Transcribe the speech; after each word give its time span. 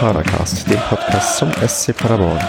Padercast, 0.00 0.66
dem 0.70 0.80
Podcast 0.88 1.36
zum 1.36 1.52
SC 1.52 1.94
Paderborn. 1.94 2.40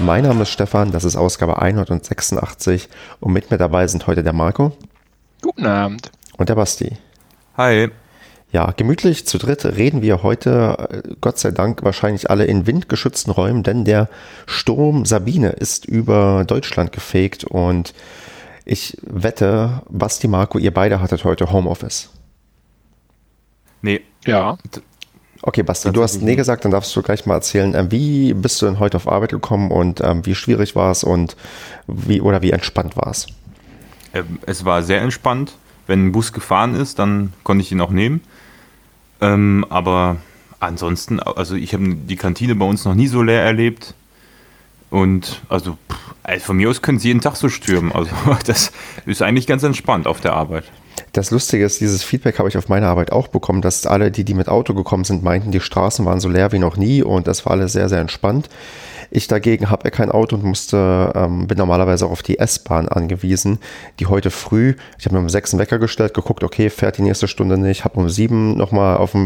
Mein 0.00 0.24
Name 0.24 0.42
ist 0.42 0.50
Stefan, 0.50 0.90
das 0.90 1.04
ist 1.04 1.14
Ausgabe 1.14 1.62
186 1.62 2.88
und 3.20 3.32
mit 3.32 3.48
mir 3.48 3.58
dabei 3.58 3.86
sind 3.86 4.08
heute 4.08 4.24
der 4.24 4.32
Marco. 4.32 4.72
Guten 5.40 5.66
Abend. 5.66 6.10
Und 6.36 6.48
der 6.48 6.56
Basti. 6.56 6.96
Hi. 7.56 7.90
Ja, 8.50 8.72
gemütlich 8.72 9.24
zu 9.24 9.38
dritt 9.38 9.64
reden 9.64 10.02
wir 10.02 10.24
heute, 10.24 11.04
äh, 11.04 11.14
Gott 11.20 11.38
sei 11.38 11.52
Dank, 11.52 11.84
wahrscheinlich 11.84 12.28
alle 12.28 12.44
in 12.46 12.66
windgeschützten 12.66 13.32
Räumen, 13.32 13.62
denn 13.62 13.84
der 13.84 14.08
Sturm 14.46 15.04
Sabine 15.04 15.50
ist 15.50 15.84
über 15.84 16.42
Deutschland 16.44 16.90
gefegt 16.90 17.44
und 17.44 17.94
ich 18.64 18.98
wette, 19.02 19.82
Basti, 19.88 20.26
Marco, 20.26 20.58
ihr 20.58 20.74
beide 20.74 21.00
hattet 21.00 21.22
heute 21.22 21.52
Homeoffice. 21.52 22.10
Nee. 23.80 24.00
Ja. 24.24 24.58
Okay, 25.48 25.62
Basti, 25.62 25.92
du 25.92 26.02
hast 26.02 26.22
nee 26.22 26.34
gesagt, 26.34 26.64
dann 26.64 26.72
darfst 26.72 26.94
du 26.96 27.02
gleich 27.02 27.24
mal 27.24 27.34
erzählen, 27.34 27.72
ähm, 27.76 27.92
wie 27.92 28.34
bist 28.34 28.60
du 28.60 28.66
denn 28.66 28.80
heute 28.80 28.96
auf 28.96 29.06
Arbeit 29.06 29.30
gekommen 29.30 29.70
und 29.70 30.00
ähm, 30.00 30.26
wie 30.26 30.34
schwierig 30.34 30.74
war 30.74 30.90
es 30.90 31.04
und 31.04 31.36
wie 31.86 32.20
oder 32.20 32.42
wie 32.42 32.50
entspannt 32.50 32.96
war 32.96 33.12
es? 33.12 33.28
Ähm, 34.12 34.40
es 34.44 34.64
war 34.64 34.82
sehr 34.82 35.00
entspannt. 35.02 35.56
Wenn 35.86 36.06
ein 36.06 36.10
Bus 36.12 36.32
gefahren 36.32 36.74
ist, 36.74 36.98
dann 36.98 37.32
konnte 37.44 37.62
ich 37.62 37.70
ihn 37.70 37.80
auch 37.80 37.92
nehmen. 37.92 38.22
Aber 39.20 40.16
ansonsten, 40.58 41.20
also 41.20 41.54
ich 41.54 41.72
habe 41.74 41.94
die 41.94 42.16
Kantine 42.16 42.56
bei 42.56 42.64
uns 42.64 42.84
noch 42.84 42.94
nie 42.94 43.06
so 43.06 43.22
leer 43.22 43.42
erlebt. 43.42 43.94
Und 44.90 45.42
also, 45.48 45.78
also 46.24 46.44
von 46.44 46.56
mir 46.56 46.68
aus 46.68 46.82
können 46.82 46.98
sie 46.98 47.08
jeden 47.08 47.20
Tag 47.20 47.36
so 47.36 47.48
stürmen. 47.48 47.92
Also 47.92 48.10
das 48.46 48.72
ist 49.06 49.22
eigentlich 49.22 49.46
ganz 49.46 49.62
entspannt 49.62 50.08
auf 50.08 50.20
der 50.20 50.32
Arbeit. 50.32 50.64
Das 51.12 51.30
Lustige 51.30 51.64
ist, 51.64 51.80
dieses 51.80 52.02
Feedback 52.02 52.38
habe 52.38 52.48
ich 52.48 52.56
auf 52.58 52.68
meiner 52.68 52.88
Arbeit 52.88 53.12
auch 53.12 53.28
bekommen, 53.28 53.62
dass 53.62 53.86
alle, 53.86 54.10
die, 54.10 54.24
die 54.24 54.34
mit 54.34 54.48
Auto 54.48 54.74
gekommen 54.74 55.04
sind, 55.04 55.22
meinten, 55.22 55.50
die 55.50 55.60
Straßen 55.60 56.04
waren 56.04 56.20
so 56.20 56.28
leer 56.28 56.52
wie 56.52 56.58
noch 56.58 56.76
nie 56.76 57.02
und 57.02 57.26
das 57.26 57.44
war 57.46 57.52
alles 57.52 57.72
sehr, 57.72 57.88
sehr 57.88 58.00
entspannt. 58.00 58.48
Ich 59.10 59.28
dagegen 59.28 59.70
habe 59.70 59.84
ja 59.84 59.90
kein 59.90 60.10
Auto 60.10 60.36
und 60.36 60.44
musste, 60.44 61.12
ähm, 61.14 61.46
bin 61.46 61.58
normalerweise 61.58 62.06
auch 62.06 62.10
auf 62.10 62.22
die 62.22 62.38
S-Bahn 62.38 62.88
angewiesen, 62.88 63.58
die 64.00 64.06
heute 64.06 64.30
früh, 64.30 64.74
ich 64.98 65.06
habe 65.06 65.14
mir 65.14 65.20
um 65.20 65.28
sechs 65.28 65.52
einen 65.52 65.60
Wecker 65.60 65.78
gestellt, 65.78 66.12
geguckt, 66.12 66.42
okay, 66.42 66.70
fährt 66.70 66.98
die 66.98 67.02
nächste 67.02 67.28
Stunde 67.28 67.56
nicht, 67.56 67.84
habe 67.84 68.00
um 68.00 68.08
sieben 68.08 68.56
nochmal 68.56 68.96
auf 68.96 69.16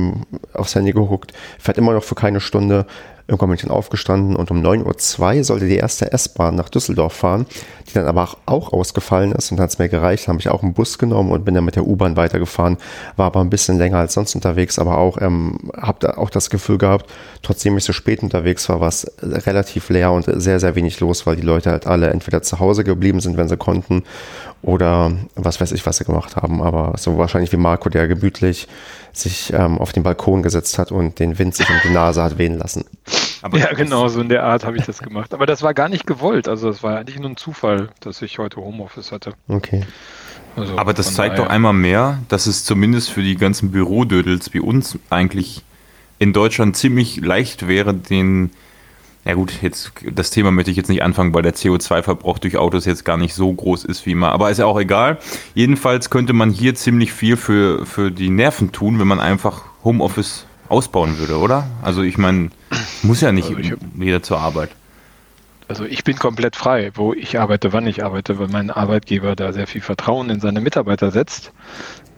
aufs 0.53 0.75
Handy 0.75 0.93
geguckt, 0.93 1.33
fährt 1.59 1.79
immer 1.79 1.95
noch 1.95 2.05
für 2.05 2.15
keine 2.15 2.41
Stunde, 2.41 2.87
Irgendwann 3.31 3.51
bin 3.51 3.55
ich 3.55 3.63
dann 3.63 3.71
aufgestanden 3.71 4.35
und 4.35 4.51
um 4.51 4.61
9.02 4.61 5.37
Uhr 5.37 5.45
sollte 5.45 5.67
die 5.69 5.77
erste 5.77 6.11
S-Bahn 6.11 6.57
nach 6.57 6.69
Düsseldorf 6.69 7.13
fahren, 7.13 7.47
die 7.89 7.95
dann 7.95 8.07
aber 8.07 8.29
auch 8.47 8.73
ausgefallen 8.73 9.31
ist 9.31 9.53
und 9.53 9.59
dann 9.59 9.65
hat 9.65 9.71
es 9.71 9.79
mir 9.79 9.89
gereicht, 9.89 10.27
habe 10.27 10.41
ich 10.41 10.49
auch 10.49 10.65
einen 10.65 10.75
Bus 10.75 10.99
genommen 10.99 11.31
und 11.31 11.45
bin 11.45 11.55
dann 11.55 11.65
mit 11.65 11.77
der 11.77 11.87
U-Bahn 11.87 12.17
weitergefahren, 12.17 12.77
war 13.15 13.27
aber 13.27 13.41
ein 13.41 13.49
bisschen 13.49 13.79
länger 13.79 13.99
als 13.99 14.15
sonst 14.15 14.35
unterwegs, 14.35 14.81
aber 14.81 14.99
auch 14.99 15.17
ähm, 15.21 15.71
habe 15.77 15.99
da 16.01 16.15
auch 16.15 16.29
das 16.29 16.51
Gefühl 16.51 16.77
gehabt, 16.77 17.09
trotzdem 17.43 17.79
ich 17.79 17.85
so 17.85 17.93
spät 17.93 18.25
unterwegs 18.25 18.69
war, 18.69 18.81
war 18.81 18.89
es 18.89 19.07
relativ 19.23 19.91
leer 19.91 20.11
und 20.11 20.25
sehr, 20.27 20.59
sehr 20.59 20.75
wenig 20.75 20.99
los, 20.99 21.25
weil 21.25 21.37
die 21.37 21.43
Leute 21.43 21.71
halt 21.71 21.87
alle 21.87 22.11
entweder 22.11 22.43
zu 22.43 22.59
Hause 22.59 22.83
geblieben 22.83 23.21
sind, 23.21 23.37
wenn 23.37 23.49
sie 23.49 23.57
konnten 23.57 24.03
oder 24.63 25.13
was 25.37 25.61
weiß 25.61 25.73
ich, 25.73 25.87
was 25.87 25.97
sie 25.97 26.05
gemacht 26.05 26.37
haben, 26.37 26.63
aber 26.63 26.95
so 26.99 27.17
wahrscheinlich 27.17 27.51
wie 27.53 27.57
Marco, 27.57 27.89
der 27.89 28.09
gemütlich 28.09 28.69
sich 29.13 29.53
ähm, 29.53 29.79
auf 29.79 29.93
den 29.93 30.03
Balkon 30.03 30.43
gesetzt 30.43 30.79
hat 30.79 30.93
und 30.93 31.19
den 31.19 31.39
Wind 31.39 31.55
sich 31.55 31.69
um 31.69 31.77
die 31.83 31.91
Nase 31.91 32.23
hat 32.23 32.39
wehen 32.39 32.59
lassen. 32.59 32.85
Aber 33.43 33.59
ja, 33.59 33.73
genau, 33.73 34.09
so 34.09 34.21
in 34.21 34.29
der 34.29 34.45
Art 34.45 34.65
habe 34.65 34.77
ich 34.77 34.85
das 34.85 34.99
gemacht. 34.99 35.33
Aber 35.33 35.47
das 35.47 35.63
war 35.63 35.73
gar 35.73 35.89
nicht 35.89 36.07
gewollt. 36.07 36.47
Also 36.47 36.69
es 36.69 36.83
war 36.83 36.99
eigentlich 36.99 37.19
nur 37.19 37.31
ein 37.31 37.37
Zufall, 37.37 37.89
dass 38.01 38.21
ich 38.23 38.39
heute 38.39 38.57
Homeoffice 38.57 39.13
hatte. 39.13 39.33
Okay. 39.49 39.85
Also 40.57 40.77
Aber 40.77 40.93
das 40.93 41.15
zeigt 41.15 41.39
doch 41.39 41.49
einmal 41.49 41.73
mehr, 41.73 42.19
dass 42.29 42.47
es 42.47 42.65
zumindest 42.65 43.11
für 43.11 43.23
die 43.23 43.37
ganzen 43.37 43.71
Bürodödels 43.71 44.53
wie 44.53 44.61
uns 44.61 44.99
eigentlich 45.09 45.63
in 46.19 46.33
Deutschland 46.33 46.77
ziemlich 46.77 47.17
leicht 47.17 47.67
wäre, 47.67 47.95
den 47.95 48.51
ja 49.31 49.37
gut, 49.37 49.63
jetzt 49.63 49.93
das 50.13 50.31
Thema 50.31 50.51
möchte 50.51 50.73
ich 50.73 50.77
jetzt 50.77 50.89
nicht 50.89 51.05
anfangen, 51.05 51.33
weil 51.33 51.43
der 51.43 51.55
CO2-Verbrauch 51.55 52.41
durch 52.41 52.57
Autos 52.57 52.85
jetzt 52.85 53.05
gar 53.05 53.17
nicht 53.17 53.33
so 53.33 53.53
groß 53.53 53.85
ist 53.85 54.05
wie 54.05 54.17
mal. 54.17 54.31
Aber 54.31 54.51
ist 54.51 54.59
ja 54.59 54.67
auch 54.67 54.79
egal. 54.81 55.19
Jedenfalls 55.55 56.11
könnte 56.11 56.33
man 56.33 56.51
hier 56.51 56.75
ziemlich 56.75 57.13
viel 57.13 57.37
für, 57.37 57.87
für 57.87 58.11
die 58.11 58.29
Nerven 58.29 58.73
tun, 58.73 58.99
wenn 58.99 59.07
man 59.07 59.21
einfach 59.21 59.63
Homeoffice 59.85 60.47
ausbauen 60.69 61.17
würde, 61.19 61.39
oder? 61.39 61.69
Also 61.81 62.03
ich 62.03 62.19
meine, 62.19 62.51
muss 63.05 63.21
ja 63.21 63.31
nicht 63.31 63.55
also 63.55 63.77
jeder 63.97 64.21
zur 64.21 64.41
Arbeit. 64.41 64.71
Also 65.69 65.85
ich 65.85 66.03
bin 66.03 66.19
komplett 66.19 66.57
frei, 66.57 66.91
wo 66.95 67.15
ich 67.15 67.39
arbeite, 67.39 67.73
wann 67.73 67.87
ich 67.87 68.05
arbeite, 68.05 68.41
weil 68.41 68.49
mein 68.49 68.71
Arbeitgeber 68.71 69.37
da 69.37 69.53
sehr 69.53 69.69
viel 69.69 69.81
Vertrauen 69.81 70.29
in 70.29 70.41
seine 70.41 70.61
Mitarbeiter 70.61 71.13
setzt. 71.13 71.53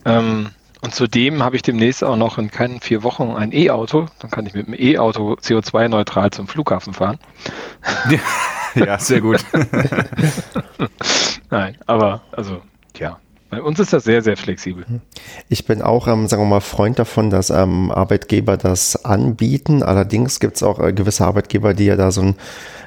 Ähm, 0.06 0.48
und 0.82 0.94
zudem 0.94 1.42
habe 1.42 1.56
ich 1.56 1.62
demnächst 1.62 2.02
auch 2.02 2.16
noch 2.16 2.38
in 2.38 2.50
keinen 2.50 2.80
vier 2.80 3.02
Wochen 3.04 3.30
ein 3.30 3.52
E-Auto. 3.52 4.06
Dann 4.18 4.30
kann 4.30 4.46
ich 4.46 4.54
mit 4.54 4.66
dem 4.66 4.74
E-Auto 4.74 5.34
CO2-neutral 5.34 6.30
zum 6.30 6.48
Flughafen 6.48 6.92
fahren. 6.92 7.18
Ja, 8.74 8.98
sehr 8.98 9.20
gut. 9.20 9.44
Nein, 11.50 11.76
aber 11.84 12.22
also, 12.32 12.62
ja, 12.96 13.18
bei 13.50 13.60
uns 13.60 13.78
ist 13.78 13.92
das 13.92 14.04
sehr, 14.04 14.22
sehr 14.22 14.38
flexibel. 14.38 14.86
Ich 15.50 15.66
bin 15.66 15.82
auch, 15.82 16.08
ähm, 16.08 16.26
sagen 16.26 16.42
wir 16.42 16.48
mal, 16.48 16.60
Freund 16.60 16.98
davon, 16.98 17.28
dass 17.28 17.50
ähm, 17.50 17.90
Arbeitgeber 17.90 18.56
das 18.56 19.04
anbieten. 19.04 19.82
Allerdings 19.82 20.40
gibt 20.40 20.56
es 20.56 20.62
auch 20.62 20.78
äh, 20.78 20.94
gewisse 20.94 21.26
Arbeitgeber, 21.26 21.74
die 21.74 21.84
ja 21.84 21.96
da 21.96 22.10
so 22.10 22.22
ein, 22.22 22.36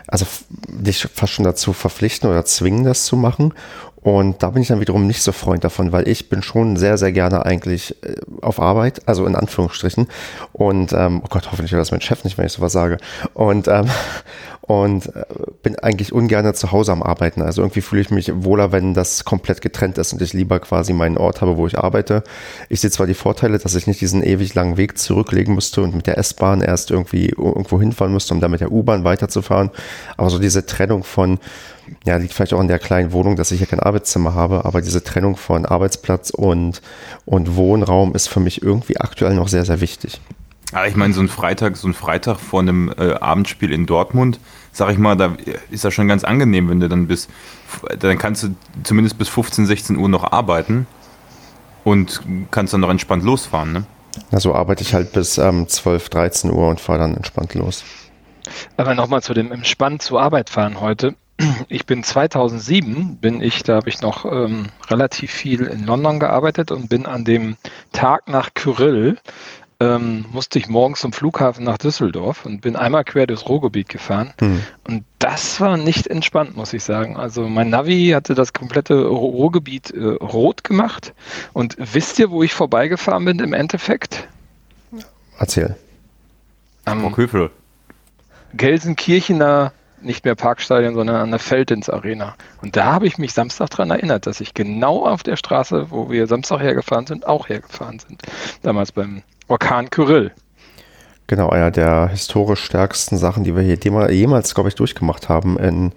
also 0.07 0.25
dich 0.67 1.07
fast 1.13 1.33
schon 1.33 1.45
dazu 1.45 1.71
verpflichten 1.71 2.27
oder 2.27 2.45
zwingen, 2.45 2.83
das 2.83 3.05
zu 3.05 3.15
machen. 3.15 3.53
Und 4.05 4.43
da 4.43 4.51
bin 4.51 4.61
ich 4.61 4.67
dann 4.67 4.79
wiederum 4.79 5.07
nicht 5.07 5.23
so 5.23 5.31
Freund 5.31 5.63
davon, 5.63 5.91
weil 5.91 6.07
ich 6.07 6.29
bin 6.29 6.43
schon 6.43 6.77
sehr, 6.77 6.99
sehr 6.99 7.11
gerne 7.11 7.43
eigentlich 7.43 7.95
äh, 8.03 8.17
auf 8.39 8.59
Arbeit, 8.59 9.01
also 9.07 9.25
in 9.25 9.35
Anführungsstrichen. 9.35 10.05
Und, 10.53 10.93
ähm, 10.93 11.21
oh 11.23 11.27
Gott, 11.27 11.47
hoffentlich 11.51 11.71
hört 11.71 11.81
das 11.81 11.89
mein 11.89 12.01
Chef 12.01 12.23
nicht, 12.23 12.37
wenn 12.37 12.45
ich 12.45 12.51
sowas 12.51 12.71
sage. 12.71 12.97
Und, 13.33 13.67
ähm, 13.67 13.87
und 14.61 15.07
äh, 15.07 15.23
bin 15.63 15.79
eigentlich 15.79 16.13
ungern 16.13 16.53
zu 16.53 16.71
Hause 16.71 16.91
am 16.91 17.01
Arbeiten. 17.01 17.41
Also 17.41 17.63
irgendwie 17.63 17.81
fühle 17.81 18.01
ich 18.01 18.11
mich 18.11 18.31
wohler, 18.35 18.71
wenn 18.71 18.93
das 18.93 19.25
komplett 19.25 19.61
getrennt 19.61 19.97
ist 19.97 20.13
und 20.13 20.21
ich 20.21 20.33
lieber 20.33 20.59
quasi 20.59 20.93
meinen 20.93 21.17
Ort 21.17 21.41
habe, 21.41 21.57
wo 21.57 21.65
ich 21.65 21.79
arbeite. 21.79 22.23
Ich 22.69 22.81
sehe 22.81 22.91
zwar 22.91 23.07
die 23.07 23.15
Vorteile, 23.15 23.57
dass 23.57 23.73
ich 23.73 23.87
nicht 23.87 24.01
diesen 24.01 24.21
ewig 24.21 24.53
langen 24.53 24.77
Weg 24.77 24.99
zurücklegen 24.99 25.55
müsste 25.55 25.81
und 25.81 25.95
mit 25.95 26.05
der 26.05 26.19
S-Bahn 26.19 26.61
erst 26.61 26.91
irgendwie 26.91 27.29
irgendwo 27.29 27.79
hinfahren 27.79 28.13
müsste, 28.13 28.35
um 28.35 28.39
dann 28.39 28.51
mit 28.51 28.61
der 28.61 28.71
U-Bahn 28.71 29.03
weiterzufahren, 29.03 29.71
aber 30.15 30.29
so 30.29 30.37
diese 30.37 30.67
Trennung 30.67 31.03
von 31.03 31.39
ja, 32.05 32.17
liegt 32.17 32.33
vielleicht 32.33 32.53
auch 32.53 32.61
in 32.61 32.67
der 32.67 32.79
kleinen 32.79 33.11
Wohnung, 33.11 33.35
dass 33.35 33.51
ich 33.51 33.59
hier 33.59 33.67
kein 33.67 33.79
Arbeitszimmer 33.79 34.33
habe, 34.33 34.65
aber 34.65 34.81
diese 34.81 35.03
Trennung 35.03 35.37
von 35.37 35.65
Arbeitsplatz 35.65 36.29
und, 36.29 36.81
und 37.25 37.55
Wohnraum 37.55 38.13
ist 38.15 38.27
für 38.27 38.39
mich 38.39 38.61
irgendwie 38.61 38.97
aktuell 38.97 39.35
noch 39.35 39.47
sehr, 39.47 39.65
sehr 39.65 39.81
wichtig. 39.81 40.19
Ja, 40.71 40.85
ich 40.85 40.95
meine, 40.95 41.13
so 41.13 41.21
ein 41.21 41.29
Freitag, 41.29 41.77
so 41.77 41.87
ein 41.87 41.93
Freitag 41.93 42.39
vor 42.39 42.59
einem 42.59 42.93
äh, 42.97 43.13
Abendspiel 43.13 43.71
in 43.71 43.85
Dortmund, 43.85 44.39
sag 44.71 44.91
ich 44.91 44.97
mal, 44.97 45.15
da 45.15 45.35
ist 45.69 45.85
das 45.85 45.93
schon 45.93 46.07
ganz 46.07 46.23
angenehm, 46.23 46.69
wenn 46.69 46.79
du 46.79 46.89
dann 46.89 47.07
bis, 47.07 47.27
dann 47.99 48.17
kannst 48.17 48.43
du 48.43 48.55
zumindest 48.83 49.17
bis 49.17 49.29
15, 49.29 49.67
16 49.67 49.97
Uhr 49.97 50.09
noch 50.09 50.31
arbeiten 50.31 50.87
und 51.83 52.21
kannst 52.51 52.73
dann 52.73 52.81
noch 52.81 52.89
entspannt 52.89 53.23
losfahren, 53.23 53.71
ne? 53.71 53.83
Also 54.31 54.55
arbeite 54.55 54.81
ich 54.81 54.93
halt 54.93 55.11
bis 55.11 55.37
ähm, 55.37 55.67
12, 55.67 56.09
13 56.09 56.51
Uhr 56.51 56.69
und 56.69 56.79
fahre 56.79 56.99
dann 56.99 57.15
entspannt 57.15 57.53
los. 57.53 57.83
Aber 58.77 58.95
nochmal 58.95 59.21
zu 59.21 59.33
dem 59.33 59.51
entspannt 59.51 60.01
zur 60.01 60.21
Arbeit 60.21 60.49
fahren 60.49 60.79
heute 60.79 61.15
ich 61.69 61.85
bin 61.85 62.03
2007, 62.03 63.17
bin 63.17 63.41
ich, 63.41 63.63
da 63.63 63.75
habe 63.75 63.89
ich 63.89 64.01
noch 64.01 64.25
ähm, 64.25 64.67
relativ 64.87 65.31
viel 65.31 65.63
in 65.63 65.85
London 65.85 66.19
gearbeitet 66.19 66.71
und 66.71 66.89
bin 66.89 67.05
an 67.05 67.25
dem 67.25 67.57
Tag 67.91 68.27
nach 68.29 68.53
Kyrill, 68.53 69.17
ähm, 69.81 70.25
musste 70.31 70.57
ich 70.57 70.69
morgens 70.69 71.01
zum 71.01 71.11
Flughafen 71.11 71.65
nach 71.65 71.77
Düsseldorf 71.77 72.45
und 72.45 72.61
bin 72.61 72.77
einmal 72.77 73.03
quer 73.03 73.27
durchs 73.27 73.47
Ruhrgebiet 73.47 73.89
gefahren. 73.89 74.33
Hm. 74.39 74.61
Und 74.87 75.03
das 75.19 75.59
war 75.59 75.75
nicht 75.75 76.07
entspannt, 76.07 76.55
muss 76.55 76.71
ich 76.71 76.83
sagen. 76.83 77.17
Also 77.17 77.49
mein 77.49 77.69
Navi 77.69 78.11
hatte 78.15 78.35
das 78.35 78.53
komplette 78.53 79.05
Ruhrgebiet 79.05 79.91
äh, 79.91 80.01
rot 80.01 80.63
gemacht. 80.63 81.13
Und 81.51 81.75
wisst 81.77 82.19
ihr, 82.19 82.31
wo 82.31 82.41
ich 82.43 82.53
vorbeigefahren 82.53 83.25
bin 83.25 83.39
im 83.39 83.51
Endeffekt? 83.51 84.29
Erzähl. 85.37 85.75
Am 86.85 87.11
Köfel. 87.11 87.49
Gelsenkirchener 88.53 89.73
nicht 90.05 90.25
mehr 90.25 90.35
Parkstadion, 90.35 90.95
sondern 90.95 91.17
an 91.17 91.31
der 91.31 91.39
Feldins 91.39 91.89
Arena. 91.89 92.35
Und 92.61 92.75
da 92.75 92.85
habe 92.85 93.07
ich 93.07 93.17
mich 93.17 93.33
Samstag 93.33 93.69
daran 93.71 93.91
erinnert, 93.91 94.27
dass 94.27 94.41
ich 94.41 94.53
genau 94.53 95.05
auf 95.05 95.23
der 95.23 95.35
Straße, 95.35 95.87
wo 95.89 96.09
wir 96.09 96.27
Samstag 96.27 96.61
hergefahren 96.61 97.07
sind, 97.07 97.27
auch 97.27 97.49
hergefahren 97.49 97.99
sind. 97.99 98.21
Damals 98.61 98.91
beim 98.91 99.23
Orkan 99.47 99.89
Kyrill. 99.89 100.31
Genau, 101.27 101.49
einer 101.49 101.71
der 101.71 102.09
historisch 102.09 102.63
stärksten 102.63 103.17
Sachen, 103.17 103.43
die 103.43 103.55
wir 103.55 103.63
hier 103.63 103.77
jemals, 104.11 104.53
glaube 104.53 104.69
ich, 104.69 104.75
durchgemacht 104.75 105.27
haben 105.27 105.57
in, 105.57 105.91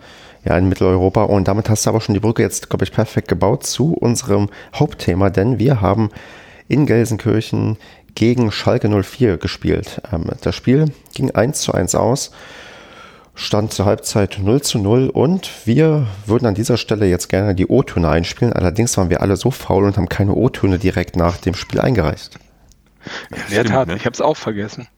ja, 0.44 0.56
in 0.56 0.69
Mitteleuropa. 0.69 1.25
Und 1.25 1.49
damit 1.49 1.69
hast 1.69 1.84
du 1.84 1.90
aber 1.90 2.00
schon 2.00 2.14
die 2.14 2.20
Brücke 2.20 2.43
jetzt, 2.43 2.70
glaube 2.70 2.84
ich, 2.84 2.93
perfekt 2.93 3.28
gebaut 3.28 3.64
zu 3.64 3.93
unserem 3.93 4.49
Hauptthema, 4.75 5.28
denn 5.28 5.58
wir 5.58 5.82
haben 5.82 6.11
in 6.66 6.87
Gelsenkirchen 6.87 7.76
gegen 8.14 8.50
Schalke 8.50 8.88
04 8.88 9.37
gespielt. 9.37 10.00
Ähm, 10.12 10.25
das 10.40 10.54
Spiel 10.54 10.93
ging 11.14 11.31
1 11.31 11.61
zu 11.61 11.72
1 11.72 11.94
aus. 11.94 12.32
Stand 13.38 13.73
zur 13.73 13.87
Halbzeit 13.87 14.40
0 14.43 14.62
zu 14.62 14.79
0 14.79 15.11
und 15.11 15.49
wir 15.64 16.08
würden 16.26 16.46
an 16.46 16.56
dieser 16.56 16.76
Stelle 16.76 17.06
jetzt 17.06 17.29
gerne 17.29 17.55
die 17.55 17.69
O-Töne 17.69 18.08
einspielen. 18.08 18.52
Allerdings 18.52 18.96
waren 18.96 19.11
wir 19.11 19.20
alle 19.20 19.37
so 19.37 19.52
faul 19.52 19.85
und 19.85 19.96
haben 19.96 20.08
keine 20.08 20.35
O-Töne 20.35 20.81
direkt 20.81 21.14
nach 21.14 21.37
dem 21.37 21.55
Spiel 21.55 21.81
eingereicht. 21.81 22.37
Ja, 23.31 23.37
in 23.37 23.55
der 23.55 23.64
Tat, 23.64 23.87
ne? 23.87 23.94
ich 23.94 24.06
habe 24.06 24.14
es 24.14 24.20
auch 24.20 24.37
vergessen. 24.37 24.88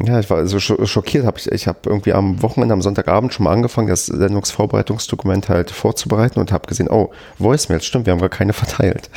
Ja, 0.00 0.20
ich 0.20 0.30
war 0.30 0.46
so 0.46 0.60
schockiert. 0.60 1.26
Hab 1.26 1.38
ich 1.38 1.50
ich 1.50 1.66
habe 1.66 1.80
irgendwie 1.86 2.12
am 2.12 2.40
Wochenende, 2.40 2.72
am 2.72 2.82
Sonntagabend 2.82 3.34
schon 3.34 3.44
mal 3.44 3.52
angefangen, 3.52 3.88
das 3.88 4.06
Sendungsvorbereitungsdokument 4.06 5.48
halt 5.48 5.72
vorzubereiten 5.72 6.38
und 6.38 6.52
habe 6.52 6.68
gesehen, 6.68 6.88
oh, 6.88 7.10
Voicemails, 7.38 7.84
stimmt, 7.84 8.06
wir 8.06 8.12
haben 8.12 8.20
gar 8.20 8.28
keine 8.28 8.52
verteilt. 8.52 9.10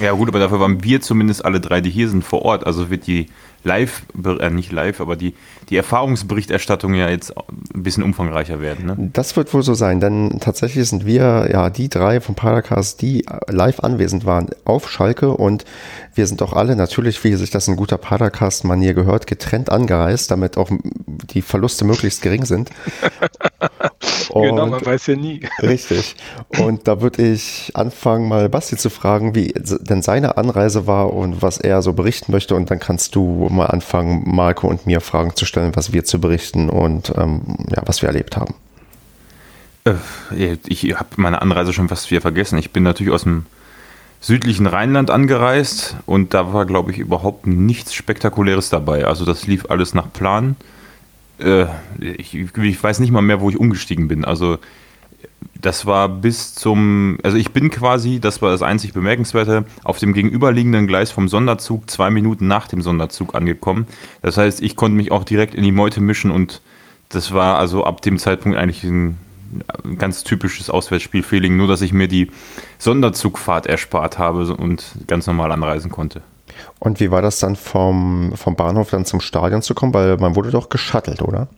Ja 0.00 0.12
gut, 0.12 0.28
aber 0.28 0.38
dafür 0.38 0.58
waren 0.58 0.82
wir 0.82 1.02
zumindest 1.02 1.44
alle 1.44 1.60
drei, 1.60 1.82
die 1.82 1.90
hier 1.90 2.08
sind, 2.08 2.24
vor 2.24 2.42
Ort. 2.46 2.66
Also 2.66 2.88
wird 2.88 3.06
die 3.06 3.26
live, 3.64 4.02
äh, 4.40 4.50
nicht 4.50 4.72
live, 4.72 5.00
aber 5.00 5.16
die, 5.16 5.34
die 5.68 5.76
Erfahrungsberichterstattung 5.76 6.94
ja 6.94 7.08
jetzt 7.08 7.36
ein 7.36 7.82
bisschen 7.82 8.02
umfangreicher 8.02 8.60
werden. 8.60 8.86
Ne? 8.86 9.10
Das 9.12 9.36
wird 9.36 9.52
wohl 9.54 9.62
so 9.62 9.74
sein, 9.74 10.00
denn 10.00 10.38
tatsächlich 10.40 10.88
sind 10.88 11.06
wir 11.06 11.48
ja 11.52 11.70
die 11.70 11.88
drei 11.88 12.20
vom 12.20 12.34
Paracast, 12.34 13.02
die 13.02 13.24
live 13.48 13.80
anwesend 13.80 14.24
waren 14.26 14.50
auf 14.64 14.90
Schalke 14.90 15.30
und 15.30 15.64
wir 16.14 16.26
sind 16.26 16.42
auch 16.42 16.52
alle 16.52 16.76
natürlich, 16.76 17.22
wie 17.24 17.34
sich 17.34 17.50
das 17.50 17.68
in 17.68 17.76
guter 17.76 17.98
Paracast-Manier 17.98 18.94
gehört, 18.94 19.26
getrennt 19.26 19.70
angereist, 19.70 20.30
damit 20.30 20.56
auch 20.58 20.70
die 21.06 21.42
Verluste 21.42 21.84
möglichst 21.84 22.22
gering 22.22 22.44
sind. 22.44 22.70
genau, 24.34 24.66
man 24.66 24.84
weiß 24.84 25.08
ja 25.08 25.16
nie. 25.16 25.40
Richtig. 25.62 26.16
Und 26.58 26.88
da 26.88 27.00
würde 27.00 27.22
ich 27.22 27.70
anfangen, 27.74 28.28
mal 28.28 28.48
Basti 28.48 28.76
zu 28.76 28.90
fragen, 28.90 29.34
wie 29.34 29.52
denn 29.54 30.02
seine 30.02 30.36
Anreise 30.36 30.86
war 30.86 31.12
und 31.12 31.42
was 31.42 31.58
er 31.58 31.82
so 31.82 31.92
berichten 31.92 32.32
möchte. 32.32 32.54
Und 32.54 32.70
dann 32.70 32.78
kannst 32.78 33.14
du 33.14 33.48
mal 33.50 33.66
anfangen, 33.66 34.22
Marco 34.26 34.68
und 34.68 34.86
mir 34.86 35.00
Fragen 35.00 35.34
zu 35.36 35.44
stellen, 35.44 35.76
was 35.76 35.92
wir 35.92 36.04
zu 36.04 36.20
berichten 36.20 36.68
und 36.68 37.12
ähm, 37.16 37.56
ja, 37.70 37.82
was 37.86 38.02
wir 38.02 38.08
erlebt 38.08 38.36
haben. 38.36 38.54
Äh, 39.84 40.56
ich 40.66 40.84
habe 40.94 41.08
meine 41.16 41.42
Anreise 41.42 41.72
schon 41.72 41.88
fast 41.88 42.10
wieder 42.10 42.20
vergessen. 42.20 42.58
Ich 42.58 42.72
bin 42.72 42.82
natürlich 42.82 43.12
aus 43.12 43.24
dem 43.24 43.46
südlichen 44.20 44.66
Rheinland 44.66 45.10
angereist 45.10 45.96
und 46.06 46.32
da 46.32 46.52
war, 46.52 46.64
glaube 46.64 46.92
ich, 46.92 46.98
überhaupt 46.98 47.46
nichts 47.46 47.92
Spektakuläres 47.92 48.70
dabei. 48.70 49.04
Also 49.04 49.24
das 49.24 49.46
lief 49.46 49.66
alles 49.68 49.94
nach 49.94 50.12
Plan. 50.12 50.56
Äh, 51.42 51.66
ich, 52.00 52.34
ich, 52.34 52.82
weiß 52.82 53.00
nicht 53.00 53.10
mal 53.10 53.22
mehr, 53.22 53.40
wo 53.40 53.50
ich 53.50 53.58
umgestiegen 53.58 54.08
bin. 54.08 54.24
Also 54.24 54.58
das 55.60 55.86
war 55.86 56.08
bis 56.08 56.54
zum, 56.54 57.18
also 57.22 57.36
ich 57.36 57.52
bin 57.52 57.70
quasi, 57.70 58.20
das 58.20 58.42
war 58.42 58.50
das 58.50 58.62
einzig 58.62 58.92
Bemerkenswerte, 58.92 59.64
auf 59.84 59.98
dem 59.98 60.12
gegenüberliegenden 60.12 60.86
Gleis 60.86 61.10
vom 61.10 61.28
Sonderzug 61.28 61.88
zwei 61.90 62.10
Minuten 62.10 62.48
nach 62.48 62.66
dem 62.66 62.82
Sonderzug 62.82 63.34
angekommen. 63.34 63.86
Das 64.22 64.36
heißt, 64.36 64.60
ich 64.60 64.76
konnte 64.76 64.96
mich 64.96 65.12
auch 65.12 65.24
direkt 65.24 65.54
in 65.54 65.62
die 65.62 65.72
Meute 65.72 66.00
mischen 66.00 66.30
und 66.30 66.62
das 67.08 67.32
war 67.32 67.58
also 67.58 67.84
ab 67.84 68.02
dem 68.02 68.18
Zeitpunkt 68.18 68.58
eigentlich 68.58 68.82
ein, 68.84 69.18
ganz 69.98 70.24
typisches 70.24 70.70
Auswärtsspiel-Feeling, 70.70 71.56
nur 71.56 71.68
dass 71.68 71.82
ich 71.82 71.92
mir 71.92 72.08
die 72.08 72.30
Sonderzugfahrt 72.78 73.66
erspart 73.66 74.18
habe 74.18 74.54
und 74.54 74.94
ganz 75.06 75.26
normal 75.26 75.52
anreisen 75.52 75.90
konnte. 75.90 76.22
Und 76.78 77.00
wie 77.00 77.10
war 77.10 77.22
das 77.22 77.38
dann 77.38 77.56
vom, 77.56 78.32
vom 78.34 78.56
Bahnhof 78.56 78.90
dann 78.90 79.04
zum 79.04 79.20
Stadion 79.20 79.62
zu 79.62 79.74
kommen? 79.74 79.94
Weil 79.94 80.16
man 80.16 80.36
wurde 80.36 80.50
doch 80.50 80.68
geschattelt, 80.68 81.22
oder? 81.22 81.48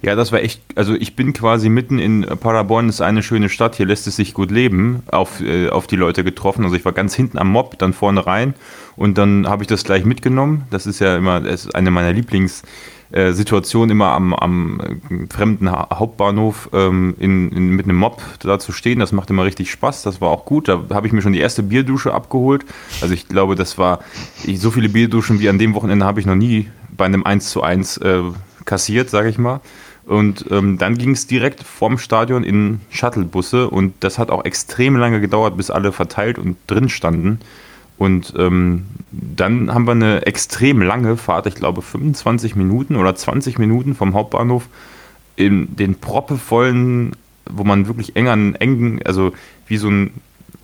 Ja, 0.00 0.14
das 0.14 0.30
war 0.30 0.40
echt, 0.40 0.60
also 0.76 0.94
ich 0.94 1.16
bin 1.16 1.32
quasi 1.32 1.68
mitten 1.68 1.98
in 1.98 2.22
Paderborn, 2.24 2.88
ist 2.88 3.00
eine 3.00 3.22
schöne 3.22 3.48
Stadt, 3.48 3.74
hier 3.74 3.86
lässt 3.86 4.06
es 4.06 4.14
sich 4.14 4.32
gut 4.32 4.52
leben, 4.52 5.02
auf, 5.10 5.40
äh, 5.40 5.70
auf 5.70 5.88
die 5.88 5.96
Leute 5.96 6.22
getroffen. 6.22 6.64
Also 6.64 6.76
ich 6.76 6.84
war 6.84 6.92
ganz 6.92 7.14
hinten 7.16 7.36
am 7.36 7.50
Mob, 7.50 7.78
dann 7.78 7.92
vorne 7.92 8.24
rein 8.24 8.54
und 8.94 9.18
dann 9.18 9.48
habe 9.48 9.64
ich 9.64 9.66
das 9.66 9.82
gleich 9.82 10.04
mitgenommen. 10.04 10.66
Das 10.70 10.86
ist 10.86 11.00
ja 11.00 11.16
immer 11.16 11.40
das 11.40 11.64
ist 11.64 11.74
eine 11.74 11.90
meiner 11.90 12.12
Lieblingssituationen, 13.10 13.90
immer 13.90 14.12
am, 14.12 14.34
am 14.34 14.80
äh, 14.80 15.32
fremden 15.32 15.70
Hauptbahnhof 15.70 16.70
ähm, 16.72 17.14
in, 17.18 17.50
in, 17.52 17.70
mit 17.70 17.86
einem 17.86 17.96
Mob 17.96 18.22
da 18.40 18.58
zu 18.58 18.72
stehen. 18.72 18.98
Das 18.98 19.12
macht 19.12 19.30
immer 19.30 19.44
richtig 19.44 19.70
Spaß, 19.70 20.02
das 20.02 20.20
war 20.20 20.28
auch 20.28 20.44
gut. 20.44 20.68
Da 20.68 20.84
habe 20.90 21.06
ich 21.06 21.12
mir 21.12 21.22
schon 21.22 21.32
die 21.32 21.40
erste 21.40 21.62
Bierdusche 21.62 22.12
abgeholt. 22.12 22.64
Also 23.00 23.14
ich 23.14 23.28
glaube, 23.28 23.54
das 23.54 23.78
war, 23.78 24.00
so 24.54 24.70
viele 24.70 24.88
Bierduschen 24.88 25.40
wie 25.40 25.48
an 25.48 25.58
dem 25.58 25.74
Wochenende 25.74 26.04
habe 26.04 26.20
ich 26.20 26.26
noch 26.26 26.34
nie 26.34 26.68
bei 26.90 27.06
einem 27.06 27.24
1 27.24 27.50
zu 27.50 27.62
1 27.62 27.98
äh, 27.98 28.22
kassiert, 28.64 29.10
sage 29.10 29.28
ich 29.28 29.38
mal. 29.38 29.60
Und 30.04 30.46
ähm, 30.50 30.78
dann 30.78 30.96
ging 30.96 31.10
es 31.10 31.26
direkt 31.26 31.62
vorm 31.62 31.98
Stadion 31.98 32.42
in 32.42 32.80
Shuttlebusse 32.88 33.68
und 33.68 33.92
das 34.00 34.18
hat 34.18 34.30
auch 34.30 34.44
extrem 34.44 34.96
lange 34.96 35.20
gedauert, 35.20 35.56
bis 35.56 35.70
alle 35.70 35.92
verteilt 35.92 36.38
und 36.38 36.56
drin 36.66 36.88
standen. 36.88 37.40
Und 37.98 38.32
ähm, 38.38 38.86
dann 39.10 39.74
haben 39.74 39.86
wir 39.86 39.92
eine 39.92 40.24
extrem 40.26 40.80
lange 40.80 41.16
Fahrt, 41.16 41.46
ich 41.46 41.56
glaube 41.56 41.82
25 41.82 42.54
Minuten 42.54 42.96
oder 42.96 43.14
20 43.14 43.58
Minuten 43.58 43.94
vom 43.94 44.14
Hauptbahnhof 44.14 44.68
in 45.36 45.76
den 45.76 45.96
proppevollen, 45.96 47.12
wo 47.50 47.64
man 47.64 47.86
wirklich 47.86 48.14
eng 48.16 48.28
an 48.28 48.54
engen, 48.54 49.00
also 49.04 49.32
wie 49.66 49.78
so 49.78 49.88
ein, 49.88 50.12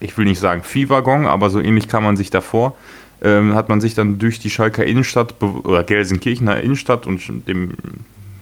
ich 0.00 0.16
will 0.16 0.26
nicht 0.26 0.38
sagen 0.38 0.62
Viehwaggon, 0.62 1.26
aber 1.26 1.50
so 1.50 1.60
ähnlich 1.60 1.88
kam 1.88 2.04
man 2.04 2.16
sich 2.16 2.30
davor, 2.30 2.76
ähm, 3.22 3.54
hat 3.54 3.68
man 3.68 3.80
sich 3.80 3.94
dann 3.94 4.18
durch 4.18 4.38
die 4.38 4.50
Schalker 4.50 4.84
Innenstadt 4.84 5.42
oder 5.42 5.82
Gelsenkirchener 5.82 6.60
Innenstadt 6.60 7.06
und 7.06 7.48
dem 7.48 7.72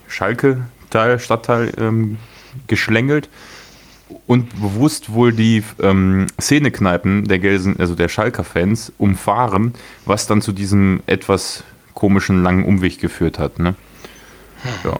Schalke 0.08 0.64
Teil, 0.90 1.18
Stadtteil 1.18 1.72
ähm, 1.78 2.18
geschlängelt 2.66 3.30
und 4.26 4.50
bewusst 4.60 5.12
wohl 5.12 5.32
die 5.32 5.62
ähm, 5.80 6.26
Szenekneipen 6.40 7.26
der 7.26 7.38
Gelsen, 7.38 7.78
also 7.78 7.94
der 7.94 8.08
Schalker-Fans 8.08 8.92
umfahren, 8.98 9.74
was 10.06 10.26
dann 10.26 10.42
zu 10.42 10.52
diesem 10.52 11.02
etwas 11.06 11.64
komischen 11.94 12.42
langen 12.42 12.64
Umweg 12.64 13.00
geführt 13.00 13.38
hat. 13.38 13.58
Ne? 13.58 13.74
Hm. 14.62 14.90
Ja. 14.90 14.98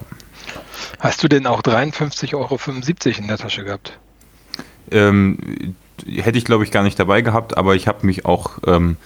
Hast 0.99 1.23
du 1.23 1.29
denn 1.29 1.47
auch 1.47 1.63
53,75 1.63 2.35
Euro 2.35 2.59
in 3.19 3.29
der 3.29 3.39
Tasche 3.39 3.65
gehabt? 3.65 3.99
Ähm, 4.91 5.75
hätte 6.07 6.39
ich, 6.39 6.45
glaube 6.45 6.65
ich, 6.65 6.71
gar 6.71 6.83
nicht 6.83 6.99
dabei 6.99 7.23
gehabt, 7.23 7.57
aber 7.57 7.75
ich 7.75 7.89
habe 7.89 8.07
mich 8.07 8.25
auch 8.25 8.59
ähm, 8.67 8.97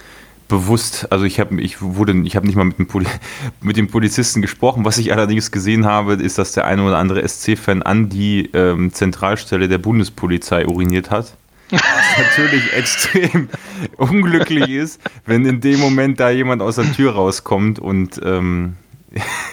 bewusst, 0.47 1.11
also 1.11 1.25
ich 1.25 1.39
habe 1.39 1.59
ich 1.61 1.81
wurde, 1.81 2.13
ich 2.23 2.35
habe 2.35 2.45
nicht 2.47 2.55
mal 2.55 2.63
mit 2.63 2.77
dem, 2.77 2.87
Poli 2.87 3.05
mit 3.61 3.77
dem 3.77 3.87
Polizisten 3.87 4.41
gesprochen. 4.41 4.85
Was 4.85 4.97
ich 4.97 5.11
allerdings 5.11 5.51
gesehen 5.51 5.85
habe, 5.85 6.13
ist, 6.13 6.37
dass 6.37 6.53
der 6.53 6.65
eine 6.65 6.83
oder 6.83 6.97
andere 6.97 7.27
SC-Fan 7.27 7.83
an 7.83 8.09
die 8.09 8.49
ähm, 8.53 8.93
Zentralstelle 8.93 9.67
der 9.67 9.77
Bundespolizei 9.77 10.65
uriniert 10.65 11.11
hat. 11.11 11.35
Was 11.69 11.81
natürlich 12.17 12.73
extrem 12.73 13.49
unglücklich 13.97 14.69
ist, 14.69 15.01
wenn 15.25 15.45
in 15.45 15.59
dem 15.61 15.79
Moment 15.79 16.19
da 16.19 16.29
jemand 16.29 16.61
aus 16.61 16.75
der 16.75 16.91
Tür 16.93 17.13
rauskommt 17.13 17.79
und 17.79 18.21
ähm, 18.23 18.75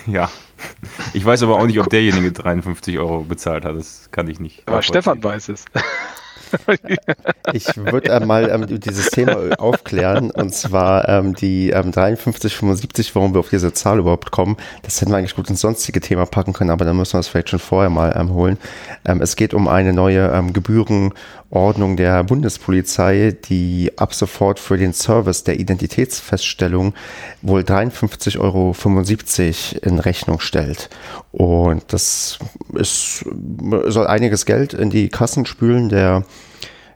ja. 0.07 0.31
Ich 1.13 1.25
weiß 1.25 1.43
aber 1.43 1.57
auch 1.57 1.67
nicht, 1.67 1.79
ob 1.79 1.91
derjenige 1.91 2.33
53 2.33 2.99
Euro 2.99 3.21
bezahlt 3.21 3.65
hat. 3.65 3.77
Das 3.77 4.09
kann 4.11 4.29
ich 4.29 4.41
nicht. 4.41 4.63
Aber 4.67 4.81
Stefan 4.83 5.23
weiß 5.23 5.51
es. 5.51 5.65
Ich 7.53 7.77
würde 7.77 8.11
äh, 8.11 8.25
mal 8.25 8.51
ähm, 8.51 8.81
dieses 8.81 9.11
Thema 9.11 9.59
aufklären 9.59 10.31
und 10.31 10.55
zwar 10.55 11.09
ähm, 11.09 11.35
die 11.35 11.71
ähm, 11.71 11.93
5375, 11.93 13.15
warum 13.15 13.35
wir 13.35 13.41
auf 13.41 13.51
diese 13.51 13.73
Zahl 13.73 13.99
überhaupt 13.99 14.31
kommen. 14.31 14.57
Das 14.83 15.01
hätten 15.01 15.13
wir 15.13 15.19
eigentlich 15.19 15.37
gut 15.37 15.51
ins 15.51 15.61
sonstige 15.61 16.01
Thema 16.01 16.27
packen 16.27 16.53
können, 16.53 16.71
aber 16.71 16.85
dann 16.85 16.97
müssen 16.97 17.15
wir 17.15 17.21
es 17.21 17.29
vielleicht 17.29 17.51
schon 17.51 17.59
vorher 17.59 17.91
mal 17.91 18.15
ähm, 18.19 18.33
holen. 18.33 18.59
Ähm, 19.05 19.21
es 19.21 19.37
geht 19.37 19.55
um 19.55 19.69
eine 19.69 19.93
neue 19.93 20.29
ähm, 20.33 20.53
Gebührenordnung 20.53 21.97
der 21.97 22.25
Bundespolizei, 22.25 23.37
die 23.45 23.93
ab 23.97 24.15
sofort 24.15 24.59
für 24.59 24.79
den 24.79 24.93
Service 24.93 25.45
der 25.45 25.61
Identitätsfeststellung 25.61 26.95
wohl 27.43 27.61
53,75 27.61 28.39
Euro 28.41 28.75
in 29.83 29.99
Rechnung 29.99 30.41
stellt. 30.41 30.89
Und 31.33 31.85
das 31.93 32.39
ist, 32.75 33.25
soll 33.87 34.07
einiges 34.07 34.47
Geld 34.47 34.73
in 34.73 34.91
die 34.91 35.09
Kassen 35.09 35.47
spülen 35.47 35.89
der 35.89 36.25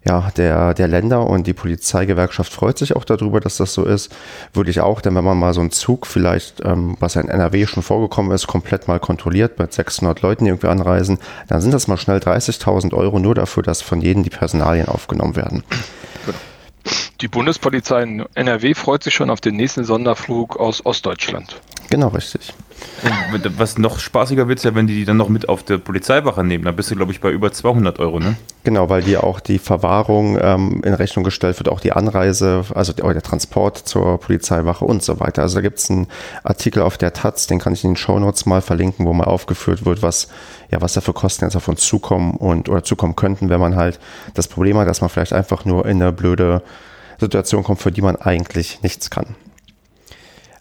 ja, 0.08 0.30
der, 0.36 0.72
der 0.72 0.88
Länder 0.88 1.26
und 1.26 1.46
die 1.46 1.52
Polizeigewerkschaft 1.52 2.52
freut 2.52 2.78
sich 2.78 2.96
auch 2.96 3.04
darüber, 3.04 3.40
dass 3.40 3.58
das 3.58 3.74
so 3.74 3.84
ist. 3.84 4.10
Würde 4.54 4.70
ich 4.70 4.80
auch, 4.80 5.02
denn 5.02 5.14
wenn 5.14 5.24
man 5.24 5.38
mal 5.38 5.52
so 5.52 5.60
einen 5.60 5.70
Zug 5.70 6.06
vielleicht, 6.06 6.64
ähm, 6.64 6.96
was 6.98 7.14
ja 7.14 7.20
in 7.20 7.28
NRW 7.28 7.66
schon 7.66 7.82
vorgekommen 7.82 8.32
ist, 8.32 8.46
komplett 8.46 8.88
mal 8.88 8.98
kontrolliert 8.98 9.58
mit 9.58 9.72
600 9.72 10.22
Leuten, 10.22 10.44
die 10.44 10.50
irgendwie 10.50 10.68
anreisen, 10.68 11.18
dann 11.48 11.60
sind 11.60 11.74
das 11.74 11.88
mal 11.88 11.98
schnell 11.98 12.18
30.000 12.18 12.94
Euro 12.94 13.18
nur 13.18 13.34
dafür, 13.34 13.62
dass 13.62 13.82
von 13.82 14.00
jedem 14.00 14.22
die 14.22 14.30
Personalien 14.30 14.88
aufgenommen 14.88 15.36
werden. 15.36 15.62
Die 17.20 17.28
Bundespolizei 17.28 18.02
in 18.02 18.24
NRW 18.34 18.74
freut 18.74 19.02
sich 19.02 19.14
schon 19.14 19.28
auf 19.28 19.42
den 19.42 19.56
nächsten 19.56 19.84
Sonderflug 19.84 20.56
aus 20.56 20.86
Ostdeutschland. 20.86 21.60
Genau, 21.90 22.08
richtig. 22.08 22.54
Und 23.32 23.58
was 23.58 23.78
noch 23.78 23.98
spaßiger 23.98 24.48
wird, 24.48 24.58
ist 24.58 24.64
ja, 24.64 24.74
wenn 24.74 24.86
die 24.86 24.94
die 24.94 25.04
dann 25.04 25.16
noch 25.16 25.28
mit 25.28 25.48
auf 25.48 25.62
der 25.62 25.78
Polizeiwache 25.78 26.42
nehmen. 26.42 26.64
Da 26.64 26.72
bist 26.72 26.90
du, 26.90 26.96
glaube 26.96 27.12
ich, 27.12 27.20
bei 27.20 27.30
über 27.30 27.52
200 27.52 27.98
Euro, 27.98 28.18
ne? 28.18 28.36
Genau, 28.64 28.88
weil 28.88 29.02
die 29.02 29.16
auch 29.16 29.40
die 29.40 29.58
Verwahrung 29.58 30.38
ähm, 30.40 30.82
in 30.84 30.94
Rechnung 30.94 31.24
gestellt 31.24 31.58
wird, 31.58 31.68
auch 31.68 31.80
die 31.80 31.92
Anreise, 31.92 32.64
also 32.74 32.92
der, 32.92 33.12
der 33.12 33.22
Transport 33.22 33.78
zur 33.78 34.18
Polizeiwache 34.18 34.84
und 34.84 35.02
so 35.02 35.20
weiter. 35.20 35.42
Also 35.42 35.56
da 35.56 35.60
gibt 35.60 35.78
es 35.78 35.90
einen 35.90 36.08
Artikel 36.42 36.82
auf 36.82 36.98
der 36.98 37.12
Taz, 37.12 37.46
den 37.46 37.60
kann 37.60 37.72
ich 37.72 37.84
in 37.84 37.90
den 37.90 37.96
Shownotes 37.96 38.46
mal 38.46 38.60
verlinken, 38.60 39.06
wo 39.06 39.12
mal 39.12 39.24
aufgeführt 39.24 39.84
wird, 39.84 40.02
was, 40.02 40.28
ja, 40.70 40.80
was 40.80 40.94
da 40.94 41.00
für 41.00 41.12
Kosten 41.12 41.44
jetzt 41.44 41.56
auf 41.56 41.68
uns 41.68 41.86
zukommen 41.86 42.32
und 42.32 42.68
oder 42.68 42.82
zukommen 42.82 43.16
könnten, 43.16 43.48
wenn 43.48 43.60
man 43.60 43.76
halt 43.76 44.00
das 44.34 44.48
Problem 44.48 44.76
hat, 44.76 44.88
dass 44.88 45.00
man 45.00 45.10
vielleicht 45.10 45.32
einfach 45.32 45.64
nur 45.64 45.86
in 45.86 46.02
eine 46.02 46.12
blöde 46.12 46.62
Situation 47.18 47.62
kommt, 47.62 47.80
für 47.80 47.92
die 47.92 48.02
man 48.02 48.16
eigentlich 48.16 48.82
nichts 48.82 49.10
kann. 49.10 49.36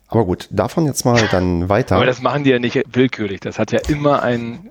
Aber 0.07 0.25
gut, 0.25 0.47
davon 0.51 0.85
jetzt 0.85 1.05
mal 1.05 1.27
dann 1.31 1.69
weiter. 1.69 1.95
Aber 1.95 2.05
das 2.05 2.21
machen 2.21 2.43
die 2.43 2.51
ja 2.51 2.59
nicht 2.59 2.81
willkürlich. 2.93 3.39
Das 3.39 3.59
hat 3.59 3.71
ja 3.71 3.79
immer 3.87 4.23
einen 4.23 4.69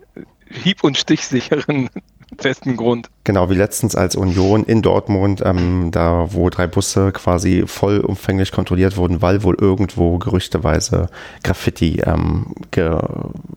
hieb- 0.48 0.84
und 0.84 0.96
stichsicheren 0.96 1.90
festen 2.38 2.76
Grund. 2.76 3.08
Genau, 3.24 3.50
wie 3.50 3.54
letztens 3.54 3.94
als 3.94 4.16
Union 4.16 4.64
in 4.64 4.82
Dortmund, 4.82 5.42
ähm, 5.44 5.90
da 5.92 6.32
wo 6.32 6.50
drei 6.50 6.66
Busse 6.66 7.12
quasi 7.12 7.64
vollumfänglich 7.66 8.52
kontrolliert 8.52 8.96
wurden, 8.96 9.22
weil 9.22 9.42
wohl 9.42 9.56
irgendwo 9.60 10.18
gerüchteweise 10.18 11.08
Graffiti 11.42 12.00
ähm, 12.04 12.54
ge 12.70 12.98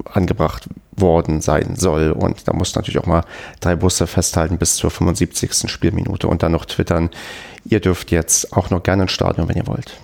angebracht 0.06 0.70
worden 0.96 1.42
sein 1.42 1.76
soll. 1.76 2.12
Und 2.12 2.48
da 2.48 2.54
muss 2.54 2.76
natürlich 2.76 3.00
auch 3.00 3.06
mal 3.06 3.24
drei 3.60 3.76
Busse 3.76 4.08
festhalten 4.08 4.58
bis 4.58 4.76
zur 4.76 4.92
75. 4.92 5.70
Spielminute 5.70 6.28
und 6.28 6.44
dann 6.44 6.52
noch 6.52 6.66
twittern, 6.66 7.10
ihr 7.66 7.80
dürft 7.80 8.12
jetzt 8.12 8.56
auch 8.56 8.70
noch 8.70 8.84
gerne 8.84 9.04
ins 9.04 9.12
Stadion, 9.12 9.48
wenn 9.48 9.58
ihr 9.58 9.68
wollt. 9.68 9.98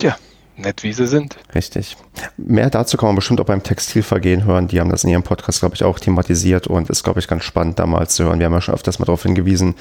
Ja, 0.00 0.16
nett 0.56 0.82
wie 0.82 0.92
sie 0.92 1.06
sind. 1.06 1.36
Richtig. 1.54 1.96
Mehr 2.36 2.70
dazu 2.70 2.96
kann 2.96 3.08
man 3.08 3.16
bestimmt 3.16 3.40
auch 3.40 3.46
beim 3.46 3.62
Textilvergehen 3.62 4.44
hören. 4.44 4.68
Die 4.68 4.80
haben 4.80 4.90
das 4.90 5.04
in 5.04 5.10
ihrem 5.10 5.22
Podcast, 5.22 5.60
glaube 5.60 5.74
ich, 5.74 5.84
auch 5.84 5.98
thematisiert 5.98 6.66
und 6.66 6.90
ist, 6.90 7.04
glaube 7.04 7.20
ich, 7.20 7.28
ganz 7.28 7.44
spannend 7.44 7.78
damals 7.78 8.14
zu 8.14 8.24
hören. 8.24 8.38
Wir 8.38 8.46
haben 8.46 8.52
ja 8.52 8.60
schon 8.60 8.74
öfters 8.74 8.98
mal 8.98 9.06
darauf 9.06 9.22
hingewiesen, 9.22 9.74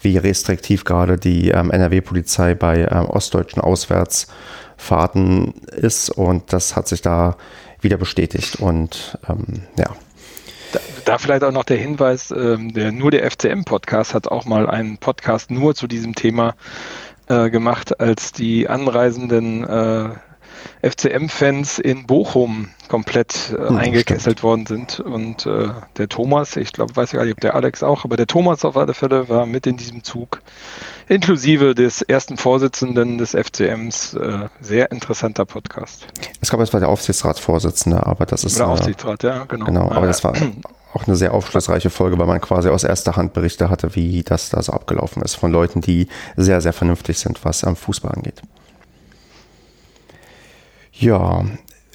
wie 0.00 0.16
restriktiv 0.16 0.84
gerade 0.84 1.18
die 1.18 1.50
ähm, 1.50 1.70
NRW-Polizei 1.70 2.54
bei 2.54 2.88
ähm, 2.90 3.06
ostdeutschen 3.06 3.62
Auswärtsfahrten 3.62 5.54
ist 5.76 6.10
und 6.10 6.52
das 6.52 6.76
hat 6.76 6.88
sich 6.88 7.02
da 7.02 7.36
wieder 7.80 7.96
bestätigt 7.98 8.56
und 8.56 9.18
ähm, 9.28 9.62
ja. 9.78 9.94
Da, 10.72 10.80
da, 11.04 11.18
vielleicht 11.18 11.44
auch 11.44 11.52
noch 11.52 11.64
der 11.64 11.76
Hinweis, 11.76 12.32
ähm, 12.32 12.72
der, 12.72 12.90
nur 12.90 13.12
der 13.12 13.30
FCM-Podcast 13.30 14.12
hat 14.14 14.26
auch 14.26 14.44
mal 14.44 14.68
einen 14.68 14.98
Podcast 14.98 15.52
nur 15.52 15.76
zu 15.76 15.86
diesem 15.86 16.16
Thema 16.16 16.48
äh, 16.48 16.54
gemacht, 17.26 18.00
als 18.00 18.32
die 18.32 18.68
anreisenden 18.68 19.64
äh, 19.64 20.10
FCM-Fans 20.82 21.78
in 21.78 22.06
Bochum 22.06 22.68
komplett 22.88 23.54
äh, 23.58 23.74
eingekesselt 23.74 24.42
worden 24.42 24.66
sind. 24.66 25.00
Und 25.00 25.46
äh, 25.46 25.68
der 25.96 26.08
Thomas, 26.08 26.56
ich 26.56 26.72
glaube, 26.72 26.94
weiß 26.96 27.12
gar 27.12 27.24
nicht, 27.24 27.34
ob 27.34 27.40
der 27.40 27.54
Alex 27.54 27.82
auch, 27.82 28.04
aber 28.04 28.16
der 28.16 28.26
Thomas 28.26 28.64
auf 28.64 28.76
alle 28.76 28.94
Fälle 28.94 29.28
war 29.28 29.46
mit 29.46 29.66
in 29.66 29.76
diesem 29.76 30.04
Zug, 30.04 30.42
inklusive 31.08 31.74
des 31.74 32.02
ersten 32.02 32.36
Vorsitzenden 32.36 33.18
des 33.18 33.32
FCMs. 33.32 34.14
Äh, 34.14 34.48
sehr 34.60 34.90
interessanter 34.92 35.44
Podcast. 35.44 36.06
Ich 36.40 36.48
glaube, 36.48 36.64
es 36.64 36.72
war 36.72 36.80
der 36.80 36.88
Aufsichtsratsvorsitzende, 36.88 38.06
aber 38.06 38.26
das 38.26 38.44
ist. 38.44 38.58
Der 38.58 38.68
Aufsichtsrat, 38.68 39.22
ja, 39.22 39.44
genau. 39.44 39.64
Genau, 39.64 39.90
aber 39.90 40.06
das 40.06 40.24
war 40.24 40.34
auch 40.94 41.06
eine 41.06 41.16
sehr 41.16 41.34
aufschlussreiche 41.34 41.90
Folge, 41.90 42.18
weil 42.18 42.26
man 42.26 42.40
quasi 42.40 42.68
aus 42.68 42.84
erster 42.84 43.16
Hand 43.16 43.32
Berichte 43.32 43.68
hatte, 43.68 43.94
wie 43.94 44.22
das 44.22 44.50
da 44.50 44.62
so 44.62 44.72
abgelaufen 44.72 45.22
ist, 45.22 45.34
von 45.34 45.50
Leuten, 45.50 45.80
die 45.80 46.08
sehr, 46.36 46.60
sehr 46.60 46.72
vernünftig 46.72 47.18
sind, 47.18 47.44
was 47.44 47.64
am 47.64 47.76
Fußball 47.76 48.12
angeht. 48.12 48.42
Ja, 50.98 51.44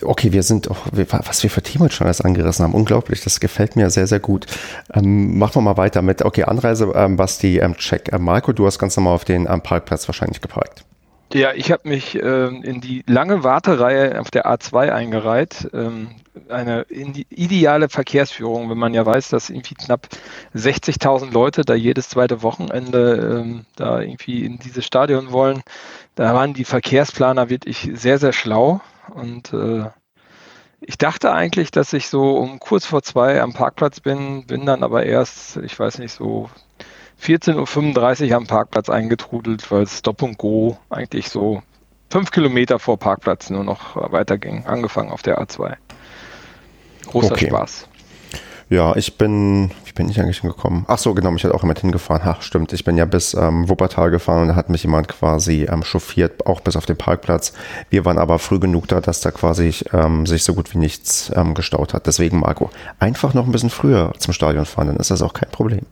okay, 0.04 0.32
wir 0.32 0.44
sind, 0.44 0.70
auch, 0.70 0.88
was 0.92 1.44
wir 1.44 1.50
für 1.50 1.62
Themen 1.62 1.90
schon 1.90 2.06
alles 2.08 2.22
angerissen 2.22 2.64
haben, 2.64 2.74
unglaublich, 2.74 3.22
das 3.24 3.40
gefällt 3.40 3.76
mir 3.76 3.90
sehr, 3.90 4.08
sehr 4.08 4.20
gut. 4.20 4.46
Ähm, 4.94 5.38
machen 5.38 5.56
wir 5.56 5.62
mal 5.62 5.78
weiter 5.78 6.02
mit, 6.02 6.24
okay, 6.24 6.44
Anreise, 6.44 6.92
ähm, 6.96 7.18
Basti, 7.18 7.60
ähm, 7.60 7.76
check. 7.76 8.12
Ähm, 8.12 8.24
Marco, 8.24 8.52
du 8.52 8.66
hast 8.66 8.80
ganz 8.80 8.96
normal 8.98 9.16
auf 9.16 9.26
den 9.26 9.48
ähm, 9.50 9.62
Parkplatz 9.62 10.08
wahrscheinlich 10.08 10.42
geparkt. 10.42 10.86
Ja, 11.32 11.54
ich 11.54 11.72
habe 11.72 11.88
mich 11.88 12.16
äh, 12.16 12.48
in 12.48 12.82
die 12.82 13.04
lange 13.06 13.44
Wartereihe 13.44 14.20
auf 14.20 14.32
der 14.32 14.48
A2 14.48 14.90
eingereiht. 14.90 15.70
Ähm, 15.74 16.10
eine 16.48 16.88
ideale 16.90 17.88
Verkehrsführung, 17.88 18.70
wenn 18.72 18.80
man 18.80 18.96
ja 18.96 19.06
weiß, 19.06 19.30
dass 19.30 19.52
irgendwie 19.52 19.76
knapp 19.76 20.08
60.000 20.56 21.32
Leute 21.32 21.62
da 21.62 21.76
jedes 21.76 22.10
zweite 22.10 22.42
Wochenende 22.42 23.42
ähm, 23.42 23.66
da 23.76 24.02
irgendwie 24.02 24.44
in 24.44 24.58
dieses 24.58 24.86
Stadion 24.86 25.32
wollen. 25.32 25.62
Da 26.20 26.34
waren 26.34 26.54
die 26.54 26.66
Verkehrsplaner 26.66 27.50
wirklich 27.50 27.92
sehr, 27.94 28.20
sehr 28.20 28.34
schlau. 28.34 28.82
Und 29.14 29.54
äh, 29.54 29.86
ich 30.82 30.98
dachte 30.98 31.32
eigentlich, 31.32 31.72
dass 31.72 31.94
ich 31.94 32.10
so 32.10 32.36
um 32.36 32.60
kurz 32.60 32.86
vor 32.86 33.02
zwei 33.04 33.42
am 33.42 33.54
Parkplatz 33.54 34.02
bin, 34.02 34.46
bin 34.46 34.66
dann 34.66 34.84
aber 34.84 35.06
erst, 35.06 35.56
ich 35.56 35.80
weiß 35.80 35.98
nicht, 36.00 36.12
so 36.12 36.50
14.35 37.24 38.32
Uhr 38.32 38.36
am 38.36 38.48
Parkplatz 38.48 38.90
eingetrudelt, 38.90 39.72
weil 39.72 39.88
Stop 39.88 40.22
und 40.22 40.38
Go 40.38 40.78
eigentlich 40.90 41.30
so 41.30 41.64
fünf 42.10 42.32
Kilometer 42.32 42.80
vor 42.80 43.00
Parkplatz 43.00 43.50
nur 43.50 43.64
noch 43.64 43.96
weiterging, 44.12 44.66
angefangen 44.66 45.12
auf 45.12 45.22
der 45.22 45.42
A2. 45.42 45.78
Großer 47.08 47.32
okay. 47.32 47.48
Spaß. 47.48 47.89
Ja, 48.70 48.96
ich 48.96 49.18
bin, 49.18 49.72
wie 49.86 49.94
bin 49.94 50.10
ich 50.10 50.20
eigentlich 50.22 50.42
hingekommen? 50.42 50.86
Ach 50.88 51.00
so, 51.00 51.16
genau, 51.16 51.34
ich 51.34 51.44
hatte 51.44 51.56
auch 51.56 51.64
immer 51.64 51.74
hingefahren. 51.74 52.24
Ha, 52.24 52.38
stimmt. 52.40 52.72
Ich 52.72 52.86
bin 52.86 52.98
ja 52.98 53.06
bis 53.06 53.34
ähm, 53.34 53.68
Wuppertal 53.68 54.12
gefahren 54.12 54.44
und 54.44 54.48
da 54.50 54.56
hat 54.56 54.70
mich 54.70 54.84
jemand 54.84 55.08
quasi 55.08 55.64
ähm, 55.64 55.84
chauffiert, 55.84 56.46
auch 56.46 56.62
bis 56.62 56.76
auf 56.76 56.86
den 56.86 56.96
Parkplatz. 56.96 57.54
Wir 57.90 58.06
waren 58.06 58.20
aber 58.20 58.38
früh 58.38 58.60
genug 58.60 58.88
da, 58.88 59.02
dass 59.02 59.22
da 59.22 59.32
quasi 59.32 59.74
ähm, 59.92 60.28
sich 60.28 60.44
so 60.44 60.54
gut 60.54 60.72
wie 60.72 60.78
nichts 60.78 61.32
ähm, 61.36 61.56
gestaut 61.56 61.96
hat. 61.96 62.06
Deswegen, 62.06 62.42
Marco, 62.42 62.70
einfach 63.00 63.34
noch 63.34 63.48
ein 63.48 63.52
bisschen 63.52 63.72
früher 63.72 64.14
zum 64.20 64.34
Stadion 64.34 64.66
fahren, 64.66 64.88
dann 64.88 64.98
ist 64.98 65.10
das 65.10 65.24
auch 65.24 65.34
kein 65.34 65.50
Problem. 65.50 65.88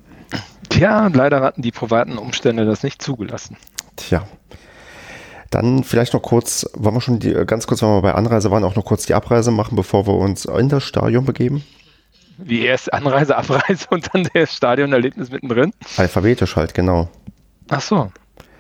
Tja, 0.70 1.10
leider 1.12 1.42
hatten 1.42 1.64
die 1.64 1.72
privaten 1.72 2.20
Umstände 2.20 2.66
das 2.66 2.84
nicht 2.84 3.02
zugelassen. 3.02 3.58
Tja. 3.96 4.28
Dann 5.50 5.84
vielleicht 5.84 6.14
noch 6.14 6.22
kurz, 6.22 6.70
wollen 6.76 6.96
wir 6.96 7.02
schon 7.02 7.20
die, 7.20 7.34
ganz 7.48 7.66
kurz, 7.66 7.82
wenn 7.82 7.90
wir 7.90 8.02
bei 8.02 8.14
Anreise 8.14 8.52
waren, 8.52 8.64
auch 8.64 8.76
noch 8.76 8.86
kurz 8.86 9.08
die 9.08 9.16
Abreise 9.16 9.50
machen, 9.50 9.76
bevor 9.76 10.06
wir 10.06 10.14
uns 10.14 10.46
in 10.46 10.70
das 10.70 10.84
Stadion 10.84 11.26
begeben? 11.26 11.64
Wie 12.38 12.66
erst 12.66 12.94
Anreise, 12.94 13.36
Abreise 13.36 13.88
und 13.90 14.14
dann 14.14 14.28
das 14.34 14.56
Stadionerlebnis 14.56 15.32
mittendrin? 15.32 15.74
Alphabetisch 15.98 16.56
halt, 16.56 16.74
genau. 16.74 17.10
Ach 17.70 17.82
so. 17.82 18.12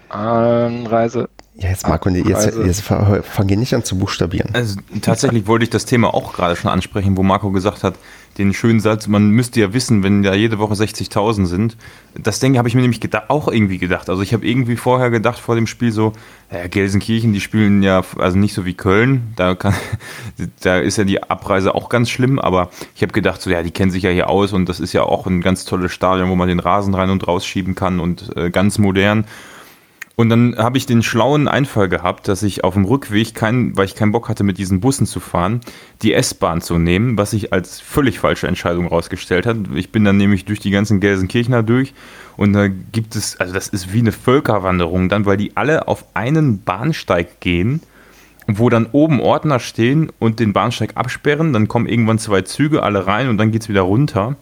Anreise, 0.09 1.29
ja, 1.59 1.69
jetzt 1.69 1.87
Marco, 1.87 2.09
jetzt, 2.09 2.35
also, 2.35 2.61
jetzt 2.61 2.81
fangen 2.81 3.49
wir 3.49 3.57
nicht 3.57 3.73
an 3.73 3.83
zu 3.83 3.97
buchstabieren. 3.97 4.51
Also 4.53 4.79
tatsächlich 5.01 5.47
wollte 5.47 5.63
ich 5.63 5.71
das 5.71 5.85
Thema 5.85 6.13
auch 6.13 6.33
gerade 6.33 6.55
schon 6.55 6.69
ansprechen, 6.69 7.17
wo 7.17 7.23
Marco 7.23 7.51
gesagt 7.51 7.83
hat, 7.83 7.95
den 8.37 8.53
schönen 8.53 8.79
Satz, 8.79 9.07
man 9.07 9.31
müsste 9.31 9.59
ja 9.59 9.73
wissen, 9.73 10.03
wenn 10.03 10.21
da 10.21 10.35
jede 10.35 10.59
Woche 10.59 10.75
60.000 10.75 11.47
sind. 11.47 11.77
Das 12.15 12.39
denke 12.39 12.59
habe 12.59 12.67
ich 12.67 12.75
mir 12.75 12.81
nämlich 12.81 13.01
gedacht, 13.01 13.29
auch 13.29 13.47
irgendwie 13.47 13.79
gedacht. 13.79 14.07
Also 14.09 14.21
ich 14.21 14.33
habe 14.33 14.45
irgendwie 14.47 14.75
vorher 14.75 15.09
gedacht 15.09 15.39
vor 15.39 15.55
dem 15.55 15.65
Spiel 15.65 15.91
so, 15.91 16.13
ja, 16.51 16.67
Gelsenkirchen, 16.67 17.33
die 17.33 17.41
spielen 17.41 17.81
ja 17.81 18.03
also 18.19 18.37
nicht 18.37 18.53
so 18.53 18.63
wie 18.63 18.75
Köln. 18.75 19.33
Da, 19.35 19.55
kann, 19.55 19.73
da 20.61 20.77
ist 20.77 20.97
ja 20.97 21.05
die 21.05 21.23
Abreise 21.23 21.73
auch 21.73 21.89
ganz 21.89 22.11
schlimm, 22.11 22.37
aber 22.37 22.69
ich 22.95 23.01
habe 23.01 23.13
gedacht 23.13 23.41
so, 23.41 23.49
ja, 23.49 23.63
die 23.63 23.71
kennen 23.71 23.89
sich 23.89 24.03
ja 24.03 24.11
hier 24.11 24.29
aus 24.29 24.53
und 24.53 24.69
das 24.69 24.79
ist 24.79 24.93
ja 24.93 25.01
auch 25.01 25.25
ein 25.25 25.41
ganz 25.41 25.65
tolles 25.65 25.91
Stadion, 25.91 26.29
wo 26.29 26.35
man 26.35 26.47
den 26.47 26.59
Rasen 26.59 26.93
rein 26.93 27.09
und 27.09 27.27
rausschieben 27.27 27.73
kann 27.73 27.99
und 27.99 28.37
äh, 28.37 28.51
ganz 28.51 28.77
modern. 28.77 29.25
Und 30.19 30.29
dann 30.29 30.57
habe 30.57 30.79
ich 30.79 30.87
den 30.87 31.03
schlauen 31.03 31.47
Einfall 31.47 31.89
gehabt, 31.89 32.27
dass 32.27 32.41
ich 32.41 32.63
auf 32.63 32.73
dem 32.73 32.85
Rückweg, 32.85 33.35
kein, 33.35 33.77
weil 33.77 33.85
ich 33.85 33.93
keinen 33.93 34.11
Bock 34.11 34.29
hatte, 34.29 34.43
mit 34.43 34.57
diesen 34.57 34.79
Bussen 34.79 35.05
zu 35.05 35.19
fahren, 35.19 35.61
die 36.01 36.11
S-Bahn 36.13 36.59
zu 36.59 36.79
nehmen, 36.79 37.19
was 37.19 37.31
sich 37.31 37.53
als 37.53 37.79
völlig 37.79 38.17
falsche 38.17 38.47
Entscheidung 38.47 38.87
rausgestellt 38.87 39.45
hat. 39.45 39.57
Ich 39.75 39.91
bin 39.91 40.03
dann 40.03 40.17
nämlich 40.17 40.45
durch 40.45 40.59
die 40.59 40.71
ganzen 40.71 41.01
Gelsenkirchener 41.01 41.61
durch 41.61 41.93
und 42.35 42.53
da 42.53 42.67
gibt 42.67 43.15
es, 43.15 43.39
also 43.39 43.53
das 43.53 43.67
ist 43.67 43.93
wie 43.93 43.99
eine 43.99 44.11
Völkerwanderung 44.11 45.07
dann, 45.07 45.27
weil 45.27 45.37
die 45.37 45.55
alle 45.55 45.87
auf 45.87 46.03
einen 46.15 46.63
Bahnsteig 46.63 47.39
gehen, 47.39 47.81
wo 48.47 48.71
dann 48.71 48.87
oben 48.91 49.21
Ordner 49.21 49.59
stehen 49.59 50.11
und 50.17 50.39
den 50.39 50.51
Bahnsteig 50.51 50.93
absperren. 50.95 51.53
Dann 51.53 51.67
kommen 51.67 51.87
irgendwann 51.87 52.17
zwei 52.17 52.41
Züge 52.41 52.81
alle 52.81 53.05
rein 53.05 53.29
und 53.29 53.37
dann 53.37 53.51
geht 53.51 53.61
es 53.61 53.69
wieder 53.69 53.81
runter. 53.81 54.35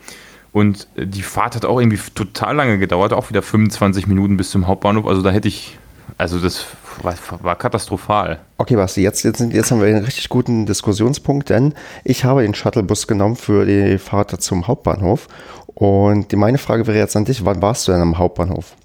Und 0.55 0.87
die 0.95 1.21
Fahrt 1.21 1.55
hat 1.55 1.65
auch 1.65 1.81
irgendwie 1.81 1.99
total 2.15 2.55
lange 2.55 2.79
gedauert, 2.79 3.11
auch 3.11 3.29
wieder 3.29 3.41
25 3.41 4.07
Minuten 4.07 4.37
bis 4.37 4.51
zum 4.51 4.67
Hauptbahnhof. 4.67 5.05
Also 5.05 5.21
da 5.21 5.29
hätte 5.29 5.49
ich, 5.49 5.77
also 6.17 6.39
das 6.39 6.65
war, 7.01 7.13
war 7.41 7.57
katastrophal. 7.57 8.39
Okay, 8.57 8.77
Basti, 8.77 9.01
jetzt, 9.01 9.23
jetzt, 9.23 9.41
jetzt 9.41 9.71
haben 9.71 9.81
wir 9.81 9.87
einen 9.89 10.05
richtig 10.05 10.29
guten 10.29 10.65
Diskussionspunkt, 10.65 11.49
denn 11.49 11.73
ich 12.05 12.23
habe 12.23 12.43
den 12.43 12.53
Shuttlebus 12.53 13.05
genommen 13.05 13.35
für 13.35 13.65
die 13.65 13.97
Fahrt 13.97 14.41
zum 14.41 14.65
Hauptbahnhof. 14.65 15.27
Und 15.73 16.31
meine 16.31 16.57
Frage 16.57 16.87
wäre 16.87 16.99
jetzt 16.99 17.17
an 17.17 17.25
dich, 17.25 17.43
wann 17.43 17.61
warst 17.61 17.89
du 17.89 17.91
denn 17.91 17.99
am 17.99 18.17
Hauptbahnhof? 18.17 18.77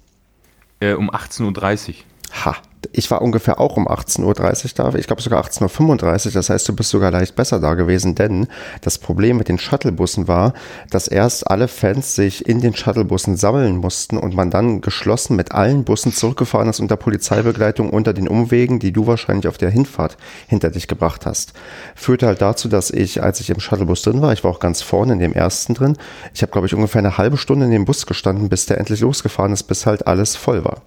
Äh, 0.81 0.91
um 0.95 1.09
18.30 1.09 1.87
Uhr. 1.87 1.95
Ha, 2.31 2.55
ich 2.93 3.11
war 3.11 3.21
ungefähr 3.21 3.59
auch 3.59 3.77
um 3.77 3.87
18.30 3.87 4.25
Uhr 4.25 4.71
da, 4.75 4.97
ich 4.97 5.07
glaube 5.07 5.21
sogar 5.21 5.43
18.35 5.43 6.27
Uhr, 6.27 6.31
das 6.31 6.49
heißt, 6.49 6.67
du 6.67 6.75
bist 6.75 6.89
sogar 6.89 7.11
leicht 7.11 7.35
besser 7.35 7.59
da 7.59 7.75
gewesen, 7.75 8.15
denn 8.15 8.47
das 8.81 8.97
Problem 8.97 9.37
mit 9.37 9.47
den 9.47 9.59
Shuttlebussen 9.59 10.27
war, 10.27 10.53
dass 10.89 11.07
erst 11.07 11.49
alle 11.49 11.67
Fans 11.67 12.15
sich 12.15 12.47
in 12.47 12.61
den 12.61 12.75
Shuttlebussen 12.75 13.37
sammeln 13.37 13.77
mussten 13.77 14.17
und 14.17 14.35
man 14.35 14.49
dann 14.49 14.81
geschlossen 14.81 15.35
mit 15.35 15.51
allen 15.51 15.83
Bussen 15.83 16.13
zurückgefahren 16.13 16.69
ist 16.69 16.79
unter 16.79 16.97
Polizeibegleitung 16.97 17.89
unter 17.89 18.13
den 18.13 18.27
Umwegen, 18.27 18.79
die 18.79 18.91
du 18.91 19.07
wahrscheinlich 19.07 19.47
auf 19.47 19.57
der 19.57 19.69
Hinfahrt 19.69 20.17
hinter 20.47 20.69
dich 20.69 20.87
gebracht 20.87 21.25
hast. 21.25 21.53
Führte 21.95 22.27
halt 22.27 22.41
dazu, 22.41 22.67
dass 22.67 22.91
ich, 22.91 23.21
als 23.21 23.39
ich 23.39 23.49
im 23.49 23.59
Shuttlebus 23.59 24.01
drin 24.01 24.21
war, 24.21 24.33
ich 24.33 24.43
war 24.43 24.51
auch 24.51 24.59
ganz 24.59 24.81
vorne 24.81 25.13
in 25.13 25.19
dem 25.19 25.33
ersten 25.33 25.73
drin, 25.73 25.97
ich 26.33 26.41
habe 26.41 26.51
glaube 26.51 26.67
ich 26.67 26.73
ungefähr 26.73 26.99
eine 26.99 27.17
halbe 27.17 27.37
Stunde 27.37 27.65
in 27.65 27.71
dem 27.71 27.85
Bus 27.85 28.05
gestanden, 28.05 28.49
bis 28.49 28.65
der 28.65 28.79
endlich 28.79 29.01
losgefahren 29.01 29.53
ist, 29.53 29.63
bis 29.63 29.85
halt 29.85 30.07
alles 30.07 30.35
voll 30.35 30.65
war. 30.65 30.81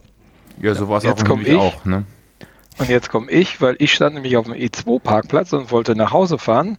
Ja, 0.61 0.75
so 0.75 0.88
war 0.88 0.99
es 0.99 1.06
auch, 1.06 1.38
ich, 1.40 1.56
auch. 1.56 1.84
Ne? 1.84 2.04
Und 2.78 2.88
jetzt 2.88 3.08
komme 3.08 3.30
ich, 3.30 3.61
weil 3.61 3.76
ich 3.78 3.92
stand 3.92 4.14
nämlich 4.14 4.37
auf 4.37 4.46
dem 4.46 4.54
E2-Parkplatz 4.54 5.52
und 5.52 5.70
wollte 5.70 5.94
nach 5.94 6.12
Hause 6.12 6.38
fahren. 6.38 6.78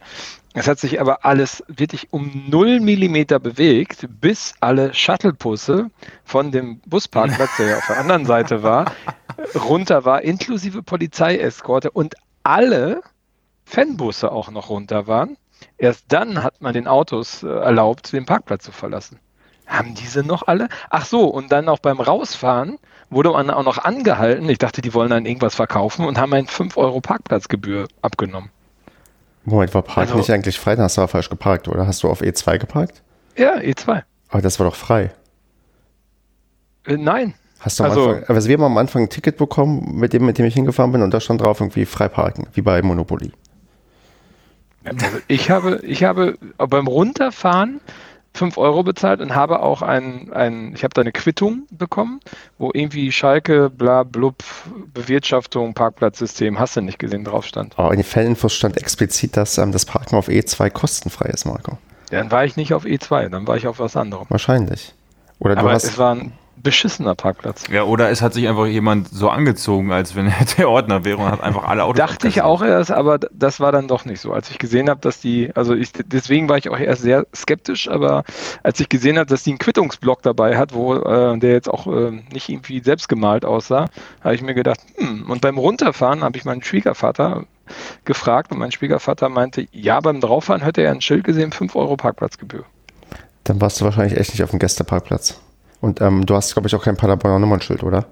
Es 0.52 0.68
hat 0.68 0.78
sich 0.78 1.00
aber 1.00 1.24
alles 1.24 1.62
wirklich 1.68 2.12
um 2.12 2.44
0 2.48 2.80
Millimeter 2.80 3.38
bewegt, 3.38 4.06
bis 4.20 4.54
alle 4.60 4.94
Shuttlebusse 4.94 5.90
von 6.24 6.50
dem 6.50 6.80
Busparkplatz, 6.80 7.56
der 7.58 7.66
ja 7.66 7.76
auf 7.78 7.86
der 7.86 7.98
anderen 7.98 8.24
Seite 8.24 8.62
war, 8.62 8.92
runter 9.54 10.04
war, 10.04 10.22
inklusive 10.22 10.82
Polizeieskorte 10.82 11.90
und 11.90 12.14
alle 12.42 13.02
Fanbusse 13.66 14.32
auch 14.32 14.50
noch 14.50 14.70
runter 14.70 15.06
waren. 15.06 15.36
Erst 15.78 16.04
dann 16.08 16.42
hat 16.42 16.60
man 16.60 16.72
den 16.72 16.86
Autos 16.86 17.42
äh, 17.42 17.48
erlaubt, 17.48 18.12
den 18.12 18.24
Parkplatz 18.24 18.64
zu 18.64 18.72
verlassen. 18.72 19.18
haben 19.66 19.94
diese 19.94 20.22
noch 20.22 20.46
alle? 20.46 20.68
Ach 20.90 21.04
so, 21.04 21.24
und 21.24 21.52
dann 21.52 21.68
auch 21.68 21.80
beim 21.80 22.00
Rausfahren 22.00 22.78
wurde 23.10 23.30
man 23.30 23.50
auch 23.50 23.64
noch 23.64 23.78
angehalten. 23.78 24.48
Ich 24.48 24.58
dachte, 24.58 24.80
die 24.82 24.94
wollen 24.94 25.10
dann 25.10 25.26
irgendwas 25.26 25.54
verkaufen 25.54 26.06
und 26.06 26.18
haben 26.18 26.32
einen 26.32 26.46
5 26.46 26.76
Euro 26.76 27.00
Parkplatzgebühr 27.00 27.88
abgenommen. 28.02 28.50
Moment, 29.44 29.74
war 29.74 29.82
Park 29.82 30.08
also, 30.08 30.18
nicht 30.18 30.30
eigentlich 30.30 30.58
frei? 30.58 30.74
Dann 30.74 30.84
hast 30.84 30.96
du 30.96 31.02
aber 31.02 31.08
falsch 31.08 31.30
geparkt, 31.30 31.68
oder? 31.68 31.86
Hast 31.86 32.02
du 32.02 32.08
auf 32.08 32.20
E2 32.20 32.58
geparkt? 32.58 33.02
Ja, 33.36 33.56
E2. 33.56 34.02
Aber 34.28 34.42
das 34.42 34.58
war 34.58 34.66
doch 34.66 34.74
frei. 34.74 35.12
Äh, 36.84 36.96
nein. 36.96 37.34
Hast 37.60 37.78
du 37.78 37.84
am 37.84 37.90
also, 37.90 38.08
Anfang, 38.10 38.36
also 38.36 38.48
wir 38.48 38.54
haben 38.54 38.64
am 38.64 38.78
Anfang 38.78 39.02
ein 39.02 39.08
Ticket 39.08 39.36
bekommen, 39.36 39.98
mit 39.98 40.12
dem, 40.12 40.26
mit 40.26 40.38
dem 40.38 40.44
ich 40.46 40.54
hingefahren 40.54 40.92
bin, 40.92 41.02
und 41.02 41.14
da 41.14 41.20
stand 41.20 41.40
drauf 41.40 41.60
irgendwie 41.60 41.84
frei 41.84 42.08
parken, 42.08 42.48
wie 42.54 42.62
bei 42.62 42.82
Monopoly. 42.82 43.32
Also 44.84 45.06
ich 45.26 45.50
habe, 45.50 45.80
ich 45.82 46.04
habe 46.04 46.38
beim 46.58 46.86
Runterfahren 46.86 47.80
5 48.36 48.58
Euro 48.58 48.82
bezahlt 48.82 49.20
und 49.20 49.34
habe 49.34 49.60
auch 49.60 49.82
ein, 49.82 50.32
ein 50.32 50.72
ich 50.74 50.84
habe 50.84 50.94
da 50.94 51.00
eine 51.00 51.12
Quittung 51.12 51.66
bekommen, 51.70 52.20
wo 52.58 52.70
irgendwie 52.72 53.10
Schalke, 53.12 53.70
bla, 53.70 54.02
blub, 54.02 54.42
Bewirtschaftung, 54.94 55.74
Parkplatzsystem, 55.74 56.58
hast 56.58 56.76
du 56.76 56.80
nicht 56.80 56.98
gesehen, 56.98 57.24
drauf 57.24 57.46
stand. 57.46 57.74
Oh, 57.78 57.88
in 57.90 57.96
den 57.96 58.04
Fanninfos 58.04 58.54
stand 58.54 58.76
explizit, 58.76 59.36
dass 59.36 59.58
ähm, 59.58 59.72
das 59.72 59.84
Parken 59.84 60.16
auf 60.16 60.28
E2 60.28 60.70
kostenfrei 60.70 61.30
ist, 61.30 61.44
Marco. 61.44 61.78
Dann 62.10 62.30
war 62.30 62.44
ich 62.44 62.56
nicht 62.56 62.72
auf 62.72 62.84
E2, 62.84 63.28
dann 63.28 63.46
war 63.46 63.56
ich 63.56 63.66
auf 63.66 63.78
was 63.78 63.96
anderem. 63.96 64.26
Wahrscheinlich. 64.28 64.94
Oder 65.38 65.54
du 65.54 65.60
Aber 65.60 65.72
hast 65.72 65.84
es 65.84 65.98
war 65.98 66.14
ein 66.14 66.32
beschissener 66.66 67.14
Parkplatz. 67.14 67.62
Ja, 67.70 67.84
oder 67.84 68.10
es 68.10 68.22
hat 68.22 68.34
sich 68.34 68.48
einfach 68.48 68.66
jemand 68.66 69.08
so 69.08 69.30
angezogen, 69.30 69.92
als 69.92 70.16
wenn 70.16 70.26
er 70.26 70.44
der 70.58 70.68
Ordner 70.68 71.04
wäre 71.04 71.18
und 71.18 71.30
hat 71.30 71.40
einfach 71.40 71.62
alle 71.62 71.84
Autos. 71.84 71.98
Dachte 71.98 72.26
ich 72.26 72.42
auch 72.42 72.60
erst, 72.60 72.90
aber 72.90 73.18
das 73.18 73.60
war 73.60 73.70
dann 73.70 73.86
doch 73.86 74.04
nicht 74.04 74.20
so. 74.20 74.32
Als 74.32 74.50
ich 74.50 74.58
gesehen 74.58 74.90
habe, 74.90 75.00
dass 75.00 75.20
die, 75.20 75.52
also 75.54 75.74
ich, 75.74 75.92
deswegen 75.92 76.48
war 76.48 76.58
ich 76.58 76.68
auch 76.68 76.78
erst 76.78 77.02
sehr 77.02 77.24
skeptisch, 77.34 77.88
aber 77.88 78.24
als 78.64 78.80
ich 78.80 78.88
gesehen 78.88 79.16
habe, 79.16 79.26
dass 79.26 79.44
die 79.44 79.50
einen 79.50 79.58
Quittungsblock 79.58 80.22
dabei 80.22 80.58
hat, 80.58 80.74
wo 80.74 80.96
äh, 80.96 81.38
der 81.38 81.52
jetzt 81.52 81.70
auch 81.70 81.86
äh, 81.86 82.10
nicht 82.32 82.48
irgendwie 82.48 82.80
selbst 82.82 83.08
gemalt 83.08 83.44
aussah, 83.44 83.86
habe 84.24 84.34
ich 84.34 84.42
mir 84.42 84.54
gedacht, 84.54 84.80
hm, 84.96 85.30
und 85.30 85.40
beim 85.40 85.58
Runterfahren 85.58 86.24
habe 86.24 86.36
ich 86.36 86.44
meinen 86.44 86.64
Schwiegervater 86.64 87.44
gefragt 88.04 88.50
und 88.50 88.58
mein 88.58 88.72
Schwiegervater 88.72 89.28
meinte, 89.28 89.68
ja, 89.70 90.00
beim 90.00 90.20
Drauffahren 90.20 90.62
hätte 90.62 90.82
er 90.82 90.90
ein 90.90 91.00
Schild 91.00 91.22
gesehen, 91.22 91.52
5 91.52 91.76
Euro 91.76 91.96
Parkplatzgebühr. 91.96 92.64
Dann 93.44 93.60
warst 93.60 93.80
du 93.80 93.84
wahrscheinlich 93.84 94.18
echt 94.18 94.30
nicht 94.30 94.42
auf 94.42 94.50
dem 94.50 94.58
Gästeparkplatz. 94.58 95.40
Und 95.80 96.00
ähm, 96.00 96.26
du 96.26 96.34
hast, 96.34 96.52
glaube 96.54 96.68
ich, 96.68 96.74
auch 96.74 96.82
kein 96.82 96.96
Paderborner 96.96 97.38
Nummernschild, 97.38 97.82
oder? 97.82 98.06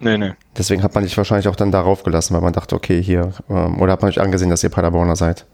Nee, 0.00 0.16
nee. 0.16 0.32
Deswegen 0.56 0.82
hat 0.82 0.94
man 0.94 1.04
dich 1.04 1.16
wahrscheinlich 1.16 1.48
auch 1.48 1.56
dann 1.56 1.70
darauf 1.70 2.02
gelassen, 2.02 2.34
weil 2.34 2.40
man 2.40 2.54
dachte, 2.54 2.74
okay, 2.74 3.02
hier, 3.02 3.32
ähm, 3.50 3.80
oder 3.80 3.92
hat 3.92 4.02
man 4.02 4.08
euch 4.08 4.20
angesehen, 4.20 4.48
dass 4.48 4.64
ihr 4.64 4.70
Paderborner 4.70 5.14
seid? 5.14 5.44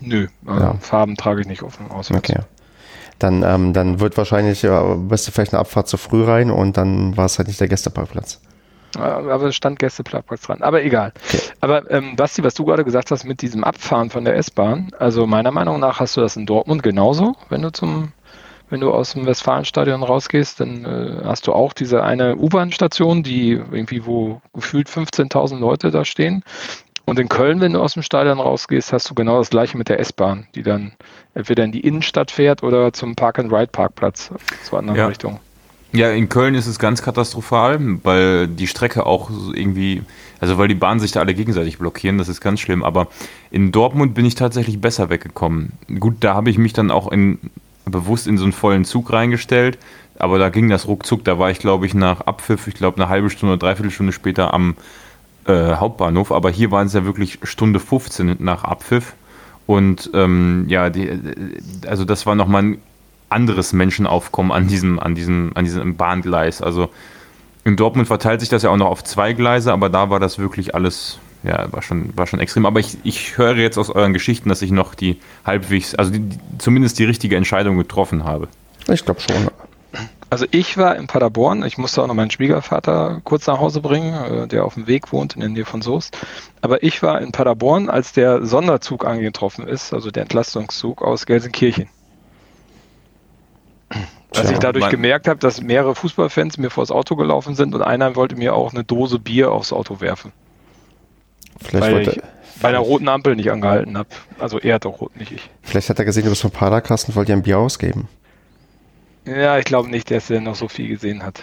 Nö, 0.00 0.26
also 0.44 0.60
ja. 0.60 0.74
Farben 0.80 1.16
trage 1.16 1.40
ich 1.40 1.46
nicht 1.46 1.62
offen 1.62 1.90
aus. 1.90 2.10
Okay. 2.10 2.40
Dann, 3.18 3.42
ähm, 3.42 3.72
dann 3.72 4.00
wird 4.00 4.16
wahrscheinlich, 4.18 4.64
äh, 4.64 4.94
bist 4.96 5.26
du 5.26 5.32
vielleicht 5.32 5.54
eine 5.54 5.60
Abfahrt 5.60 5.88
zu 5.88 5.96
früh 5.96 6.24
rein 6.24 6.50
und 6.50 6.76
dann 6.76 7.16
war 7.16 7.26
es 7.26 7.38
halt 7.38 7.48
nicht 7.48 7.60
der 7.60 7.68
Gästeparkplatz. 7.68 8.40
Aber 8.96 9.42
es 9.44 9.56
stand 9.56 9.78
Gästeparkplatz 9.78 10.42
dran. 10.42 10.62
Aber 10.62 10.82
egal. 10.82 11.12
Okay. 11.28 11.40
Aber 11.60 11.90
ähm, 11.90 12.16
Basti, 12.16 12.44
was 12.44 12.54
du 12.54 12.64
gerade 12.64 12.84
gesagt 12.84 13.10
hast 13.10 13.24
mit 13.24 13.42
diesem 13.42 13.64
Abfahren 13.64 14.10
von 14.10 14.24
der 14.24 14.36
S-Bahn, 14.36 14.90
also 14.98 15.26
meiner 15.26 15.50
Meinung 15.50 15.80
nach 15.80 16.00
hast 16.00 16.16
du 16.16 16.20
das 16.20 16.36
in 16.36 16.46
Dortmund 16.46 16.82
genauso, 16.82 17.34
wenn 17.48 17.62
du 17.62 17.72
zum 17.72 18.12
wenn 18.74 18.80
du 18.80 18.90
aus 18.90 19.12
dem 19.12 19.24
Westfalenstadion 19.24 20.02
rausgehst, 20.02 20.58
dann 20.58 20.84
äh, 20.84 21.24
hast 21.24 21.46
du 21.46 21.52
auch 21.52 21.72
diese 21.72 22.02
eine 22.02 22.34
U-Bahn-Station, 22.34 23.22
die 23.22 23.52
irgendwie, 23.52 24.04
wo 24.04 24.42
gefühlt 24.52 24.88
15.000 24.88 25.60
Leute 25.60 25.92
da 25.92 26.04
stehen. 26.04 26.42
Und 27.04 27.20
in 27.20 27.28
Köln, 27.28 27.60
wenn 27.60 27.74
du 27.74 27.80
aus 27.80 27.94
dem 27.94 28.02
Stadion 28.02 28.40
rausgehst, 28.40 28.92
hast 28.92 29.08
du 29.08 29.14
genau 29.14 29.38
das 29.38 29.50
gleiche 29.50 29.78
mit 29.78 29.88
der 29.88 30.00
S-Bahn, 30.00 30.48
die 30.56 30.64
dann 30.64 30.90
entweder 31.34 31.62
in 31.62 31.70
die 31.70 31.82
Innenstadt 31.86 32.32
fährt 32.32 32.64
oder 32.64 32.92
zum 32.92 33.14
Park-and-Ride-Parkplatz 33.14 34.32
zur 34.64 34.80
anderen 34.80 34.98
ja. 34.98 35.06
Richtung. 35.06 35.38
Ja, 35.92 36.10
in 36.10 36.28
Köln 36.28 36.56
ist 36.56 36.66
es 36.66 36.80
ganz 36.80 37.00
katastrophal, 37.00 37.78
weil 38.02 38.48
die 38.48 38.66
Strecke 38.66 39.06
auch 39.06 39.30
irgendwie, 39.52 40.02
also 40.40 40.58
weil 40.58 40.66
die 40.66 40.74
Bahnen 40.74 40.98
sich 40.98 41.12
da 41.12 41.20
alle 41.20 41.34
gegenseitig 41.34 41.78
blockieren, 41.78 42.18
das 42.18 42.28
ist 42.28 42.40
ganz 42.40 42.58
schlimm. 42.58 42.82
Aber 42.82 43.06
in 43.52 43.70
Dortmund 43.70 44.14
bin 44.14 44.24
ich 44.24 44.34
tatsächlich 44.34 44.80
besser 44.80 45.10
weggekommen. 45.10 45.74
Gut, 46.00 46.16
da 46.18 46.34
habe 46.34 46.50
ich 46.50 46.58
mich 46.58 46.72
dann 46.72 46.90
auch 46.90 47.12
in 47.12 47.38
bewusst 47.84 48.26
in 48.26 48.38
so 48.38 48.44
einen 48.44 48.52
vollen 48.52 48.84
Zug 48.84 49.12
reingestellt. 49.12 49.78
Aber 50.18 50.38
da 50.38 50.48
ging 50.48 50.68
das 50.68 50.86
ruckzuck. 50.86 51.24
Da 51.24 51.38
war 51.38 51.50
ich, 51.50 51.58
glaube 51.58 51.86
ich, 51.86 51.94
nach 51.94 52.22
Abpfiff, 52.22 52.66
ich 52.66 52.74
glaube, 52.74 53.00
eine 53.00 53.08
halbe 53.08 53.30
Stunde, 53.30 53.58
dreiviertel 53.58 53.90
Stunde 53.90 54.12
später 54.12 54.54
am 54.54 54.76
äh, 55.46 55.74
Hauptbahnhof. 55.74 56.32
Aber 56.32 56.50
hier 56.50 56.70
waren 56.70 56.86
es 56.86 56.92
ja 56.92 57.04
wirklich 57.04 57.38
Stunde 57.42 57.80
15 57.80 58.36
nach 58.38 58.64
Abpfiff. 58.64 59.14
Und 59.66 60.10
ähm, 60.14 60.66
ja, 60.68 60.90
die, 60.90 61.10
also 61.86 62.04
das 62.04 62.26
war 62.26 62.34
nochmal 62.34 62.62
ein 62.62 62.78
anderes 63.28 63.72
Menschenaufkommen 63.72 64.52
an 64.52 64.68
diesem, 64.68 65.00
an 65.00 65.14
diesem, 65.14 65.52
an 65.54 65.64
diesem 65.64 65.96
Bahngleis. 65.96 66.62
Also 66.62 66.90
in 67.64 67.76
Dortmund 67.76 68.06
verteilt 68.06 68.40
sich 68.40 68.50
das 68.50 68.62
ja 68.62 68.70
auch 68.70 68.76
noch 68.76 68.88
auf 68.88 69.02
zwei 69.02 69.32
Gleise, 69.32 69.72
aber 69.72 69.88
da 69.88 70.10
war 70.10 70.20
das 70.20 70.38
wirklich 70.38 70.74
alles 70.74 71.18
ja, 71.44 71.70
war 71.72 71.82
schon, 71.82 72.16
war 72.16 72.26
schon 72.26 72.40
extrem. 72.40 72.66
Aber 72.66 72.80
ich, 72.80 72.96
ich 73.04 73.36
höre 73.36 73.56
jetzt 73.56 73.78
aus 73.78 73.90
euren 73.90 74.12
Geschichten, 74.12 74.48
dass 74.48 74.62
ich 74.62 74.70
noch 74.70 74.94
die 74.94 75.20
halbwegs, 75.44 75.94
also 75.94 76.10
die, 76.10 76.20
die, 76.20 76.38
zumindest 76.58 76.98
die 76.98 77.04
richtige 77.04 77.36
Entscheidung 77.36 77.76
getroffen 77.76 78.24
habe. 78.24 78.48
Ich 78.88 79.04
glaube 79.04 79.20
schon. 79.20 79.48
Also 80.30 80.46
ich 80.50 80.76
war 80.78 80.96
in 80.96 81.06
Paderborn, 81.06 81.62
ich 81.64 81.78
musste 81.78 82.02
auch 82.02 82.08
noch 82.08 82.14
meinen 82.14 82.30
Schwiegervater 82.30 83.20
kurz 83.22 83.46
nach 83.46 83.60
Hause 83.60 83.80
bringen, 83.80 84.14
äh, 84.14 84.48
der 84.48 84.64
auf 84.64 84.74
dem 84.74 84.86
Weg 84.86 85.12
wohnt 85.12 85.34
in 85.34 85.40
der 85.40 85.50
Nähe 85.50 85.64
von 85.64 85.82
Soest. 85.82 86.18
Aber 86.60 86.82
ich 86.82 87.02
war 87.02 87.20
in 87.20 87.30
Paderborn, 87.30 87.88
als 87.88 88.12
der 88.12 88.44
Sonderzug 88.44 89.06
angetroffen 89.06 89.68
ist, 89.68 89.92
also 89.92 90.10
der 90.10 90.22
Entlastungszug 90.22 91.02
aus 91.02 91.26
Gelsenkirchen. 91.26 91.88
Als 94.34 94.50
ich 94.50 94.58
dadurch 94.58 94.88
gemerkt 94.88 95.28
habe, 95.28 95.38
dass 95.38 95.60
mehrere 95.60 95.94
Fußballfans 95.94 96.58
mir 96.58 96.70
vors 96.70 96.90
Auto 96.90 97.14
gelaufen 97.14 97.54
sind 97.54 97.74
und 97.74 97.82
einer 97.82 98.16
wollte 98.16 98.34
mir 98.34 98.56
auch 98.56 98.72
eine 98.72 98.82
Dose 98.82 99.20
Bier 99.20 99.52
aufs 99.52 99.72
Auto 99.72 100.00
werfen. 100.00 100.32
Vielleicht 101.62 101.92
weil 101.92 102.08
ich 102.08 102.20
bei 102.60 102.70
der 102.70 102.80
roten 102.80 103.08
Ampel 103.08 103.36
nicht 103.36 103.50
angehalten 103.50 103.98
habe. 103.98 104.08
Also 104.38 104.58
er 104.58 104.76
hat 104.76 104.86
auch 104.86 105.00
rot, 105.00 105.16
nicht 105.16 105.32
ich. 105.32 105.50
Vielleicht 105.62 105.90
hat 105.90 105.98
er 105.98 106.04
gesehen, 106.04 106.24
du 106.24 106.30
bist 106.30 106.42
vom 106.42 106.50
Paderkasten 106.50 107.12
und 107.12 107.16
wollte 107.16 107.32
dir 107.32 107.36
ein 107.36 107.42
Bier 107.42 107.58
ausgeben. 107.58 108.08
Ja, 109.26 109.58
ich 109.58 109.64
glaube 109.64 109.90
nicht, 109.90 110.10
dass 110.10 110.30
er 110.30 110.40
noch 110.40 110.54
so 110.54 110.68
viel 110.68 110.88
gesehen 110.88 111.22
hat. 111.22 111.40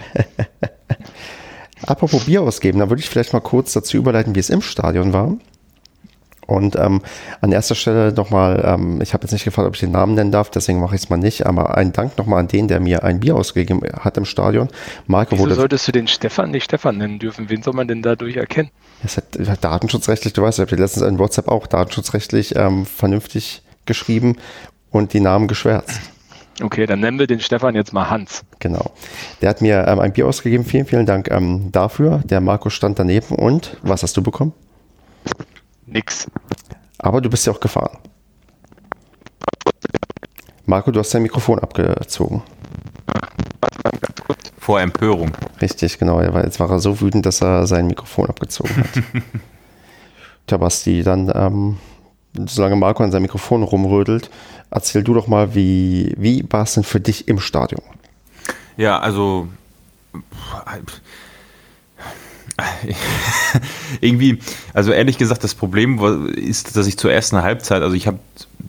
Apropos 1.85 2.25
Bier 2.25 2.43
ausgeben, 2.43 2.79
da 2.79 2.89
würde 2.89 3.01
ich 3.01 3.09
vielleicht 3.09 3.33
mal 3.33 3.39
kurz 3.39 3.73
dazu 3.73 3.97
überleiten, 3.97 4.35
wie 4.35 4.39
es 4.39 4.49
im 4.49 4.61
Stadion 4.61 5.13
war. 5.13 5.37
Und 6.51 6.75
ähm, 6.75 7.01
an 7.39 7.53
erster 7.53 7.75
Stelle 7.75 8.11
nochmal, 8.11 8.61
ähm, 8.65 8.99
ich 9.01 9.13
habe 9.13 9.23
jetzt 9.23 9.31
nicht 9.31 9.45
gefragt, 9.45 9.69
ob 9.69 9.75
ich 9.75 9.79
den 9.79 9.91
Namen 9.91 10.15
nennen 10.15 10.31
darf, 10.31 10.49
deswegen 10.49 10.81
mache 10.81 10.95
ich 10.95 11.03
es 11.03 11.09
mal 11.09 11.15
nicht, 11.15 11.45
aber 11.45 11.77
ein 11.77 11.93
Dank 11.93 12.17
nochmal 12.17 12.41
an 12.41 12.49
den, 12.49 12.67
der 12.67 12.81
mir 12.81 13.05
ein 13.05 13.21
Bier 13.21 13.37
ausgegeben 13.37 13.81
hat 14.01 14.17
im 14.17 14.25
Stadion. 14.25 14.67
Marco 15.07 15.31
Wieso 15.31 15.43
wurde, 15.43 15.55
solltest 15.55 15.87
du 15.87 15.93
den 15.93 16.09
Stefan 16.09 16.51
nicht 16.51 16.65
Stefan 16.65 16.97
nennen 16.97 17.19
dürfen? 17.19 17.49
Wen 17.49 17.63
soll 17.63 17.73
man 17.73 17.87
denn 17.87 18.01
dadurch 18.01 18.35
erkennen? 18.35 18.69
Es 19.01 19.15
hat, 19.15 19.23
hat 19.47 19.63
datenschutzrechtlich, 19.63 20.33
du 20.33 20.41
weißt, 20.41 20.59
ich 20.59 20.69
habe 20.69 20.75
letztens 20.75 21.05
in 21.05 21.19
WhatsApp 21.19 21.47
auch 21.47 21.67
datenschutzrechtlich 21.67 22.57
ähm, 22.57 22.85
vernünftig 22.85 23.63
geschrieben 23.85 24.35
und 24.91 25.13
die 25.13 25.21
Namen 25.21 25.47
geschwärzt. 25.47 26.01
Okay, 26.61 26.85
dann 26.85 26.99
nennen 26.99 27.17
wir 27.17 27.27
den 27.27 27.39
Stefan 27.39 27.75
jetzt 27.75 27.93
mal 27.93 28.09
Hans. 28.09 28.43
Genau. 28.59 28.91
Der 29.41 29.51
hat 29.51 29.61
mir 29.61 29.87
ähm, 29.87 30.01
ein 30.01 30.11
Bier 30.11 30.27
ausgegeben. 30.27 30.65
Vielen, 30.65 30.85
vielen 30.85 31.05
Dank 31.05 31.31
ähm, 31.31 31.71
dafür. 31.71 32.21
Der 32.25 32.41
Marco 32.41 32.69
stand 32.69 32.99
daneben 32.99 33.35
und 33.35 33.77
was 33.83 34.03
hast 34.03 34.17
du 34.17 34.21
bekommen? 34.21 34.51
Nix. 35.91 36.27
Aber 36.97 37.21
du 37.21 37.29
bist 37.29 37.45
ja 37.45 37.53
auch 37.53 37.59
gefahren. 37.59 37.97
Marco, 40.65 40.91
du 40.91 40.99
hast 40.99 41.13
dein 41.13 41.23
Mikrofon 41.23 41.59
abgezogen. 41.59 42.41
Vor 44.57 44.79
Empörung. 44.79 45.31
Richtig, 45.61 45.99
genau. 45.99 46.21
Jetzt 46.21 46.59
war 46.59 46.69
er 46.69 46.79
so 46.79 47.01
wütend, 47.01 47.25
dass 47.25 47.41
er 47.41 47.67
sein 47.67 47.87
Mikrofon 47.87 48.29
abgezogen 48.29 48.77
hat. 48.77 48.89
Tja, 50.47 50.57
Basti, 50.57 51.03
dann, 51.03 51.31
ähm, 51.35 51.77
solange 52.47 52.75
Marco 52.75 53.03
an 53.03 53.11
seinem 53.11 53.23
Mikrofon 53.23 53.63
rumrödelt, 53.63 54.29
erzähl 54.69 55.03
du 55.03 55.13
doch 55.13 55.27
mal, 55.27 55.55
wie, 55.55 56.13
wie 56.17 56.45
war 56.49 56.63
es 56.63 56.75
denn 56.75 56.83
für 56.83 56.99
dich 56.99 57.27
im 57.27 57.39
Stadion? 57.39 57.81
Ja, 58.77 58.99
also 58.99 59.49
irgendwie, 64.01 64.39
also 64.73 64.91
ehrlich 64.91 65.17
gesagt, 65.17 65.43
das 65.43 65.55
Problem 65.55 65.99
ist, 66.35 66.75
dass 66.75 66.87
ich 66.87 66.97
zur 66.97 67.11
ersten 67.11 67.41
Halbzeit, 67.41 67.81
also 67.81 67.95
ich 67.95 68.07
habe 68.07 68.19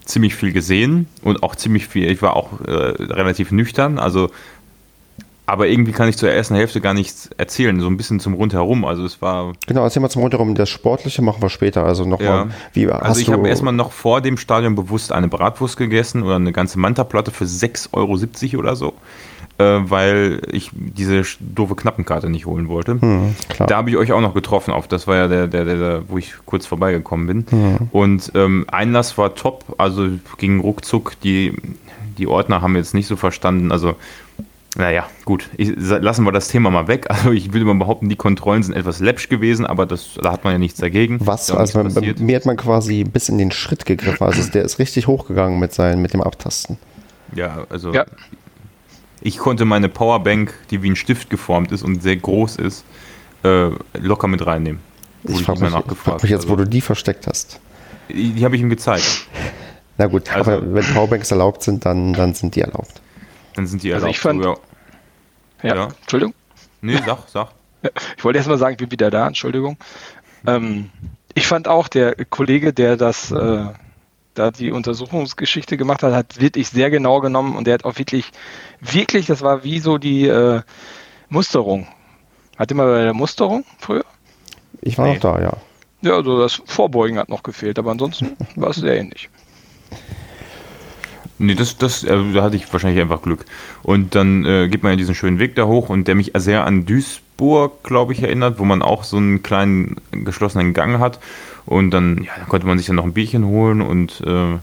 ziemlich 0.05 0.35
viel 0.35 0.53
gesehen 0.53 1.07
und 1.23 1.43
auch 1.43 1.55
ziemlich 1.55 1.87
viel, 1.87 2.11
ich 2.11 2.23
war 2.23 2.37
auch 2.37 2.61
äh, 2.61 2.73
relativ 2.73 3.53
nüchtern, 3.53 3.99
also 3.99 4.31
aber 5.45 5.67
irgendwie 5.67 5.93
kann 5.93 6.09
ich 6.09 6.17
zur 6.17 6.31
ersten 6.31 6.55
Hälfte 6.55 6.81
gar 6.81 6.95
nichts 6.95 7.29
erzählen, 7.37 7.79
so 7.81 7.89
ein 7.89 7.97
bisschen 7.97 8.21
zum 8.21 8.35
Rundherum. 8.35 8.85
Also 8.85 9.05
es 9.05 9.21
war. 9.21 9.53
Genau, 9.67 9.83
erzähl 9.83 10.01
mal 10.01 10.09
zum 10.09 10.23
Rundherum. 10.23 10.55
Das 10.55 10.71
Sportliche 10.71 11.21
machen 11.21 11.43
wir 11.43 11.51
später. 11.51 11.85
Also 11.85 12.05
nochmal, 12.05 12.47
ja. 12.47 12.49
wie 12.73 12.89
Also 12.89 13.21
ich 13.21 13.29
habe 13.29 13.49
erstmal 13.49 13.75
noch 13.75 13.93
vor 13.93 14.21
dem 14.21 14.39
Stadion 14.39 14.77
bewusst 14.77 15.11
eine 15.11 15.29
Bratwurst 15.29 15.77
gegessen 15.77 16.23
oder 16.23 16.37
eine 16.37 16.53
ganze 16.53 16.79
Manta-Platte 16.79 17.33
für 17.33 17.45
6,70 17.45 17.93
Euro 18.55 18.61
oder 18.61 18.77
so 18.77 18.95
äh, 19.59 19.65
weil 19.65 20.41
ich 20.51 20.71
diese 20.73 21.23
doofe 21.41 21.75
Knappenkarte 21.75 22.31
nicht 22.31 22.47
holen 22.47 22.69
wollte. 22.69 23.01
Hm, 23.01 23.35
da 23.59 23.77
habe 23.77 23.91
ich 23.91 23.97
euch 23.97 24.13
auch 24.13 24.21
noch 24.21 24.35
getroffen 24.35 24.73
auf, 24.73 24.89
das 24.89 25.07
war 25.07 25.17
ja 25.17 25.29
der, 25.29 25.47
der, 25.47 25.65
der, 25.65 25.77
der 25.77 26.03
wo 26.09 26.19
ich 26.19 26.35
kurz 26.47 26.67
vorbeigekommen 26.67 27.27
bin. 27.27 27.47
Hm. 27.51 27.89
Und 27.93 28.33
ähm, 28.35 28.65
Einlass 28.71 29.19
war 29.19 29.35
top, 29.35 29.65
also 29.79 30.09
ging 30.39 30.61
ruckzuck, 30.61 31.21
die, 31.23 31.55
die 32.19 32.27
Ordner 32.27 32.63
haben 32.63 32.77
jetzt 32.77 32.95
nicht 32.95 33.07
so 33.07 33.17
verstanden. 33.17 33.73
Also, 33.73 33.95
naja, 34.77 35.07
gut, 35.27 35.51
ich, 35.59 35.73
lassen 35.77 36.25
wir 36.25 36.33
das 36.33 36.49
Thema 36.49 36.71
mal 36.71 36.89
weg. 36.89 37.07
Also 37.11 37.33
ich 37.33 37.53
will 37.53 37.65
mal 37.65 37.75
behaupten, 37.75 38.09
die 38.09 38.17
Kontrollen 38.17 38.63
sind 38.63 38.75
etwas 38.75 39.01
läppsch 39.01 39.29
gewesen, 39.29 39.67
aber 39.67 39.85
das, 39.85 40.15
da 40.21 40.33
hat 40.33 40.45
man 40.45 40.55
ja 40.55 40.59
nichts 40.59 40.81
dagegen. 40.81 41.19
Was? 41.21 41.51
Also 41.51 41.83
mir 42.19 42.37
hat 42.37 42.47
man 42.47 42.57
quasi 42.57 43.05
bis 43.05 43.29
in 43.29 43.39
den 43.39 43.51
Schritt 43.51 43.85
gegriffen. 43.85 44.27
Also 44.27 44.51
der 44.51 44.65
ist 44.65 44.79
richtig 44.79 45.07
hochgegangen 45.07 45.59
mit, 45.61 45.75
seinen, 45.75 46.01
mit 46.01 46.15
dem 46.15 46.23
Abtasten. 46.23 46.79
Ja, 47.35 47.67
also 47.69 47.93
ja. 47.93 48.07
Ich 49.23 49.39
konnte 49.39 49.65
meine 49.65 49.89
Powerbank, 49.89 50.55
die 50.71 50.83
wie 50.83 50.91
ein 50.91 50.97
Stift 50.97 51.31
geformt 51.31 51.73
ist 51.73 51.83
und 51.83 52.03
sehr 52.03 52.17
groß 52.17 52.57
ist, 52.57 52.85
äh, 53.45 53.71
locker 53.95 54.29
mit 54.29 54.45
reinnehmen. 54.45 54.81
Ich 55.25 55.43
frage 55.43 55.61
mich, 55.61 55.71
frag 55.71 56.23
mich, 56.23 56.31
jetzt, 56.31 56.49
wo 56.49 56.53
also, 56.53 56.65
du 56.65 56.71
die 56.71 56.81
versteckt 56.81 57.27
hast. 57.27 57.61
Die, 58.09 58.33
die 58.33 58.45
habe 58.45 58.57
ich 58.57 58.63
ihm 58.63 58.71
gezeigt. 58.71 59.27
Na 59.99 60.07
gut, 60.07 60.35
also, 60.35 60.51
aber 60.51 60.75
wenn 60.75 60.85
Powerbanks 60.85 61.31
erlaubt 61.31 61.63
sind, 61.63 61.85
dann, 61.85 62.13
dann 62.13 62.35
sind 62.35 62.57
die 62.57 62.63
erlaubt. 62.63 63.01
Dann 63.55 63.67
sind 63.67 63.83
die 63.83 63.93
also 63.93 64.07
erlaubt. 64.07 64.27
Also 64.27 64.41
ich 64.41 64.45
fand, 64.45 64.61
ja. 65.63 65.75
ja. 65.75 65.89
Entschuldigung. 66.01 66.35
Nee, 66.81 66.99
sag, 67.07 67.29
sag. 67.29 67.49
Ich 68.17 68.25
wollte 68.25 68.39
erst 68.39 68.49
mal 68.49 68.59
sagen, 68.59 68.73
ich 68.73 68.79
bin 68.79 68.93
wieder 68.93 69.11
da, 69.11 69.27
Entschuldigung. 69.27 69.77
Ähm, 70.47 70.91
ich 71.35 71.49
fand 71.49 71.67
auch, 71.67 71.89
der 71.89 72.15
Kollege, 72.27 72.73
der 72.73 72.97
das, 72.97 73.33
äh, 73.33 73.67
da 74.35 74.51
die 74.51 74.73
Untersuchungsgeschichte 74.73 75.77
gemacht 75.77 76.03
hat, 76.03 76.15
hat 76.15 76.41
wirklich 76.41 76.69
sehr 76.69 76.91
genau 76.91 77.21
genommen 77.21 77.57
und 77.57 77.67
der 77.67 77.75
hat 77.75 77.85
auch 77.85 77.99
wirklich, 77.99 78.31
wirklich, 78.81 79.27
das 79.27 79.43
war 79.43 79.65
wie 79.65 79.79
so 79.79 79.99
die 79.99 80.27
äh, 80.27 80.63
Musterung. 81.29 81.87
Hatte 82.57 82.75
mal 82.75 82.91
bei 82.91 83.03
der 83.03 83.15
Musterung 83.15 83.65
früher? 83.79 84.05
Ich 84.81 84.99
war 84.99 85.07
nee. 85.07 85.15
noch 85.15 85.21
da, 85.21 85.41
ja. 85.41 85.53
Ja, 86.03 86.15
also 86.17 86.41
das 86.41 86.61
Vorbeugen 86.67 87.19
hat 87.19 87.29
noch 87.29 87.43
gefehlt, 87.43 87.79
aber 87.79 87.93
ansonsten 87.93 88.37
war 88.57 88.71
es 88.71 88.77
sehr 88.77 88.97
ähnlich. 88.97 89.31
Nee, 91.39 91.55
das, 91.55 91.77
das, 91.77 92.05
äh, 92.05 92.33
da 92.33 92.43
hatte 92.43 92.57
ich 92.57 92.73
wahrscheinlich 92.73 93.01
einfach 93.01 93.23
Glück. 93.23 93.45
Und 93.83 94.15
dann 94.15 94.45
äh, 94.45 94.69
geht 94.69 94.83
man 94.83 94.93
ja 94.93 94.97
diesen 94.97 95.15
schönen 95.15 95.39
Weg 95.39 95.57
da 95.57 95.67
hoch 95.67 95.89
und 95.89 96.07
der 96.07 96.15
mich 96.15 96.33
sehr 96.35 96.65
an 96.67 96.87
Duisburg, 96.87 97.83
glaube 97.83 98.13
ich, 98.13 98.23
erinnert, 98.23 98.59
wo 98.59 98.65
man 98.65 98.83
auch 98.83 99.03
so 99.03 99.17
einen 99.17 99.43
kleinen 99.43 99.97
geschlossenen 100.13 100.73
Gang 100.73 101.01
hat. 101.01 101.19
Und 101.67 101.91
dann, 101.91 102.25
ja, 102.25 102.33
dann 102.37 102.49
konnte 102.49 102.67
man 102.67 102.79
sich 102.79 102.87
dann 102.87 102.97
noch 102.97 103.05
ein 103.05 103.13
Bierchen 103.13 103.45
holen 103.45 103.81
und 103.83 104.23
äh, 104.27 104.59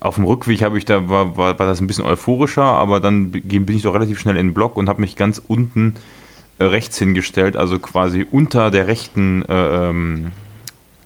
auf 0.00 0.16
dem 0.16 0.24
Rückweg 0.24 0.62
habe 0.62 0.76
ich 0.76 0.84
da 0.84 1.08
war, 1.08 1.36
war, 1.36 1.58
war 1.58 1.66
das 1.66 1.80
ein 1.80 1.86
bisschen 1.86 2.04
euphorischer, 2.04 2.64
aber 2.64 3.00
dann 3.00 3.30
bin 3.30 3.70
ich 3.70 3.82
doch 3.82 3.94
relativ 3.94 4.20
schnell 4.20 4.36
in 4.36 4.48
den 4.48 4.54
Block 4.54 4.76
und 4.76 4.88
habe 4.88 5.00
mich 5.00 5.16
ganz 5.16 5.40
unten 5.46 5.94
äh, 6.58 6.64
rechts 6.64 6.98
hingestellt, 6.98 7.56
also 7.56 7.78
quasi 7.78 8.26
unter 8.30 8.70
der 8.70 8.86
rechten 8.86 9.42
äh, 9.48 9.88
ähm, 9.88 10.32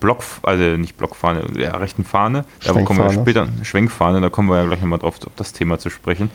Block, 0.01 0.23
also 0.43 0.63
nicht 0.77 0.97
Blockfahne, 0.97 1.43
der 1.43 1.81
rechten 1.81 2.05
Fahne. 2.05 2.45
Da 2.65 2.73
kommen 2.83 2.99
wir 2.99 3.13
später, 3.13 3.49
Schwenkfahne, 3.63 4.21
da 4.21 4.31
kommen 4.31 4.49
wir 4.49 4.57
ja 4.57 4.65
gleich 4.67 4.81
nochmal 4.81 4.99
drauf, 4.99 5.17
auf 5.25 5.33
das 5.37 5.53
Thema 5.53 5.79
zu 5.79 5.91
sprechen. 5.91 6.31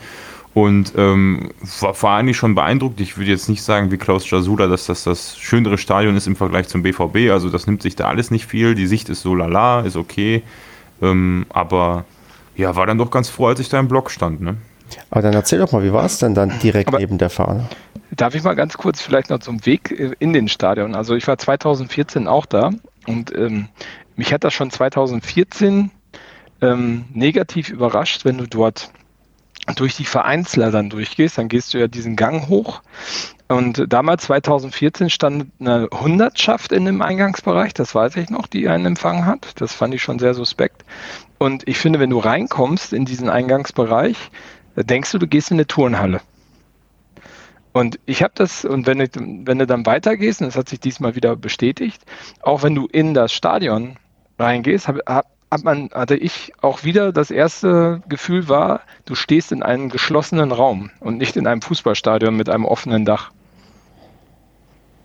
Und 0.54 0.92
ähm, 0.96 1.50
war, 1.80 2.00
war, 2.00 2.16
eigentlich 2.18 2.36
schon 2.36 2.54
beeindruckt. 2.54 3.00
Ich 3.00 3.18
würde 3.18 3.30
jetzt 3.30 3.48
nicht 3.48 3.62
sagen, 3.62 3.90
wie 3.90 3.96
Klaus 3.96 4.30
Jasula, 4.30 4.68
dass 4.68 4.86
das 4.86 5.02
das 5.02 5.36
schönere 5.36 5.78
Stadion 5.78 6.16
ist 6.16 6.28
im 6.28 6.36
Vergleich 6.36 6.68
zum 6.68 6.82
BVB. 6.82 7.30
Also 7.32 7.50
das 7.50 7.66
nimmt 7.66 7.82
sich 7.82 7.96
da 7.96 8.06
alles 8.06 8.30
nicht 8.30 8.46
viel. 8.46 8.76
Die 8.76 8.86
Sicht 8.86 9.08
ist 9.08 9.22
so 9.22 9.34
lala, 9.34 9.80
ist 9.80 9.96
okay. 9.96 10.44
Ähm, 11.02 11.44
aber 11.48 12.04
ja, 12.54 12.76
war 12.76 12.86
dann 12.86 12.98
doch 12.98 13.10
ganz 13.10 13.28
froh, 13.28 13.48
als 13.48 13.58
ich 13.58 13.68
da 13.68 13.80
im 13.80 13.88
Block 13.88 14.12
stand. 14.12 14.40
Ne? 14.40 14.56
Aber 15.10 15.22
dann 15.22 15.34
erzähl 15.34 15.58
doch 15.58 15.72
mal, 15.72 15.82
wie 15.82 15.92
war 15.92 16.04
es 16.04 16.18
denn 16.18 16.34
dann 16.34 16.52
direkt 16.60 16.88
aber 16.88 16.98
neben 16.98 17.18
der 17.18 17.30
Fahne? 17.30 17.68
Darf 18.12 18.36
ich 18.36 18.44
mal 18.44 18.54
ganz 18.54 18.76
kurz 18.76 19.00
vielleicht 19.00 19.30
noch 19.30 19.40
zum 19.40 19.66
Weg 19.66 19.90
in 20.20 20.32
den 20.32 20.48
Stadion? 20.48 20.94
Also 20.94 21.16
ich 21.16 21.26
war 21.26 21.36
2014 21.36 22.28
auch 22.28 22.46
da 22.46 22.70
und 23.06 23.36
ähm, 23.36 23.68
mich 24.14 24.32
hat 24.32 24.44
das 24.44 24.54
schon 24.54 24.70
2014 24.70 25.90
ähm, 26.60 27.06
negativ 27.12 27.70
überrascht, 27.70 28.24
wenn 28.24 28.38
du 28.38 28.46
dort 28.46 28.90
durch 29.76 29.96
die 29.96 30.04
Vereinsler 30.04 30.70
dann 30.70 30.90
durchgehst, 30.90 31.38
dann 31.38 31.48
gehst 31.48 31.72
du 31.72 31.78
ja 31.78 31.88
diesen 31.88 32.16
Gang 32.16 32.48
hoch. 32.48 32.82
Und 33.48 33.84
damals, 33.88 34.24
2014, 34.24 35.10
stand 35.10 35.46
eine 35.60 35.88
Hundertschaft 35.92 36.72
in 36.72 36.84
dem 36.84 37.02
Eingangsbereich, 37.02 37.74
das 37.74 37.94
weiß 37.94 38.16
ich 38.16 38.30
noch, 38.30 38.46
die 38.46 38.68
einen 38.68 38.86
empfangen 38.86 39.26
hat. 39.26 39.60
Das 39.60 39.72
fand 39.72 39.94
ich 39.94 40.02
schon 40.02 40.18
sehr 40.18 40.34
suspekt. 40.34 40.84
Und 41.38 41.66
ich 41.68 41.78
finde, 41.78 42.00
wenn 42.00 42.10
du 42.10 42.18
reinkommst 42.18 42.92
in 42.92 43.04
diesen 43.04 43.28
Eingangsbereich, 43.28 44.16
denkst 44.76 45.12
du, 45.12 45.18
du 45.18 45.26
gehst 45.26 45.50
in 45.50 45.56
eine 45.56 45.66
Turnhalle. 45.66 46.20
Und 47.72 47.98
ich 48.06 48.22
habe 48.22 48.32
das, 48.36 48.64
und 48.64 48.86
wenn, 48.86 49.00
ich, 49.00 49.10
wenn 49.14 49.58
du 49.58 49.66
dann 49.66 49.84
weitergehst, 49.84 50.40
und 50.40 50.46
das 50.46 50.56
hat 50.56 50.68
sich 50.68 50.80
diesmal 50.80 51.16
wieder 51.16 51.34
bestätigt, 51.34 52.02
auch 52.40 52.62
wenn 52.62 52.74
du 52.74 52.86
in 52.86 53.14
das 53.14 53.32
Stadion 53.32 53.96
reingehst, 54.38 54.88
hab, 54.88 54.98
hab, 55.06 55.26
hat 55.54 55.62
man, 55.62 55.88
hatte 55.94 56.16
ich 56.16 56.52
auch 56.62 56.82
wieder 56.82 57.12
das 57.12 57.30
erste 57.30 58.02
Gefühl 58.08 58.48
war, 58.48 58.80
du 59.04 59.14
stehst 59.14 59.52
in 59.52 59.62
einem 59.62 59.88
geschlossenen 59.88 60.50
Raum 60.50 60.90
und 60.98 61.16
nicht 61.16 61.36
in 61.36 61.46
einem 61.46 61.62
Fußballstadion 61.62 62.34
mit 62.34 62.48
einem 62.48 62.64
offenen 62.64 63.04
Dach. 63.04 63.30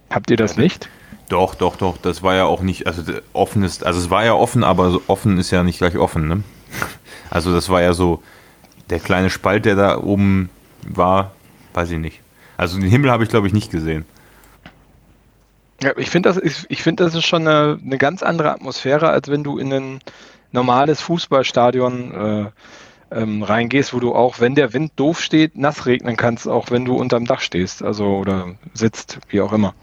Habt 0.09 0.31
ihr 0.31 0.38
das 0.38 0.57
nicht? 0.57 0.89
Doch, 1.29 1.53
doch, 1.53 1.75
doch. 1.75 1.97
Das 1.97 2.23
war 2.23 2.33
ja 2.33 2.45
auch 2.45 2.62
nicht, 2.62 2.88
also 2.88 3.03
offen 3.31 3.62
ist, 3.62 3.85
also 3.85 3.99
es 3.99 4.09
war 4.09 4.25
ja 4.25 4.33
offen, 4.33 4.63
aber 4.63 4.99
offen 5.05 5.38
ist 5.38 5.51
ja 5.51 5.62
nicht 5.62 5.77
gleich 5.77 5.97
offen, 5.97 6.27
ne? 6.27 6.43
Also 7.29 7.53
das 7.53 7.69
war 7.69 7.83
ja 7.83 7.93
so, 7.93 8.23
der 8.89 8.99
kleine 8.99 9.29
Spalt, 9.29 9.65
der 9.65 9.75
da 9.75 9.99
oben 9.99 10.49
war, 10.81 11.33
weiß 11.75 11.91
ich 11.91 11.99
nicht. 11.99 12.21
Also 12.57 12.79
den 12.79 12.89
Himmel 12.89 13.12
habe 13.12 13.23
ich, 13.23 13.29
glaube 13.29 13.45
ich, 13.45 13.53
nicht 13.53 13.69
gesehen. 13.69 14.03
Ja, 15.81 15.93
ich 15.95 16.09
finde, 16.09 16.27
das, 16.27 16.38
ist, 16.38 16.65
ich 16.69 16.83
find, 16.83 16.99
das 16.99 17.15
ist 17.15 17.25
schon 17.25 17.47
eine, 17.47 17.79
eine, 17.83 17.97
ganz 17.97 18.21
andere 18.21 18.51
Atmosphäre, 18.51 19.09
als 19.09 19.29
wenn 19.29 19.43
du 19.43 19.57
in 19.57 19.71
ein 19.71 19.99
normales 20.51 21.01
Fußballstadion 21.01 22.13
äh, 22.13 22.51
ähm, 23.12 23.43
reingehst, 23.43 23.93
wo 23.93 23.99
du 23.99 24.13
auch, 24.13 24.39
wenn 24.39 24.55
der 24.55 24.73
Wind 24.73 24.93
doof 24.95 25.21
steht, 25.21 25.57
nass 25.57 25.85
regnen 25.85 26.15
kannst, 26.15 26.47
auch 26.47 26.71
wenn 26.71 26.85
du 26.85 26.95
unterm 26.95 27.25
Dach 27.25 27.41
stehst, 27.41 27.83
also 27.83 28.17
oder 28.17 28.55
sitzt, 28.73 29.19
wie 29.29 29.41
auch 29.41 29.53
immer. 29.53 29.73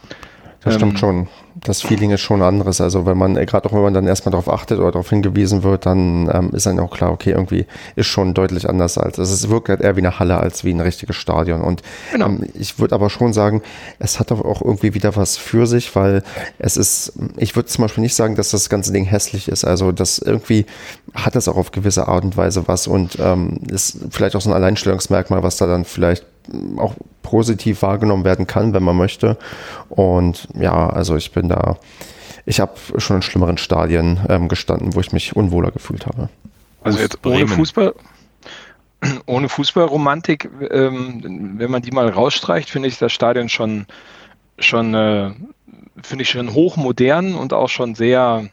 Das 0.61 0.75
ähm, 0.75 0.81
stimmt 0.81 0.99
schon 0.99 1.29
das 1.67 1.83
Feeling 1.83 2.11
ist 2.13 2.21
schon 2.21 2.43
anderes. 2.43 2.81
Also 2.81 3.07
wenn 3.07 3.19
man, 3.19 3.37
äh, 3.37 3.47
gerade 3.47 3.69
auch 3.69 3.73
wenn 3.73 3.83
man 3.83 3.95
dann 3.95 4.07
erstmal 4.07 4.31
darauf 4.31 4.49
achtet 4.49 4.79
oder 4.79 4.93
darauf 4.93 5.11
hingewiesen 5.11 5.63
wird, 5.63 5.87
dann 5.87 6.31
ähm, 6.33 6.51
ist 6.53 6.67
dann 6.67 6.79
auch 6.81 6.91
klar, 6.91 7.13
okay, 7.13 7.31
irgendwie 7.31 7.67
ist 7.97 8.07
schon 8.07 8.35
deutlich 8.35 8.69
anders 8.69 8.99
als. 8.99 9.19
Also 9.19 9.35
es 9.35 9.49
wirkt 9.49 9.69
halt 9.69 9.81
eher 9.81 9.97
wie 9.97 10.01
eine 10.01 10.19
Halle 10.19 10.39
als 10.39 10.65
wie 10.65 10.73
ein 10.73 10.81
richtiges 10.81 11.17
Stadion. 11.17 11.61
Und 11.61 11.83
genau. 12.13 12.27
ähm, 12.27 12.47
ich 12.55 12.79
würde 12.79 12.95
aber 12.95 13.11
schon 13.11 13.33
sagen, 13.33 13.63
es 13.99 14.21
hat 14.21 14.33
auch 14.33 14.63
irgendwie 14.63 14.95
wieder 14.95 15.17
was 15.17 15.37
für 15.37 15.67
sich, 15.67 15.95
weil 15.97 16.23
es 16.59 16.77
ist, 16.77 17.13
ich 17.37 17.57
würde 17.57 17.69
zum 17.69 17.83
Beispiel 17.83 18.03
nicht 18.03 18.15
sagen, 18.15 18.37
dass 18.37 18.51
das 18.51 18.69
ganze 18.69 18.93
Ding 18.93 19.05
hässlich 19.05 19.49
ist. 19.49 19.65
Also 19.65 19.93
das 19.93 20.19
irgendwie 20.19 20.67
hat 21.15 21.37
es 21.37 21.49
auch 21.49 21.57
auf 21.57 21.73
gewisse 21.73 22.09
Art 22.09 22.25
und 22.25 22.37
Weise 22.37 22.69
was 22.69 22.87
und 22.87 23.19
ähm, 23.21 23.59
ist 23.69 23.99
vielleicht 24.11 24.37
auch 24.37 24.41
so 24.41 24.51
ein 24.51 24.57
Alleinstellungsmerkmal, 24.57 25.43
was 25.43 25.57
da 25.57 25.67
dann 25.67 25.85
vielleicht 25.85 26.25
auch 26.77 26.95
positiv 27.23 27.83
wahrgenommen 27.83 28.25
werden 28.25 28.47
kann, 28.47 28.73
wenn 28.73 28.83
man 28.83 28.97
möchte. 28.97 29.37
Und 29.89 30.49
ja, 30.55 30.89
also 30.89 31.17
ich 31.17 31.33
bin 31.33 31.49
da, 31.49 31.77
ich 32.45 32.61
habe 32.61 32.75
schon 32.99 33.17
in 33.17 33.23
schlimmeren 33.23 33.59
Stadien 33.59 34.21
ähm, 34.29 34.49
gestanden, 34.49 34.95
wo 34.95 35.01
ich 35.01 35.13
mich 35.13 35.35
unwohler 35.35 35.71
gefühlt 35.71 36.07
habe. 36.07 36.29
Also 36.83 36.99
jetzt 37.01 37.25
ohne 37.27 37.49
Fußball, 37.49 37.95
ohne 39.27 39.49
Fußballromantik, 39.49 40.49
ähm, 40.71 41.55
wenn 41.59 41.71
man 41.71 41.83
die 41.83 41.91
mal 41.91 42.09
rausstreicht, 42.09 42.71
finde 42.71 42.89
ich 42.89 42.99
das 42.99 43.13
Stadion 43.13 43.49
schon, 43.49 43.87
schon 44.59 44.95
äh, 44.95 45.33
finde 46.03 46.23
ich 46.23 46.31
schon 46.31 46.55
hochmodern 46.55 47.35
und 47.35 47.53
auch 47.53 47.69
schon 47.69 47.95
sehr 47.95 48.49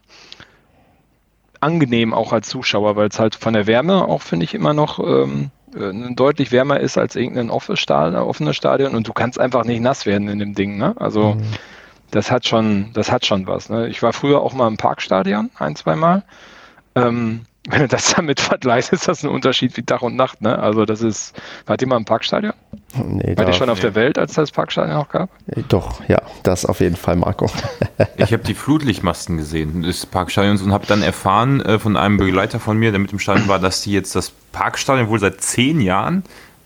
angenehm 1.60 2.14
auch 2.14 2.34
als 2.34 2.50
Zuschauer, 2.50 2.96
weil 2.96 3.08
es 3.08 3.20
halt 3.20 3.36
von 3.36 3.54
der 3.54 3.68
Wärme 3.68 4.08
auch, 4.08 4.22
finde 4.22 4.44
ich, 4.44 4.54
immer 4.54 4.74
noch 4.74 5.00
ähm, 5.00 5.50
äh, 5.76 6.14
deutlich 6.14 6.52
wärmer 6.52 6.80
ist 6.80 6.98
als 6.98 7.16
irgendein 7.16 7.50
offenes 7.50 7.80
Stadion 7.80 8.96
und 8.96 9.08
du 9.08 9.14
kannst 9.14 9.40
einfach 9.40 9.66
nicht 9.66 9.82
nass 9.82 10.06
werden 10.06 10.28
in 10.28 10.40
dem 10.40 10.56
Ding. 10.56 10.78
Ne? 10.78 10.96
Also 11.00 11.36
mhm. 11.36 11.44
das 12.12 12.32
hat 12.32 12.48
schon, 12.48 12.92
das 12.94 13.12
hat 13.12 13.26
schon 13.26 13.48
was. 13.48 13.70
Ne? 13.70 13.88
Ich 13.88 14.02
war 14.02 14.14
früher 14.14 14.42
auch 14.42 14.54
mal 14.54 14.68
im 14.68 14.78
Parkstadion 14.78 15.50
ein, 15.58 15.76
zwei 15.76 15.96
Mal. 15.96 16.24
Ähm, 16.96 17.46
wenn 17.70 17.80
du 17.80 17.88
das 17.88 18.14
damit 18.14 18.42
vergleichst, 18.42 18.92
ist 18.92 19.08
das 19.08 19.24
ein 19.24 19.30
Unterschied 19.30 19.78
wie 19.78 19.84
Tag 19.84 20.02
und 20.02 20.16
Nacht. 20.16 20.42
Ne? 20.42 20.60
Also 20.60 20.86
das 20.86 21.02
ist, 21.02 21.34
wart 21.66 21.82
ihr 21.82 21.88
mal 21.88 21.98
im 21.98 22.06
Parkstadion? 22.06 22.54
Nee, 22.96 23.36
War 23.36 23.48
ihr 23.48 23.54
schon 23.54 23.70
auf 23.70 23.80
der 23.80 23.96
Welt, 23.96 24.18
als 24.18 24.34
das 24.34 24.52
Parkstadion 24.52 24.96
auch 24.96 25.10
gab? 25.10 25.30
Äh, 25.48 25.64
doch, 25.68 26.08
ja, 26.08 26.22
das 26.44 26.66
auf 26.66 26.80
jeden 26.80 26.96
Fall, 26.96 27.16
Marco. 27.16 27.50
ich 28.18 28.34
habe 28.34 28.44
die 28.44 28.54
Flutlichtmasten 28.54 29.38
gesehen 29.38 29.82
des 29.84 30.06
Parkstadions 30.06 30.62
und 30.62 30.72
habe 30.72 30.86
dann 30.86 31.02
erfahren 31.02 31.62
äh, 31.62 31.80
von 31.80 31.98
einem 31.98 32.18
Begleiter 32.18 32.60
von 32.60 32.78
mir, 32.78 32.92
der 32.92 33.00
mit 33.00 33.12
im 33.12 33.20
Stadion 33.20 33.48
war, 33.48 33.60
dass 33.60 33.82
die 33.82 33.92
jetzt 33.92 34.16
das 34.16 34.32
Parkstadion 34.52 35.10
wohl 35.10 35.20
seit 35.20 35.42
zehn 35.42 35.82
Jahren 35.82 36.24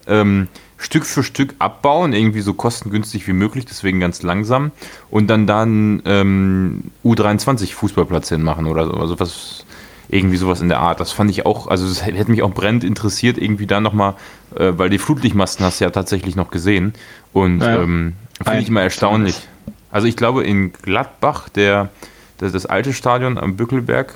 ähm, 0.08 0.48
Stück 0.78 1.06
für 1.06 1.24
Stück 1.24 1.56
abbauen, 1.60 2.14
irgendwie 2.14 2.42
so 2.42 2.54
kostengünstig 2.54 3.28
wie 3.28 3.34
möglich, 3.34 3.66
deswegen 3.66 4.00
ganz 4.00 4.22
langsam 4.22 4.72
und 5.10 5.28
dann 5.28 5.48
dann 5.48 6.04
ähm, 6.06 6.92
U23 7.04 7.74
Fußballplatz 7.74 8.30
hinmachen 8.30 8.68
oder 8.68 8.86
so. 8.86 8.94
Also 8.94 9.20
was 9.20 9.66
irgendwie 10.10 10.38
sowas 10.38 10.62
in 10.62 10.70
der 10.70 10.80
Art. 10.80 11.00
Das 11.00 11.12
fand 11.12 11.30
ich 11.32 11.46
auch, 11.46 11.68
also 11.68 11.88
das 11.88 12.06
hätte 12.06 12.32
mich 12.32 12.42
auch 12.42 12.52
brennend 12.52 12.84
interessiert, 12.84 13.38
irgendwie 13.38 13.68
da 13.68 13.80
nochmal, 13.80 14.14
äh, 14.56 14.74
weil 14.76 14.90
die 14.90 15.00
Flutlichtmasten 15.00 15.66
hast 15.66 15.80
du 15.80 15.86
ja 15.86 15.92
tatsächlich 15.92 16.36
noch 16.36 16.50
gesehen. 16.50 16.94
Und 17.34 17.62
ja, 17.62 17.82
ähm, 17.82 18.14
finde 18.44 18.62
ich 18.62 18.70
immer 18.70 18.82
erstaunlich. 18.82 19.48
Also 19.92 20.08
ich 20.08 20.16
glaube 20.16 20.44
in 20.44 20.74
Gladbach, 20.74 21.50
der, 21.50 21.90
das, 22.38 22.52
das 22.54 22.66
alte 22.66 22.94
Stadion 22.94 23.38
am 23.38 23.56
Bückelberg, 23.56 24.14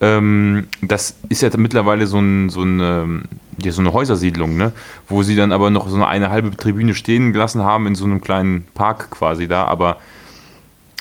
ähm, 0.00 0.66
das 0.82 1.16
ist 1.28 1.42
ja 1.42 1.50
mittlerweile 1.56 2.06
so, 2.06 2.18
ein, 2.18 2.50
so, 2.50 2.62
eine, 2.62 3.22
ja, 3.58 3.72
so 3.72 3.80
eine 3.80 3.92
Häusersiedlung, 3.92 4.56
ne? 4.56 4.72
wo 5.08 5.22
sie 5.22 5.36
dann 5.36 5.52
aber 5.52 5.70
noch 5.70 5.88
so 5.88 5.96
eine, 5.96 6.08
eine 6.08 6.30
halbe 6.30 6.56
Tribüne 6.56 6.94
stehen 6.94 7.32
gelassen 7.32 7.62
haben 7.62 7.86
in 7.86 7.94
so 7.94 8.04
einem 8.04 8.20
kleinen 8.20 8.66
Park 8.74 9.10
quasi 9.10 9.46
da. 9.46 9.64
Aber 9.64 9.98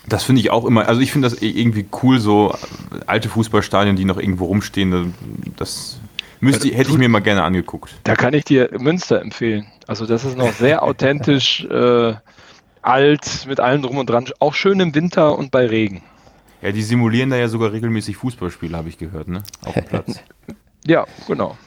das 0.08 0.24
finde 0.24 0.42
ich 0.42 0.50
auch 0.52 0.66
immer, 0.66 0.88
also 0.88 1.02
ich 1.02 1.12
finde 1.12 1.30
das 1.30 1.42
irgendwie 1.42 1.86
cool, 2.04 2.20
so 2.20 2.54
alte 3.06 3.30
Fußballstadien, 3.30 3.96
die 3.96 4.06
noch 4.06 4.18
irgendwo 4.18 4.46
rumstehen. 4.46 5.14
Das 5.56 6.00
müsste, 6.40 6.70
hätte 6.70 6.92
ich 6.92 6.98
mir 6.98 7.10
mal 7.10 7.20
gerne 7.20 7.44
angeguckt. 7.44 7.94
Da 8.04 8.16
kann 8.16 8.34
ich 8.34 8.46
dir 8.46 8.70
Münster 8.78 9.22
empfehlen. 9.22 9.68
Also 9.88 10.06
das 10.06 10.26
ist 10.26 10.38
noch 10.38 10.52
sehr 10.52 10.84
authentisch 10.84 11.66
äh, 11.66 12.14
alt 12.82 13.46
mit 13.48 13.60
allem 13.60 13.82
drum 13.82 13.98
und 13.98 14.10
dran. 14.10 14.26
Auch 14.40 14.54
schön 14.54 14.80
im 14.80 14.94
Winter 14.94 15.38
und 15.38 15.52
bei 15.52 15.66
Regen. 15.66 16.04
Ja, 16.62 16.72
die 16.72 16.82
simulieren 16.82 17.30
da 17.30 17.38
ja 17.38 17.48
sogar 17.48 17.74
regelmäßig 17.74 18.18
Fußballspiele, 18.18 18.78
habe 18.78 18.90
ich 18.90 18.98
gehört, 18.98 19.28
ne? 19.28 19.44
Auf 19.66 19.74
dem 19.74 19.86
Platz. 19.86 20.22
ja, 20.86 21.06
genau. 21.28 21.58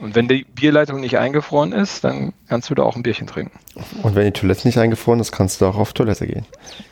Und 0.00 0.14
wenn 0.14 0.28
die 0.28 0.44
Bierleitung 0.44 1.00
nicht 1.00 1.18
eingefroren 1.18 1.72
ist, 1.72 2.04
dann 2.04 2.34
kannst 2.48 2.68
du 2.68 2.74
da 2.74 2.82
auch 2.82 2.96
ein 2.96 3.02
Bierchen 3.02 3.26
trinken. 3.26 3.58
Und 4.02 4.14
wenn 4.14 4.24
die 4.26 4.32
Toilette 4.32 4.68
nicht 4.68 4.78
eingefroren 4.78 5.20
ist, 5.20 5.32
kannst 5.32 5.60
du 5.60 5.66
auch 5.66 5.76
auf 5.76 5.94
Toilette 5.94 6.26
gehen. 6.26 6.44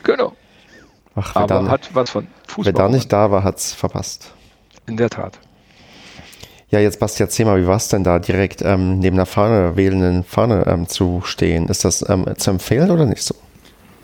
Genau. 0.03 0.33
Ach, 1.15 1.35
wer 1.35 1.43
Aber 1.43 1.63
da, 1.63 1.67
hat 1.69 1.89
was 1.93 2.09
von 2.09 2.27
Fußball. 2.47 2.65
Wer 2.65 2.73
da 2.73 2.89
nicht 2.89 3.11
da 3.11 3.31
war, 3.31 3.43
hat 3.43 3.57
es 3.57 3.73
verpasst. 3.73 4.33
In 4.87 4.97
der 4.97 5.09
Tat. 5.09 5.39
Ja, 6.69 6.79
jetzt 6.79 6.99
Basti, 6.99 7.23
erzähl 7.23 7.45
mal, 7.45 7.61
wie 7.61 7.67
war 7.67 7.77
es 7.77 7.87
denn 7.87 8.03
da 8.03 8.19
direkt 8.19 8.61
ähm, 8.61 8.99
neben 8.99 9.15
der 9.15 9.25
Fahne, 9.25 9.75
wählenden 9.77 10.23
Fahne 10.23 10.65
ähm, 10.67 10.87
zu 10.87 11.21
stehen? 11.23 11.67
Ist 11.67 11.85
das 11.85 12.07
ähm, 12.09 12.25
zu 12.37 12.51
empfehlen 12.51 12.91
oder 12.91 13.05
nicht 13.05 13.23
so? 13.23 13.35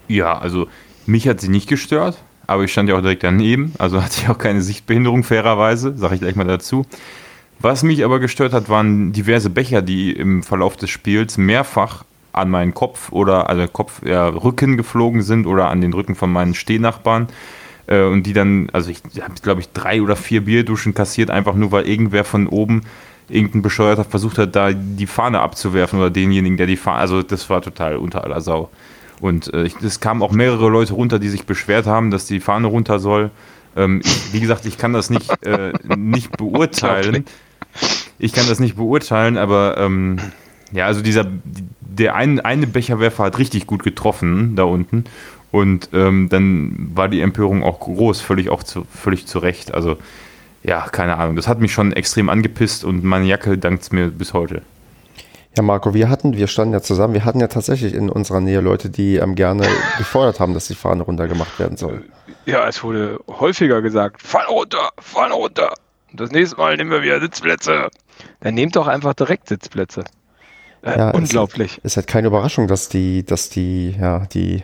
Ja, 0.08 0.38
also 0.38 0.68
mich 1.06 1.28
hat 1.28 1.42
sie 1.42 1.50
nicht 1.50 1.68
gestört 1.68 2.18
aber 2.52 2.66
ich 2.66 2.72
stand 2.72 2.90
ja 2.90 2.96
auch 2.98 3.02
direkt 3.02 3.24
daneben, 3.24 3.74
also 3.78 4.04
hatte 4.04 4.22
ich 4.22 4.30
auch 4.30 4.38
keine 4.38 4.62
Sichtbehinderung, 4.62 5.24
fairerweise, 5.24 5.98
sage 5.98 6.16
ich 6.16 6.22
gleich 6.22 6.36
mal 6.36 6.46
dazu. 6.46 6.86
Was 7.60 7.84
mich 7.84 8.04
aber 8.04 8.20
gestört 8.20 8.54
hat, 8.54 8.70
waren 8.70 9.14
diverse 9.14 9.50
Becher, 9.50 9.82
die 9.82 10.12
im 10.12 10.44
Verlauf 10.44 10.76
des 10.76 10.90
Spiels 10.90 11.38
mehrfach 11.38 12.04
an 12.34 12.50
meinen 12.50 12.74
Kopf 12.74 13.12
oder 13.12 13.50
also 13.50 13.68
Kopf, 13.68 14.02
ja, 14.06 14.28
Rücken 14.28 14.78
geflogen 14.78 15.22
sind 15.22 15.46
oder 15.46 15.70
an 15.70 15.82
den 15.82 15.94
Rücken 15.94 16.16
von 16.16 16.32
meinen 16.32 16.54
Stehnachbarn. 16.54 17.28
Äh, 17.88 18.04
und 18.04 18.24
die 18.24 18.34
dann, 18.34 18.70
also 18.72 18.90
ich 18.90 19.02
habe, 19.22 19.34
glaube 19.42 19.62
ich, 19.62 19.72
drei 19.72 20.02
oder 20.02 20.16
vier 20.16 20.46
Bierduschen 20.46 20.94
kassiert, 20.94 21.30
einfach 21.30 21.56
nur 21.56 21.72
weil 21.72 21.88
irgendwer 21.88 22.24
von 22.24 22.48
oben 22.48 22.84
irgendein 23.30 23.62
Bescheuerter 23.62 24.04
versucht 24.04 24.38
hat, 24.38 24.56
da 24.56 24.72
die 24.74 25.08
Fahne 25.08 25.40
abzuwerfen 25.40 26.00
oder 26.00 26.10
denjenigen, 26.10 26.58
der 26.58 26.68
die 26.68 26.78
Fahne, 26.78 27.00
also 27.00 27.24
das 27.24 27.50
war 27.50 27.62
total 27.62 27.96
unter 27.98 28.24
aller 28.24 28.42
Sau. 28.42 28.70
Und 29.22 29.54
äh, 29.54 29.70
es 29.84 30.00
kamen 30.00 30.22
auch 30.22 30.32
mehrere 30.32 30.70
Leute 30.70 30.94
runter, 30.94 31.20
die 31.20 31.30
sich 31.30 31.46
beschwert 31.46 31.86
haben, 31.86 32.12
dass 32.12 32.26
die 32.26 32.40
Fahne 32.40 32.68
runter 32.68 33.00
soll. 33.00 33.30
Ähm, 33.76 34.02
ich, 34.04 34.34
wie 34.34 34.40
gesagt, 34.40 34.66
ich 34.66 34.78
kann 34.78 34.94
das 34.94 35.10
nicht, 35.10 35.30
äh, 35.46 35.74
nicht 35.96 36.32
beurteilen. 36.38 37.26
Ich 38.20 38.34
kann 38.34 38.48
das 38.48 38.60
nicht 38.60 38.76
beurteilen, 38.76 39.38
aber 39.38 39.78
ähm, 39.78 40.18
ja, 40.72 40.86
also 40.86 41.02
dieser, 41.02 41.26
der 41.80 42.16
ein, 42.16 42.40
eine 42.40 42.68
Becherwerfer 42.68 43.26
hat 43.26 43.38
richtig 43.38 43.68
gut 43.68 43.84
getroffen 43.84 44.56
da 44.56 44.64
unten. 44.64 45.06
Und 45.52 45.90
ähm, 45.92 46.30
dann 46.30 46.92
war 46.94 47.10
die 47.10 47.22
Empörung 47.22 47.64
auch 47.64 47.82
groß, 47.82 48.22
völlig 48.22 48.50
auch 48.50 48.64
zu, 48.64 48.86
völlig 48.86 49.28
zu 49.28 49.40
Recht. 49.40 49.74
Also 49.74 49.98
ja, 50.64 50.88
keine 50.90 51.18
Ahnung. 51.18 51.36
Das 51.36 51.48
hat 51.48 51.60
mich 51.60 51.74
schon 51.74 51.92
extrem 51.92 52.30
angepisst 52.30 52.86
und 52.86 53.04
meine 53.04 53.26
Jacke 53.26 53.58
dankt 53.58 53.84
es 53.84 53.92
mir 53.92 54.08
bis 54.10 54.34
heute. 54.34 54.62
Ja, 55.58 55.64
Marco, 55.64 55.94
wir 55.94 56.08
hatten, 56.08 56.38
wir 56.38 56.48
standen 56.48 56.74
ja 56.74 56.82
zusammen, 56.82 57.14
wir 57.14 57.26
hatten 57.26 57.42
ja 57.42 57.48
tatsächlich 57.48 57.94
in 57.94 58.10
unserer 58.10 58.40
Nähe 58.40 58.62
Leute, 58.62 58.90
die 58.90 59.18
ähm, 59.18 59.36
gerne 59.36 59.68
gefordert 59.98 60.40
haben, 60.40 60.54
dass 60.54 60.68
die 60.68 60.76
Fahne 60.76 61.04
runtergemacht 61.04 61.60
werden 61.60 61.76
soll. 61.76 62.06
Ja, 62.46 62.68
es 62.68 62.82
wurde 62.84 63.20
häufiger 63.28 63.82
gesagt, 63.82 64.22
Fahne 64.22 64.48
runter, 64.48 64.92
Fahne 65.00 65.34
runter. 65.34 65.74
Und 66.12 66.22
das 66.22 66.32
nächste 66.32 66.56
Mal 66.56 66.78
nehmen 66.78 66.92
wir 66.92 67.02
wieder 67.02 67.20
Sitzplätze. 67.20 67.90
Dann 68.40 68.54
nehmt 68.54 68.76
doch 68.78 68.88
einfach 68.88 69.14
direkt 69.14 69.50
Sitzplätze. 69.50 70.06
Äh, 70.84 70.98
ja, 70.98 71.12
unglaublich. 71.12 71.80
Es 71.84 71.94
ist 71.94 71.98
halt 71.98 72.08
keine 72.08 72.28
Überraschung, 72.28 72.68
dass 72.68 72.90
die, 72.90 73.26
dass 73.26 73.50
die, 73.50 73.96
ja, 74.00 74.20
die, 74.34 74.64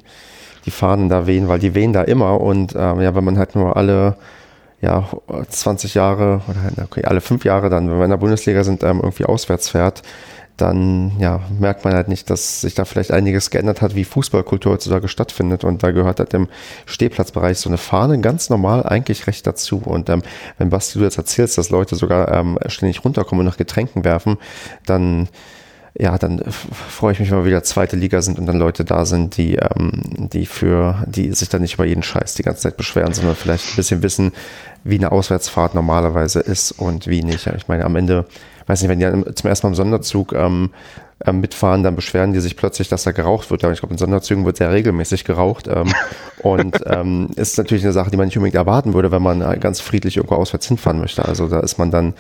die 0.66 0.72
Fahnen 0.72 1.10
da 1.10 1.28
wehen, 1.28 1.48
weil 1.48 1.60
die 1.60 1.76
wehen 1.76 1.94
da 1.94 2.04
immer 2.04 2.42
und 2.42 2.74
ähm, 2.76 3.02
ja, 3.02 3.16
wenn 3.16 3.24
man 3.24 3.38
halt 3.38 3.56
nur 3.56 3.78
alle 3.78 4.18
ja, 4.82 5.08
20 5.50 5.96
Jahre 5.96 6.42
oder 6.48 6.62
halt, 6.62 6.80
okay, 6.80 7.04
alle 7.06 7.22
fünf 7.22 7.46
Jahre 7.46 7.70
dann, 7.70 7.90
wenn 7.90 7.98
wir 7.98 8.04
in 8.04 8.12
der 8.12 8.18
Bundesliga 8.18 8.64
sind, 8.64 8.84
ähm, 8.84 9.00
irgendwie 9.02 9.26
auswärts 9.26 9.70
fährt, 9.70 10.04
dann 10.58 11.12
ja, 11.20 11.42
merkt 11.60 11.86
man 11.86 11.94
halt 11.94 12.08
nicht, 12.08 12.30
dass 12.30 12.62
sich 12.62 12.74
da 12.74 12.86
vielleicht 12.86 13.12
einiges 13.12 13.52
geändert 13.52 13.82
hat, 13.82 13.96
wie 13.96 14.04
Fußballkultur 14.04 14.74
heutzutage 14.74 15.08
stattfindet. 15.08 15.64
Und 15.64 15.84
da 15.84 15.92
gehört 15.92 16.20
halt 16.20 16.34
im 16.34 16.48
Stehplatzbereich 16.88 17.60
so 17.60 17.70
eine 17.70 17.78
Fahne 17.78 18.20
ganz 18.22 18.50
normal 18.50 18.84
eigentlich 18.84 19.28
recht 19.28 19.46
dazu. 19.46 19.82
Und 19.86 20.10
ähm, 20.10 20.24
wenn 20.58 20.72
Basti 20.72 20.98
du 20.98 21.06
jetzt 21.06 21.20
erzählst, 21.20 21.60
dass 21.60 21.70
Leute 21.70 21.96
sogar 21.96 22.32
ähm, 22.34 22.58
ständig 22.68 23.06
runterkommen 23.06 23.46
und 23.46 23.52
nach 23.52 23.58
Getränken 23.58 24.04
werfen, 24.04 24.38
dann 24.86 25.30
ja, 26.00 26.18
dann 26.18 26.44
freue 26.46 27.14
ich 27.14 27.20
mich, 27.20 27.32
wenn 27.32 27.40
wir 27.40 27.46
wieder 27.46 27.64
zweite 27.64 27.96
Liga 27.96 28.22
sind 28.22 28.38
und 28.38 28.46
dann 28.46 28.58
Leute 28.58 28.86
da 28.86 29.06
sind, 29.06 29.38
die, 29.38 29.56
ähm, 29.56 30.30
die 30.32 30.46
für, 30.46 31.04
die 31.08 31.34
sich 31.34 31.50
dann 31.50 31.62
nicht 31.62 31.74
über 31.74 31.86
jeden 31.86 32.04
Scheiß 32.04 32.36
die 32.36 32.44
ganze 32.44 32.62
Zeit 32.62 32.78
beschweren, 32.78 33.14
sondern 33.14 33.36
vielleicht 33.36 33.74
ein 33.74 33.76
bisschen 33.76 34.04
wissen, 34.04 34.32
wie 34.84 34.98
eine 34.98 35.12
Auswärtsfahrt 35.12 35.74
normalerweise 35.74 36.40
ist 36.40 36.72
und 36.72 37.08
wie 37.08 37.24
nicht. 37.24 37.48
Ich 37.48 37.68
meine, 37.68 37.84
am 37.84 37.96
Ende 37.96 38.26
weiß 38.68 38.82
nicht, 38.82 38.90
wenn 38.90 39.00
die 39.00 39.34
zum 39.34 39.50
ersten 39.50 39.66
Mal 39.66 39.72
im 39.72 39.76
Sonderzug 39.76 40.34
ähm, 40.34 40.70
ähm, 41.26 41.40
mitfahren, 41.40 41.82
dann 41.82 41.96
beschweren 41.96 42.34
die 42.34 42.42
sich 42.42 42.56
plötzlich, 42.56 42.90
dass 42.90 43.04
da 43.04 43.12
geraucht 43.12 43.50
wird. 43.50 43.64
Aber 43.64 43.74
ich 43.74 43.80
glaube, 43.80 43.94
in 43.94 43.98
Sonderzügen 43.98 44.46
wird 44.46 44.58
sehr 44.58 44.72
regelmäßig 44.72 45.24
geraucht. 45.24 45.68
Ähm, 45.68 45.92
und 46.44 46.78
ähm, 46.86 47.30
ist 47.36 47.58
natürlich 47.58 47.84
eine 47.84 47.94
Sache, 47.94 48.12
die 48.12 48.18
man 48.18 48.28
nicht 48.28 48.38
unbedingt 48.38 48.56
erwarten 48.56 48.94
würde, 48.94 49.12
wenn 49.12 49.24
man 49.24 49.42
äh, 49.42 49.58
ganz 49.58 49.80
friedlich 49.80 50.18
irgendwo 50.18 50.36
auswärts 50.36 50.68
hinfahren 50.68 51.00
möchte. 51.00 51.26
Also 51.26 51.48
da 51.48 51.60
ist 51.60 51.80
man 51.80 51.90
dann, 51.90 52.14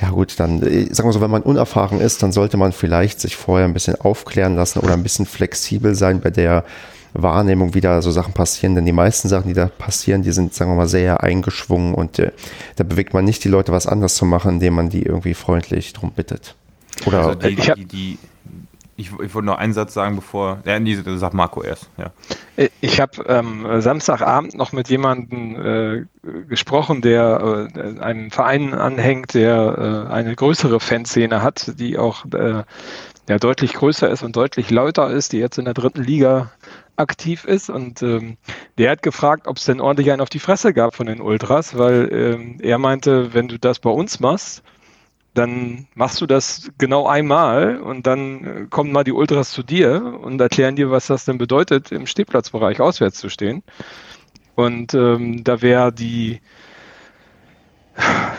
ja 0.00 0.10
gut, 0.10 0.38
dann, 0.38 0.62
äh, 0.62 0.92
sagen 0.92 1.08
wir 1.08 1.12
so, 1.12 1.20
wenn 1.20 1.30
man 1.30 1.42
unerfahren 1.42 2.00
ist, 2.00 2.22
dann 2.22 2.32
sollte 2.32 2.56
man 2.56 2.72
vielleicht 2.72 3.20
sich 3.20 3.36
vorher 3.36 3.66
ein 3.66 3.74
bisschen 3.74 4.00
aufklären 4.00 4.56
lassen 4.56 4.80
oder 4.80 4.94
ein 4.94 5.02
bisschen 5.02 5.26
flexibel 5.26 5.94
sein 5.94 6.20
bei 6.20 6.30
der 6.30 6.64
Wahrnehmung, 7.14 7.74
wie 7.74 7.80
da 7.80 8.00
so 8.02 8.10
Sachen 8.10 8.32
passieren. 8.32 8.74
Denn 8.74 8.86
die 8.86 8.92
meisten 8.92 9.28
Sachen, 9.28 9.48
die 9.48 9.54
da 9.54 9.66
passieren, 9.66 10.22
die 10.22 10.32
sind, 10.32 10.54
sagen 10.54 10.70
wir 10.70 10.76
mal, 10.76 10.88
sehr 10.88 11.22
eingeschwungen 11.22 11.94
und 11.94 12.18
äh, 12.18 12.32
da 12.76 12.84
bewegt 12.84 13.14
man 13.14 13.24
nicht 13.24 13.44
die 13.44 13.48
Leute, 13.48 13.72
was 13.72 13.86
anders 13.86 14.14
zu 14.14 14.24
machen, 14.24 14.52
indem 14.52 14.74
man 14.74 14.88
die 14.88 15.02
irgendwie 15.02 15.34
freundlich 15.34 15.92
drum 15.92 16.12
bittet. 16.12 16.54
Oder 17.06 17.26
also 17.26 17.34
die, 17.34 17.56
die, 17.56 17.84
die, 17.84 18.18
ich, 18.96 19.10
ich 19.20 19.34
wollte 19.34 19.46
noch 19.46 19.58
einen 19.58 19.72
Satz 19.72 19.94
sagen, 19.94 20.16
bevor. 20.16 20.58
Ja, 20.64 20.78
nee, 20.78 20.96
sag 21.16 21.34
Marco 21.34 21.62
erst. 21.62 21.88
Ja. 21.96 22.12
Äh, 22.56 22.68
ich 22.80 23.00
habe 23.00 23.24
ähm, 23.26 23.80
Samstagabend 23.80 24.54
noch 24.54 24.72
mit 24.72 24.88
jemandem 24.88 25.56
äh, 25.56 26.04
gesprochen, 26.48 27.02
der 27.02 27.68
äh, 27.74 28.00
einem 28.00 28.30
Verein 28.30 28.74
anhängt, 28.74 29.34
der 29.34 30.06
äh, 30.08 30.12
eine 30.12 30.34
größere 30.34 30.80
Fanszene 30.80 31.42
hat, 31.42 31.78
die 31.78 31.98
auch 31.98 32.24
äh, 32.32 32.64
ja, 33.28 33.38
deutlich 33.38 33.74
größer 33.74 34.10
ist 34.10 34.22
und 34.22 34.36
deutlich 34.36 34.70
lauter 34.70 35.10
ist, 35.10 35.32
die 35.32 35.38
jetzt 35.38 35.58
in 35.58 35.64
der 35.64 35.74
dritten 35.74 36.02
Liga 36.02 36.52
aktiv 36.96 37.44
ist. 37.44 37.70
Und 37.70 38.02
ähm, 38.02 38.36
der 38.78 38.90
hat 38.90 39.02
gefragt, 39.02 39.46
ob 39.46 39.56
es 39.56 39.64
denn 39.64 39.80
ordentlich 39.80 40.10
einen 40.10 40.20
auf 40.20 40.28
die 40.28 40.38
Fresse 40.38 40.72
gab 40.74 40.94
von 40.94 41.06
den 41.06 41.20
Ultras, 41.20 41.78
weil 41.78 42.08
ähm, 42.12 42.58
er 42.60 42.78
meinte, 42.78 43.32
wenn 43.32 43.48
du 43.48 43.58
das 43.58 43.78
bei 43.78 43.90
uns 43.90 44.20
machst, 44.20 44.62
dann 45.34 45.86
machst 45.94 46.20
du 46.20 46.26
das 46.26 46.70
genau 46.78 47.06
einmal 47.06 47.78
und 47.78 48.06
dann 48.06 48.44
äh, 48.44 48.66
kommen 48.68 48.92
mal 48.92 49.04
die 49.04 49.12
Ultras 49.12 49.50
zu 49.50 49.62
dir 49.62 50.18
und 50.22 50.40
erklären 50.40 50.76
dir, 50.76 50.90
was 50.90 51.06
das 51.06 51.24
denn 51.24 51.38
bedeutet, 51.38 51.90
im 51.90 52.06
Stehplatzbereich 52.06 52.80
auswärts 52.80 53.18
zu 53.18 53.28
stehen. 53.28 53.62
Und 54.54 54.92
ähm, 54.94 55.44
da 55.44 55.62
wäre 55.62 55.92
die 55.92 56.40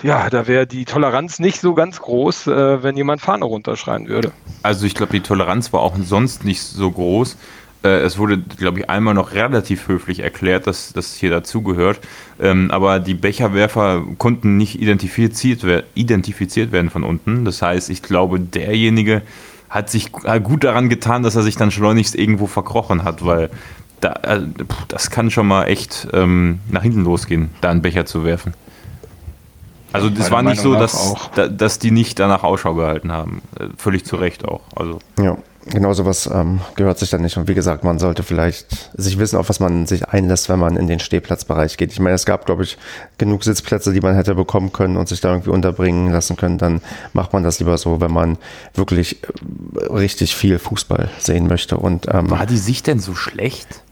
ja, 0.01 0.29
da 0.29 0.47
wäre 0.47 0.65
die 0.65 0.85
Toleranz 0.85 1.39
nicht 1.39 1.61
so 1.61 1.73
ganz 1.73 2.01
groß, 2.01 2.47
äh, 2.47 2.83
wenn 2.83 2.97
jemand 2.97 3.21
Fahne 3.21 3.45
runterschreien 3.45 4.07
würde. 4.07 4.31
Also 4.63 4.85
ich 4.85 4.95
glaube, 4.95 5.13
die 5.13 5.21
Toleranz 5.21 5.71
war 5.73 5.81
auch 5.81 5.95
sonst 5.97 6.43
nicht 6.43 6.61
so 6.61 6.91
groß. 6.91 7.37
Äh, 7.83 7.99
es 7.99 8.17
wurde, 8.17 8.37
glaube 8.37 8.79
ich, 8.79 8.89
einmal 8.89 9.13
noch 9.13 9.33
relativ 9.33 9.87
höflich 9.87 10.19
erklärt, 10.19 10.67
dass 10.67 10.93
das 10.93 11.15
hier 11.15 11.29
dazugehört. 11.29 11.99
Ähm, 12.39 12.71
aber 12.71 12.99
die 12.99 13.13
Becherwerfer 13.13 14.03
konnten 14.17 14.57
nicht 14.57 14.81
identifiziert, 14.81 15.63
identifiziert 15.93 16.71
werden 16.71 16.89
von 16.89 17.03
unten. 17.03 17.45
Das 17.45 17.61
heißt, 17.61 17.89
ich 17.89 18.01
glaube, 18.01 18.39
derjenige 18.39 19.21
hat 19.69 19.89
sich 19.89 20.11
gut 20.11 20.63
daran 20.63 20.87
getan, 20.89 21.23
dass 21.23 21.35
er 21.35 21.41
sich 21.41 21.55
dann 21.55 21.71
schleunigst 21.71 22.15
irgendwo 22.15 22.45
verkrochen 22.45 23.03
hat, 23.03 23.25
weil 23.25 23.49
da, 24.01 24.13
äh, 24.23 24.41
das 24.87 25.09
kann 25.09 25.31
schon 25.31 25.47
mal 25.47 25.65
echt 25.65 26.07
ähm, 26.13 26.59
nach 26.69 26.83
hinten 26.83 27.03
losgehen, 27.03 27.49
da 27.61 27.71
einen 27.71 27.81
Becher 27.81 28.05
zu 28.05 28.23
werfen. 28.23 28.53
Also 29.93 30.09
es 30.09 30.31
war 30.31 30.41
nicht 30.41 30.59
so, 30.59 30.73
dass, 30.73 31.15
dass 31.51 31.77
die 31.77 31.91
nicht 31.91 32.17
danach 32.19 32.43
Ausschau 32.43 32.73
gehalten 32.73 33.11
haben. 33.11 33.41
Äh, 33.59 33.67
völlig 33.77 34.05
zu 34.05 34.15
Recht 34.15 34.43
auch. 34.43 34.61
Also. 34.75 34.99
Ja. 35.19 35.37
Genau 35.67 35.93
sowas 35.93 36.29
ähm, 36.31 36.59
gehört 36.75 36.99
sich 36.99 37.09
dann 37.09 37.21
nicht. 37.21 37.37
Und 37.37 37.47
wie 37.47 37.53
gesagt, 37.53 37.83
man 37.83 37.97
sollte 37.97 38.23
vielleicht 38.23 38.91
sich 38.95 39.17
wissen, 39.17 39.37
auf 39.37 39.47
was 39.49 39.59
man 39.59 39.85
sich 39.85 40.09
einlässt, 40.09 40.49
wenn 40.49 40.59
man 40.59 40.75
in 40.75 40.87
den 40.87 40.99
Stehplatzbereich 40.99 41.77
geht. 41.77 41.91
Ich 41.91 41.99
meine, 41.99 42.15
es 42.15 42.25
gab, 42.25 42.45
glaube 42.45 42.63
ich, 42.63 42.77
genug 43.17 43.43
Sitzplätze, 43.43 43.93
die 43.93 44.01
man 44.01 44.15
hätte 44.15 44.35
bekommen 44.35 44.73
können 44.73 44.97
und 44.97 45.07
sich 45.07 45.21
da 45.21 45.31
irgendwie 45.31 45.51
unterbringen 45.51 46.11
lassen 46.11 46.35
können. 46.35 46.57
Dann 46.57 46.81
macht 47.13 47.31
man 47.33 47.43
das 47.43 47.59
lieber 47.59 47.77
so, 47.77 48.01
wenn 48.01 48.11
man 48.11 48.37
wirklich 48.73 49.23
äh, 49.23 49.85
richtig 49.85 50.35
viel 50.35 50.59
Fußball 50.59 51.09
sehen 51.19 51.47
möchte. 51.47 51.77
Und, 51.77 52.07
ähm, 52.11 52.29
War 52.29 52.45
die 52.45 52.57
Sicht 52.57 52.87
denn 52.87 52.99
so 52.99 53.15
schlecht? 53.15 53.82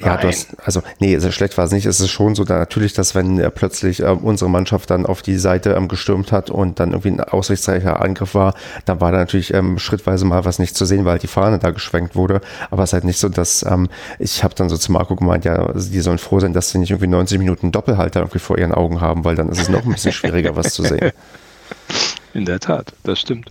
Ja, 0.00 0.16
du 0.16 0.28
hast, 0.28 0.56
also 0.64 0.82
nee, 1.00 1.18
so 1.18 1.30
schlecht 1.30 1.58
war 1.58 1.64
es 1.64 1.72
nicht. 1.72 1.86
Es 1.86 2.00
ist 2.00 2.10
schon 2.10 2.34
so, 2.34 2.44
da 2.44 2.58
natürlich, 2.58 2.92
dass 2.92 3.14
wenn 3.14 3.38
äh, 3.38 3.50
plötzlich 3.50 4.00
äh, 4.00 4.06
unsere 4.06 4.48
Mannschaft 4.48 4.90
dann 4.90 5.06
auf 5.06 5.22
die 5.22 5.36
Seite 5.38 5.70
ähm, 5.70 5.88
gestürmt 5.88 6.30
hat 6.30 6.50
und 6.50 6.78
dann 6.78 6.90
irgendwie 6.90 7.10
ein 7.10 7.20
aussichtsreicher 7.20 8.00
Angriff 8.00 8.34
war, 8.34 8.54
dann 8.84 9.00
war 9.00 9.12
da 9.12 9.18
natürlich 9.18 9.52
ähm, 9.54 9.78
schrittweise 9.78 10.24
mal 10.24 10.44
was 10.44 10.58
nicht 10.58 10.76
zu 10.76 10.84
sehen, 10.84 11.04
weil 11.04 11.12
halt 11.12 11.22
die 11.22 11.28
Fahne 11.28 11.58
da 11.58 11.70
geschwenkt 11.70 12.14
wurde. 12.14 12.40
Aber 12.70 12.84
es 12.84 12.90
ist 12.90 12.94
halt 12.94 13.04
nicht 13.04 13.18
so, 13.18 13.28
dass 13.28 13.64
ähm, 13.64 13.88
ich 14.18 14.44
habe 14.44 14.54
dann 14.54 14.68
so 14.68 14.76
zu 14.76 14.92
Marco 14.92 15.16
gemeint, 15.16 15.44
ja, 15.44 15.72
die 15.72 16.00
sollen 16.00 16.18
froh 16.18 16.40
sein, 16.40 16.52
dass 16.52 16.70
sie 16.70 16.78
nicht 16.78 16.90
irgendwie 16.90 17.08
90 17.08 17.38
Minuten 17.38 17.72
Doppelhalter 17.72 18.20
irgendwie 18.20 18.38
vor 18.38 18.58
ihren 18.58 18.72
Augen 18.72 19.00
haben, 19.00 19.24
weil 19.24 19.34
dann 19.34 19.48
ist 19.48 19.60
es 19.60 19.68
noch 19.68 19.84
ein 19.84 19.92
bisschen 19.92 20.12
schwieriger, 20.12 20.54
was 20.56 20.74
zu 20.74 20.82
sehen. 20.82 21.10
In 22.34 22.44
der 22.44 22.60
Tat, 22.60 22.92
das 23.02 23.20
stimmt. 23.20 23.50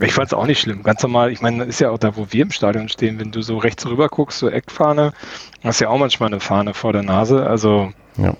Ich 0.00 0.12
fand 0.12 0.28
es 0.28 0.34
auch 0.34 0.46
nicht 0.46 0.60
schlimm. 0.60 0.82
Ganz 0.84 1.02
normal, 1.02 1.32
ich 1.32 1.40
meine, 1.40 1.64
ist 1.64 1.80
ja 1.80 1.90
auch 1.90 1.98
da, 1.98 2.16
wo 2.16 2.26
wir 2.30 2.42
im 2.42 2.50
Stadion 2.52 2.88
stehen, 2.88 3.18
wenn 3.18 3.32
du 3.32 3.42
so 3.42 3.58
rechts 3.58 3.84
rüber 3.86 4.08
guckst, 4.08 4.38
so 4.38 4.48
Eckfahne, 4.48 5.12
hast 5.64 5.80
ja 5.80 5.88
auch 5.88 5.98
manchmal 5.98 6.28
eine 6.28 6.40
Fahne 6.40 6.74
vor 6.74 6.92
der 6.92 7.02
Nase. 7.02 7.46
Also. 7.46 7.92
Ja. 8.16 8.34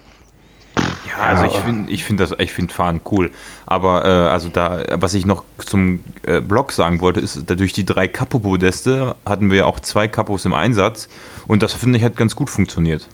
Ja, 1.08 1.24
also 1.24 1.44
ich 1.44 1.56
finde 1.58 1.90
ich 1.90 2.04
finde 2.04 2.24
das, 2.24 2.38
ich 2.38 2.52
finde 2.52 2.72
Fahren 2.72 3.00
cool. 3.10 3.32
Aber 3.66 4.04
äh, 4.04 4.08
also 4.08 4.48
da, 4.48 4.84
was 4.92 5.14
ich 5.14 5.26
noch 5.26 5.42
zum 5.58 6.04
äh, 6.22 6.40
Blog 6.40 6.70
sagen 6.70 7.00
wollte, 7.00 7.18
ist, 7.18 7.50
durch 7.50 7.72
die 7.72 7.84
drei 7.84 8.06
Kapo-Podeste 8.06 9.16
hatten 9.26 9.50
wir 9.50 9.66
auch 9.66 9.80
zwei 9.80 10.06
Kapos 10.06 10.44
im 10.44 10.54
Einsatz 10.54 11.08
und 11.48 11.64
das 11.64 11.72
finde 11.72 11.98
ich 11.98 12.04
hat 12.04 12.16
ganz 12.16 12.36
gut 12.36 12.48
funktioniert. 12.50 13.08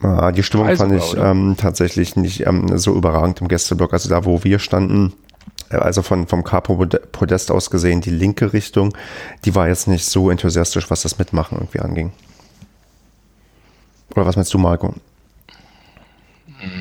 Ah, 0.00 0.30
die 0.30 0.42
Stimmung 0.42 0.76
fand 0.76 0.92
ich 0.92 1.16
ähm, 1.16 1.56
tatsächlich 1.58 2.14
nicht 2.14 2.46
ähm, 2.46 2.78
so 2.78 2.94
überragend 2.94 3.40
im 3.40 3.48
Gästeblock. 3.48 3.92
Also 3.92 4.08
da, 4.08 4.24
wo 4.24 4.44
wir 4.44 4.58
standen, 4.58 5.12
also 5.70 6.02
von, 6.02 6.26
vom 6.26 6.44
Capo-Podest 6.44 7.50
aus 7.50 7.70
gesehen, 7.70 8.00
die 8.00 8.10
linke 8.10 8.52
Richtung, 8.52 8.96
die 9.44 9.54
war 9.54 9.68
jetzt 9.68 9.88
nicht 9.88 10.04
so 10.06 10.30
enthusiastisch, 10.30 10.90
was 10.90 11.02
das 11.02 11.18
Mitmachen 11.18 11.58
irgendwie 11.58 11.80
anging. 11.80 12.12
Oder 14.14 14.26
was 14.26 14.36
meinst 14.36 14.52
du, 14.54 14.58
Marco? 14.58 14.94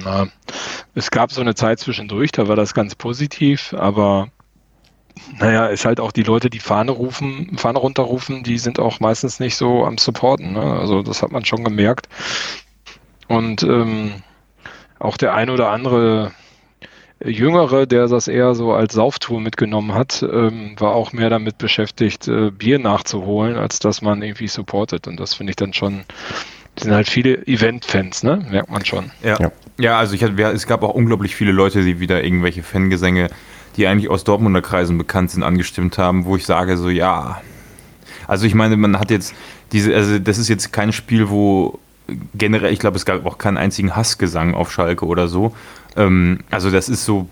Na, 0.04 0.28
es 0.96 1.12
gab 1.12 1.32
so 1.32 1.42
eine 1.42 1.56
Zeit 1.56 1.80
zwischendurch, 1.80 2.32
da 2.32 2.48
war 2.48 2.56
das 2.56 2.74
ganz 2.74 2.96
positiv, 2.96 3.74
aber 3.74 4.30
naja, 5.40 5.68
ist 5.68 5.86
halt 5.86 6.00
auch 6.00 6.12
die 6.12 6.24
Leute, 6.24 6.50
die 6.50 6.60
Fahne 6.60 6.92
rufen, 6.92 7.58
Fahne 7.58 7.80
runterrufen, 7.80 8.44
die 8.44 8.58
sind 8.58 8.80
auch 8.80 9.00
meistens 9.00 9.40
nicht 9.40 9.56
so 9.56 9.86
am 9.86 9.98
Supporten. 9.98 10.54
Ne? 10.54 10.62
Also 10.62 11.02
das 11.02 11.22
hat 11.22 11.32
man 11.32 11.46
schon 11.46 11.64
gemerkt. 11.64 12.08
Und 13.28 13.64
ähm, 13.64 14.24
auch 15.00 15.18
der 15.18 15.34
ein 15.34 15.50
oder 15.50 15.70
andere 15.70 16.32
Jüngere, 17.24 17.88
der 17.88 18.08
das 18.08 18.28
eher 18.28 18.54
so 18.54 18.74
als 18.74 18.94
Sauftour 18.94 19.42
mitgenommen 19.42 19.94
hat, 19.94 20.24
ähm, 20.24 20.76
war 20.78 20.94
auch 20.94 21.14
mehr 21.14 21.30
damit 21.30 21.58
beschäftigt, 21.58 22.28
äh, 22.28 22.52
Bier 22.52 22.80
nachzuholen, 22.80 23.58
als 23.58 23.80
dass 23.80 24.02
man 24.02 24.22
irgendwie 24.22 24.48
supportet. 24.48 25.08
Und 25.08 25.20
das 25.20 25.34
finde 25.34 25.52
ich 25.52 25.56
dann 25.56 25.74
schon, 25.74 26.04
sind 26.78 26.92
halt 26.92 27.10
viele 27.10 27.46
Event-Fans, 27.48 28.24
ne? 28.24 28.46
Merkt 28.50 28.70
man 28.70 28.86
schon. 28.86 29.12
Ja, 29.24 29.38
ja. 29.40 29.52
ja 29.80 29.98
also 29.98 30.14
ich 30.14 30.24
hatte, 30.24 30.42
es 30.44 30.68
gab 30.68 30.84
auch 30.84 30.94
unglaublich 30.94 31.36
viele 31.36 31.52
Leute, 31.52 31.84
die 31.84 32.00
wieder 32.00 32.24
irgendwelche 32.24 32.62
Fangesänge, 32.62 33.30
die 33.78 33.88
eigentlich 33.88 34.10
aus 34.10 34.24
Dortmunder 34.24 34.62
Kreisen 34.62 34.98
bekannt 34.98 35.32
sind, 35.32 35.42
angestimmt 35.42 35.98
haben, 35.98 36.26
wo 36.26 36.36
ich 36.36 36.46
sage 36.46 36.78
so, 36.78 36.90
ja. 36.90 37.42
Also 38.28 38.46
ich 38.46 38.54
meine, 38.54 38.78
man 38.78 39.00
hat 39.00 39.10
jetzt 39.10 39.34
diese, 39.72 39.96
also 39.96 40.20
das 40.20 40.38
ist 40.38 40.50
jetzt 40.50 40.72
kein 40.72 40.94
Spiel, 40.94 41.30
wo 41.30 41.80
generell, 42.34 42.72
ich 42.72 42.80
glaube, 42.80 42.98
es 42.98 43.06
gab 43.06 43.26
auch 43.26 43.38
keinen 43.38 43.58
einzigen 43.58 43.96
Hassgesang 43.96 44.54
auf 44.54 44.72
Schalke 44.72 45.06
oder 45.06 45.28
so. 45.28 45.54
Ähm, 45.96 46.40
also 46.52 46.70
das 46.70 46.90
ist 46.90 47.06
so, 47.06 47.28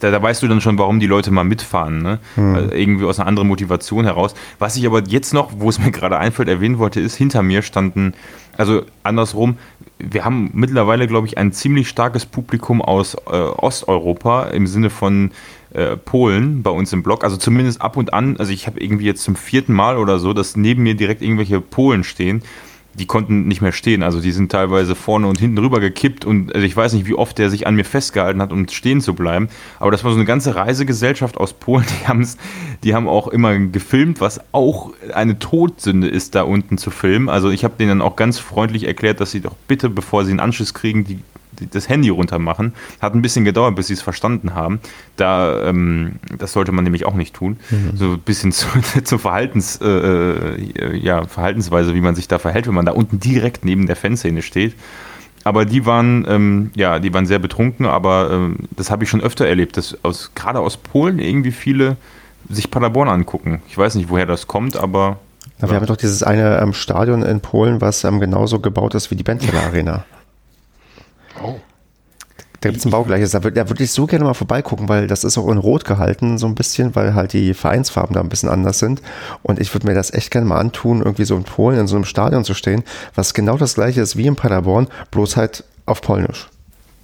da, 0.00 0.10
da, 0.10 0.22
weißt 0.22 0.42
du 0.42 0.48
dann 0.48 0.60
schon, 0.60 0.78
warum 0.78 1.00
die 1.00 1.06
Leute 1.06 1.30
mal 1.30 1.44
mitfahren, 1.44 2.02
ne? 2.02 2.18
Hm. 2.34 2.70
irgendwie 2.72 3.04
aus 3.04 3.18
einer 3.18 3.28
anderen 3.28 3.48
Motivation 3.48 4.04
heraus. 4.04 4.34
Was 4.58 4.76
ich 4.76 4.86
aber 4.86 5.02
jetzt 5.06 5.32
noch, 5.32 5.52
wo 5.58 5.68
es 5.68 5.78
mir 5.78 5.90
gerade 5.92 6.18
einfällt, 6.18 6.48
erwähnen 6.48 6.78
wollte, 6.78 7.00
ist, 7.00 7.14
hinter 7.14 7.42
mir 7.42 7.62
standen, 7.62 8.14
also 8.56 8.82
andersrum, 9.02 9.56
wir 9.98 10.24
haben 10.24 10.50
mittlerweile, 10.52 11.06
glaube 11.06 11.28
ich, 11.28 11.38
ein 11.38 11.52
ziemlich 11.52 11.88
starkes 11.88 12.26
Publikum 12.26 12.82
aus 12.82 13.14
äh, 13.14 13.30
Osteuropa 13.30 14.44
im 14.44 14.66
Sinne 14.66 14.90
von 14.90 15.30
äh, 15.72 15.96
Polen 15.96 16.62
bei 16.62 16.70
uns 16.70 16.92
im 16.92 17.02
Blog. 17.02 17.22
Also 17.22 17.36
zumindest 17.36 17.80
ab 17.80 17.96
und 17.96 18.12
an, 18.12 18.36
also 18.38 18.52
ich 18.52 18.66
habe 18.66 18.80
irgendwie 18.80 19.06
jetzt 19.06 19.22
zum 19.22 19.36
vierten 19.36 19.72
Mal 19.72 19.96
oder 19.96 20.18
so, 20.18 20.32
dass 20.32 20.56
neben 20.56 20.82
mir 20.82 20.96
direkt 20.96 21.22
irgendwelche 21.22 21.60
Polen 21.60 22.04
stehen 22.04 22.42
die 22.94 23.06
konnten 23.06 23.48
nicht 23.48 23.60
mehr 23.60 23.72
stehen. 23.72 24.02
Also 24.02 24.20
die 24.20 24.32
sind 24.32 24.52
teilweise 24.52 24.94
vorne 24.94 25.26
und 25.26 25.38
hinten 25.38 25.58
rüber 25.58 25.80
gekippt 25.80 26.24
und 26.24 26.54
also 26.54 26.66
ich 26.66 26.76
weiß 26.76 26.92
nicht, 26.92 27.06
wie 27.06 27.14
oft 27.14 27.38
der 27.38 27.50
sich 27.50 27.66
an 27.66 27.74
mir 27.74 27.84
festgehalten 27.84 28.42
hat, 28.42 28.52
um 28.52 28.68
stehen 28.68 29.00
zu 29.00 29.14
bleiben. 29.14 29.48
Aber 29.78 29.90
das 29.90 30.04
war 30.04 30.10
so 30.10 30.16
eine 30.16 30.26
ganze 30.26 30.54
Reisegesellschaft 30.54 31.38
aus 31.38 31.52
Polen, 31.52 31.86
die, 31.86 32.08
haben's, 32.08 32.36
die 32.84 32.94
haben 32.94 33.08
auch 33.08 33.28
immer 33.28 33.58
gefilmt, 33.58 34.20
was 34.20 34.40
auch 34.52 34.92
eine 35.14 35.38
Todsünde 35.38 36.08
ist, 36.08 36.34
da 36.34 36.42
unten 36.42 36.78
zu 36.78 36.90
filmen. 36.90 37.28
Also 37.28 37.50
ich 37.50 37.64
habe 37.64 37.74
denen 37.78 37.88
dann 37.88 38.02
auch 38.02 38.16
ganz 38.16 38.38
freundlich 38.38 38.84
erklärt, 38.86 39.20
dass 39.20 39.30
sie 39.30 39.40
doch 39.40 39.56
bitte, 39.68 39.88
bevor 39.88 40.24
sie 40.24 40.30
einen 40.30 40.40
Anschluss 40.40 40.74
kriegen, 40.74 41.04
die 41.04 41.20
das 41.70 41.88
Handy 41.88 42.08
runter 42.08 42.38
machen. 42.38 42.72
Hat 43.00 43.14
ein 43.14 43.22
bisschen 43.22 43.44
gedauert, 43.44 43.76
bis 43.76 43.88
sie 43.88 43.94
es 43.94 44.02
verstanden 44.02 44.54
haben. 44.54 44.80
Da, 45.16 45.68
ähm, 45.68 46.16
das 46.38 46.52
sollte 46.52 46.72
man 46.72 46.84
nämlich 46.84 47.06
auch 47.06 47.14
nicht 47.14 47.34
tun. 47.34 47.58
Mhm. 47.70 47.96
So 47.96 48.12
ein 48.12 48.20
bisschen 48.20 48.52
zu, 48.52 48.66
zur 49.04 49.18
Verhaltens, 49.18 49.80
äh, 49.80 49.86
äh, 49.88 50.96
ja, 50.96 51.26
Verhaltensweise, 51.26 51.94
wie 51.94 52.00
man 52.00 52.14
sich 52.14 52.28
da 52.28 52.38
verhält, 52.38 52.66
wenn 52.66 52.74
man 52.74 52.86
da 52.86 52.92
unten 52.92 53.20
direkt 53.20 53.64
neben 53.64 53.86
der 53.86 53.96
Fanszene 53.96 54.42
steht. 54.42 54.74
Aber 55.44 55.64
die 55.64 55.86
waren, 55.86 56.24
ähm, 56.28 56.70
ja, 56.74 56.98
die 56.98 57.12
waren 57.12 57.26
sehr 57.26 57.38
betrunken, 57.38 57.86
aber 57.86 58.30
ähm, 58.30 58.56
das 58.76 58.90
habe 58.90 59.04
ich 59.04 59.10
schon 59.10 59.20
öfter 59.20 59.46
erlebt, 59.46 59.76
dass 59.76 59.96
aus, 60.04 60.30
gerade 60.34 60.60
aus 60.60 60.76
Polen 60.76 61.18
irgendwie 61.18 61.50
viele 61.50 61.96
sich 62.48 62.70
Paderborn 62.70 63.08
angucken. 63.08 63.62
Ich 63.68 63.76
weiß 63.76 63.96
nicht, 63.96 64.08
woher 64.08 64.26
das 64.26 64.46
kommt, 64.46 64.76
aber. 64.76 65.18
Na, 65.58 65.68
wir 65.68 65.76
haben 65.76 65.86
doch 65.86 65.96
dieses 65.96 66.22
eine 66.22 66.58
ähm, 66.60 66.72
Stadion 66.72 67.22
in 67.22 67.40
Polen, 67.40 67.80
was 67.80 68.04
ähm, 68.04 68.20
genauso 68.20 68.60
gebaut 68.60 68.94
ist 68.94 69.10
wie 69.10 69.16
die 69.16 69.22
Benteler 69.22 69.62
Arena. 69.62 70.04
Oh. 71.42 71.60
Da 72.62 72.68
gibt 72.68 72.78
es 72.78 72.86
ein 72.86 72.92
Baugleiches. 72.92 73.32
Da 73.32 73.42
würde 73.42 73.56
da 73.56 73.68
würd 73.68 73.80
ich 73.80 73.90
so 73.90 74.06
gerne 74.06 74.24
mal 74.24 74.34
vorbeigucken, 74.34 74.88
weil 74.88 75.08
das 75.08 75.24
ist 75.24 75.36
auch 75.36 75.48
in 75.48 75.58
Rot 75.58 75.84
gehalten, 75.84 76.38
so 76.38 76.46
ein 76.46 76.54
bisschen, 76.54 76.94
weil 76.94 77.12
halt 77.12 77.32
die 77.32 77.54
Vereinsfarben 77.54 78.14
da 78.14 78.20
ein 78.20 78.28
bisschen 78.28 78.48
anders 78.48 78.78
sind. 78.78 79.02
Und 79.42 79.60
ich 79.60 79.74
würde 79.74 79.88
mir 79.88 79.94
das 79.94 80.14
echt 80.14 80.30
gerne 80.30 80.46
mal 80.46 80.58
antun, 80.58 81.02
irgendwie 81.02 81.24
so 81.24 81.36
in 81.36 81.42
Polen 81.42 81.80
in 81.80 81.86
so 81.88 81.96
einem 81.96 82.04
Stadion 82.04 82.44
zu 82.44 82.54
stehen, 82.54 82.84
was 83.16 83.34
genau 83.34 83.56
das 83.56 83.74
gleiche 83.74 84.00
ist 84.00 84.16
wie 84.16 84.28
in 84.28 84.36
Paderborn, 84.36 84.86
bloß 85.10 85.36
halt 85.36 85.64
auf 85.86 86.02
Polnisch. 86.02 86.48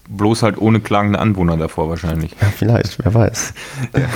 Bloß 0.09 0.45
halt 0.45 0.59
ohne 0.59 0.79
klagende 0.79 1.19
Anwohner 1.19 1.57
davor 1.57 1.89
wahrscheinlich. 1.89 2.37
Ja, 2.41 2.47
vielleicht, 2.57 3.05
wer 3.05 3.13
weiß. 3.13 3.53
ja. 3.97 4.09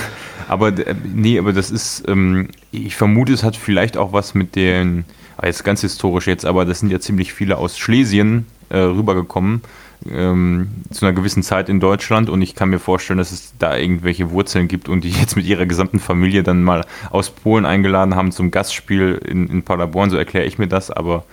Aber 0.47 0.69
äh, 0.69 0.95
nee, 1.03 1.37
aber 1.37 1.51
das 1.51 1.71
ist, 1.71 2.07
ähm, 2.07 2.47
ich 2.71 2.95
vermute, 2.95 3.33
es 3.33 3.43
hat 3.43 3.57
vielleicht 3.57 3.97
auch 3.97 4.13
was 4.13 4.33
mit 4.33 4.55
den, 4.55 5.03
ah, 5.35 5.45
jetzt 5.45 5.65
ganz 5.65 5.81
historisch 5.81 6.27
jetzt, 6.27 6.45
aber 6.45 6.63
das 6.63 6.79
sind 6.79 6.89
ja 6.89 7.01
ziemlich 7.01 7.33
viele 7.33 7.57
aus 7.57 7.77
Schlesien 7.77 8.45
äh, 8.69 8.77
rübergekommen 8.77 9.61
ähm, 10.09 10.69
zu 10.91 11.05
einer 11.05 11.13
gewissen 11.13 11.43
Zeit 11.43 11.69
in 11.69 11.79
Deutschland 11.79 12.29
und 12.29 12.41
ich 12.41 12.55
kann 12.55 12.69
mir 12.69 12.79
vorstellen, 12.79 13.17
dass 13.17 13.31
es 13.31 13.53
da 13.59 13.77
irgendwelche 13.77 14.31
Wurzeln 14.31 14.67
gibt 14.67 14.89
und 14.89 15.03
die 15.03 15.09
jetzt 15.19 15.35
mit 15.35 15.45
ihrer 15.45 15.65
gesamten 15.65 15.99
Familie 15.99 16.43
dann 16.43 16.63
mal 16.63 16.85
aus 17.09 17.29
Polen 17.29 17.65
eingeladen 17.65 18.15
haben 18.15 18.31
zum 18.31 18.51
Gastspiel 18.51 19.19
in, 19.25 19.47
in 19.47 19.63
Paderborn, 19.63 20.09
so 20.09 20.17
erkläre 20.17 20.45
ich 20.45 20.57
mir 20.57 20.67
das, 20.67 20.91
aber 20.91 21.25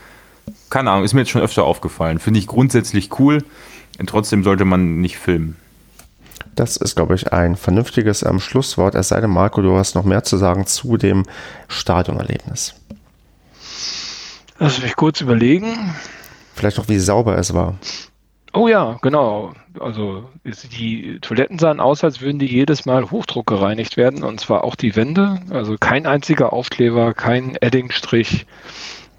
keine 0.68 0.90
Ahnung, 0.90 1.04
ist 1.04 1.14
mir 1.14 1.20
jetzt 1.20 1.30
schon 1.30 1.42
öfter 1.42 1.64
aufgefallen. 1.64 2.18
Finde 2.18 2.38
ich 2.40 2.46
grundsätzlich 2.46 3.18
cool, 3.18 3.44
trotzdem 4.06 4.44
sollte 4.44 4.64
man 4.64 5.00
nicht 5.00 5.18
filmen. 5.18 5.56
Das 6.54 6.76
ist, 6.76 6.96
glaube 6.96 7.14
ich, 7.14 7.33
ein 7.33 7.56
vernünftiges 7.56 8.22
ähm, 8.22 8.40
Schlusswort. 8.40 8.94
Es 8.94 9.09
sei 9.09 9.20
denn, 9.20 9.30
Marco, 9.30 9.62
du 9.62 9.76
hast 9.76 9.94
noch 9.94 10.04
mehr 10.04 10.24
zu 10.24 10.37
sagen 10.37 10.66
zu 10.66 10.96
dem 10.96 11.24
Stadionerlebnis. 11.68 12.74
Lass 14.59 14.83
mich 14.83 14.94
kurz 14.96 15.20
überlegen. 15.20 15.94
Vielleicht 16.54 16.78
auch, 16.78 16.88
wie 16.88 16.98
sauber 16.98 17.38
es 17.38 17.54
war. 17.54 17.78
Oh 18.52 18.66
ja, 18.66 18.98
genau. 19.00 19.52
Also 19.78 20.28
die 20.44 21.18
Toiletten 21.20 21.58
sahen 21.58 21.78
aus, 21.78 22.02
als 22.02 22.20
würden 22.20 22.40
die 22.40 22.50
jedes 22.50 22.84
Mal 22.84 23.10
Hochdruck 23.10 23.46
gereinigt 23.46 23.96
werden 23.96 24.24
und 24.24 24.40
zwar 24.40 24.64
auch 24.64 24.74
die 24.74 24.96
Wände. 24.96 25.40
Also 25.50 25.76
kein 25.78 26.06
einziger 26.06 26.52
Aufkleber, 26.52 27.14
kein 27.14 27.56
Eddingstrich. 27.56 28.46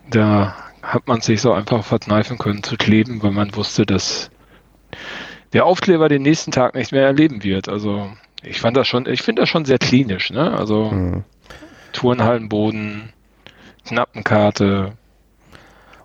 Da 0.09 0.55
hat 0.81 1.07
man 1.07 1.21
sich 1.21 1.41
so 1.41 1.53
einfach 1.53 1.85
verkneifen 1.85 2.37
können 2.37 2.63
zu 2.63 2.75
kleben, 2.75 3.23
weil 3.23 3.31
man 3.31 3.55
wusste, 3.55 3.85
dass 3.85 4.31
der 5.53 5.65
Aufkleber 5.65 6.09
den 6.09 6.23
nächsten 6.23 6.51
Tag 6.51 6.75
nicht 6.75 6.91
mehr 6.91 7.05
erleben 7.05 7.43
wird. 7.43 7.69
Also 7.69 8.11
ich 8.43 8.59
fand 8.59 8.75
das 8.75 8.87
schon, 8.87 9.05
ich 9.07 9.21
finde 9.21 9.43
das 9.43 9.49
schon 9.49 9.63
sehr 9.63 9.77
klinisch, 9.77 10.31
ne? 10.31 10.51
Also 10.57 10.91
mhm. 10.91 11.23
Turnhallenboden, 11.93 13.13
Knappenkarte. 13.85 14.93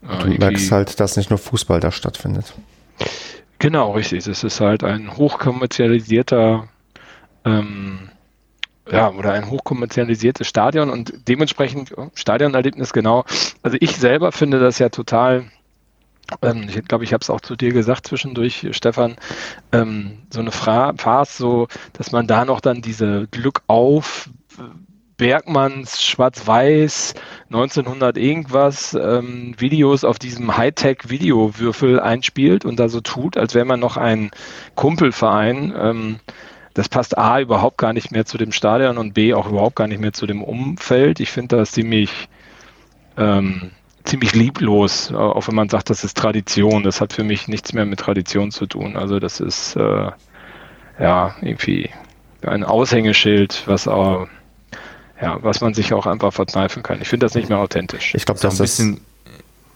Du 0.03 0.29
merkst 0.29 0.71
halt, 0.71 1.01
dass 1.01 1.17
nicht 1.17 1.31
nur 1.31 1.39
Fußball 1.39 1.81
da 1.81 1.91
stattfindet. 1.91 2.55
Genau, 3.59 3.93
richtig. 3.93 4.27
Es 4.27 4.45
ist 4.45 4.61
halt 4.61 4.85
ein 4.85 5.17
hochkommerzialisierter 5.17 6.69
ähm, 7.45 8.11
ja, 8.91 9.11
oder 9.11 9.33
ein 9.33 9.51
hochkommerzialisiertes 9.51 10.47
Stadion 10.47 10.91
und 10.91 11.13
dementsprechend 11.29 11.97
oh, 11.97 12.11
Stadionerlebnis 12.15 12.93
genau. 12.93 13.25
Also 13.63 13.77
ich 13.81 13.97
selber 13.97 14.33
finde 14.33 14.61
das 14.61 14.79
ja 14.79 14.91
total, 14.91 15.47
ähm, 16.43 16.69
ich 16.69 16.85
glaube, 16.85 17.05
ich 17.05 17.13
habe 17.13 17.23
es 17.23 17.31
auch 17.31 17.41
zu 17.41 17.57
dir 17.57 17.73
gesagt 17.73 18.07
zwischendurch, 18.07 18.69
Stefan, 18.71 19.17
ähm, 19.73 20.19
so 20.31 20.41
eine 20.41 20.53
Fra 20.53 20.95
Farce, 20.97 21.37
so, 21.37 21.69
dass 21.95 22.13
man 22.13 22.27
da 22.27 22.45
noch 22.45 22.61
dann 22.61 22.83
diese 22.83 23.27
Glück 23.29 23.63
auf 23.67 24.31
Bergmanns 25.17 26.03
Schwarz-Weiß 26.03 27.15
1900 27.47 28.19
irgendwas 28.19 28.95
ähm, 28.95 29.55
Videos 29.59 30.05
auf 30.05 30.19
diesem 30.19 30.57
Hightech-Videowürfel 30.57 32.01
einspielt 32.01 32.65
und 32.65 32.79
da 32.79 32.89
so 32.89 33.01
tut, 33.01 33.37
als 33.37 33.55
wäre 33.55 33.65
man 33.65 33.81
noch 33.81 33.97
ein 33.97 34.31
Kumpelverein. 34.75 35.75
Ähm, 35.79 36.17
das 36.75 36.91
passt 36.91 37.17
A 37.17 37.41
überhaupt 37.41 37.79
gar 37.79 37.95
nicht 37.95 38.11
mehr 38.11 38.27
zu 38.27 38.37
dem 38.37 38.53
Stadion 38.53 38.99
und 38.99 39.15
B 39.15 39.33
auch 39.33 39.49
überhaupt 39.49 39.77
gar 39.77 39.87
nicht 39.87 40.01
mehr 40.01 40.13
zu 40.13 40.27
dem 40.27 40.43
Umfeld. 40.43 41.21
Ich 41.21 41.31
finde 41.31 41.57
das 41.57 41.73
ziemlich, 41.73 42.29
ähm, 43.17 43.71
ziemlich 44.05 44.35
lieblos, 44.35 45.11
auch 45.15 45.49
wenn 45.49 45.55
man 45.55 45.71
sagt, 45.71 45.89
das 45.89 46.05
ist 46.05 46.19
Tradition. 46.19 46.83
Das 46.83 47.01
hat 47.01 47.15
für 47.15 47.25
mich 47.25 47.49
nichts 47.49 47.73
mehr 47.73 47.87
mit 47.87 48.01
Tradition 48.01 48.51
zu 48.51 48.67
tun. 48.67 48.97
Also 48.97 49.19
das 49.19 49.41
ist 49.41 49.77
äh, 49.77 50.11
ja 51.01 51.35
irgendwie 51.41 51.89
ein 52.43 52.63
Aushängeschild, 52.63 53.63
was 53.67 53.89
auch 53.89 54.29
ja, 55.21 55.39
was 55.43 55.61
man 55.61 55.75
sich 55.75 55.93
auch 55.93 56.07
einfach 56.07 56.33
verkneifen 56.33 56.83
kann. 56.83 57.01
Ich 57.01 57.09
finde 57.09 57.27
das 57.27 57.35
nicht 57.35 57.49
mehr 57.49 57.59
authentisch. 57.59 58.15
Ich 58.15 58.25
glaube, 58.25 58.41
das 58.41 58.55
ist 58.55 58.61
ein 58.61 58.95
bisschen. 58.95 59.01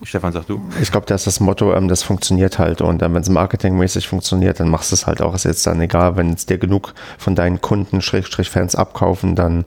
Stefan, 0.03 0.33
sag 0.33 0.47
du. 0.47 0.63
Ich 0.81 0.91
glaube, 0.91 1.07
das 1.07 1.23
ist 1.23 1.27
das 1.27 1.41
Motto, 1.41 1.75
ähm, 1.75 1.89
das 1.89 2.03
funktioniert 2.03 2.59
halt. 2.59 2.81
Und 2.81 3.03
ähm, 3.03 3.15
wenn 3.15 3.23
es 3.23 3.29
marketingmäßig 3.29 4.09
funktioniert, 4.09 4.59
dann 4.59 4.71
machst 4.71 4.91
du 4.93 4.95
es 4.95 5.07
halt 5.07 5.21
auch. 5.21 5.35
Ist 5.35 5.45
jetzt 5.45 5.67
dann 5.67 5.79
egal, 5.81 6.17
wenn 6.17 6.33
es 6.33 6.47
dir 6.47 6.57
genug 6.57 6.95
von 7.19 7.35
deinen 7.35 7.61
Kunden, 7.61 8.01
Schrägstrich 8.01 8.49
Fans 8.49 8.75
abkaufen, 8.75 9.37
dann, 9.37 9.67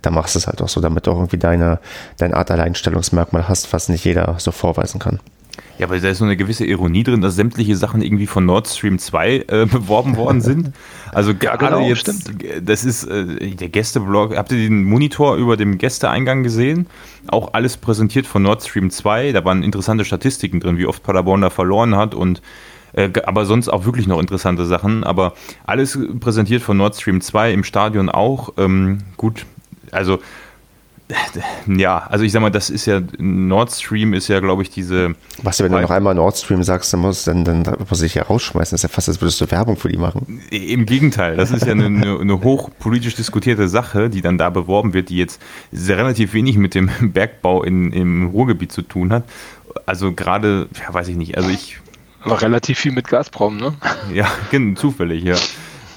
dann 0.00 0.14
machst 0.14 0.34
du 0.34 0.38
es 0.38 0.46
halt 0.46 0.62
auch 0.62 0.70
so, 0.70 0.80
damit 0.80 1.06
du 1.06 1.10
auch 1.10 1.16
irgendwie 1.16 1.36
deine, 1.36 1.80
deine 2.16 2.34
Art 2.34 2.50
Alleinstellungsmerkmal 2.50 3.46
hast, 3.46 3.74
was 3.74 3.90
nicht 3.90 4.04
jeder 4.04 4.36
so 4.38 4.52
vorweisen 4.52 5.00
kann. 5.00 5.20
Ja, 5.78 5.90
weil 5.90 6.00
da 6.00 6.08
ist 6.08 6.18
so 6.18 6.24
eine 6.24 6.36
gewisse 6.36 6.64
Ironie 6.64 7.02
drin, 7.02 7.20
dass 7.20 7.34
sämtliche 7.34 7.76
Sachen 7.76 8.02
irgendwie 8.02 8.26
von 8.26 8.46
Nord 8.46 8.68
Stream 8.68 8.98
2 8.98 9.36
äh, 9.36 9.66
beworben 9.70 10.16
worden 10.16 10.40
sind. 10.40 10.72
Also 11.12 11.32
ja, 11.32 11.56
gerade 11.56 11.76
genau, 11.76 11.88
jetzt, 11.88 12.00
stimmt. 12.00 12.44
das 12.62 12.84
ist 12.84 13.04
äh, 13.04 13.50
der 13.50 13.68
Gästeblog. 13.68 14.36
Habt 14.36 14.52
ihr 14.52 14.58
den 14.58 14.84
Monitor 14.84 15.36
über 15.36 15.56
dem 15.56 15.78
Gästeeingang 15.78 16.42
gesehen? 16.42 16.86
Auch 17.26 17.54
alles 17.54 17.76
präsentiert 17.76 18.26
von 18.26 18.42
Nord 18.42 18.62
Stream 18.62 18.90
2. 18.90 19.32
Da 19.32 19.44
waren 19.44 19.62
interessante 19.62 20.04
Statistiken 20.04 20.60
drin, 20.60 20.78
wie 20.78 20.86
oft 20.86 21.02
Paderborn 21.02 21.40
da 21.40 21.50
verloren 21.50 21.96
hat 21.96 22.14
und 22.14 22.42
äh, 22.92 23.10
aber 23.24 23.44
sonst 23.44 23.68
auch 23.68 23.84
wirklich 23.84 24.06
noch 24.06 24.20
interessante 24.20 24.64
Sachen. 24.64 25.04
Aber 25.04 25.34
alles 25.64 25.98
präsentiert 26.20 26.62
von 26.62 26.76
Nord 26.76 26.94
Stream 26.96 27.20
2 27.20 27.52
im 27.52 27.64
Stadion 27.64 28.08
auch. 28.08 28.52
Ähm, 28.56 28.98
gut, 29.16 29.46
also 29.90 30.20
ja, 31.66 31.98
also 32.08 32.24
ich 32.24 32.32
sag 32.32 32.40
mal, 32.40 32.50
das 32.50 32.70
ist 32.70 32.86
ja, 32.86 33.00
Nord 33.18 33.72
Stream 33.72 34.14
ist 34.14 34.28
ja, 34.28 34.40
glaube 34.40 34.62
ich, 34.62 34.70
diese. 34.70 35.14
Was, 35.42 35.60
wenn 35.62 35.72
du 35.72 35.80
noch 35.80 35.90
einmal 35.90 36.14
Nord 36.14 36.36
Stream 36.36 36.62
sagst, 36.62 36.92
dann 36.92 37.00
muss, 37.00 37.24
dann, 37.24 37.44
dann 37.44 37.64
muss 37.88 38.02
ich 38.02 38.14
ja 38.14 38.24
rausschmeißen. 38.24 38.74
Das 38.74 38.80
ist 38.80 38.90
ja 38.90 38.94
fast, 38.94 39.08
als 39.08 39.20
würdest 39.20 39.40
du 39.40 39.50
Werbung 39.50 39.76
für 39.76 39.88
die 39.88 39.96
machen. 39.96 40.40
Im 40.50 40.86
Gegenteil, 40.86 41.36
das 41.36 41.50
ist 41.50 41.66
ja 41.66 41.72
eine, 41.72 41.86
eine, 41.86 42.18
eine 42.18 42.42
hochpolitisch 42.42 43.14
diskutierte 43.14 43.68
Sache, 43.68 44.10
die 44.10 44.22
dann 44.22 44.38
da 44.38 44.50
beworben 44.50 44.92
wird, 44.92 45.08
die 45.08 45.16
jetzt 45.16 45.40
relativ 45.72 46.34
wenig 46.34 46.56
mit 46.56 46.74
dem 46.74 46.90
Bergbau 47.12 47.62
in, 47.62 47.92
im 47.92 48.26
Ruhrgebiet 48.28 48.72
zu 48.72 48.82
tun 48.82 49.12
hat. 49.12 49.24
Also 49.86 50.12
gerade, 50.12 50.68
ja, 50.80 50.92
weiß 50.92 51.08
ich 51.08 51.16
nicht, 51.16 51.36
also 51.36 51.48
ich. 51.48 51.78
Aber 52.22 52.40
relativ 52.40 52.78
viel 52.78 52.92
mit 52.92 53.08
Gazprom, 53.08 53.58
ne? 53.58 53.74
Ja, 54.12 54.26
zufällig, 54.76 55.24
ja. 55.24 55.36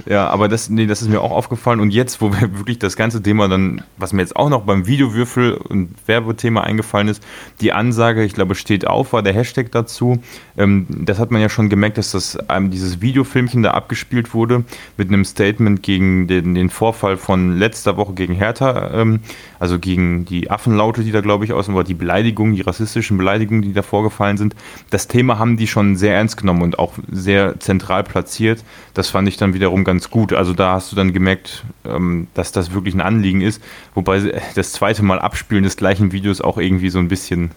Ja, 0.05 0.27
aber 0.29 0.47
das, 0.47 0.69
nee, 0.69 0.85
das 0.85 1.01
ist 1.01 1.09
mir 1.09 1.21
auch 1.21 1.31
aufgefallen. 1.31 1.79
Und 1.79 1.91
jetzt, 1.91 2.21
wo 2.21 2.31
wir 2.31 2.41
wirklich 2.57 2.79
das 2.79 2.95
ganze 2.95 3.21
Thema 3.21 3.47
dann, 3.47 3.83
was 3.97 4.13
mir 4.13 4.21
jetzt 4.21 4.35
auch 4.35 4.49
noch 4.49 4.61
beim 4.61 4.87
Videowürfel 4.87 5.53
und 5.53 5.95
Werbethema 6.05 6.61
eingefallen 6.61 7.07
ist, 7.07 7.23
die 7.61 7.73
Ansage, 7.73 8.23
ich 8.23 8.33
glaube, 8.33 8.55
steht 8.55 8.87
auf, 8.87 9.13
war 9.13 9.23
der 9.23 9.33
Hashtag 9.33 9.71
dazu. 9.71 10.19
Ähm, 10.57 10.85
das 10.89 11.19
hat 11.19 11.31
man 11.31 11.41
ja 11.41 11.49
schon 11.49 11.69
gemerkt, 11.69 11.97
dass 11.97 12.11
das 12.11 12.37
dieses 12.69 13.01
Videofilmchen 13.01 13.63
da 13.63 13.71
abgespielt 13.71 14.33
wurde 14.33 14.63
mit 14.97 15.09
einem 15.09 15.25
Statement 15.25 15.83
gegen 15.83 16.27
den, 16.27 16.55
den 16.55 16.69
Vorfall 16.69 17.17
von 17.17 17.57
letzter 17.57 17.97
Woche 17.97 18.13
gegen 18.13 18.33
Hertha, 18.33 18.91
ähm, 18.93 19.19
also 19.59 19.79
gegen 19.79 20.25
die 20.25 20.49
Affenlaute, 20.51 21.03
die 21.03 21.11
da, 21.11 21.21
glaube 21.21 21.45
ich, 21.45 21.53
aus, 21.53 21.69
oder 21.69 21.83
die 21.83 21.93
Beleidigungen, 21.93 22.55
die 22.55 22.61
rassistischen 22.61 23.17
Beleidigungen, 23.17 23.61
die 23.61 23.73
da 23.73 23.81
vorgefallen 23.81 24.37
sind. 24.37 24.55
Das 24.89 25.07
Thema 25.07 25.39
haben 25.39 25.57
die 25.57 25.67
schon 25.67 25.95
sehr 25.95 26.15
ernst 26.15 26.37
genommen 26.37 26.61
und 26.61 26.79
auch 26.79 26.93
sehr 27.11 27.59
zentral 27.59 28.03
platziert. 28.03 28.63
Das 28.93 29.09
fand 29.09 29.27
ich 29.27 29.37
dann 29.37 29.53
wiederum 29.53 29.83
ganz 29.87 30.09
gut. 30.11 30.33
Also 30.33 30.53
da 30.53 30.73
hast 30.73 30.91
du 30.91 30.97
dann 30.97 31.13
gemerkt, 31.13 31.63
ähm, 31.85 32.27
dass 32.33 32.51
das 32.51 32.73
wirklich 32.73 32.93
ein 32.93 32.99
Anliegen 32.99 33.39
ist. 33.39 33.63
Wobei 33.95 34.41
das 34.53 34.73
zweite 34.73 35.01
Mal 35.01 35.17
Abspielen 35.17 35.63
des 35.63 35.77
gleichen 35.77 36.11
Videos 36.11 36.41
auch 36.41 36.57
irgendwie 36.57 36.89
so 36.89 36.99
ein 36.99 37.07
bisschen 37.07 37.51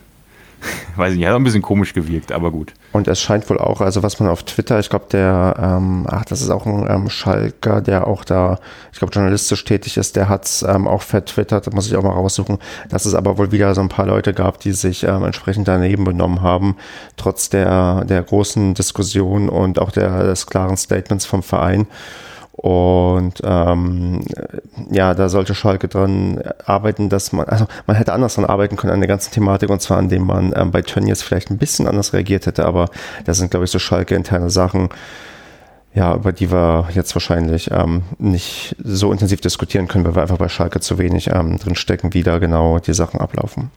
weiß 0.97 1.13
ich 1.13 1.19
nicht, 1.19 1.29
hat 1.29 1.35
ein 1.35 1.45
bisschen 1.45 1.63
komisch 1.63 1.95
gewirkt, 1.95 2.33
aber 2.33 2.51
gut. 2.51 2.73
Und 2.93 3.09
es 3.09 3.21
scheint 3.21 3.49
wohl 3.49 3.59
auch, 3.59 3.81
also 3.81 4.03
was 4.03 4.21
man 4.21 4.29
auf 4.29 4.43
Twitter, 4.43 4.79
ich 4.79 4.91
glaube, 4.91 5.07
der, 5.11 5.55
ähm, 5.59 6.07
ach, 6.09 6.25
das 6.25 6.43
ist 6.43 6.51
auch 6.51 6.67
ein 6.67 6.87
ähm, 6.89 7.09
Schalker, 7.09 7.81
der 7.81 8.07
auch 8.07 8.25
da, 8.25 8.59
ich 8.93 8.99
glaube, 8.99 9.13
journalistisch 9.13 9.65
tätig 9.65 9.97
ist, 9.97 10.17
der 10.17 10.29
hat 10.29 10.45
es 10.45 10.63
ähm, 10.63 10.87
auch 10.87 11.03
vertwittert, 11.03 11.73
muss 11.73 11.87
ich 11.87 11.97
auch 11.97 12.03
mal 12.03 12.11
raussuchen, 12.11 12.59
dass 12.89 13.07
es 13.07 13.15
aber 13.15 13.39
wohl 13.39 13.53
wieder 13.53 13.75
so 13.75 13.81
ein 13.81 13.89
paar 13.89 14.07
Leute 14.07 14.35
gab, 14.35 14.61
die 14.61 14.73
sich 14.73 15.05
ähm, 15.05 15.25
entsprechend 15.25 15.69
daneben 15.69 16.05
benommen 16.05 16.43
haben, 16.43 16.77
trotz 17.17 17.49
der, 17.49 18.05
der 18.05 18.23
großen 18.23 18.75
Diskussion 18.75 19.49
und 19.49 19.79
auch 19.79 19.91
der, 19.91 20.25
des 20.25 20.47
klaren 20.47 20.77
Statements 20.77 21.27
vom 21.27 21.43
Verein. 21.43 21.87
Und 22.53 23.35
ähm, 23.43 24.21
ja, 24.91 25.15
da 25.15 25.29
sollte 25.29 25.55
Schalke 25.55 25.89
dran 25.89 26.43
arbeiten, 26.67 27.09
dass 27.09 27.33
man, 27.33 27.47
also 27.47 27.67
man 27.87 27.97
hätte 27.97 28.13
anders 28.13 28.35
dran 28.35 28.45
arbeiten 28.45 28.77
können 28.77 28.93
an 28.93 29.01
der 29.01 29.09
ganzen 29.09 29.33
Thematik 29.33 29.71
und 29.71 29.81
zwar 29.81 29.97
an 29.97 30.09
dem 30.09 30.27
man 30.27 30.53
ähm, 30.55 30.71
bei 30.71 30.83
Tönnies 30.83 31.23
vielleicht 31.23 31.51
ein 31.51 31.59
bisschen 31.59 31.87
anders 31.87 32.13
reagiert 32.13 32.47
hätte, 32.47 32.67
aber 32.67 32.91
das 33.25 33.39
sind, 33.39 33.51
glaube 33.51 33.65
ich, 33.65 33.71
so 33.71 33.79
Schalke 33.79 34.15
interne 34.15 34.51
Sachen, 34.51 34.91
ja, 35.95 36.15
über 36.15 36.33
die 36.33 36.53
wir 36.53 36.89
jetzt 36.93 37.15
wahrscheinlich 37.15 37.71
ähm, 37.71 38.03
nicht 38.19 38.77
so 38.83 39.11
intensiv 39.11 39.41
diskutieren 39.41 39.89
können, 39.89 40.05
weil 40.05 40.17
wir 40.17 40.23
einfach 40.23 40.39
bei 40.39 40.49
Schalke 40.49 40.81
zu 40.81 40.99
wenig 40.99 41.31
ähm, 41.33 41.57
drinstecken, 41.57 42.13
wie 42.15 42.23
da 42.23 42.39
genau 42.39 42.79
die 42.79 42.95
Sachen 42.95 43.21
ablaufen. 43.21 43.71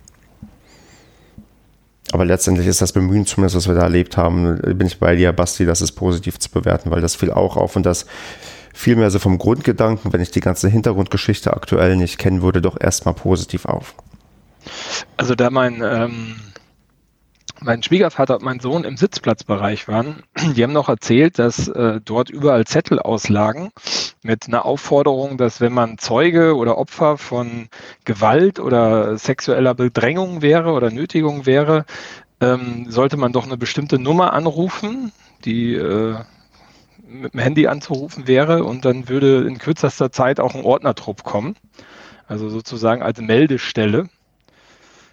Aber 2.11 2.25
letztendlich 2.25 2.67
ist 2.67 2.81
das 2.81 2.91
Bemühen, 2.91 3.25
zumindest 3.25 3.55
was 3.55 3.67
wir 3.67 3.73
da 3.73 3.81
erlebt 3.81 4.17
haben, 4.17 4.59
bin 4.77 4.85
ich 4.85 4.99
bei 4.99 5.15
dir, 5.15 5.31
Basti, 5.31 5.65
das 5.65 5.81
ist 5.81 5.93
positiv 5.93 6.37
zu 6.37 6.51
bewerten, 6.51 6.91
weil 6.91 7.01
das 7.01 7.15
fiel 7.15 7.31
auch 7.31 7.57
auf 7.57 7.75
und 7.75 7.85
das 7.85 8.05
vielmehr 8.73 9.11
so 9.11 9.19
vom 9.19 9.37
Grundgedanken, 9.37 10.11
wenn 10.11 10.21
ich 10.21 10.31
die 10.31 10.41
ganze 10.41 10.67
Hintergrundgeschichte 10.67 11.53
aktuell 11.53 11.95
nicht 11.95 12.17
kennen 12.17 12.41
würde, 12.41 12.61
doch 12.61 12.79
erstmal 12.79 13.13
positiv 13.13 13.65
auf. 13.65 13.95
Also 15.15 15.35
da 15.35 15.49
mein, 15.49 15.81
ähm, 15.83 16.35
mein 17.61 17.83
Schwiegervater 17.83 18.35
und 18.35 18.43
mein 18.43 18.59
Sohn 18.59 18.83
im 18.83 18.97
Sitzplatzbereich 18.97 19.87
waren, 19.87 20.23
die 20.55 20.63
haben 20.63 20.73
noch 20.73 20.89
erzählt, 20.89 21.39
dass 21.39 21.67
äh, 21.67 22.01
dort 22.03 22.29
überall 22.29 22.65
Zettel 22.65 22.99
auslagen 22.99 23.71
mit 24.23 24.47
einer 24.47 24.65
Aufforderung, 24.65 25.37
dass 25.37 25.61
wenn 25.61 25.73
man 25.73 25.97
Zeuge 25.97 26.55
oder 26.55 26.77
Opfer 26.77 27.17
von 27.17 27.67
Gewalt 28.05 28.59
oder 28.59 29.17
sexueller 29.17 29.75
Bedrängung 29.75 30.41
wäre 30.41 30.71
oder 30.71 30.89
Nötigung 30.91 31.45
wäre, 31.45 31.85
ähm, 32.41 32.87
sollte 32.89 33.17
man 33.17 33.33
doch 33.33 33.45
eine 33.45 33.57
bestimmte 33.57 33.99
Nummer 33.99 34.33
anrufen, 34.33 35.11
die 35.45 35.75
äh, 35.75 36.15
mit 37.13 37.33
dem 37.33 37.39
Handy 37.39 37.67
anzurufen 37.67 38.27
wäre 38.27 38.63
und 38.63 38.85
dann 38.85 39.09
würde 39.09 39.47
in 39.47 39.57
kürzester 39.57 40.11
Zeit 40.11 40.39
auch 40.39 40.55
ein 40.55 40.63
Ordnertrupp 40.63 41.23
kommen. 41.23 41.55
Also 42.27 42.49
sozusagen 42.49 43.01
als 43.01 43.19
Meldestelle 43.21 44.09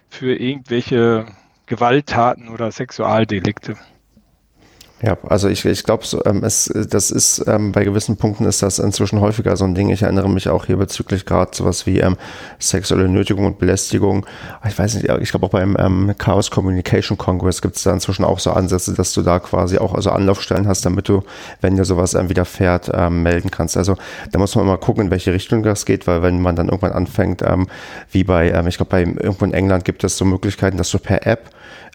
für 0.09 0.35
irgendwelche 0.35 1.25
Gewalttaten 1.65 2.49
oder 2.49 2.71
Sexualdelikte. 2.71 3.77
Ja, 5.03 5.17
also 5.27 5.49
ich, 5.49 5.65
ich 5.65 5.83
glaube, 5.83 6.05
so, 6.05 6.23
ähm, 6.25 6.43
es, 6.43 6.71
das 6.89 7.09
ist 7.09 7.43
ähm, 7.47 7.71
bei 7.71 7.83
gewissen 7.83 8.17
Punkten 8.17 8.45
ist 8.45 8.61
das 8.61 8.77
inzwischen 8.77 9.19
häufiger 9.19 9.57
so 9.57 9.65
ein 9.65 9.73
Ding. 9.73 9.89
Ich 9.89 10.03
erinnere 10.03 10.29
mich 10.29 10.47
auch 10.47 10.65
hier 10.65 10.77
bezüglich 10.77 11.25
gerade 11.25 11.55
sowas 11.55 11.87
wie 11.87 11.99
ähm, 11.99 12.17
sexuelle 12.59 13.09
Nötigung 13.09 13.45
und 13.45 13.57
Belästigung. 13.57 14.27
Ich 14.67 14.77
weiß 14.77 14.93
nicht, 14.93 15.09
ich 15.09 15.31
glaube 15.31 15.47
auch 15.47 15.49
beim 15.49 15.75
ähm, 15.79 16.13
Chaos 16.19 16.51
Communication 16.51 17.17
Congress 17.17 17.63
gibt 17.63 17.77
es 17.77 17.83
da 17.83 17.93
inzwischen 17.93 18.23
auch 18.23 18.37
so 18.37 18.51
Ansätze, 18.51 18.93
dass 18.93 19.11
du 19.13 19.23
da 19.23 19.39
quasi 19.39 19.79
auch 19.79 19.95
also 19.95 20.11
Anlaufstellen 20.11 20.67
hast, 20.67 20.85
damit 20.85 21.09
du, 21.09 21.23
wenn 21.61 21.75
dir 21.75 21.85
sowas 21.85 22.13
ähm, 22.13 22.29
widerfährt, 22.29 22.91
ähm, 22.93 23.23
melden 23.23 23.49
kannst. 23.49 23.77
Also 23.77 23.97
da 24.31 24.37
muss 24.37 24.55
man 24.55 24.67
mal 24.67 24.77
gucken, 24.77 25.05
in 25.05 25.11
welche 25.11 25.33
Richtung 25.33 25.63
das 25.63 25.85
geht, 25.85 26.05
weil 26.05 26.21
wenn 26.21 26.39
man 26.41 26.55
dann 26.55 26.67
irgendwann 26.67 26.91
anfängt, 26.91 27.41
ähm, 27.41 27.67
wie 28.11 28.23
bei, 28.23 28.51
ähm, 28.51 28.67
ich 28.67 28.77
glaube, 28.77 28.91
bei 28.91 29.01
irgendwo 29.01 29.45
in 29.45 29.53
England 29.53 29.83
gibt 29.83 30.03
es 30.03 30.15
so 30.15 30.25
Möglichkeiten, 30.25 30.77
dass 30.77 30.91
du 30.91 30.99
per 30.99 31.25
App 31.25 31.49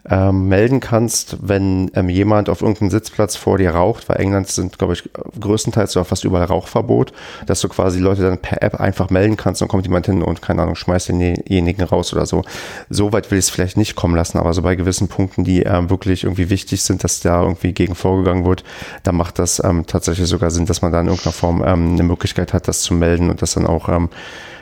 ähm, 0.09 0.47
melden 0.47 0.79
kannst, 0.79 1.37
wenn 1.41 1.91
ähm, 1.93 2.09
jemand 2.09 2.49
auf 2.49 2.61
irgendeinem 2.61 2.89
Sitzplatz 2.89 3.35
vor 3.35 3.57
dir 3.57 3.71
raucht, 3.71 4.07
weil 4.07 4.17
England 4.17 4.47
sind, 4.47 4.77
glaube 4.77 4.93
ich, 4.93 5.09
größtenteils 5.39 5.91
sogar 5.91 6.05
fast 6.05 6.23
überall 6.23 6.45
Rauchverbot, 6.45 7.11
dass 7.45 7.59
du 7.61 7.67
quasi 7.67 7.99
Leute 7.99 8.21
dann 8.21 8.37
per 8.37 8.61
App 8.61 8.79
einfach 8.79 9.09
melden 9.09 9.35
kannst 9.35 9.61
und 9.61 9.67
kommt 9.67 9.85
jemand 9.85 10.05
hin 10.05 10.21
und, 10.21 10.41
keine 10.41 10.61
Ahnung, 10.61 10.75
schmeißt 10.75 11.09
denjenigen 11.09 11.83
raus 11.83 12.13
oder 12.13 12.25
so. 12.25 12.43
So 12.89 13.11
weit 13.11 13.29
will 13.31 13.37
ich 13.37 13.45
es 13.45 13.49
vielleicht 13.49 13.77
nicht 13.77 13.95
kommen 13.95 14.15
lassen, 14.15 14.37
aber 14.37 14.53
so 14.53 14.61
bei 14.61 14.75
gewissen 14.75 15.09
Punkten, 15.09 15.43
die 15.43 15.63
ähm, 15.63 15.89
wirklich 15.89 16.23
irgendwie 16.23 16.49
wichtig 16.49 16.81
sind, 16.83 17.03
dass 17.03 17.19
da 17.19 17.41
irgendwie 17.41 17.73
gegen 17.73 17.95
vorgegangen 17.95 18.45
wird, 18.45 18.63
da 19.03 19.11
macht 19.11 19.39
das 19.39 19.61
ähm, 19.63 19.85
tatsächlich 19.87 20.27
sogar 20.27 20.51
Sinn, 20.51 20.65
dass 20.65 20.81
man 20.81 20.91
da 20.91 21.01
in 21.01 21.07
irgendeiner 21.07 21.33
Form 21.33 21.63
ähm, 21.65 21.93
eine 21.93 22.03
Möglichkeit 22.03 22.53
hat, 22.53 22.67
das 22.67 22.81
zu 22.81 22.93
melden 22.93 23.29
und 23.29 23.41
das 23.41 23.53
dann 23.53 23.67
auch 23.67 23.89
ähm, 23.89 24.09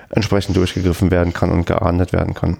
entsprechend 0.09 0.57
durchgegriffen 0.57 1.11
werden 1.11 1.34
kann 1.34 1.51
und 1.51 1.66
geahndet 1.66 2.13
werden 2.13 2.34
kann. 2.34 2.57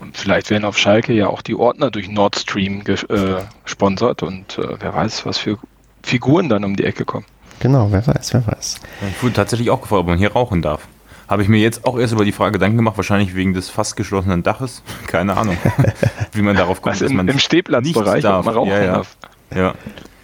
Und 0.00 0.16
vielleicht 0.16 0.50
werden 0.50 0.64
auf 0.64 0.78
Schalke 0.78 1.12
ja 1.12 1.28
auch 1.28 1.42
die 1.42 1.54
Ordner 1.54 1.90
durch 1.90 2.08
Nord 2.08 2.38
Stream 2.38 2.84
gesponsert 2.84 4.22
äh, 4.22 4.26
und 4.26 4.58
äh, 4.58 4.76
wer 4.80 4.94
weiß, 4.94 5.26
was 5.26 5.38
für 5.38 5.58
Figuren 6.02 6.48
dann 6.48 6.64
um 6.64 6.76
die 6.76 6.84
Ecke 6.84 7.04
kommen. 7.04 7.26
Genau, 7.60 7.88
wer 7.90 8.04
weiß, 8.06 8.34
wer 8.34 8.46
weiß. 8.46 8.80
Ich 9.10 9.22
wurde 9.22 9.34
tatsächlich 9.34 9.70
auch 9.70 9.80
gefragt, 9.80 10.00
ob 10.00 10.06
man 10.08 10.18
hier 10.18 10.32
rauchen 10.32 10.62
darf. 10.62 10.88
Habe 11.28 11.42
ich 11.42 11.48
mir 11.48 11.60
jetzt 11.60 11.86
auch 11.86 11.98
erst 11.98 12.12
über 12.12 12.24
die 12.24 12.32
Frage 12.32 12.52
Gedanken 12.52 12.76
gemacht, 12.76 12.96
wahrscheinlich 12.96 13.34
wegen 13.34 13.54
des 13.54 13.70
fast 13.70 13.96
geschlossenen 13.96 14.42
Daches. 14.42 14.82
Keine 15.06 15.36
Ahnung, 15.36 15.56
wie 16.32 16.42
man 16.42 16.56
darauf 16.56 16.82
kommt, 16.82 17.00
Was, 17.00 17.10
im, 17.10 17.28
im 17.28 17.38
Stehplatzbereich 17.38 18.22
darf. 18.22 18.44
man 18.44 18.54
rauchen 18.54 18.70
ja, 18.70 18.82
ja. 18.82 18.92
darf. 18.94 19.16
Ja. 19.54 19.74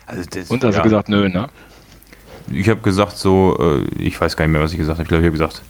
Also 0.07 0.23
das, 0.29 0.51
Und 0.51 0.65
hast 0.65 0.75
ja. 0.75 0.83
du 0.83 0.89
gesagt, 0.89 1.09
nö, 1.09 1.29
ne? 1.29 1.49
Ich 2.51 2.69
habe 2.69 2.81
gesagt 2.81 3.17
so, 3.17 3.57
äh, 3.61 4.03
ich 4.03 4.21
weiß 4.21 4.37
gar 4.37 4.47
nicht 4.47 4.53
mehr, 4.53 4.63
was 4.63 4.73
ich 4.73 4.79
gesagt 4.79 4.99
habe. 4.99 5.03
Ich 5.05 5.09
glaube, 5.09 5.23
ich 5.23 5.27
habe 5.27 5.39
gesagt, 5.39 5.63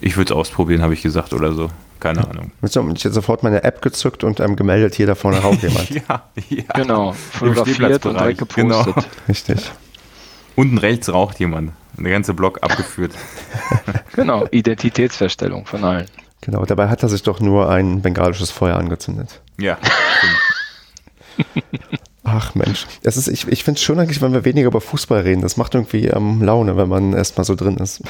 ich 0.00 0.16
würde 0.16 0.32
es 0.32 0.36
ausprobieren, 0.36 0.82
habe 0.82 0.94
ich 0.94 1.02
gesagt 1.02 1.32
oder 1.32 1.52
so. 1.52 1.70
Keine 2.00 2.26
Ahnung. 2.26 2.50
Ich 2.62 2.74
habe 2.76 2.94
sofort 2.96 3.42
meine 3.42 3.62
App 3.62 3.82
gezückt 3.82 4.24
und 4.24 4.40
ähm, 4.40 4.56
gemeldet, 4.56 4.94
hier 4.94 5.06
da 5.06 5.14
vorne 5.14 5.38
raucht 5.38 5.62
jemand. 5.62 5.90
ja, 5.90 6.22
ja, 6.48 6.64
genau. 6.74 7.12
Fotografiert 7.12 8.06
und 8.06 8.18
direkt 8.18 8.38
gepostet. 8.38 8.94
Genau. 8.94 9.06
Richtig. 9.28 9.70
Unten 10.56 10.78
rechts 10.78 11.12
raucht 11.12 11.38
jemand. 11.38 11.72
Der 11.96 12.10
ganze 12.10 12.34
Block 12.34 12.62
abgeführt. 12.62 13.12
genau, 14.14 14.46
Identitätsverstellung 14.50 15.66
von 15.66 15.84
allen. 15.84 16.06
Genau, 16.40 16.64
dabei 16.64 16.88
hat 16.88 17.02
er 17.02 17.10
sich 17.10 17.22
doch 17.22 17.40
nur 17.40 17.68
ein 17.68 18.00
bengalisches 18.00 18.50
Feuer 18.50 18.76
angezündet. 18.76 19.42
Ja, 19.58 19.76
stimmt. 20.18 20.38
Ach 22.24 22.54
Mensch, 22.54 22.86
es 23.02 23.16
ist, 23.16 23.28
ich, 23.28 23.48
ich 23.48 23.64
finde 23.64 23.78
es 23.78 23.82
schön 23.82 23.98
eigentlich, 23.98 24.22
wenn 24.22 24.32
wir 24.32 24.44
weniger 24.44 24.68
über 24.68 24.80
Fußball 24.80 25.20
reden. 25.20 25.42
Das 25.42 25.56
macht 25.56 25.74
irgendwie 25.74 26.06
ähm, 26.06 26.42
Laune, 26.42 26.76
wenn 26.76 26.88
man 26.88 27.12
erstmal 27.12 27.44
so 27.44 27.54
drin 27.54 27.76
ist. 27.76 28.02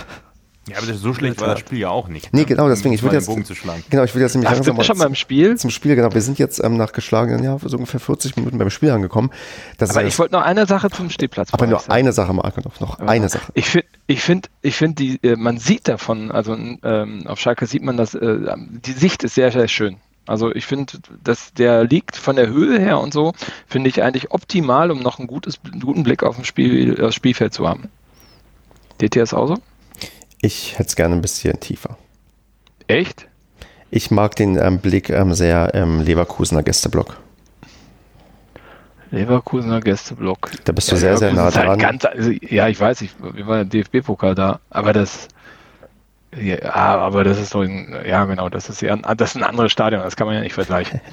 Ja, 0.69 0.77
aber 0.77 0.93
so 0.93 1.15
schlecht 1.15 1.41
war 1.41 1.49
das 1.49 1.61
Spiel 1.61 1.79
ja 1.79 1.89
auch 1.89 2.09
nicht. 2.09 2.33
Nee, 2.33 2.41
ne? 2.41 2.47
genau, 2.47 2.69
deswegen, 2.69 2.95
ich 2.95 3.03
würde 3.03 3.17
jetzt, 3.17 3.27
Bogen 3.27 3.45
zu 3.45 3.55
schlagen. 3.55 3.83
genau, 3.89 4.05
ich 4.05 4.15
würde 4.15 4.25
jetzt 4.25 4.35
nämlich 4.35 4.51
Ach, 4.51 4.55
langsam 4.55 4.77
mal 4.77 4.85
schon 4.85 4.99
beim 4.99 5.15
Spiel? 5.15 5.57
Zum 5.57 5.71
Spiel, 5.71 5.97
genau. 5.97 6.13
Wir 6.13 6.21
sind 6.21 6.39
jetzt 6.39 6.63
ähm, 6.63 6.77
nach 6.77 6.93
geschlagenen, 6.93 7.43
ja, 7.43 7.59
so 7.59 7.77
ungefähr 7.77 7.99
40 7.99 8.37
Minuten 8.37 8.59
beim 8.59 8.69
Spiel 8.71 8.91
angekommen. 8.91 9.31
Das 9.79 9.91
aber 9.91 10.05
ich 10.05 10.19
wollte 10.19 10.35
noch 10.35 10.43
eine 10.43 10.67
Sache 10.67 10.91
zum 10.91 11.09
Stehplatz 11.09 11.53
Aber 11.53 11.67
nur 11.67 11.79
sagen. 11.81 11.93
eine 11.93 12.13
Sache, 12.13 12.35
Marco, 12.35 12.61
noch, 12.61 12.79
noch 12.79 12.99
eine 13.01 13.29
Sache. 13.31 13.51
Ich 13.55 13.71
finde, 13.71 13.87
ich 14.07 14.23
finde, 14.23 14.49
ich 14.61 14.77
finde, 14.77 14.95
die, 14.97 15.27
äh, 15.27 15.37
man 15.37 15.59
sieht 15.59 15.89
davon, 15.89 16.31
also 16.31 16.55
ähm, 16.55 17.27
auf 17.27 17.41
Schalke 17.41 17.67
sieht 17.67 17.83
man 17.83 17.97
das, 17.97 18.15
äh, 18.15 18.55
die 18.57 18.93
Sicht 18.93 19.25
ist 19.25 19.35
sehr, 19.35 19.51
sehr 19.51 19.67
schön. 19.67 19.97
Also 20.27 20.55
ich 20.55 20.67
finde, 20.67 20.93
dass 21.25 21.55
der 21.55 21.85
liegt 21.85 22.17
von 22.17 22.37
der 22.37 22.49
Höhe 22.49 22.79
her 22.79 23.01
und 23.01 23.13
so, 23.13 23.33
finde 23.67 23.89
ich 23.89 24.03
eigentlich 24.03 24.31
optimal, 24.31 24.91
um 24.91 25.01
noch 25.01 25.19
ein 25.19 25.27
gutes, 25.27 25.59
einen 25.65 25.81
guten 25.81 26.03
Blick 26.03 26.23
auf, 26.23 26.45
Spiel, 26.45 26.95
das 26.95 27.15
Spielfeld 27.15 27.55
zu 27.55 27.67
haben. 27.67 27.89
DTS 29.01 29.33
auch 29.35 29.49
so? 29.49 29.57
Ich 30.43 30.79
hätte 30.79 30.89
es 30.89 30.97
gerne 30.97 31.15
ein 31.15 31.23
bisschen 31.23 31.59
tiefer. 31.61 31.97
Echt? 32.87 33.27
Ich 33.91 34.11
mag 34.11 34.37
den 34.37 34.57
ähm, 34.57 34.79
Blick 34.79 35.11
ähm, 35.11 35.35
sehr 35.35 35.75
im 35.75 36.01
Leverkusener 36.01 36.63
Gästeblock. 36.63 37.17
Leverkusener 39.11 39.81
Gästeblock. 39.81 40.51
Da 40.65 40.73
bist 40.73 40.91
du 40.91 40.95
ja, 40.95 41.01
sehr, 41.01 41.17
sehr 41.17 41.33
nah 41.33 41.45
halt 41.45 41.57
dran. 41.57 41.69
Halt 41.69 41.81
ganz, 41.81 42.05
also, 42.05 42.31
ja, 42.31 42.69
ich 42.69 42.79
weiß, 42.79 43.01
ich, 43.03 43.11
wir 43.19 43.47
waren 43.47 43.63
im 43.63 43.69
DFB-Pokal 43.69 44.37
da, 44.37 44.61
aber 44.71 44.93
das, 44.93 45.29
ja, 46.41 46.63
aber 46.73 47.25
das 47.25 47.39
ist 47.39 47.51
so 47.51 47.61
ein, 47.61 47.95
ja 48.07 48.25
genau, 48.25 48.49
das 48.49 48.69
ist 48.69 48.81
ja 48.83 48.95
das 48.97 49.31
ist 49.31 49.37
ein 49.37 49.43
anderes 49.43 49.73
Stadion, 49.73 50.03
das 50.03 50.15
kann 50.15 50.29
man 50.29 50.37
ja 50.37 50.43
nicht 50.43 50.55
vergleichen. 50.55 51.01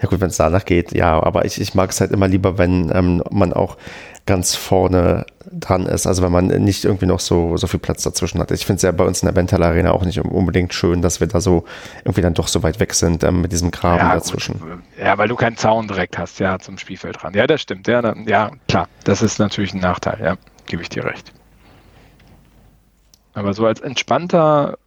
Ja 0.00 0.08
gut, 0.08 0.20
wenn 0.20 0.30
es 0.30 0.36
danach 0.36 0.64
geht, 0.64 0.92
ja, 0.92 1.22
aber 1.22 1.44
ich, 1.44 1.60
ich 1.60 1.74
mag 1.74 1.90
es 1.90 2.00
halt 2.00 2.10
immer 2.10 2.26
lieber, 2.26 2.58
wenn 2.58 2.90
ähm, 2.92 3.22
man 3.30 3.52
auch 3.52 3.76
ganz 4.26 4.54
vorne 4.54 5.26
dran 5.50 5.86
ist. 5.86 6.06
Also 6.06 6.22
wenn 6.22 6.32
man 6.32 6.46
nicht 6.46 6.84
irgendwie 6.84 7.06
noch 7.06 7.20
so, 7.20 7.56
so 7.56 7.66
viel 7.66 7.80
Platz 7.80 8.02
dazwischen 8.02 8.40
hat. 8.40 8.50
Ich 8.50 8.64
finde 8.64 8.76
es 8.76 8.82
ja 8.82 8.92
bei 8.92 9.04
uns 9.04 9.22
in 9.22 9.26
der 9.26 9.32
Bental 9.32 9.62
Arena 9.62 9.92
auch 9.92 10.04
nicht 10.04 10.20
unbedingt 10.20 10.72
schön, 10.74 11.02
dass 11.02 11.20
wir 11.20 11.26
da 11.26 11.40
so 11.40 11.64
irgendwie 12.04 12.22
dann 12.22 12.34
doch 12.34 12.48
so 12.48 12.62
weit 12.62 12.78
weg 12.80 12.94
sind 12.94 13.24
ähm, 13.24 13.40
mit 13.42 13.52
diesem 13.52 13.70
Graben 13.70 13.98
ja, 13.98 14.14
dazwischen. 14.14 14.60
Gut. 14.60 14.78
Ja, 14.98 15.18
weil 15.18 15.28
du 15.28 15.34
keinen 15.34 15.56
Zaun 15.56 15.88
direkt 15.88 16.18
hast, 16.18 16.38
ja, 16.38 16.58
zum 16.58 16.78
Spielfeld 16.78 17.22
dran. 17.22 17.34
Ja, 17.34 17.46
das 17.46 17.60
stimmt. 17.60 17.88
Ja, 17.88 18.00
dann, 18.00 18.26
ja, 18.28 18.50
klar, 18.68 18.88
das 19.04 19.22
ist 19.22 19.38
natürlich 19.38 19.74
ein 19.74 19.80
Nachteil, 19.80 20.18
ja, 20.22 20.36
gebe 20.66 20.82
ich 20.82 20.88
dir 20.88 21.04
recht. 21.04 21.32
Aber 23.34 23.54
so 23.54 23.66
als 23.66 23.80
entspannter, 23.80 24.78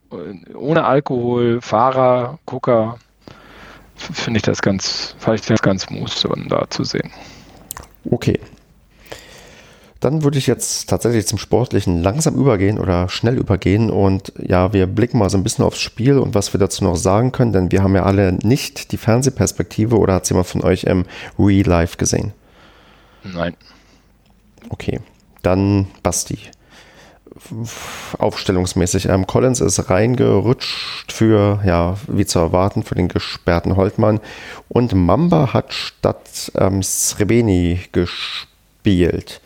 ohne 0.54 0.86
Alkohol, 0.86 1.60
Fahrer, 1.62 2.40
Gucker, 2.46 2.98
finde 3.96 4.38
ich 4.38 4.44
das 4.44 4.62
ganz, 4.62 5.16
fand 5.20 5.40
ich 5.40 5.46
das 5.46 5.62
ganz 5.62 5.84
smooth, 5.84 6.10
so 6.10 6.34
da 6.48 6.70
zu 6.70 6.84
sehen. 6.84 7.12
Okay, 8.12 8.40
dann 10.06 10.22
würde 10.22 10.38
ich 10.38 10.46
jetzt 10.46 10.88
tatsächlich 10.88 11.26
zum 11.26 11.40
Sportlichen 11.40 12.04
langsam 12.04 12.36
übergehen 12.36 12.78
oder 12.78 13.10
schnell 13.10 13.40
übergehen 13.40 13.90
und 13.90 14.34
ja, 14.38 14.72
wir 14.72 14.86
blicken 14.86 15.18
mal 15.18 15.32
so 15.32 15.38
ein 15.38 15.44
bisschen 15.44 15.66
aufs 15.66 15.80
Spiel 15.80 16.20
und 16.20 16.36
was 16.36 16.54
wir 16.54 16.60
dazu 16.60 16.84
noch 16.84 16.96
sagen 16.96 17.32
können, 17.32 17.54
denn 17.54 17.72
wir 17.72 17.82
haben 17.82 17.96
ja 17.96 18.04
alle 18.04 18.34
nicht 18.34 18.92
die 18.92 18.98
Fernsehperspektive 18.98 19.98
oder 19.98 20.14
hat 20.14 20.30
jemand 20.30 20.46
von 20.46 20.64
euch 20.64 20.84
im 20.84 21.06
Real 21.40 21.66
Life 21.66 21.98
gesehen? 21.98 22.34
Nein. 23.24 23.56
Okay, 24.70 25.00
dann 25.42 25.88
Basti. 26.04 26.38
Aufstellungsmäßig. 28.20 29.10
Ähm, 29.10 29.26
Collins 29.26 29.60
ist 29.60 29.90
reingerutscht 29.90 31.12
für, 31.12 31.62
ja, 31.66 31.98
wie 32.08 32.28
zu 32.28 32.38
erwarten, 32.38 32.84
für 32.84 32.94
den 32.94 33.08
gesperrten 33.08 33.76
Holtmann. 33.76 34.20
Und 34.70 34.94
Mamba 34.94 35.52
hat 35.52 35.74
statt 35.74 36.52
ähm, 36.56 36.84
Srebeni 36.84 37.80
gespielt. 37.92 39.42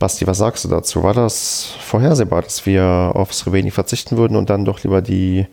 Basti, 0.00 0.26
was 0.26 0.38
sagst 0.38 0.64
du 0.64 0.68
dazu? 0.68 1.02
War 1.02 1.12
das 1.12 1.74
vorhersehbar, 1.78 2.40
dass 2.40 2.64
wir 2.64 3.12
auf 3.14 3.34
Sreveni 3.34 3.70
verzichten 3.70 4.16
würden 4.16 4.34
und 4.34 4.48
dann 4.48 4.64
doch 4.64 4.82
lieber 4.82 5.02
die 5.02 5.46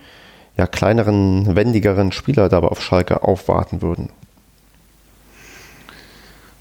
ja, 0.56 0.66
kleineren, 0.66 1.56
wendigeren 1.56 2.14
Spieler 2.14 2.48
dabei 2.48 2.70
auf 2.70 2.82
Schalke 2.82 3.24
aufwarten 3.24 3.82
würden? 3.82 4.10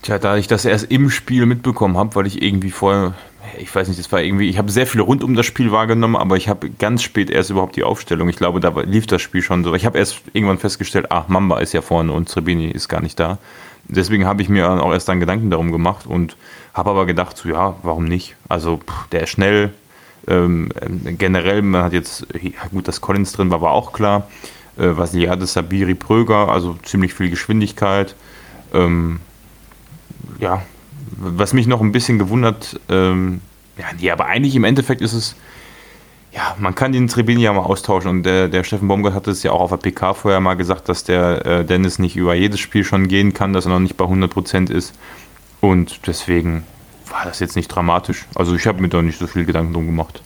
Tja, 0.03 0.19
da 0.19 0.37
ich 0.37 0.49
das 0.49 0.65
erst 0.65 0.91
im 0.91 1.11
Spiel 1.11 1.47
mitbekommen 1.47 1.97
habe, 1.97 2.17
weil 2.17 2.27
ich 2.27 2.43
irgendwie 2.43 2.73
vorher, 2.73 3.15
ich 3.57 3.73
weiß 3.73 3.87
nicht, 3.87 4.01
das 4.01 4.11
war 4.11 4.21
irgendwie, 4.21 4.51
ich 4.51 4.59
habe 4.59 4.73
sehr 4.73 4.89
viel 4.89 5.01
rund 5.01 5.23
um 5.23 5.37
das 5.37 5.47
Spiel 5.47 5.71
wahrgenommen, 5.71 6.17
aber 6.17 6.37
ich 6.37 6.49
habe 6.49 6.69
ganz 6.71 7.05
spät 7.05 7.31
erst 7.31 7.51
überhaupt 7.51 7.77
die 7.77 7.85
Aufstellung. 7.85 8.29
Ich 8.29 8.37
glaube, 8.37 8.59
da 8.59 8.71
lief 8.81 9.07
das 9.07 9.23
Spiel 9.23 9.43
schon 9.43 9.63
so. 9.63 9.75
Ich 9.77 9.87
habe 9.87 9.97
erst 9.97 10.23
irgendwann 10.33 10.59
festgestellt, 10.59 11.07
ach, 11.11 11.29
Mamba 11.29 11.61
ist 11.61 11.73
ja 11.73 11.83
vorne 11.83 12.13
und 12.13 12.29
Srebeni 12.29 12.67
ist 12.67 12.89
gar 12.89 13.01
nicht 13.01 13.21
da. 13.21 13.39
Deswegen 13.85 14.27
habe 14.27 14.43
ich 14.43 14.49
mir 14.49 14.69
auch 14.69 14.93
erst 14.93 15.09
dann 15.09 15.21
Gedanken 15.21 15.51
darum 15.51 15.71
gemacht 15.71 16.07
und 16.07 16.37
habe 16.77 16.91
aber 16.91 17.07
gedacht, 17.07 17.37
so 17.37 17.49
ja, 17.49 17.75
warum 17.83 18.05
nicht? 18.05 18.37
Also 18.49 18.79
pff, 18.79 19.09
der 19.09 19.23
ist 19.23 19.31
schnell. 19.31 19.73
Ähm, 20.29 20.69
generell, 21.19 21.63
man 21.63 21.85
hat 21.85 21.93
jetzt, 21.93 22.27
gut, 22.71 22.89
dass 22.89 23.01
Collins 23.01 23.33
drin 23.33 23.51
war, 23.51 23.61
war 23.61 23.73
auch 23.73 23.93
klar. 23.93 24.29
Äh, 24.77 24.97
Vasiliades, 24.97 25.55
Sabiri, 25.55 25.95
Pröger, 25.95 26.49
also 26.49 26.77
ziemlich 26.83 27.15
viel 27.15 27.31
Geschwindigkeit. 27.31 28.15
Ähm, 28.75 29.21
ja, 30.39 30.63
was 31.17 31.53
mich 31.55 31.67
noch 31.67 31.81
ein 31.81 31.93
bisschen 31.93 32.19
gewundert, 32.19 32.79
ähm, 32.89 33.41
ja, 33.79 33.85
nee, 33.99 34.11
aber 34.11 34.27
eigentlich 34.27 34.55
im 34.55 34.65
Endeffekt 34.65 35.01
ist 35.01 35.13
es, 35.13 35.37
ja, 36.35 36.55
man 36.59 36.75
kann 36.75 36.93
den 36.93 37.09
Trebini 37.09 37.43
ja 37.43 37.53
mal 37.53 37.61
austauschen 37.61 38.11
und 38.11 38.23
der, 38.25 38.49
der 38.49 38.65
Steffen 38.65 38.89
Baumgart 38.89 39.15
hat 39.15 39.27
es 39.29 39.43
ja 39.43 39.53
auch 39.53 39.61
auf 39.61 39.71
der 39.71 39.79
PK 39.79 40.13
vorher 40.13 40.41
mal 40.41 40.55
gesagt, 40.55 40.89
dass 40.91 41.05
der 41.05 41.47
äh, 41.47 41.65
Dennis 41.65 41.99
nicht 41.99 42.17
über 42.17 42.35
jedes 42.35 42.61
Spiel 42.61 42.85
schon 42.85 43.09
gehen 43.09 43.33
kann, 43.33 43.55
dass 43.55 43.65
er 43.65 43.71
noch 43.71 43.79
nicht 43.79 43.97
bei 43.97 44.05
100% 44.05 44.71
ist. 44.71 44.93
Und 45.61 46.07
deswegen 46.07 46.65
war 47.09 47.25
das 47.25 47.41
jetzt 47.41 47.57
nicht 47.57 47.69
dramatisch. 47.69 48.27
Also 48.35 48.55
ich 48.55 48.67
habe 48.67 48.81
mir 48.81 48.89
da 48.89 49.03
nicht 49.03 49.19
so 49.19 49.27
viel 49.27 49.45
Gedanken 49.45 49.73
drum 49.73 49.87
gemacht. 49.87 50.23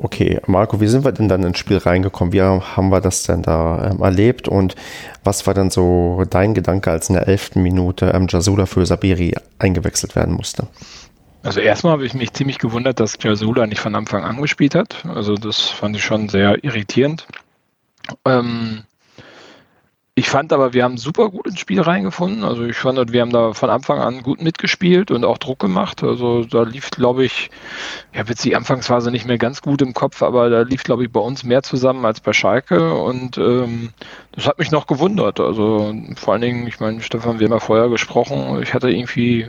Okay, 0.00 0.40
Marco, 0.46 0.80
wie 0.80 0.86
sind 0.86 1.04
wir 1.04 1.10
denn 1.10 1.28
dann 1.28 1.42
ins 1.42 1.58
Spiel 1.58 1.78
reingekommen? 1.78 2.32
Wie 2.32 2.40
haben 2.40 2.90
wir 2.90 3.00
das 3.00 3.24
denn 3.24 3.42
da 3.42 3.90
ähm, 3.90 4.00
erlebt? 4.00 4.46
Und 4.46 4.76
was 5.24 5.44
war 5.48 5.54
dann 5.54 5.70
so 5.70 6.22
dein 6.30 6.54
Gedanke, 6.54 6.92
als 6.92 7.08
in 7.08 7.16
der 7.16 7.26
elften 7.26 7.62
Minute 7.64 8.12
ähm, 8.14 8.28
Jasula 8.28 8.66
für 8.66 8.86
Sabiri 8.86 9.34
eingewechselt 9.58 10.14
werden 10.14 10.34
musste? 10.34 10.68
Also 11.42 11.58
erstmal 11.58 11.94
habe 11.94 12.06
ich 12.06 12.14
mich 12.14 12.32
ziemlich 12.32 12.58
gewundert, 12.58 13.00
dass 13.00 13.18
Jasula 13.20 13.66
nicht 13.66 13.80
von 13.80 13.96
Anfang 13.96 14.22
an 14.22 14.40
gespielt 14.40 14.76
hat. 14.76 15.04
Also 15.04 15.34
das 15.34 15.62
fand 15.62 15.96
ich 15.96 16.04
schon 16.04 16.28
sehr 16.28 16.62
irritierend. 16.62 17.26
Ähm, 18.24 18.84
ich 20.18 20.28
fand 20.28 20.52
aber, 20.52 20.72
wir 20.72 20.82
haben 20.82 20.98
super 20.98 21.30
gut 21.30 21.46
ins 21.46 21.60
Spiel 21.60 21.80
reingefunden. 21.80 22.42
Also 22.42 22.64
ich 22.64 22.76
fand, 22.76 23.12
wir 23.12 23.20
haben 23.20 23.30
da 23.30 23.52
von 23.52 23.70
Anfang 23.70 24.00
an 24.00 24.24
gut 24.24 24.42
mitgespielt 24.42 25.12
und 25.12 25.24
auch 25.24 25.38
Druck 25.38 25.60
gemacht. 25.60 26.02
Also 26.02 26.42
da 26.42 26.64
lief, 26.64 26.90
glaube 26.90 27.24
ich, 27.24 27.50
ich 28.12 28.18
habe 28.18 28.30
jetzt 28.30 28.44
die 28.44 28.56
Anfangsphase 28.56 29.12
nicht 29.12 29.26
mehr 29.26 29.38
ganz 29.38 29.62
gut 29.62 29.80
im 29.80 29.94
Kopf, 29.94 30.24
aber 30.24 30.50
da 30.50 30.62
lief, 30.62 30.82
glaube 30.82 31.04
ich, 31.04 31.12
bei 31.12 31.20
uns 31.20 31.44
mehr 31.44 31.62
zusammen 31.62 32.04
als 32.04 32.20
bei 32.20 32.32
Schalke 32.32 32.94
und 32.94 33.38
ähm, 33.38 33.90
das 34.32 34.48
hat 34.48 34.58
mich 34.58 34.72
noch 34.72 34.88
gewundert. 34.88 35.38
Also 35.38 35.94
vor 36.16 36.32
allen 36.32 36.42
Dingen, 36.42 36.66
ich 36.66 36.80
meine, 36.80 37.00
Stefan, 37.00 37.38
wir 37.38 37.46
haben 37.46 37.54
ja 37.54 37.60
vorher 37.60 37.88
gesprochen, 37.88 38.60
ich 38.60 38.74
hatte 38.74 38.90
irgendwie 38.90 39.46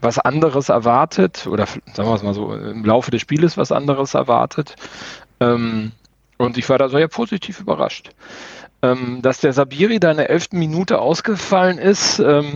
was 0.00 0.18
anderes 0.18 0.70
erwartet 0.70 1.46
oder 1.46 1.66
sagen 1.66 2.08
wir 2.08 2.14
es 2.14 2.22
mal 2.22 2.32
so, 2.32 2.54
im 2.54 2.82
Laufe 2.86 3.10
des 3.10 3.20
Spieles 3.20 3.58
was 3.58 3.70
anderes 3.70 4.14
erwartet. 4.14 4.74
Ähm, 5.38 5.92
und 6.38 6.56
ich 6.56 6.66
war 6.70 6.78
da 6.78 6.88
sehr 6.88 7.08
positiv 7.08 7.60
überrascht. 7.60 8.10
Ähm, 8.82 9.22
dass 9.22 9.40
der 9.40 9.52
Sabiri 9.52 10.00
da 10.00 10.10
in 10.10 10.16
der 10.16 10.30
elften 10.30 10.58
Minute 10.58 10.98
ausgefallen 10.98 11.78
ist, 11.78 12.18
ähm, 12.18 12.54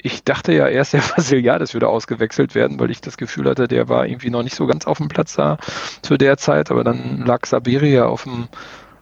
ich 0.00 0.22
dachte 0.24 0.52
ja 0.52 0.68
erst, 0.68 0.92
der 0.94 1.02
Vasiliades 1.02 1.74
würde 1.74 1.88
ausgewechselt 1.88 2.54
werden, 2.54 2.78
weil 2.78 2.90
ich 2.90 3.00
das 3.00 3.16
Gefühl 3.16 3.48
hatte, 3.48 3.68
der 3.68 3.88
war 3.88 4.06
irgendwie 4.06 4.30
noch 4.30 4.42
nicht 4.42 4.56
so 4.56 4.66
ganz 4.66 4.86
auf 4.86 4.98
dem 4.98 5.08
Platz 5.08 5.34
da 5.34 5.58
zu 6.02 6.16
der 6.16 6.36
Zeit, 6.36 6.70
aber 6.70 6.84
dann 6.84 7.24
lag 7.26 7.46
Sabiri 7.46 7.92
ja 7.92 8.06
auf 8.06 8.22
dem, 8.22 8.48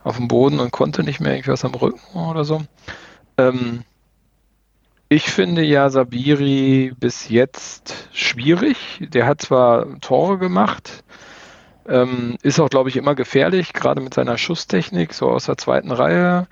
auf 0.02 0.16
dem 0.16 0.28
Boden 0.28 0.60
und 0.60 0.72
konnte 0.72 1.02
nicht 1.02 1.20
mehr 1.20 1.32
irgendwas 1.32 1.64
am 1.64 1.74
Rücken 1.74 2.18
oder 2.18 2.44
so. 2.44 2.62
Ähm, 3.38 3.84
ich 5.08 5.30
finde 5.30 5.62
ja 5.62 5.88
Sabiri 5.88 6.92
bis 6.98 7.28
jetzt 7.28 8.08
schwierig. 8.12 8.76
Der 9.00 9.26
hat 9.26 9.40
zwar 9.40 10.00
Tore 10.00 10.38
gemacht, 10.38 11.04
Ähm, 11.88 12.36
ist 12.42 12.60
auch, 12.60 12.68
glaube 12.68 12.88
ich, 12.88 12.96
immer 12.96 13.14
gefährlich, 13.14 13.72
gerade 13.72 14.00
mit 14.00 14.14
seiner 14.14 14.38
Schusstechnik, 14.38 15.14
so 15.14 15.28
aus 15.28 15.46
der 15.46 15.56
zweiten 15.56 15.92
Reihe. 15.92 16.46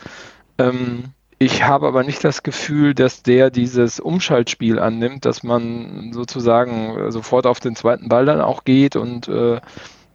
Ähm, 0.58 1.04
ich 1.38 1.64
habe 1.64 1.88
aber 1.88 2.04
nicht 2.04 2.22
das 2.22 2.42
Gefühl, 2.42 2.94
dass 2.94 3.22
der 3.22 3.50
dieses 3.50 4.00
Umschaltspiel 4.00 4.78
annimmt, 4.78 5.24
dass 5.24 5.42
man 5.42 6.12
sozusagen 6.12 7.10
sofort 7.10 7.46
auf 7.46 7.60
den 7.60 7.74
zweiten 7.74 8.08
Ball 8.08 8.24
dann 8.24 8.40
auch 8.40 8.64
geht 8.64 8.96
und 8.96 9.28
äh, 9.28 9.60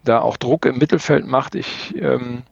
da 0.04 0.22
auch 0.22 0.38
Druck 0.38 0.66
im 0.66 0.78
Mittelfeld 0.78 1.28
macht. 1.28 1.56
Ich, 1.56 1.96
ähm 1.98 2.44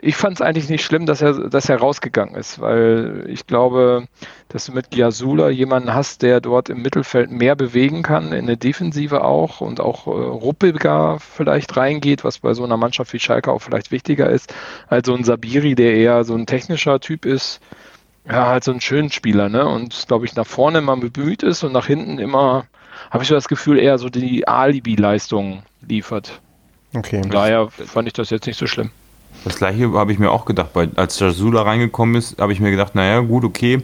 ich 0.00 0.16
fand 0.16 0.36
es 0.36 0.40
eigentlich 0.40 0.68
nicht 0.68 0.84
schlimm, 0.84 1.06
dass 1.06 1.20
er, 1.20 1.48
dass 1.48 1.68
er 1.68 1.78
rausgegangen 1.78 2.34
ist, 2.34 2.60
weil 2.60 3.24
ich 3.28 3.46
glaube, 3.46 4.06
dass 4.48 4.66
du 4.66 4.72
mit 4.72 4.90
Giasula 4.90 5.48
jemanden 5.48 5.94
hast, 5.94 6.22
der 6.22 6.40
dort 6.40 6.68
im 6.68 6.82
Mittelfeld 6.82 7.30
mehr 7.30 7.56
bewegen 7.56 8.02
kann, 8.02 8.32
in 8.32 8.46
der 8.46 8.56
Defensive 8.56 9.24
auch 9.24 9.60
und 9.60 9.80
auch 9.80 10.06
äh, 10.06 10.10
ruppiger 10.10 11.18
vielleicht 11.20 11.76
reingeht, 11.76 12.24
was 12.24 12.40
bei 12.40 12.54
so 12.54 12.64
einer 12.64 12.76
Mannschaft 12.76 13.12
wie 13.12 13.20
Schalke 13.20 13.52
auch 13.52 13.60
vielleicht 13.60 13.90
wichtiger 13.90 14.30
ist, 14.30 14.54
als 14.88 15.06
so 15.06 15.14
ein 15.14 15.24
Sabiri, 15.24 15.74
der 15.74 15.94
eher 15.94 16.24
so 16.24 16.34
ein 16.34 16.46
technischer 16.46 17.00
Typ 17.00 17.24
ist. 17.24 17.60
Ja, 18.28 18.46
halt 18.46 18.62
so 18.62 18.72
ein 18.72 18.80
schöner 18.80 19.10
Spieler, 19.10 19.48
ne? 19.48 19.66
Und 19.66 20.04
glaube 20.06 20.26
ich, 20.26 20.36
nach 20.36 20.46
vorne 20.46 20.78
immer 20.78 20.96
bemüht 20.96 21.42
ist 21.42 21.64
und 21.64 21.72
nach 21.72 21.86
hinten 21.86 22.18
immer, 22.18 22.66
habe 23.10 23.24
ich 23.24 23.28
so 23.28 23.34
das 23.34 23.48
Gefühl, 23.48 23.80
eher 23.80 23.98
so 23.98 24.08
die 24.10 24.46
Alibi-Leistung 24.46 25.64
liefert. 25.80 26.40
Okay. 26.94 27.22
Von 27.22 27.30
daher 27.30 27.68
fand 27.68 28.06
ich 28.06 28.14
das 28.14 28.30
jetzt 28.30 28.46
nicht 28.46 28.58
so 28.58 28.68
schlimm. 28.68 28.90
Das 29.44 29.56
gleiche 29.56 29.92
habe 29.92 30.12
ich 30.12 30.18
mir 30.18 30.30
auch 30.30 30.44
gedacht, 30.44 30.70
weil 30.74 30.90
als 30.96 31.18
Jasula 31.18 31.62
reingekommen 31.62 32.14
ist, 32.16 32.40
habe 32.40 32.52
ich 32.52 32.60
mir 32.60 32.70
gedacht, 32.70 32.94
naja, 32.94 33.20
gut, 33.20 33.44
okay. 33.44 33.82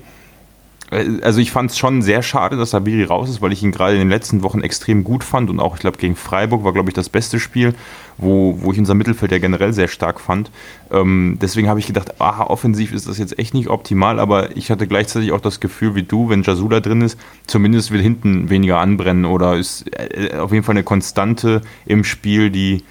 Äh, 0.91 1.21
also 1.23 1.41
ich 1.41 1.51
fand 1.51 1.71
es 1.71 1.79
schon 1.79 2.03
sehr 2.03 2.23
schade, 2.23 2.57
dass 2.57 2.71
Sabiri 2.71 3.05
raus 3.05 3.29
ist, 3.29 3.43
weil 3.43 3.53
ich 3.53 3.63
ihn 3.63 3.73
gerade 3.73 3.95
in 3.95 3.99
den 3.99 4.09
letzten 4.09 4.43
Wochen 4.43 4.61
extrem 4.61 5.05
gut 5.05 5.25
fand 5.25 5.51
und 5.51 5.61
auch, 5.61 5.75
ich 5.75 5.81
glaube, 5.81 5.99
gegen 5.99 6.17
Freiburg 6.17 6.65
war, 6.65 6.73
glaube 6.73 6.91
ich, 6.91 6.95
das 6.95 7.09
beste 7.09 7.41
Spiel, 7.41 7.75
wo, 8.19 8.59
wo 8.61 8.73
ich 8.73 8.79
unser 8.79 8.95
Mittelfeld 8.95 9.33
ja 9.33 9.39
generell 9.39 9.73
sehr 9.73 9.89
stark 9.89 10.21
fand. 10.21 10.51
Ähm, 10.91 11.39
deswegen 11.41 11.69
habe 11.69 11.81
ich 11.81 11.87
gedacht, 11.87 12.21
aha, 12.21 12.45
offensiv 12.45 12.93
ist 12.93 13.09
das 13.09 13.19
jetzt 13.19 13.39
echt 13.39 13.55
nicht 13.55 13.69
optimal, 13.69 14.19
aber 14.19 14.57
ich 14.57 14.71
hatte 14.71 14.87
gleichzeitig 14.87 15.33
auch 15.33 15.41
das 15.41 15.61
Gefühl 15.61 15.95
wie 15.95 16.03
du, 16.05 16.29
wenn 16.29 16.43
Jasula 16.43 16.81
drin 16.81 17.03
ist, 17.03 17.19
zumindest 17.47 17.91
will 17.91 18.01
hinten 18.01 18.49
weniger 18.49 18.79
anbrennen 18.79 19.25
oder 19.25 19.57
ist 19.57 19.87
äh, 19.93 20.37
auf 20.37 20.53
jeden 20.53 20.65
Fall 20.65 20.75
eine 20.75 20.85
Konstante 20.85 21.63
im 21.85 22.05
Spiel, 22.05 22.51
die 22.51 22.77
äh, 22.77 22.83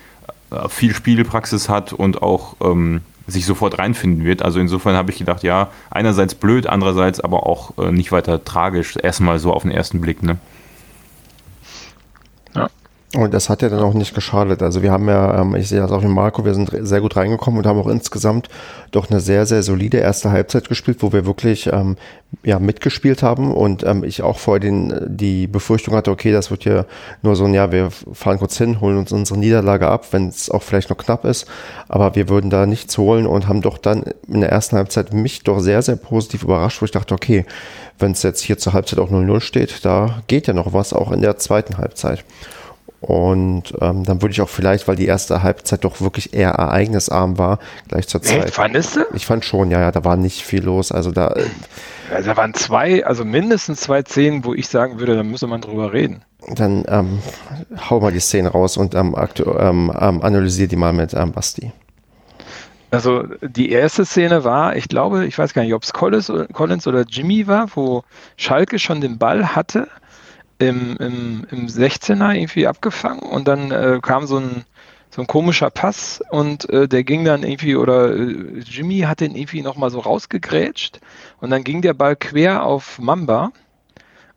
viel 0.70 0.94
Spielpraxis 0.94 1.70
hat 1.70 1.94
und 1.94 2.22
auch 2.22 2.56
ähm, 2.62 3.02
sich 3.28 3.46
sofort 3.46 3.78
reinfinden 3.78 4.24
wird. 4.24 4.42
Also 4.42 4.60
insofern 4.60 4.96
habe 4.96 5.12
ich 5.12 5.18
gedacht, 5.18 5.44
ja, 5.44 5.70
einerseits 5.92 6.36
blöd, 6.36 6.68
andererseits 6.68 7.20
aber 7.20 7.46
auch 7.46 7.78
äh, 7.78 7.92
nicht 7.92 8.12
weiter 8.12 8.44
tragisch. 8.44 8.96
Erstmal 9.02 9.40
so 9.40 9.54
auf 9.54 9.64
den 9.64 9.72
ersten 9.72 10.02
Blick, 10.02 10.24
ne? 10.24 10.38
Und 13.16 13.34
das 13.34 13.48
hat 13.48 13.62
ja 13.62 13.70
dann 13.70 13.80
auch 13.80 13.94
nicht 13.94 14.14
geschadet. 14.14 14.62
Also 14.62 14.82
wir 14.82 14.92
haben 14.92 15.08
ja, 15.08 15.40
ähm, 15.40 15.56
ich 15.56 15.70
sehe 15.70 15.80
das 15.80 15.92
auch 15.92 16.04
in 16.04 16.12
Marco, 16.12 16.44
wir 16.44 16.54
sind 16.54 16.70
sehr 16.82 17.00
gut 17.00 17.16
reingekommen 17.16 17.58
und 17.58 17.66
haben 17.66 17.80
auch 17.80 17.88
insgesamt 17.88 18.50
doch 18.92 19.10
eine 19.10 19.22
sehr, 19.22 19.46
sehr 19.46 19.64
solide 19.64 20.00
erste 20.00 20.30
Halbzeit 20.32 20.68
gespielt, 20.68 20.98
wo 21.00 21.14
wir 21.14 21.26
wirklich 21.26 21.68
ähm, 21.72 21.96
ja, 22.44 22.60
mitgespielt 22.60 23.24
haben 23.24 23.54
und 23.54 23.84
ähm, 23.84 24.04
ich 24.04 24.24
auch 24.24 24.40
vorher 24.40 24.60
den, 24.60 24.94
die 25.08 25.48
Befürchtung 25.48 25.96
hatte, 25.96 26.12
okay, 26.12 26.34
das 26.34 26.52
wird 26.52 26.66
ja 26.66 26.86
nur 27.22 27.38
so 27.38 27.46
ein, 27.46 27.54
ja, 27.54 27.72
wir 27.72 27.92
fahren 27.92 28.40
kurz 28.40 28.58
hin, 28.58 28.82
holen 28.82 28.98
uns 28.98 29.14
unsere 29.14 29.40
Niederlage 29.40 29.88
ab, 29.88 30.08
wenn 30.12 30.28
es 30.28 30.50
auch 30.52 30.62
vielleicht 30.62 30.90
noch 30.90 30.98
knapp 30.98 31.24
ist, 31.24 31.48
aber 31.88 32.14
wir 32.16 32.28
würden 32.28 32.50
da 32.50 32.66
nichts 32.66 32.98
holen 32.98 33.26
und 33.26 33.48
haben 33.48 33.62
doch 33.62 33.78
dann 33.78 34.04
in 34.28 34.42
der 34.42 34.52
ersten 34.52 34.76
Halbzeit 34.76 35.14
mich 35.14 35.44
doch 35.44 35.60
sehr, 35.60 35.82
sehr 35.82 35.96
positiv 35.96 36.44
überrascht, 36.44 36.82
wo 36.82 36.86
ich 36.86 36.92
dachte, 36.92 37.14
okay, 37.14 37.46
wenn 38.00 38.12
es 38.12 38.22
jetzt 38.22 38.42
hier 38.42 38.58
zur 38.58 38.74
Halbzeit 38.74 39.00
auch 39.00 39.10
0-0 39.10 39.40
steht, 39.40 39.86
da 39.86 40.22
geht 40.28 40.48
ja 40.48 40.54
noch 40.54 40.74
was, 40.74 40.92
auch 40.92 41.14
in 41.14 41.22
der 41.22 41.38
zweiten 41.38 41.78
Halbzeit. 41.78 42.26
Und 43.00 43.74
ähm, 43.80 44.04
dann 44.04 44.22
würde 44.22 44.32
ich 44.32 44.42
auch 44.42 44.50
vielleicht, 44.50 44.88
weil 44.88 44.96
die 44.96 45.06
erste 45.06 45.44
Halbzeit 45.44 45.84
doch 45.84 46.02
wirklich 46.02 46.34
eher 46.34 46.52
ereignisarm 46.52 47.38
war, 47.38 47.60
gleich 47.88 48.08
zur 48.08 48.24
Zeit. 48.24 48.46
Echt, 48.46 48.56
fandest 48.56 48.96
du? 48.96 49.02
Ich 49.14 49.26
fand 49.26 49.46
schon, 49.46 49.70
ja, 49.70 49.80
ja, 49.80 49.92
da 49.92 50.04
war 50.04 50.18
nicht 50.18 50.44
viel 50.44 50.64
los. 50.64 50.92
Also 50.92 51.12
da. 51.12 51.28
Äh, 51.30 51.46
ja, 52.12 52.22
da 52.22 52.38
waren 52.38 52.56
zwei, 52.56 53.06
also 53.06 53.24
mindestens 53.24 53.82
zwei 53.82 54.02
Szenen, 54.02 54.46
wo 54.46 54.54
ich 54.56 54.68
sagen 54.68 55.00
würde, 55.00 55.16
da 55.16 55.24
müsse 55.24 55.46
man 55.46 55.62
drüber 55.62 55.94
reden. 55.94 56.24
Dann 56.56 56.86
ähm, 56.88 57.20
hau 57.90 58.00
mal 58.00 58.12
die 58.12 58.20
Szene 58.20 58.50
raus 58.50 58.78
und 58.78 58.96
ähm, 58.96 59.16
ähm, 59.16 59.92
ähm, 60.00 60.22
analysiere 60.22 60.68
die 60.68 60.76
mal 60.76 60.94
mit 60.94 61.14
ähm, 61.14 61.34
Basti. 61.34 61.72
Also 62.90 63.26
die 63.42 63.70
erste 63.70 64.06
Szene 64.06 64.44
war, 64.44 64.76
ich 64.76 64.88
glaube, 64.88 65.26
ich 65.26 65.38
weiß 65.38 65.54
gar 65.54 65.64
nicht, 65.64 65.74
ob 65.74 65.84
es 65.84 65.92
Collins, 65.92 66.32
Collins 66.54 66.88
oder 66.88 67.02
Jimmy 67.08 67.46
war, 67.46 67.68
wo 67.76 68.04
Schalke 68.38 68.80
schon 68.80 69.02
den 69.02 69.18
Ball 69.18 69.56
hatte 69.56 69.88
im, 70.60 70.98
im, 70.98 71.48
im 71.52 71.68
16er 71.68 72.34
irgendwie 72.34 72.68
abgefangen 72.68 73.20
und 73.20 73.48
dann 73.48 73.72
äh, 73.72 74.00
kam 74.02 74.26
so 74.26 74.38
ein, 74.38 74.66
so 75.10 75.22
ein 75.22 75.28
komischer 75.28 75.70
Pass 75.70 76.22
und 76.32 76.70
äh, 76.70 76.88
der 76.88 77.04
ging 77.04 77.24
dann 77.26 77.44
irgendwie, 77.44 77.76
oder 77.76 78.14
äh, 78.14 78.60
Jimmy 78.60 79.00
hat 79.00 79.20
den 79.20 79.36
irgendwie 79.36 79.62
nochmal 79.62 79.90
so 79.90 80.00
rausgegrätscht 80.00 81.00
und 81.40 81.50
dann 81.50 81.64
ging 81.64 81.82
der 81.82 81.94
Ball 81.94 82.16
quer 82.16 82.64
auf 82.64 83.00
Mamba 83.00 83.52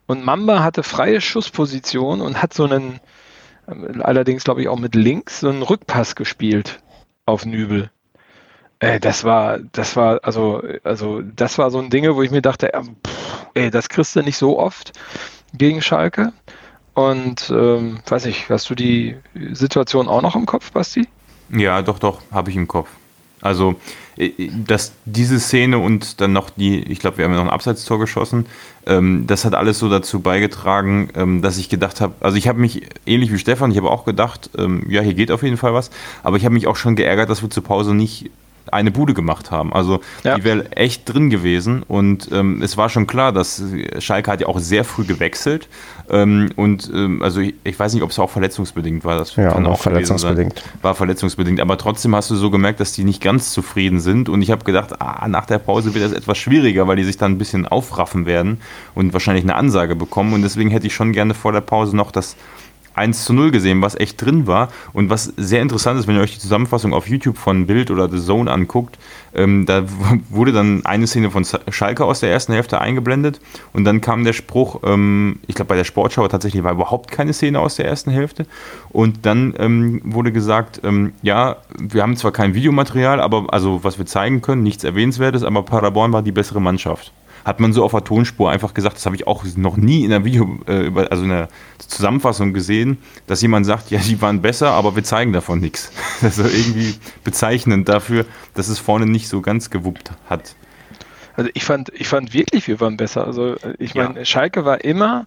und 0.06 0.24
Mamba 0.24 0.62
hatte 0.62 0.82
freie 0.82 1.20
Schussposition 1.20 2.20
und 2.20 2.42
hat 2.42 2.52
so 2.52 2.64
einen, 2.64 3.00
äh, 3.66 4.00
allerdings 4.00 4.44
glaube 4.44 4.62
ich 4.62 4.68
auch 4.68 4.78
mit 4.78 4.94
links, 4.94 5.40
so 5.40 5.48
einen 5.48 5.62
Rückpass 5.62 6.16
gespielt 6.16 6.80
auf 7.24 7.46
Nübel. 7.46 7.90
Äh, 8.80 8.98
das 8.98 9.24
war, 9.24 9.58
das 9.58 9.96
war, 9.96 10.20
also, 10.22 10.62
also, 10.84 11.22
das 11.22 11.58
war 11.58 11.70
so 11.70 11.78
ein 11.78 11.90
Ding, 11.90 12.12
wo 12.14 12.22
ich 12.22 12.30
mir 12.30 12.42
dachte, 12.42 12.72
äh, 12.74 12.82
pff, 12.82 13.46
ey, 13.54 13.70
das 13.70 13.88
kriegst 13.88 14.16
du 14.16 14.22
nicht 14.22 14.36
so 14.38 14.58
oft 14.58 14.92
gegen 15.52 15.82
Schalke. 15.82 16.32
Und 16.94 17.50
ähm, 17.50 18.00
weiß 18.06 18.26
ich, 18.26 18.48
hast 18.50 18.68
du 18.70 18.74
die 18.74 19.16
Situation 19.52 20.08
auch 20.08 20.22
noch 20.22 20.36
im 20.36 20.46
Kopf, 20.46 20.72
Basti? 20.72 21.08
Ja, 21.50 21.82
doch, 21.82 21.98
doch, 21.98 22.20
habe 22.30 22.50
ich 22.50 22.56
im 22.56 22.68
Kopf. 22.68 22.88
Also, 23.40 23.76
äh, 24.16 24.30
dass 24.66 24.92
diese 25.04 25.40
Szene 25.40 25.78
und 25.78 26.20
dann 26.20 26.32
noch 26.32 26.50
die, 26.50 26.80
ich 26.82 26.98
glaube, 26.98 27.18
wir 27.18 27.24
haben 27.24 27.34
noch 27.34 27.42
ein 27.42 27.50
Abseitstor 27.50 27.98
geschossen, 27.98 28.46
ähm, 28.86 29.26
das 29.26 29.44
hat 29.44 29.54
alles 29.54 29.78
so 29.78 29.88
dazu 29.88 30.20
beigetragen, 30.20 31.10
ähm, 31.14 31.42
dass 31.42 31.58
ich 31.58 31.68
gedacht 31.68 32.00
habe, 32.00 32.14
also 32.20 32.36
ich 32.36 32.48
habe 32.48 32.60
mich 32.60 32.82
ähnlich 33.06 33.32
wie 33.32 33.38
Stefan, 33.38 33.70
ich 33.70 33.76
habe 33.78 33.90
auch 33.90 34.04
gedacht, 34.04 34.50
ähm, 34.58 34.84
ja, 34.88 35.00
hier 35.00 35.14
geht 35.14 35.30
auf 35.30 35.42
jeden 35.42 35.56
Fall 35.56 35.72
was, 35.74 35.90
aber 36.22 36.36
ich 36.36 36.44
habe 36.44 36.54
mich 36.54 36.66
auch 36.66 36.76
schon 36.76 36.96
geärgert, 36.96 37.30
dass 37.30 37.42
wir 37.42 37.50
zur 37.50 37.64
Pause 37.64 37.94
nicht 37.94 38.30
eine 38.72 38.90
Bude 38.90 39.14
gemacht 39.14 39.50
haben. 39.50 39.72
Also 39.72 40.00
ja. 40.24 40.36
die 40.36 40.44
wäre 40.44 40.72
echt 40.72 41.12
drin 41.12 41.30
gewesen 41.30 41.82
und 41.82 42.30
ähm, 42.32 42.62
es 42.62 42.76
war 42.76 42.88
schon 42.88 43.06
klar, 43.06 43.32
dass 43.32 43.62
Schalke 43.98 44.30
hat 44.30 44.40
ja 44.40 44.46
auch 44.46 44.58
sehr 44.58 44.84
früh 44.84 45.04
gewechselt 45.04 45.68
ähm, 46.10 46.50
und 46.56 46.90
ähm, 46.92 47.22
also 47.22 47.40
ich, 47.40 47.54
ich, 47.64 47.78
weiß 47.78 47.94
nicht, 47.94 48.02
ob 48.02 48.10
es 48.10 48.18
auch 48.18 48.30
verletzungsbedingt 48.30 49.04
war. 49.04 49.18
Das 49.18 49.36
ja, 49.36 49.52
kann 49.52 49.66
auch 49.66 49.80
verletzungsbedingt. 49.80 50.62
War 50.82 50.94
verletzungsbedingt, 50.94 51.60
aber 51.60 51.78
trotzdem 51.78 52.14
hast 52.16 52.30
du 52.30 52.36
so 52.36 52.50
gemerkt, 52.50 52.80
dass 52.80 52.92
die 52.92 53.04
nicht 53.04 53.22
ganz 53.22 53.52
zufrieden 53.52 54.00
sind 54.00 54.28
und 54.28 54.42
ich 54.42 54.50
habe 54.50 54.64
gedacht, 54.64 55.00
ah, 55.00 55.26
nach 55.28 55.46
der 55.46 55.58
Pause 55.58 55.94
wird 55.94 56.04
das 56.04 56.12
etwas 56.12 56.38
schwieriger, 56.38 56.88
weil 56.88 56.96
die 56.96 57.04
sich 57.04 57.16
dann 57.16 57.32
ein 57.32 57.38
bisschen 57.38 57.66
aufraffen 57.66 58.26
werden 58.26 58.60
und 58.94 59.12
wahrscheinlich 59.12 59.44
eine 59.44 59.54
Ansage 59.54 59.94
bekommen 59.94 60.32
und 60.32 60.42
deswegen 60.42 60.70
hätte 60.70 60.86
ich 60.86 60.94
schon 60.94 61.12
gerne 61.12 61.34
vor 61.34 61.52
der 61.52 61.60
Pause 61.60 61.96
noch 61.96 62.10
das 62.10 62.36
1 62.94 63.24
zu 63.24 63.32
0 63.32 63.50
gesehen, 63.50 63.82
was 63.82 63.94
echt 63.94 64.20
drin 64.20 64.46
war. 64.46 64.68
Und 64.92 65.10
was 65.10 65.32
sehr 65.36 65.62
interessant 65.62 65.98
ist, 65.98 66.06
wenn 66.06 66.16
ihr 66.16 66.22
euch 66.22 66.34
die 66.34 66.40
Zusammenfassung 66.40 66.92
auf 66.92 67.08
YouTube 67.08 67.38
von 67.38 67.66
Bild 67.66 67.90
oder 67.90 68.08
The 68.08 68.20
Zone 68.20 68.50
anguckt, 68.50 68.98
ähm, 69.34 69.66
da 69.66 69.84
wurde 70.30 70.52
dann 70.52 70.84
eine 70.84 71.06
Szene 71.06 71.30
von 71.30 71.44
Schalke 71.70 72.04
aus 72.04 72.20
der 72.20 72.30
ersten 72.30 72.52
Hälfte 72.52 72.80
eingeblendet 72.80 73.40
und 73.72 73.84
dann 73.84 74.00
kam 74.00 74.24
der 74.24 74.32
Spruch, 74.32 74.80
ähm, 74.84 75.38
ich 75.46 75.54
glaube 75.54 75.68
bei 75.68 75.76
der 75.76 75.84
Sportschau 75.84 76.26
tatsächlich 76.28 76.64
war 76.64 76.72
überhaupt 76.72 77.10
keine 77.10 77.32
Szene 77.32 77.60
aus 77.60 77.76
der 77.76 77.86
ersten 77.86 78.10
Hälfte. 78.10 78.46
Und 78.90 79.24
dann 79.26 79.54
ähm, 79.58 80.00
wurde 80.04 80.32
gesagt, 80.32 80.80
ähm, 80.84 81.12
ja, 81.22 81.56
wir 81.78 82.02
haben 82.02 82.16
zwar 82.16 82.32
kein 82.32 82.54
Videomaterial, 82.54 83.20
aber 83.20 83.46
also 83.52 83.84
was 83.84 83.98
wir 83.98 84.06
zeigen 84.06 84.42
können, 84.42 84.62
nichts 84.62 84.84
Erwähnenswertes, 84.84 85.44
aber 85.44 85.62
Paderborn 85.62 86.12
war 86.12 86.22
die 86.22 86.32
bessere 86.32 86.60
Mannschaft 86.60 87.12
hat 87.44 87.60
man 87.60 87.72
so 87.72 87.84
auf 87.84 87.92
der 87.92 88.04
Tonspur 88.04 88.50
einfach 88.50 88.74
gesagt, 88.74 88.96
das 88.96 89.06
habe 89.06 89.16
ich 89.16 89.26
auch 89.26 89.44
noch 89.56 89.76
nie 89.76 90.04
in 90.04 90.10
der 90.10 90.24
Video, 90.24 90.58
äh, 90.66 90.90
also 91.10 91.22
in 91.22 91.30
der 91.30 91.48
Zusammenfassung 91.78 92.52
gesehen, 92.52 92.98
dass 93.26 93.42
jemand 93.42 93.66
sagt, 93.66 93.90
ja, 93.90 93.98
die 94.00 94.20
waren 94.20 94.42
besser, 94.42 94.70
aber 94.70 94.94
wir 94.96 95.04
zeigen 95.04 95.32
davon 95.32 95.60
nichts. 95.60 95.92
Also 96.22 96.42
irgendwie 96.42 96.94
bezeichnend 97.24 97.88
dafür, 97.88 98.26
dass 98.54 98.68
es 98.68 98.78
vorne 98.78 99.06
nicht 99.06 99.28
so 99.28 99.40
ganz 99.40 99.70
gewuppt 99.70 100.12
hat. 100.28 100.54
Also 101.34 101.50
ich 101.54 101.64
fand, 101.64 101.90
ich 101.94 102.08
fand 102.08 102.34
wirklich, 102.34 102.68
wir 102.68 102.78
waren 102.80 102.98
besser. 102.98 103.26
Also 103.26 103.54
äh, 103.54 103.74
ich 103.78 103.94
meine, 103.94 104.18
ja. 104.18 104.24
Schalke 104.24 104.64
war 104.64 104.84
immer 104.84 105.26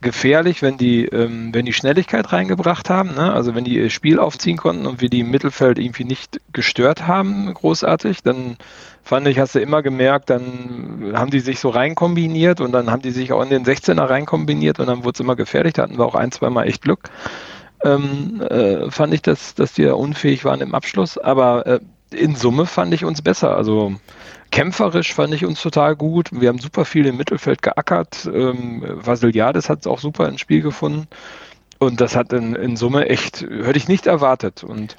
gefährlich, 0.00 0.62
wenn 0.62 0.76
die, 0.76 1.04
ähm, 1.06 1.52
wenn 1.52 1.66
die 1.66 1.72
Schnelligkeit 1.72 2.32
reingebracht 2.32 2.88
haben, 2.90 3.14
ne? 3.14 3.32
also 3.32 3.54
wenn 3.54 3.64
die 3.64 3.76
ihr 3.76 3.90
Spiel 3.90 4.18
aufziehen 4.18 4.56
konnten 4.56 4.86
und 4.86 5.00
wir 5.00 5.10
die 5.10 5.20
im 5.20 5.30
Mittelfeld 5.30 5.78
irgendwie 5.78 6.04
nicht 6.04 6.40
gestört 6.52 7.06
haben, 7.06 7.52
großartig, 7.52 8.22
dann 8.22 8.56
fand 9.02 9.26
ich, 9.28 9.38
hast 9.38 9.54
du 9.54 9.60
immer 9.60 9.82
gemerkt, 9.82 10.30
dann 10.30 11.12
haben 11.14 11.30
die 11.30 11.40
sich 11.40 11.60
so 11.60 11.68
reinkombiniert 11.68 12.60
und 12.60 12.72
dann 12.72 12.90
haben 12.90 13.02
die 13.02 13.10
sich 13.10 13.32
auch 13.32 13.42
in 13.42 13.50
den 13.50 13.64
16er 13.64 14.08
reinkombiniert 14.08 14.80
und 14.80 14.86
dann 14.86 15.04
wurde 15.04 15.14
es 15.14 15.20
immer 15.20 15.36
gefährlich, 15.36 15.74
da 15.74 15.82
hatten 15.82 15.98
wir 15.98 16.06
auch 16.06 16.14
ein, 16.14 16.32
zweimal 16.32 16.66
echt 16.66 16.82
Glück. 16.82 17.10
Ähm, 17.82 18.42
äh, 18.42 18.90
fand 18.90 19.14
ich, 19.14 19.22
dass, 19.22 19.54
dass 19.54 19.72
die 19.72 19.86
unfähig 19.86 20.44
waren 20.44 20.60
im 20.60 20.74
Abschluss, 20.74 21.16
aber 21.18 21.66
äh, 21.66 21.80
in 22.10 22.36
Summe 22.36 22.66
fand 22.66 22.92
ich 22.92 23.04
uns 23.04 23.22
besser. 23.22 23.56
Also 23.56 23.94
Kämpferisch 24.50 25.14
fand 25.14 25.34
ich 25.34 25.44
uns 25.44 25.62
total 25.62 25.96
gut. 25.96 26.28
Wir 26.32 26.48
haben 26.48 26.58
super 26.58 26.84
viel 26.84 27.06
im 27.06 27.16
Mittelfeld 27.16 27.62
geackert. 27.62 28.28
Ähm, 28.32 28.82
Vasiliades 28.84 29.68
hat 29.68 29.80
es 29.80 29.86
auch 29.86 29.98
super 29.98 30.28
ins 30.28 30.40
Spiel 30.40 30.62
gefunden. 30.62 31.06
Und 31.78 32.00
das 32.00 32.16
hat 32.16 32.32
in, 32.32 32.54
in 32.54 32.76
Summe 32.76 33.08
echt, 33.08 33.42
hätte 33.42 33.78
ich 33.78 33.88
nicht 33.88 34.06
erwartet. 34.06 34.64
Und 34.64 34.96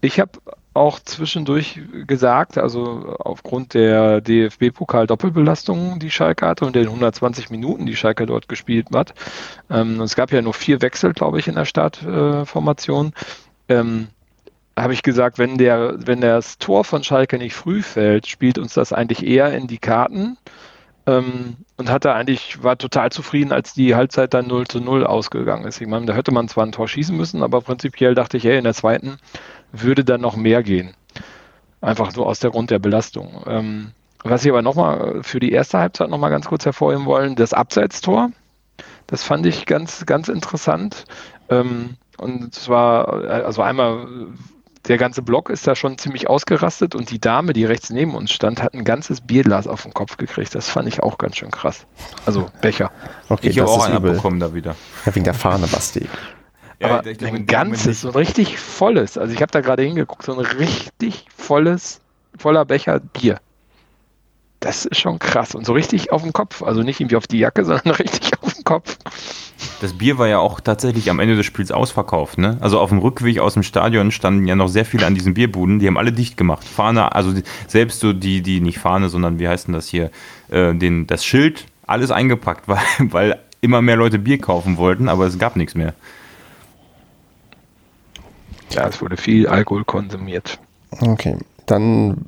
ich 0.00 0.18
habe 0.18 0.32
auch 0.72 1.00
zwischendurch 1.00 1.80
gesagt, 2.06 2.56
also 2.56 3.16
aufgrund 3.18 3.74
der 3.74 4.20
DFB-Pokal-Doppelbelastung, 4.20 5.98
die 5.98 6.10
Schalke 6.10 6.46
hatte 6.46 6.64
und 6.64 6.76
den 6.76 6.86
120 6.86 7.50
Minuten, 7.50 7.86
die 7.86 7.96
Schalke 7.96 8.26
dort 8.26 8.48
gespielt 8.48 8.88
hat. 8.94 9.14
Ähm, 9.68 10.00
es 10.00 10.14
gab 10.14 10.32
ja 10.32 10.42
nur 10.42 10.54
vier 10.54 10.80
Wechsel, 10.80 11.12
glaube 11.12 11.38
ich, 11.38 11.48
in 11.48 11.56
der 11.56 11.64
Startformation. 11.64 13.12
Äh, 13.68 13.74
ähm, 13.74 14.08
habe 14.82 14.92
ich 14.92 15.02
gesagt, 15.02 15.38
wenn 15.38 15.58
der, 15.58 15.94
wenn 16.06 16.20
das 16.20 16.58
Tor 16.58 16.84
von 16.84 17.02
Schalke 17.02 17.38
nicht 17.38 17.54
früh 17.54 17.82
fällt, 17.82 18.26
spielt 18.26 18.58
uns 18.58 18.74
das 18.74 18.92
eigentlich 18.92 19.26
eher 19.26 19.52
in 19.52 19.66
die 19.66 19.78
Karten. 19.78 20.36
Ähm, 21.06 21.56
und 21.76 21.90
hatte 21.90 22.12
eigentlich, 22.12 22.62
war 22.62 22.76
total 22.76 23.10
zufrieden, 23.10 23.52
als 23.52 23.72
die 23.72 23.94
Halbzeit 23.94 24.34
dann 24.34 24.46
0 24.46 24.66
zu 24.66 24.80
0 24.80 25.06
ausgegangen 25.06 25.64
ist. 25.64 25.80
Ich 25.80 25.88
meine, 25.88 26.04
da 26.04 26.14
hätte 26.14 26.32
man 26.32 26.46
zwar 26.48 26.66
ein 26.66 26.72
Tor 26.72 26.88
schießen 26.88 27.16
müssen, 27.16 27.42
aber 27.42 27.62
prinzipiell 27.62 28.14
dachte 28.14 28.36
ich, 28.36 28.44
hey, 28.44 28.58
in 28.58 28.64
der 28.64 28.74
zweiten 28.74 29.16
würde 29.72 30.04
dann 30.04 30.20
noch 30.20 30.36
mehr 30.36 30.62
gehen. 30.62 30.94
Einfach 31.80 32.10
so 32.10 32.26
aus 32.26 32.40
der 32.40 32.50
Grund 32.50 32.70
der 32.70 32.78
Belastung. 32.78 33.42
Ähm, 33.46 33.92
was 34.22 34.44
ich 34.44 34.50
aber 34.50 34.60
nochmal 34.60 35.22
für 35.22 35.40
die 35.40 35.52
erste 35.52 35.78
Halbzeit 35.78 36.10
nochmal 36.10 36.30
ganz 36.30 36.46
kurz 36.46 36.66
hervorheben 36.66 37.06
wollen, 37.06 37.34
das 37.34 37.54
Abseitstor. 37.54 38.30
Das 39.06 39.22
fand 39.22 39.46
ich 39.46 39.64
ganz, 39.64 40.04
ganz 40.04 40.28
interessant. 40.28 41.04
Ähm, 41.48 41.96
und 42.18 42.54
zwar, 42.54 43.08
also 43.08 43.62
einmal 43.62 44.06
der 44.88 44.96
ganze 44.96 45.22
Block 45.22 45.50
ist 45.50 45.66
da 45.66 45.74
schon 45.74 45.98
ziemlich 45.98 46.28
ausgerastet 46.28 46.94
und 46.94 47.10
die 47.10 47.20
Dame, 47.20 47.52
die 47.52 47.64
rechts 47.64 47.90
neben 47.90 48.14
uns 48.14 48.32
stand, 48.32 48.62
hat 48.62 48.74
ein 48.74 48.84
ganzes 48.84 49.20
Bierglas 49.20 49.66
auf 49.66 49.82
den 49.82 49.92
Kopf 49.92 50.16
gekriegt. 50.16 50.54
Das 50.54 50.68
fand 50.68 50.88
ich 50.88 51.02
auch 51.02 51.18
ganz 51.18 51.36
schön 51.36 51.50
krass. 51.50 51.86
Also 52.24 52.50
Becher. 52.60 52.90
Okay, 53.28 53.48
ich 53.48 53.58
habe 53.58 53.70
auch 53.70 53.84
einen 53.84 53.96
abbekommen 53.96 54.40
da 54.40 54.54
wieder. 54.54 54.76
Ja, 55.06 55.14
wegen 55.14 55.24
der 55.24 55.34
Fahne, 55.34 55.66
Basti. 55.66 56.06
Ja, 56.80 56.88
Aber 56.88 57.02
glaub, 57.02 57.32
ein 57.32 57.46
ganzes, 57.46 58.02
so 58.02 58.08
ein 58.08 58.14
richtig 58.14 58.58
volles, 58.58 59.18
also 59.18 59.32
ich 59.32 59.42
habe 59.42 59.52
da 59.52 59.60
gerade 59.60 59.82
hingeguckt, 59.82 60.22
so 60.22 60.32
ein 60.32 60.40
richtig 60.40 61.26
volles, 61.34 62.00
voller 62.38 62.64
Becher 62.64 63.00
Bier. 63.00 63.38
Das 64.60 64.84
ist 64.84 65.00
schon 65.00 65.18
krass 65.18 65.54
und 65.54 65.64
so 65.64 65.72
richtig 65.72 66.12
auf 66.12 66.22
dem 66.22 66.34
Kopf. 66.34 66.62
Also 66.62 66.82
nicht 66.82 67.00
irgendwie 67.00 67.16
auf 67.16 67.26
die 67.26 67.38
Jacke, 67.38 67.64
sondern 67.64 67.94
richtig 67.94 68.30
auf 68.42 68.54
dem 68.54 68.64
Kopf. 68.64 68.96
Das 69.80 69.94
Bier 69.94 70.18
war 70.18 70.28
ja 70.28 70.38
auch 70.38 70.60
tatsächlich 70.60 71.10
am 71.10 71.18
Ende 71.18 71.36
des 71.36 71.46
Spiels 71.46 71.72
ausverkauft. 71.72 72.38
Ne? 72.38 72.58
Also 72.60 72.78
auf 72.78 72.90
dem 72.90 72.98
Rückweg 72.98 73.38
aus 73.38 73.54
dem 73.54 73.62
Stadion 73.62 74.10
standen 74.10 74.46
ja 74.46 74.54
noch 74.54 74.68
sehr 74.68 74.84
viele 74.84 75.06
an 75.06 75.14
diesen 75.14 75.34
Bierbuden. 75.34 75.78
Die 75.78 75.86
haben 75.86 75.96
alle 75.96 76.12
dicht 76.12 76.36
gemacht. 76.36 76.64
Fahne, 76.64 77.14
also 77.14 77.32
selbst 77.66 78.00
so 78.00 78.12
die, 78.12 78.42
die 78.42 78.60
nicht 78.60 78.78
Fahne, 78.78 79.08
sondern 79.08 79.38
wie 79.38 79.48
heißt 79.48 79.66
denn 79.66 79.74
das 79.74 79.88
hier, 79.88 80.10
äh, 80.50 80.74
den, 80.74 81.06
das 81.06 81.24
Schild, 81.24 81.64
alles 81.86 82.10
eingepackt, 82.10 82.64
weil, 82.68 82.78
weil 82.98 83.38
immer 83.62 83.80
mehr 83.80 83.96
Leute 83.96 84.18
Bier 84.18 84.38
kaufen 84.38 84.76
wollten, 84.76 85.08
aber 85.08 85.26
es 85.26 85.38
gab 85.38 85.56
nichts 85.56 85.74
mehr. 85.74 85.94
Ja, 88.70 88.86
es 88.86 89.00
wurde 89.00 89.16
viel 89.16 89.48
Alkohol 89.48 89.84
konsumiert. 89.84 90.58
Okay, 91.00 91.36
dann 91.66 92.24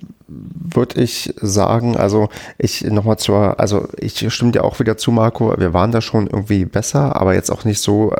würde 0.74 1.00
ich 1.00 1.34
sagen, 1.40 1.96
also 1.96 2.28
ich 2.58 2.82
nochmal 2.82 3.18
zur, 3.18 3.58
also 3.60 3.88
ich 3.98 4.32
stimme 4.32 4.52
dir 4.52 4.64
auch 4.64 4.80
wieder 4.80 4.96
zu, 4.96 5.10
Marco, 5.10 5.54
wir 5.58 5.74
waren 5.74 5.92
da 5.92 6.00
schon 6.00 6.26
irgendwie 6.26 6.64
besser, 6.64 7.16
aber 7.20 7.34
jetzt 7.34 7.50
auch 7.50 7.64
nicht 7.64 7.80
so, 7.80 8.14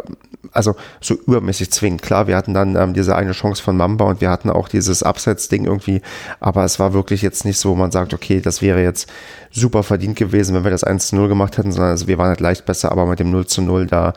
also 0.52 0.74
so 1.00 1.14
übermäßig 1.14 1.70
zwingend. 1.70 2.02
Klar, 2.02 2.26
wir 2.26 2.36
hatten 2.36 2.54
dann 2.54 2.76
ähm, 2.76 2.94
diese 2.94 3.16
eine 3.16 3.32
Chance 3.32 3.62
von 3.62 3.76
Mamba 3.76 4.04
und 4.06 4.20
wir 4.20 4.30
hatten 4.30 4.50
auch 4.50 4.68
dieses 4.68 5.02
Abseits-Ding 5.02 5.64
irgendwie, 5.64 6.02
aber 6.40 6.64
es 6.64 6.78
war 6.78 6.92
wirklich 6.92 7.22
jetzt 7.22 7.44
nicht 7.44 7.58
so, 7.58 7.74
man 7.74 7.90
sagt, 7.90 8.12
okay, 8.14 8.40
das 8.40 8.62
wäre 8.62 8.82
jetzt 8.82 9.10
super 9.50 9.82
verdient 9.82 10.16
gewesen, 10.16 10.54
wenn 10.54 10.64
wir 10.64 10.70
das 10.70 10.84
1 10.84 11.08
zu 11.08 11.16
0 11.16 11.28
gemacht 11.28 11.58
hätten, 11.58 11.72
sondern 11.72 11.92
also 11.92 12.06
wir 12.06 12.18
waren 12.18 12.28
halt 12.28 12.40
leicht 12.40 12.66
besser, 12.66 12.92
aber 12.92 13.06
mit 13.06 13.18
dem 13.18 13.30
0 13.30 13.46
zu 13.46 13.62
0, 13.62 13.86
da 13.86 14.12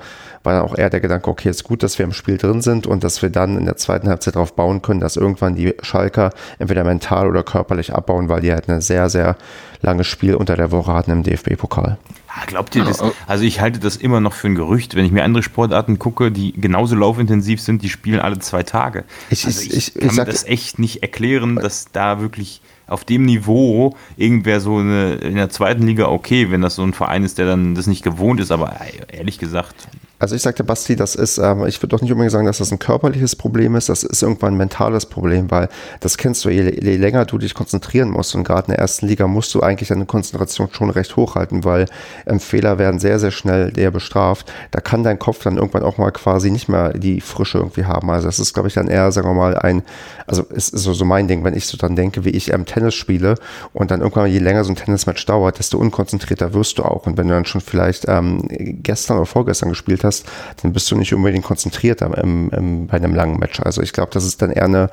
war 0.45 0.53
dann 0.53 0.63
auch 0.63 0.77
eher 0.77 0.89
der 0.89 0.99
Gedanke, 0.99 1.29
okay, 1.29 1.49
ist 1.49 1.63
gut, 1.63 1.83
dass 1.83 1.97
wir 1.97 2.05
im 2.05 2.13
Spiel 2.13 2.37
drin 2.37 2.61
sind 2.61 2.87
und 2.87 3.03
dass 3.03 3.21
wir 3.21 3.29
dann 3.29 3.57
in 3.57 3.65
der 3.65 3.77
zweiten 3.77 4.07
Halbzeit 4.07 4.35
darauf 4.35 4.55
bauen 4.55 4.81
können, 4.81 4.99
dass 4.99 5.17
irgendwann 5.17 5.55
die 5.55 5.73
Schalker 5.81 6.31
entweder 6.59 6.83
mental 6.83 7.27
oder 7.27 7.43
körperlich 7.43 7.93
abbauen, 7.93 8.29
weil 8.29 8.41
die 8.41 8.51
halt 8.51 8.69
eine 8.69 8.81
sehr, 8.81 9.09
sehr 9.09 9.35
langes 9.81 10.07
Spiel 10.07 10.35
unter 10.35 10.55
der 10.55 10.71
Woche 10.71 10.93
hatten 10.93 11.11
im 11.11 11.23
DFB-Pokal. 11.23 11.97
Ja, 12.35 12.45
glaubt 12.47 12.75
ihr 12.75 12.83
das? 12.83 13.01
Also 13.27 13.45
ich 13.45 13.61
halte 13.61 13.79
das 13.79 13.95
immer 13.95 14.19
noch 14.19 14.33
für 14.33 14.47
ein 14.47 14.55
Gerücht. 14.55 14.95
Wenn 14.95 15.05
ich 15.05 15.11
mir 15.11 15.23
andere 15.23 15.41
Sportarten 15.43 15.99
gucke, 15.99 16.31
die 16.31 16.51
genauso 16.53 16.95
laufintensiv 16.95 17.61
sind, 17.61 17.81
die 17.81 17.89
spielen 17.89 18.19
alle 18.19 18.39
zwei 18.39 18.63
Tage. 18.63 19.05
Ich, 19.29 19.45
also 19.45 19.61
ich, 19.61 19.73
ich, 19.73 19.95
ich 19.95 20.01
kann 20.07 20.15
mir 20.15 20.25
das 20.25 20.43
echt 20.43 20.77
nicht 20.77 21.01
erklären, 21.01 21.55
dass 21.55 21.91
da 21.91 22.19
wirklich 22.19 22.61
auf 22.87 23.03
dem 23.03 23.25
Niveau 23.25 23.95
irgendwer 24.17 24.59
so 24.59 24.77
eine, 24.77 25.15
in 25.15 25.35
der 25.35 25.49
zweiten 25.49 25.87
Liga 25.87 26.07
okay, 26.07 26.51
wenn 26.51 26.61
das 26.61 26.75
so 26.75 26.83
ein 26.83 26.93
Verein 26.93 27.23
ist, 27.23 27.37
der 27.37 27.45
dann 27.45 27.73
das 27.73 27.87
nicht 27.87 28.03
gewohnt 28.03 28.39
ist, 28.39 28.51
aber 28.51 28.75
ehrlich 29.11 29.39
gesagt, 29.39 29.87
also 30.18 30.36
ich 30.36 30.41
sagte 30.41 30.63
Basti, 30.63 30.95
das 30.95 31.16
ist, 31.16 31.38
ähm, 31.38 31.66
ich 31.66 31.82
würde 31.82 31.95
doch 31.95 32.01
nicht 32.01 32.11
unbedingt 32.11 32.32
sagen, 32.32 32.45
dass 32.45 32.59
das 32.59 32.72
ein 32.72 32.80
körperliches 32.80 33.36
Problem 33.36 33.76
ist, 33.76 33.89
das 33.89 34.03
ist 34.03 34.22
irgendwann 34.22 34.53
ein 34.53 34.57
mentales 34.57 35.05
Problem, 35.05 35.51
weil 35.51 35.68
das 35.99 36.18
kennst 36.18 36.45
du, 36.45 36.49
je, 36.49 36.63
je 36.63 36.95
länger 36.95 37.26
du 37.26 37.38
dich 37.38 37.53
konzentrieren 37.53 38.09
musst 38.09 38.34
und 38.34 38.43
gerade 38.43 38.68
in 38.68 38.72
der 38.72 38.80
ersten 38.80 39.07
Liga 39.07 39.28
musst 39.28 39.53
du 39.53 39.61
eigentlich 39.61 39.89
deine 39.89 40.05
Konzentration 40.05 40.70
schon 40.72 40.89
recht 40.89 41.16
hochhalten, 41.18 41.66
weil 41.66 41.86
ähm, 42.26 42.39
Fehler 42.39 42.78
werden 42.78 42.99
sehr, 42.99 43.20
sehr 43.20 43.32
schnell 43.32 43.72
der 43.72 43.91
bestraft. 43.91 44.51
Da 44.72 44.80
kann 44.80 45.03
dein 45.03 45.20
Kopf 45.20 45.43
dann 45.43 45.57
irgendwann 45.57 45.84
auch 45.84 45.97
mal 45.97 46.11
quasi 46.11 46.49
nicht 46.49 46.70
mehr 46.70 46.93
die 46.93 47.20
Frische 47.20 47.57
irgendwie 47.57 47.86
haben. 47.86 48.09
Also 48.09 48.28
das 48.28 48.39
ist, 48.39 48.53
glaube 48.53 48.70
ich, 48.70 48.74
dann 48.74 48.88
eher, 48.88 49.11
sagen 49.11 49.28
wir 49.28 49.34
mal, 49.34 49.57
ein, 49.57 49.84
also 50.28 50.43
ist, 50.43 50.74
ist 50.74 50.84
so, 50.84 50.93
so 50.93 51.03
mein 51.03 51.28
Ding, 51.28 51.43
wenn 51.43 51.55
ich 51.55 51.68
so 51.68 51.78
dann 51.78 51.95
denke, 51.95 52.24
wie 52.24 52.30
ich 52.30 52.53
ähm, 52.53 52.66
Tennis 52.66 52.95
spiele 52.95 53.36
und 53.74 53.91
dann 53.91 53.99
irgendwann, 53.99 54.32
je 54.32 54.39
länger 54.39 54.63
so 54.63 54.72
ein 54.72 54.78
Tennismatch 54.78 55.26
dauert, 55.26 55.59
desto 55.59 55.78
unkonzentrierter 55.78 56.53
wirst 56.53 56.78
du 56.78 56.84
auch. 56.84 57.05
Und 57.05 57.18
wenn 57.18 57.28
du 57.28 57.34
dann 57.34 57.45
schon 57.45 57.59
vielleicht 57.59 58.05
ähm, 58.07 58.43
gestern 58.82 59.18
oder 59.18 59.26
vorgestern 59.26 59.70
gespielt 59.70 60.03
hast, 60.03 60.04
hast, 60.05 60.25
dann 60.61 60.73
bist 60.73 60.89
du 60.91 60.95
nicht 60.95 61.13
unbedingt 61.13 61.45
konzentriert 61.45 62.01
im, 62.01 62.49
im, 62.49 62.87
bei 62.87 62.97
einem 62.97 63.15
langen 63.15 63.39
Match. 63.39 63.59
Also 63.59 63.81
ich 63.81 63.93
glaube, 63.93 64.11
das 64.13 64.25
ist 64.25 64.41
dann 64.41 64.51
eher 64.51 64.65
eine, 64.65 64.89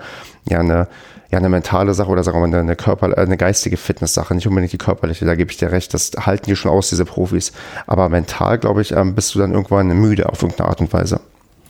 ja, 0.48 0.60
eine, 0.60 0.88
ja, 1.30 1.38
eine 1.38 1.48
mentale 1.48 1.94
Sache 1.94 2.10
oder 2.10 2.22
sagen 2.22 2.40
wir 2.40 2.46
mal 2.46 2.58
eine, 2.58 2.76
Körper, 2.76 3.16
eine 3.16 3.36
geistige 3.36 3.76
Fitness-Sache, 3.76 4.34
nicht 4.34 4.46
unbedingt 4.46 4.72
die 4.72 4.78
körperliche, 4.78 5.24
da 5.24 5.34
gebe 5.34 5.50
ich 5.50 5.56
dir 5.56 5.72
recht, 5.72 5.94
das 5.94 6.12
halten 6.18 6.46
die 6.46 6.56
schon 6.56 6.70
aus, 6.70 6.90
diese 6.90 7.04
Profis. 7.04 7.52
Aber 7.86 8.08
mental, 8.08 8.58
glaube 8.58 8.82
ich, 8.82 8.92
ähm, 8.92 9.14
bist 9.14 9.34
du 9.34 9.38
dann 9.38 9.52
irgendwann 9.52 9.88
müde 9.88 10.28
auf 10.28 10.42
irgendeine 10.42 10.68
Art 10.68 10.80
und 10.80 10.92
Weise. 10.92 11.20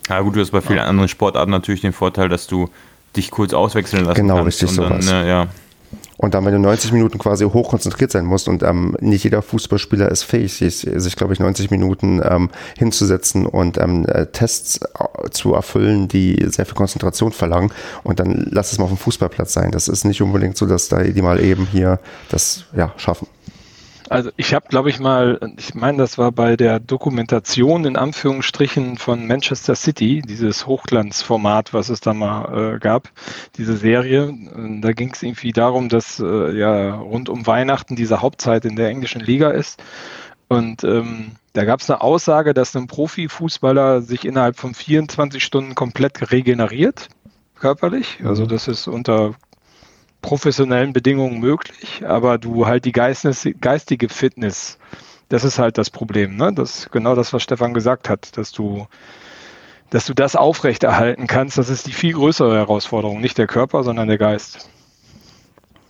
Ja 0.09 0.20
gut, 0.20 0.34
du 0.34 0.40
hast 0.40 0.51
bei 0.51 0.61
vielen 0.61 0.80
anderen 0.80 1.09
Sportarten 1.09 1.51
natürlich 1.51 1.80
den 1.80 1.93
Vorteil, 1.93 2.28
dass 2.28 2.47
du 2.47 2.68
dich 3.16 3.30
kurz 3.30 3.55
auswechseln 3.55 4.05
lassen 4.05 4.16
genau, 4.16 4.43
kannst. 4.43 4.61
Genau, 4.61 4.70
richtig 4.70 4.88
sowas. 4.88 5.07
Ne, 5.07 5.28
ja. 5.28 5.47
Und 6.17 6.35
dann, 6.35 6.45
wenn 6.45 6.53
du 6.53 6.61
90 6.61 6.93
Minuten 6.93 7.19
quasi 7.19 7.45
hoch 7.45 7.71
konzentriert 7.71 8.13
sein 8.13 8.25
musst 8.25 8.49
und 8.49 8.63
ähm, 8.63 8.97
nicht 9.01 9.25
jeder 9.25 9.43
Fußballspieler 9.43 10.11
ist 10.11 10.23
fähig, 10.23 10.55
sich, 10.55 10.87
sich 10.95 11.17
glaube 11.17 11.33
ich, 11.33 11.41
90 11.41 11.71
Minuten 11.71 12.21
ähm, 12.25 12.51
hinzusetzen 12.79 13.47
und 13.47 13.79
ähm, 13.79 14.07
äh, 14.07 14.27
Tests 14.27 14.79
äh, 14.79 15.31
zu 15.31 15.55
erfüllen, 15.55 16.09
die 16.09 16.45
sehr 16.49 16.67
viel 16.67 16.75
Konzentration 16.75 17.33
verlangen. 17.33 17.73
Und 18.03 18.21
dann 18.21 18.47
lass 18.51 18.73
es 18.73 18.79
mal 18.79 18.85
auf 18.85 18.91
dem 18.91 18.99
Fußballplatz 18.99 19.53
sein. 19.53 19.71
Das 19.71 19.89
ist 19.89 20.05
nicht 20.05 20.23
unbedingt 20.23 20.57
so, 20.57 20.67
dass 20.67 20.89
da 20.89 21.03
die 21.03 21.23
mal 21.23 21.41
eben 21.41 21.67
hier 21.67 21.99
das 22.31 22.65
ja, 22.77 22.93
schaffen. 22.97 23.27
Also 24.13 24.31
ich 24.37 24.53
habe, 24.53 24.69
glaube 24.69 24.91
ich 24.91 25.01
mal, 25.01 25.41
ich 25.57 25.75
meine, 25.75 25.97
das 25.97 26.19
war 26.19 26.33
bei 26.33 26.55
der 26.55 26.81
Dokumentation 26.81 27.87
in 27.87 27.97
Anführungsstrichen 27.97 28.99
von 28.99 29.27
Manchester 29.27 29.75
City, 29.75 30.21
dieses 30.21 30.67
Hochglanzformat, 30.67 31.73
was 31.73 31.89
es 31.89 32.01
da 32.01 32.13
mal 32.13 32.75
äh, 32.75 32.79
gab, 32.79 33.09
diese 33.57 33.75
Serie. 33.75 34.31
Da 34.83 34.93
ging 34.93 35.13
es 35.15 35.23
irgendwie 35.23 35.53
darum, 35.53 35.89
dass 35.89 36.21
äh, 36.21 36.55
ja 36.55 36.97
rund 36.97 37.31
um 37.31 37.47
Weihnachten 37.47 37.97
diese 37.97 38.21
Hauptzeit 38.21 38.67
in 38.67 38.77
der 38.77 38.91
englischen 38.91 39.23
Liga 39.23 39.51
ist. 39.51 39.83
Und 40.47 40.85
ähm, 40.85 41.33
da 41.55 41.65
gab 41.65 41.81
es 41.81 41.89
eine 41.89 42.03
Aussage, 42.03 42.53
dass 42.53 42.77
ein 42.77 42.89
Profifußballer 42.89 44.03
sich 44.03 44.27
innerhalb 44.27 44.59
von 44.59 44.75
24 44.75 45.43
Stunden 45.43 45.75
komplett 45.75 46.31
regeneriert, 46.31 47.09
körperlich. 47.59 48.19
Also 48.23 48.45
das 48.45 48.69
ist 48.69 48.89
unter 48.89 49.37
professionellen 50.23 50.93
Bedingungen 50.93 51.41
möglich, 51.41 52.03
aber 52.07 52.39
du 52.39 52.66
halt 52.66 52.85
die 52.85 52.93
geistige 52.93 54.09
Fitness, 54.09 54.79
das 55.29 55.45
ist 55.45 55.59
halt 55.59 55.77
das 55.77 55.91
Problem, 55.91 56.37
ne? 56.37 56.53
Das 56.55 56.89
genau 56.91 57.14
das, 57.14 57.33
was 57.33 57.43
Stefan 57.43 57.75
gesagt 57.75 58.09
hat, 58.09 58.37
dass 58.39 58.53
du, 58.53 58.87
dass 59.91 60.07
du 60.07 60.14
das 60.14 60.37
aufrechterhalten 60.37 61.27
kannst, 61.27 61.59
das 61.59 61.68
ist 61.68 61.87
die 61.87 61.93
viel 61.93 62.14
größere 62.14 62.57
Herausforderung, 62.57 63.20
nicht 63.20 63.37
der 63.37 63.47
Körper, 63.47 63.83
sondern 63.83 64.09
der 64.09 64.18
Geist. 64.18 64.70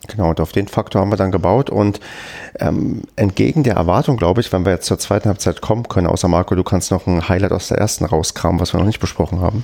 Genau, 0.07 0.29
und 0.29 0.41
auf 0.41 0.51
den 0.51 0.67
Faktor 0.67 0.99
haben 0.99 1.11
wir 1.11 1.17
dann 1.17 1.31
gebaut 1.31 1.69
und 1.69 2.01
ähm, 2.59 3.03
entgegen 3.15 3.63
der 3.63 3.75
Erwartung, 3.75 4.17
glaube 4.17 4.41
ich, 4.41 4.51
wenn 4.51 4.65
wir 4.65 4.73
jetzt 4.73 4.85
zur 4.85 4.99
zweiten 4.99 5.29
Halbzeit 5.29 5.61
kommen 5.61 5.87
können, 5.87 6.07
außer 6.07 6.27
Marco, 6.27 6.55
du 6.55 6.63
kannst 6.63 6.91
noch 6.91 7.07
ein 7.07 7.29
Highlight 7.29 7.53
aus 7.53 7.69
der 7.69 7.77
ersten 7.77 8.03
rauskramen, 8.03 8.59
was 8.59 8.73
wir 8.73 8.79
noch 8.79 8.87
nicht 8.87 8.99
besprochen 8.99 9.39
haben. 9.39 9.63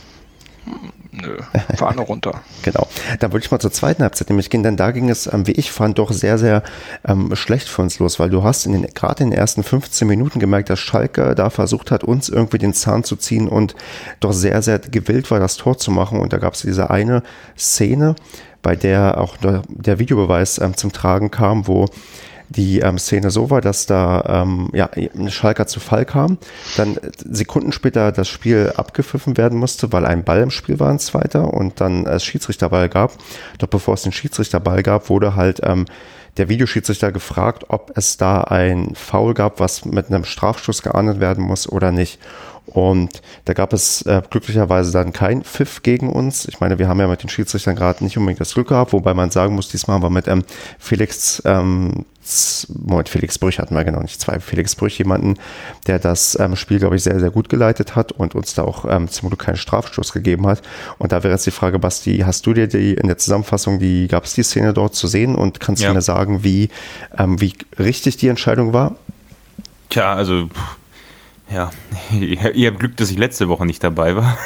Nö, 1.22 1.38
Fahne 1.76 2.02
runter. 2.02 2.42
genau. 2.64 2.88
Dann 3.20 3.32
würde 3.32 3.46
ich 3.46 3.52
mal 3.52 3.60
zur 3.60 3.72
zweiten 3.72 4.04
Halbzeit 4.04 4.30
nämlich 4.30 4.50
gehen, 4.50 4.64
denn 4.64 4.78
da 4.78 4.92
ging 4.92 5.10
es, 5.10 5.32
ähm, 5.32 5.48
wie 5.48 5.54
ich 5.54 5.72
fand, 5.72 6.00
doch 6.00 6.12
sehr, 6.12 6.38
sehr 6.38 6.64
ähm, 7.08 7.36
schlecht 7.36 7.68
für 7.68 7.82
uns 7.82 8.00
los, 8.00 8.20
weil 8.20 8.30
du 8.30 8.44
hast 8.44 8.66
in 8.66 8.74
den, 8.74 8.82
gerade 8.94 9.24
in 9.24 9.32
den 9.32 9.40
ersten 9.40 9.64
15 9.64 10.08
Minuten 10.08 10.40
gemerkt, 10.40 10.70
dass 10.70 10.80
Schalke 10.80 11.36
da 11.36 11.50
versucht 11.50 11.92
hat, 11.92 12.04
uns 12.04 12.30
irgendwie 12.30 12.58
den 12.58 12.74
Zahn 12.74 13.04
zu 13.04 13.16
ziehen 13.16 13.48
und 13.48 13.76
doch 14.20 14.34
sehr, 14.34 14.62
sehr 14.62 14.80
gewillt 14.80 15.32
war, 15.32 15.40
das 15.40 15.58
Tor 15.58 15.78
zu 15.78 15.92
machen. 15.92 16.20
Und 16.20 16.34
da 16.34 16.38
gab 16.38 16.54
es 16.54 16.62
diese 16.62 16.90
eine 16.90 17.24
Szene, 17.58 18.16
bei 18.62 18.76
der 18.76 19.20
auch 19.20 19.38
der, 19.38 19.62
der 19.70 20.00
Videobeweis 20.00 20.60
ähm, 20.60 20.76
zum 20.76 20.92
Tragen 20.92 21.32
kam, 21.32 21.68
wo 21.68 21.86
die 22.50 22.80
ähm, 22.80 22.98
Szene 22.98 23.32
so 23.32 23.50
war, 23.50 23.62
dass 23.62 23.86
da 23.86 24.42
ähm, 24.44 24.70
ja, 24.74 24.90
ein 24.94 25.32
Schalker 25.32 25.68
zu 25.68 25.80
Fall 25.80 26.06
kam, 26.06 26.38
dann 26.78 26.98
Sekunden 27.18 27.72
später 27.72 28.12
das 28.12 28.28
Spiel 28.28 28.74
abgepfiffen 28.76 29.38
werden 29.38 29.58
musste, 29.60 29.92
weil 29.94 30.06
ein 30.06 30.24
Ball 30.24 30.42
im 30.42 30.52
Spiel 30.52 30.80
war, 30.80 30.90
ein 30.90 31.00
zweiter, 31.00 31.54
und 31.54 31.80
dann 31.80 32.06
es 32.06 32.24
Schiedsrichterball 32.24 32.90
gab. 32.90 33.14
Doch 33.60 33.68
bevor 33.68 33.94
es 33.94 34.02
den 34.02 34.12
Schiedsrichterball 34.12 34.84
gab, 34.84 35.10
wurde 35.10 35.36
halt 35.36 35.62
ähm, 35.64 35.86
der 36.38 36.50
Videoschiedsrichter 36.50 37.12
gefragt, 37.12 37.66
ob 37.68 37.92
es 37.96 38.18
da 38.18 38.42
ein 38.42 38.96
Foul 38.96 39.34
gab, 39.34 39.60
was 39.60 39.86
mit 39.86 40.08
einem 40.08 40.24
Strafstoß 40.24 40.82
geahndet 40.82 41.20
werden 41.20 41.44
muss 41.44 41.70
oder 41.70 41.92
nicht. 41.92 42.20
Und 42.66 43.22
da 43.46 43.54
gab 43.54 43.74
es 43.74 44.04
äh, 44.04 44.22
glücklicherweise 44.30 44.92
dann 44.92 45.12
kein 45.12 45.44
Pfiff 45.44 45.82
gegen 45.82 46.10
uns. 46.10 46.48
Ich 46.48 46.60
meine, 46.60 46.78
wir 46.78 46.88
haben 46.88 47.00
ja 47.00 47.08
mit 47.08 47.24
den 47.24 47.30
Schiedsrichtern 47.30 47.76
gerade 47.76 48.04
nicht 48.04 48.18
unbedingt 48.18 48.40
das 48.40 48.54
Glück 48.54 48.68
gehabt, 48.68 48.94
wobei 48.94 49.14
man 49.14 49.32
sagen 49.32 49.56
muss, 49.56 49.70
diesmal 49.70 49.96
haben 49.96 50.04
wir 50.04 50.10
mit 50.12 50.28
ähm, 50.28 50.44
Felix, 50.78 51.42
ähm, 51.46 52.06
Moment, 52.70 53.10
Felix 53.10 53.38
Brüch 53.38 53.60
hatten 53.60 53.76
wir 53.76 53.84
genau 53.84 54.02
nicht 54.02 54.22
zwei, 54.22 54.40
Felix 54.40 54.76
Brüch 54.76 54.98
jemanden, 54.98 55.36
der 55.88 56.00
das 56.00 56.38
ähm, 56.40 56.56
Spiel, 56.56 56.80
glaube 56.80 56.96
ich, 56.96 57.04
sehr, 57.04 57.20
sehr 57.20 57.32
gut 57.32 57.50
geleitet 57.50 57.96
hat 57.96 58.12
und 58.12 58.36
uns 58.36 58.54
da 58.54 58.64
auch 58.64 58.86
ähm, 58.88 59.10
zum 59.10 59.30
Glück 59.30 59.40
keinen 59.40 59.58
Strafstoß 59.58 60.14
gegeben 60.14 60.48
hat. 60.48 60.62
Und 60.98 61.12
da 61.12 61.24
wäre 61.24 61.34
jetzt 61.34 61.46
die 61.46 61.52
Frage, 61.52 61.80
Basti, 61.80 62.20
hast 62.20 62.46
du 62.46 62.54
dir 62.54 62.68
die 62.68 62.94
in 62.94 63.08
der 63.08 63.18
Zusammenfassung, 63.18 63.80
die 63.80 64.08
gab 64.08 64.26
es 64.26 64.34
die 64.34 64.44
Szene 64.44 64.74
dort 64.74 64.96
zu 64.96 65.08
sehen 65.08 65.36
und 65.36 65.60
kannst 65.60 65.82
ja. 65.82 65.90
du 65.90 65.96
mir 65.96 66.02
sagen, 66.02 66.44
wie, 66.44 66.70
ähm, 67.18 67.40
wie 67.42 67.54
richtig 67.78 68.18
die 68.18 68.28
Entscheidung 68.28 68.74
war? 68.74 68.96
Tja, 69.90 70.14
also 70.14 70.50
ja, 71.52 71.72
ihr 72.12 72.70
habt 72.70 72.80
Glück, 72.80 72.98
dass 72.98 73.10
ich 73.10 73.18
letzte 73.18 73.50
Woche 73.50 73.66
nicht 73.66 73.84
dabei 73.84 74.16
war 74.16 74.38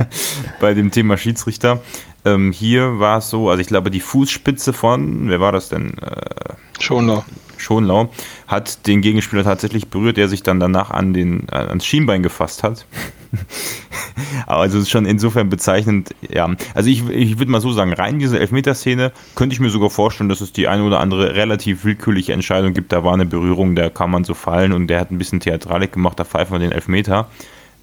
bei 0.60 0.74
dem 0.74 0.90
Thema 0.90 1.18
Schiedsrichter. 1.18 1.82
Ähm, 2.26 2.50
hier 2.50 2.98
war 2.98 3.18
es 3.18 3.30
so, 3.30 3.48
also 3.48 3.60
ich 3.60 3.68
glaube, 3.68 3.92
die 3.92 4.00
Fußspitze 4.00 4.72
von, 4.72 5.28
wer 5.28 5.40
war 5.40 5.52
das 5.52 5.68
denn? 5.68 5.96
Äh, 5.98 6.54
Schonlau. 6.80 7.24
Schonlau 7.56 8.10
hat 8.48 8.86
den 8.88 9.00
Gegenspieler 9.00 9.44
tatsächlich 9.44 9.88
berührt, 9.88 10.16
der 10.16 10.28
sich 10.28 10.42
dann 10.42 10.58
danach 10.58 10.90
an 10.90 11.14
den, 11.14 11.48
äh, 11.52 11.56
ans 11.56 11.86
Schienbein 11.86 12.24
gefasst 12.24 12.64
hat. 12.64 12.84
also 14.48 14.76
es 14.76 14.84
ist 14.84 14.90
schon 14.90 15.06
insofern 15.06 15.48
bezeichnend, 15.48 16.16
ja. 16.28 16.50
Also 16.74 16.90
ich, 16.90 17.08
ich 17.08 17.38
würde 17.38 17.52
mal 17.52 17.60
so 17.60 17.70
sagen, 17.70 17.92
rein 17.92 18.18
diese 18.18 18.40
Elfmeterszene 18.40 19.12
könnte 19.36 19.54
ich 19.54 19.60
mir 19.60 19.70
sogar 19.70 19.90
vorstellen, 19.90 20.28
dass 20.28 20.40
es 20.40 20.52
die 20.52 20.66
eine 20.66 20.82
oder 20.82 20.98
andere 20.98 21.36
relativ 21.36 21.84
willkürliche 21.84 22.32
Entscheidung 22.32 22.74
gibt. 22.74 22.90
Da 22.90 23.04
war 23.04 23.14
eine 23.14 23.26
Berührung, 23.26 23.76
da 23.76 23.88
kann 23.88 24.10
man 24.10 24.24
so 24.24 24.34
fallen 24.34 24.72
und 24.72 24.88
der 24.88 24.98
hat 24.98 25.12
ein 25.12 25.18
bisschen 25.18 25.38
Theatralik 25.38 25.92
gemacht, 25.92 26.18
da 26.18 26.24
pfeifen 26.24 26.54
wir 26.54 26.58
den 26.58 26.72
Elfmeter. 26.72 27.28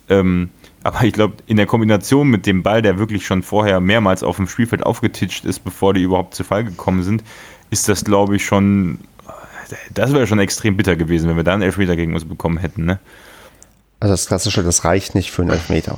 Ähm, 0.10 0.50
aber 0.84 1.04
ich 1.04 1.14
glaube, 1.14 1.36
in 1.48 1.58
der 1.58 1.66
Kombination 1.66 2.30
mit 2.30 2.46
dem 2.46 2.62
Ball, 2.62 2.82
der 2.82 3.00
wirklich 3.00 3.26
schon 3.26 3.42
vorher 3.42 3.80
mehrmals 3.80 4.24
auf 4.24 4.36
dem 4.36 4.48
Spielfeld 4.48 4.84
aufgetitscht 4.84 5.46
ist, 5.46 5.60
bevor 5.64 5.94
die 5.94 6.04
überhaupt 6.04 6.36
zu 6.36 6.44
Fall 6.44 6.64
gekommen 6.64 7.04
sind, 7.04 7.24
ist 7.70 7.90
das, 7.90 8.04
glaube 8.04 8.36
ich, 8.36 8.46
schon. 8.46 9.00
Das 9.94 10.14
wäre 10.14 10.28
schon 10.28 10.40
extrem 10.40 10.78
bitter 10.78 10.96
gewesen, 10.96 11.30
wenn 11.30 11.38
wir 11.38 11.44
da 11.44 11.54
einen 11.54 11.64
Elfmeter 11.64 11.96
gegen 11.96 12.14
uns 12.14 12.26
bekommen 12.26 12.58
hätten, 12.58 12.86
ne? 12.86 13.00
Also 14.00 14.14
das 14.14 14.28
Klassische, 14.28 14.64
das 14.64 14.84
reicht 14.84 15.16
nicht 15.16 15.32
für 15.32 15.42
einen 15.42 15.52
Elfmeter. 15.52 15.98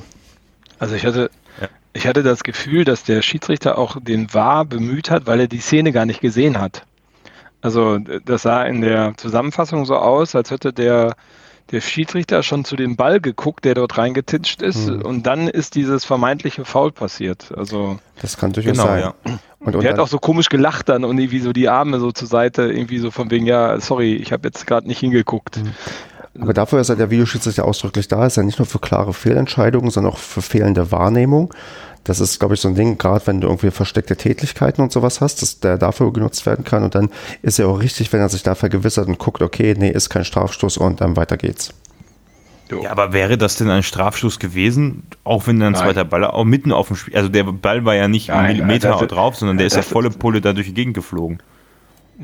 Also 0.78 0.94
ich 0.94 1.06
hatte, 1.06 1.32
ja. 1.60 1.68
ich 1.94 2.06
hatte 2.06 2.22
das 2.22 2.44
Gefühl, 2.44 2.86
dass 2.86 3.04
der 3.04 3.24
Schiedsrichter 3.24 3.80
auch 3.80 3.98
den 4.00 4.32
War 4.34 4.64
bemüht 4.64 5.10
hat, 5.10 5.26
weil 5.26 5.40
er 5.40 5.48
die 5.48 5.60
Szene 5.60 5.92
gar 5.92 6.06
nicht 6.06 6.22
gesehen 6.22 6.60
hat. 6.60 6.86
Also 7.62 7.98
das 7.98 8.44
sah 8.44 8.64
in 8.64 8.82
der 8.82 9.18
Zusammenfassung 9.18 9.86
so 9.86 9.96
aus, 9.96 10.36
als 10.36 10.52
hätte 10.52 10.72
der, 10.72 11.16
der 11.72 11.82
Schiedsrichter 11.82 12.44
schon 12.44 12.64
zu 12.64 12.76
dem 12.76 12.96
Ball 12.96 13.20
geguckt, 13.20 13.66
der 13.66 13.74
dort 13.74 13.98
reingetitscht 13.98 14.62
ist, 14.62 14.88
mhm. 14.88 15.02
und 15.02 15.24
dann 15.28 15.48
ist 15.48 15.76
dieses 15.76 16.06
vermeintliche 16.06 16.66
Foul 16.66 16.92
passiert. 16.92 17.52
Also 17.56 18.00
das 18.22 18.38
kann 18.38 18.54
durchaus 18.54 18.74
genau, 18.74 18.86
sein. 18.86 19.00
Ja. 19.00 19.14
Und, 19.60 19.76
und 19.76 19.84
der 19.84 19.94
hat 19.94 20.00
auch 20.00 20.08
so 20.08 20.20
komisch 20.20 20.50
gelacht 20.50 20.90
dann 20.90 21.04
und 21.04 21.18
irgendwie 21.18 21.40
so 21.40 21.54
die 21.54 21.70
Arme 21.70 22.00
so 22.00 22.12
zur 22.12 22.28
Seite, 22.28 22.64
irgendwie 22.64 23.00
so 23.00 23.10
von 23.10 23.32
wegen, 23.32 23.48
ja, 23.48 23.80
sorry, 23.80 24.16
ich 24.16 24.32
habe 24.32 24.48
jetzt 24.48 24.68
gerade 24.68 24.88
nicht 24.88 25.00
hingeguckt. 25.00 25.58
Mhm. 25.58 25.74
Aber 26.42 26.54
dafür 26.54 26.82
ist 26.82 26.90
ja 26.90 26.96
der 26.96 27.10
Videoschiedsrichter 27.10 27.66
ausdrücklich 27.66 28.08
da, 28.08 28.26
ist 28.26 28.38
ja 28.38 28.44
nicht 28.44 28.60
nur 28.60 28.66
für 28.66 28.80
klare 28.80 29.14
Fehlentscheidungen, 29.14 29.90
sondern 29.90 30.14
auch 30.14 30.18
für 30.18 30.42
fehlende 30.42 30.92
Wahrnehmung. 30.92 31.54
Das 32.06 32.20
ist, 32.20 32.40
glaube 32.40 32.54
ich, 32.54 32.62
so 32.62 32.68
ein 32.68 32.76
Ding, 32.76 32.98
gerade 32.98 33.26
wenn 33.28 33.42
du 33.42 33.48
irgendwie 33.48 33.72
versteckte 33.72 34.16
Tätigkeiten 34.16 34.82
und 34.82 34.92
sowas 34.92 35.22
hast, 35.22 35.42
dass 35.42 35.60
der 35.60 35.78
dafür 35.78 36.14
genutzt 36.14 36.46
werden 36.46 36.64
kann. 36.64 36.84
Und 36.84 36.96
dann 36.96 37.10
ist 37.42 37.58
ja 37.58 37.66
auch 37.66 37.82
richtig, 37.82 38.14
wenn 38.14 38.22
er 38.22 38.30
sich 38.30 38.44
da 38.44 38.56
vergewissert 38.56 39.08
und 39.08 39.18
guckt, 39.18 39.42
okay, 39.42 39.76
nee, 39.78 39.90
ist 39.90 40.10
kein 40.10 40.24
Strafstoß 40.24 40.78
und 40.78 41.02
dann 41.02 41.18
weiter 41.18 41.36
geht's. 41.36 41.74
Ja, 42.70 42.92
aber 42.92 43.14
wäre 43.14 43.38
das 43.38 43.58
denn 43.58 43.70
ein 43.70 43.84
Strafstoß 43.84 44.40
gewesen, 44.40 45.04
auch 45.24 45.46
wenn 45.48 45.60
dann 45.60 45.76
ein 45.76 45.80
zweiter 45.80 46.06
Ball 46.06 46.26
auch 46.26 46.46
mitten 46.46 46.72
auf 46.72 46.88
dem 46.88 46.96
Spiel, 46.96 47.16
also 47.16 47.30
der 47.30 47.44
Ball 47.44 47.86
war 47.86 47.94
ja 47.94 48.08
nicht 48.08 48.30
Nein, 48.30 48.38
einen 48.38 48.58
Millimeter 48.58 48.98
das, 49.00 49.08
drauf, 49.08 49.36
sondern 49.36 49.58
der 49.58 49.68
ist 49.68 49.76
ja 49.76 49.84
volle 49.84 50.10
Pulle 50.10 50.42
da 50.42 50.54
durch 50.54 50.68
die 50.68 50.74
Gegend 50.74 50.96
geflogen. 50.96 51.40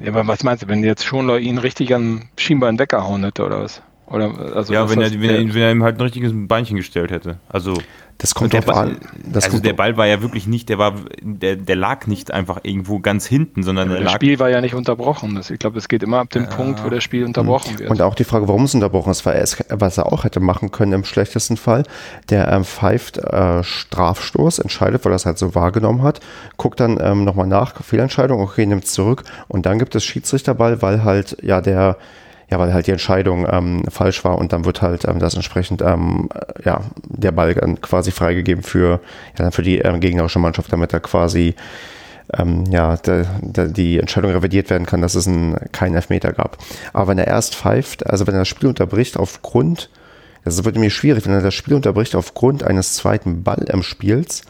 Ja, 0.01 0.11
aber 0.11 0.25
was 0.27 0.43
meinst 0.43 0.63
du, 0.63 0.67
wenn 0.67 0.83
jetzt 0.83 1.05
schon 1.05 1.29
ihn 1.39 1.57
richtig 1.57 1.93
am 1.93 2.23
Schienbein 2.37 2.79
weggehauen 2.79 3.23
hätte 3.23 3.45
oder 3.45 3.61
was? 3.61 3.81
Oder, 4.11 4.55
also 4.55 4.73
ja, 4.73 4.89
wenn 4.89 5.01
er, 5.01 5.11
wenn, 5.11 5.29
er, 5.29 5.53
wenn 5.53 5.61
er 5.61 5.71
ihm 5.71 5.83
halt 5.83 5.97
ein 5.97 6.01
richtiges 6.01 6.31
Beinchen 6.33 6.77
gestellt 6.77 7.11
hätte. 7.11 7.39
Also 7.47 7.75
das 8.21 8.35
kommt 8.35 8.53
der 8.53 8.61
Ball, 8.61 8.97
das 9.25 9.45
also 9.45 9.57
der 9.59 9.73
Ball 9.73 9.97
war 9.97 10.05
ja 10.05 10.21
wirklich 10.21 10.45
nicht, 10.45 10.69
der 10.69 10.77
war, 10.77 10.93
der, 11.21 11.55
der 11.55 11.75
lag 11.75 12.05
nicht 12.05 12.31
einfach 12.31 12.59
irgendwo 12.61 12.99
ganz 12.99 13.25
hinten, 13.25 13.63
sondern 13.63 13.89
ja, 13.89 13.95
der 13.95 14.03
das 14.03 14.13
Spiel 14.13 14.37
war 14.37 14.49
ja 14.49 14.61
nicht 14.61 14.75
unterbrochen. 14.75 15.41
ich 15.49 15.57
glaube, 15.57 15.79
es 15.79 15.87
geht 15.87 16.03
immer 16.03 16.19
ab 16.19 16.29
dem 16.29 16.43
ja. 16.43 16.49
Punkt, 16.49 16.83
wo 16.83 16.89
das 16.89 17.03
Spiel 17.03 17.25
unterbrochen 17.25 17.79
wird. 17.79 17.89
Und 17.89 17.99
auch 18.03 18.13
die 18.13 18.23
Frage, 18.23 18.47
warum 18.47 18.65
es 18.65 18.75
unterbrochen 18.75 19.09
ist, 19.09 19.25
weil 19.25 19.37
er 19.37 19.41
es, 19.41 19.63
was 19.69 19.97
er 19.97 20.13
auch 20.13 20.23
hätte 20.23 20.39
machen 20.39 20.69
können 20.69 20.93
im 20.93 21.03
schlechtesten 21.03 21.57
Fall, 21.57 21.83
der 22.29 22.51
ähm, 22.51 22.63
pfeift 22.63 23.17
äh, 23.17 23.63
Strafstoß, 23.63 24.59
entscheidet, 24.59 25.03
weil 25.03 25.13
er 25.13 25.15
es 25.15 25.25
halt 25.25 25.39
so 25.39 25.55
wahrgenommen 25.55 26.03
hat, 26.03 26.19
guckt 26.57 26.79
dann 26.79 26.99
ähm, 27.01 27.23
nochmal 27.23 27.47
nach, 27.47 27.81
Fehlentscheidung, 27.81 28.39
okay, 28.39 28.67
nimmt 28.67 28.83
es 28.83 28.91
zurück 28.91 29.23
und 29.47 29.65
dann 29.65 29.79
gibt 29.79 29.95
es 29.95 30.03
Schiedsrichterball, 30.03 30.83
weil 30.83 31.03
halt 31.03 31.37
ja 31.41 31.59
der 31.59 31.97
ja, 32.51 32.59
weil 32.59 32.73
halt 32.73 32.85
die 32.85 32.91
Entscheidung 32.91 33.47
ähm, 33.49 33.83
falsch 33.89 34.25
war 34.25 34.37
und 34.37 34.51
dann 34.51 34.65
wird 34.65 34.81
halt 34.81 35.05
ähm, 35.05 35.19
das 35.19 35.35
entsprechend, 35.35 35.81
ähm, 35.81 36.27
ja, 36.65 36.81
der 37.07 37.31
Ball 37.31 37.53
dann 37.53 37.79
quasi 37.79 38.11
freigegeben 38.11 38.61
für, 38.61 38.99
ja, 39.39 39.51
für 39.51 39.61
die 39.61 39.77
ähm, 39.79 40.01
gegnerische 40.01 40.39
Mannschaft, 40.39 40.71
damit 40.73 40.91
da 40.91 40.99
quasi 40.99 41.55
ähm, 42.37 42.65
ja, 42.69 42.97
de, 42.97 43.25
de, 43.41 43.71
die 43.71 43.99
Entscheidung 43.99 44.31
revidiert 44.31 44.69
werden 44.69 44.85
kann, 44.85 45.01
dass 45.01 45.15
es 45.15 45.27
ein, 45.27 45.55
keinen 45.71 45.95
Elfmeter 45.95 46.33
gab. 46.33 46.57
Aber 46.91 47.07
wenn 47.07 47.17
er 47.17 47.27
erst 47.27 47.55
pfeift, 47.55 48.05
also 48.07 48.27
wenn 48.27 48.35
er 48.35 48.41
das 48.41 48.49
Spiel 48.49 48.67
unterbricht 48.67 49.15
aufgrund, 49.15 49.89
das 50.43 50.63
wird 50.65 50.77
mir 50.77 50.89
schwierig, 50.89 51.25
wenn 51.25 51.33
er 51.33 51.41
das 51.41 51.53
Spiel 51.53 51.75
unterbricht 51.75 52.15
aufgrund 52.15 52.63
eines 52.63 52.95
zweiten 52.95 53.43
Ball 53.43 53.63
im 53.71 53.81
Spiels, 53.81 54.43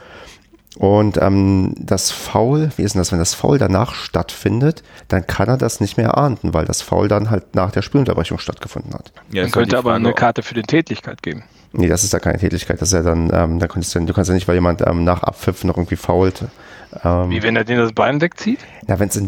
und 0.78 1.18
ähm, 1.22 1.76
das 1.78 2.12
Foul, 2.12 2.72
wie 2.78 2.84
ist 2.84 2.94
denn 2.94 3.02
das, 3.02 3.12
wenn 3.12 3.20
das 3.20 3.34
Foul 3.34 3.58
danach 3.58 3.94
stattfindet, 3.94 4.84
dann 5.10 5.28
kann 5.28 5.50
er 5.50 5.58
das 5.58 5.82
nicht 5.82 5.98
mehr 5.98 6.18
ahnden, 6.18 6.54
weil 6.54 6.66
das 6.66 6.82
Foul 6.82 7.08
dann 7.08 7.30
halt 7.30 7.56
nach 7.56 7.72
der 7.72 7.82
Spielunterbrechung 7.82 8.40
stattgefunden 8.40 8.94
hat. 8.94 9.12
Ja, 9.32 9.42
dann 9.42 9.52
könnte 9.52 9.78
aber 9.78 9.94
eine 9.94 10.14
Karte 10.14 10.44
für 10.44 10.54
die 10.54 10.62
Tätigkeit 10.62 11.22
geben. 11.22 11.44
Nee, 11.74 11.88
das 11.88 12.04
ist 12.04 12.14
ja 12.14 12.20
keine 12.20 12.38
Tätigkeit. 12.38 12.82
Das 12.82 12.90
ist 12.90 12.94
ja 12.94 13.02
dann, 13.02 13.32
ähm, 13.34 13.60
dann 13.60 13.70
könntest 13.70 13.96
du, 13.96 14.00
du 14.00 14.14
kannst 14.14 14.30
ja 14.30 14.34
nicht, 14.34 14.48
weil 14.48 14.56
jemand 14.56 14.82
ähm, 14.86 15.04
nach 15.04 15.24
Abpfiff 15.24 15.64
noch 15.64 15.78
irgendwie 15.78 15.96
fault. 15.96 16.46
Ähm, 17.04 17.30
Wie 17.30 17.44
wenn 17.44 17.56
er 17.56 17.64
den 17.64 17.78
das 17.78 17.94
Bein 17.94 18.20
wegzieht? 18.20 18.60
Ja, 18.88 19.00
wenn 19.00 19.08
es 19.08 19.22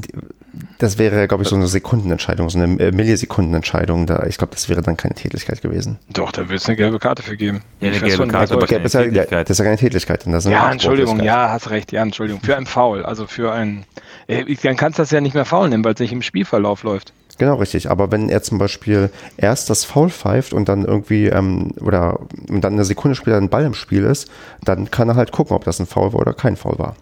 das 0.78 0.98
wäre, 0.98 1.28
glaube 1.28 1.44
ich, 1.44 1.50
so 1.50 1.56
eine 1.56 1.68
Sekundenentscheidung, 1.68 2.50
so 2.50 2.60
eine 2.60 2.80
äh, 2.80 2.92
Millisekundenentscheidung. 2.92 4.06
Da, 4.06 4.26
ich 4.28 4.38
glaube, 4.38 4.54
das 4.54 4.70
wäre 4.70 4.82
dann 4.82 4.98
keine 4.98 5.16
Tätigkeit 5.16 5.62
gewesen. 5.62 5.98
Doch, 6.10 6.32
da 6.32 6.48
wird 6.48 6.60
es 6.60 6.68
eine 6.68 6.76
gelbe 6.76 7.00
Karte 7.00 7.24
für 7.24 7.36
geben. 7.36 7.62
Ja, 7.80 7.90
eine 7.90 8.00
gelbe 8.00 8.28
Karte, 8.28 8.54
aber 8.54 8.64
ist 8.64 8.94
ja, 8.94 9.08
das 9.08 9.50
ist 9.50 9.58
ja 9.58 9.66
keine 9.66 9.78
Tätigkeit. 9.78 10.26
Das 10.28 10.46
ja, 10.46 10.72
Entschuldigung, 10.72 11.22
ja, 11.24 11.50
hast 11.50 11.70
recht, 11.70 11.92
ja, 11.92 12.04
Entschuldigung. 12.04 12.42
Für 12.42 12.56
ein 12.56 12.66
Foul, 12.66 13.04
also 13.04 13.26
für 13.26 13.52
ein, 13.52 13.86
äh, 14.28 14.44
dann 14.62 14.78
kannst 14.78 15.00
du 15.00 15.02
das 15.02 15.12
ja 15.12 15.22
nicht 15.22 15.34
mehr 15.34 15.46
Foul 15.46 15.70
nehmen, 15.70 15.84
weil 15.84 15.94
es 15.94 16.00
nicht 16.00 16.14
im 16.14 16.22
Spielverlauf 16.22 16.84
läuft. 16.84 17.14
Genau, 17.40 17.56
richtig. 17.56 17.90
Aber 17.90 18.12
wenn 18.12 18.30
er 18.30 18.44
zum 18.44 18.60
Beispiel 18.60 19.10
erst 19.38 19.70
das 19.70 19.86
Foul 19.86 20.10
pfeift 20.10 20.54
und 20.54 20.70
dann 20.70 20.86
irgendwie, 20.86 21.28
ähm, 21.28 21.72
oder 21.82 22.20
und 22.48 22.64
dann 22.64 22.74
eine 22.74 22.86
Sekunde 22.86 23.16
später 23.16 23.38
ein 23.38 23.50
Ball 23.50 23.66
im 23.66 23.74
Spiel 23.74 24.04
ist, 24.04 24.30
dann 24.64 24.92
kann 24.92 25.10
er 25.10 25.16
halt 25.16 25.32
gucken, 25.32 25.56
ob 25.56 25.64
das 25.64 25.80
ein 25.80 25.88
Foul 25.88 26.14
war 26.14 26.20
oder 26.20 26.34
kein 26.34 26.58
Foul 26.58 26.78
war. 26.78 26.96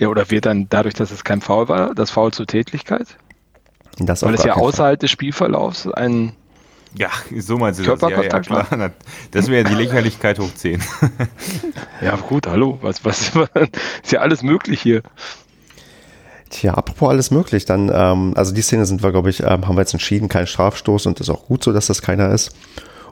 Ja, 0.00 0.08
oder 0.08 0.30
wird 0.30 0.46
dann 0.46 0.66
dadurch, 0.70 0.94
dass 0.94 1.10
es 1.10 1.24
kein 1.24 1.42
Foul 1.42 1.68
war, 1.68 1.94
das 1.94 2.10
Foul 2.10 2.32
zur 2.32 2.46
Tätigkeit? 2.46 3.06
Das 3.98 4.22
Weil 4.22 4.32
es 4.32 4.44
ja 4.44 4.54
außerhalb 4.54 4.92
Fall. 4.92 4.96
des 4.96 5.10
Spielverlaufs 5.10 5.86
ein 5.86 6.32
ja, 6.96 7.10
so 7.38 7.56
meinst 7.56 7.78
du 7.78 7.84
das. 7.84 8.00
Ja, 8.00 8.20
ja, 8.20 8.40
klar. 8.40 8.66
Das 9.30 9.46
wäre 9.46 9.62
die 9.62 9.74
Lächerlichkeit 9.74 10.40
hoch 10.40 10.52
10. 10.52 10.82
ja, 12.00 12.16
gut, 12.16 12.48
hallo. 12.48 12.80
Was, 12.82 13.04
was, 13.04 13.30
ist 14.02 14.10
ja 14.10 14.20
alles 14.20 14.42
möglich 14.42 14.82
hier. 14.82 15.02
Tja, 16.48 16.74
apropos 16.74 17.10
alles 17.10 17.30
möglich, 17.30 17.64
dann, 17.64 17.92
ähm, 17.94 18.32
also 18.36 18.52
die 18.52 18.62
Szene 18.62 18.86
sind 18.86 19.04
wir, 19.04 19.12
glaube 19.12 19.30
ich, 19.30 19.40
ähm, 19.40 19.68
haben 19.68 19.76
wir 19.76 19.82
jetzt 19.82 19.92
entschieden, 19.92 20.28
kein 20.28 20.48
Strafstoß 20.48 21.06
und 21.06 21.20
ist 21.20 21.30
auch 21.30 21.46
gut 21.46 21.62
so, 21.62 21.72
dass 21.72 21.86
das 21.86 22.02
keiner 22.02 22.32
ist. 22.32 22.56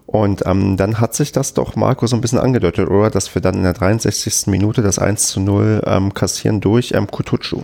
Und 0.08 0.46
ähm, 0.46 0.78
dann 0.78 1.00
hat 1.00 1.14
sich 1.14 1.32
das 1.32 1.52
doch, 1.52 1.76
Marco, 1.76 2.06
so 2.06 2.16
ein 2.16 2.22
bisschen 2.22 2.38
angedeutet, 2.38 2.88
oder? 2.88 3.10
Dass 3.10 3.34
wir 3.34 3.42
dann 3.42 3.56
in 3.56 3.62
der 3.62 3.74
63. 3.74 4.46
Minute 4.46 4.80
das 4.80 4.98
1 4.98 5.28
zu 5.28 5.38
0 5.38 5.82
ähm, 5.84 6.14
kassieren 6.14 6.62
durch 6.62 6.92
ähm, 6.92 7.08
Kutucu. 7.08 7.62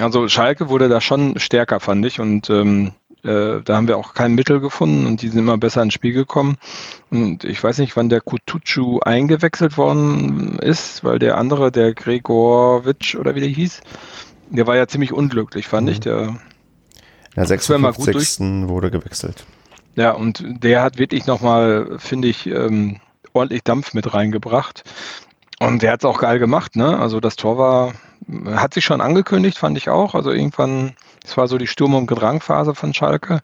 Also 0.00 0.28
Schalke 0.28 0.70
wurde 0.70 0.88
da 0.88 1.02
schon 1.02 1.38
stärker, 1.38 1.78
fand 1.78 2.06
ich. 2.06 2.20
Und 2.20 2.48
ähm, 2.48 2.92
äh, 3.22 3.60
da 3.62 3.76
haben 3.76 3.86
wir 3.86 3.98
auch 3.98 4.14
kein 4.14 4.34
Mittel 4.34 4.60
gefunden 4.60 5.04
und 5.04 5.20
die 5.20 5.28
sind 5.28 5.40
immer 5.40 5.58
besser 5.58 5.82
ins 5.82 5.92
Spiel 5.92 6.14
gekommen. 6.14 6.56
Und 7.10 7.44
ich 7.44 7.62
weiß 7.62 7.78
nicht, 7.78 7.96
wann 7.96 8.08
der 8.08 8.22
Kutucu 8.22 9.00
eingewechselt 9.00 9.76
worden 9.76 10.58
ist, 10.60 11.04
weil 11.04 11.18
der 11.18 11.36
andere, 11.36 11.70
der 11.70 11.92
Gregorwitsch 11.92 13.14
oder 13.16 13.34
wie 13.34 13.40
der 13.40 13.50
hieß, 13.50 13.82
der 14.48 14.66
war 14.66 14.76
ja 14.76 14.86
ziemlich 14.86 15.12
unglücklich, 15.12 15.68
fand 15.68 15.88
mhm. 15.88 15.92
ich. 15.92 16.00
Der 16.00 16.38
Ja, 17.36 17.44
56. 17.44 18.68
wurde 18.68 18.90
gewechselt. 18.90 19.44
Ja, 19.96 20.12
und 20.12 20.42
der 20.44 20.82
hat 20.82 20.98
wirklich 20.98 21.26
nochmal, 21.26 21.96
finde 21.98 22.28
ich, 22.28 22.46
ähm, 22.46 23.00
ordentlich 23.32 23.62
Dampf 23.62 23.94
mit 23.94 24.12
reingebracht. 24.14 24.84
Und 25.60 25.82
der 25.82 25.92
hat 25.92 26.00
es 26.00 26.04
auch 26.04 26.18
geil 26.18 26.38
gemacht, 26.38 26.76
ne? 26.76 26.98
Also 26.98 27.20
das 27.20 27.36
Tor 27.36 27.58
war, 27.58 27.92
hat 28.56 28.74
sich 28.74 28.84
schon 28.84 29.00
angekündigt, 29.00 29.58
fand 29.58 29.76
ich 29.76 29.88
auch. 29.88 30.14
Also 30.14 30.32
irgendwann, 30.32 30.94
es 31.24 31.36
war 31.36 31.46
so 31.46 31.58
die 31.58 31.66
Sturm- 31.66 31.94
und 31.94 32.06
Gedrangphase 32.06 32.74
von 32.74 32.92
Schalke. 32.92 33.40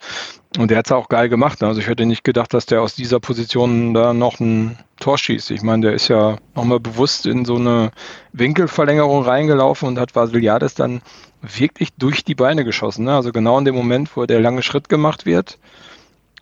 Und 0.58 0.70
der 0.70 0.78
hat 0.78 0.86
es 0.86 0.92
auch 0.92 1.08
geil 1.08 1.28
gemacht. 1.28 1.60
Ne? 1.60 1.68
Also 1.68 1.80
ich 1.80 1.86
hätte 1.86 2.06
nicht 2.06 2.24
gedacht, 2.24 2.52
dass 2.52 2.66
der 2.66 2.82
aus 2.82 2.96
dieser 2.96 3.20
Position 3.20 3.94
da 3.94 4.12
noch 4.12 4.40
ein 4.40 4.76
Tor 4.98 5.16
schießt. 5.16 5.52
Ich 5.52 5.62
meine, 5.62 5.86
der 5.86 5.94
ist 5.94 6.08
ja 6.08 6.38
nochmal 6.56 6.80
bewusst 6.80 7.26
in 7.26 7.44
so 7.44 7.56
eine 7.56 7.92
Winkelverlängerung 8.32 9.22
reingelaufen 9.22 9.86
und 9.86 9.98
hat 9.98 10.16
Vasiliades 10.16 10.74
dann 10.74 11.02
wirklich 11.40 11.90
durch 11.96 12.24
die 12.24 12.34
Beine 12.34 12.64
geschossen. 12.64 13.04
Ne? 13.04 13.14
Also 13.14 13.30
genau 13.30 13.58
in 13.58 13.64
dem 13.64 13.76
Moment, 13.76 14.16
wo 14.16 14.26
der 14.26 14.40
lange 14.40 14.62
Schritt 14.62 14.88
gemacht 14.88 15.24
wird, 15.24 15.58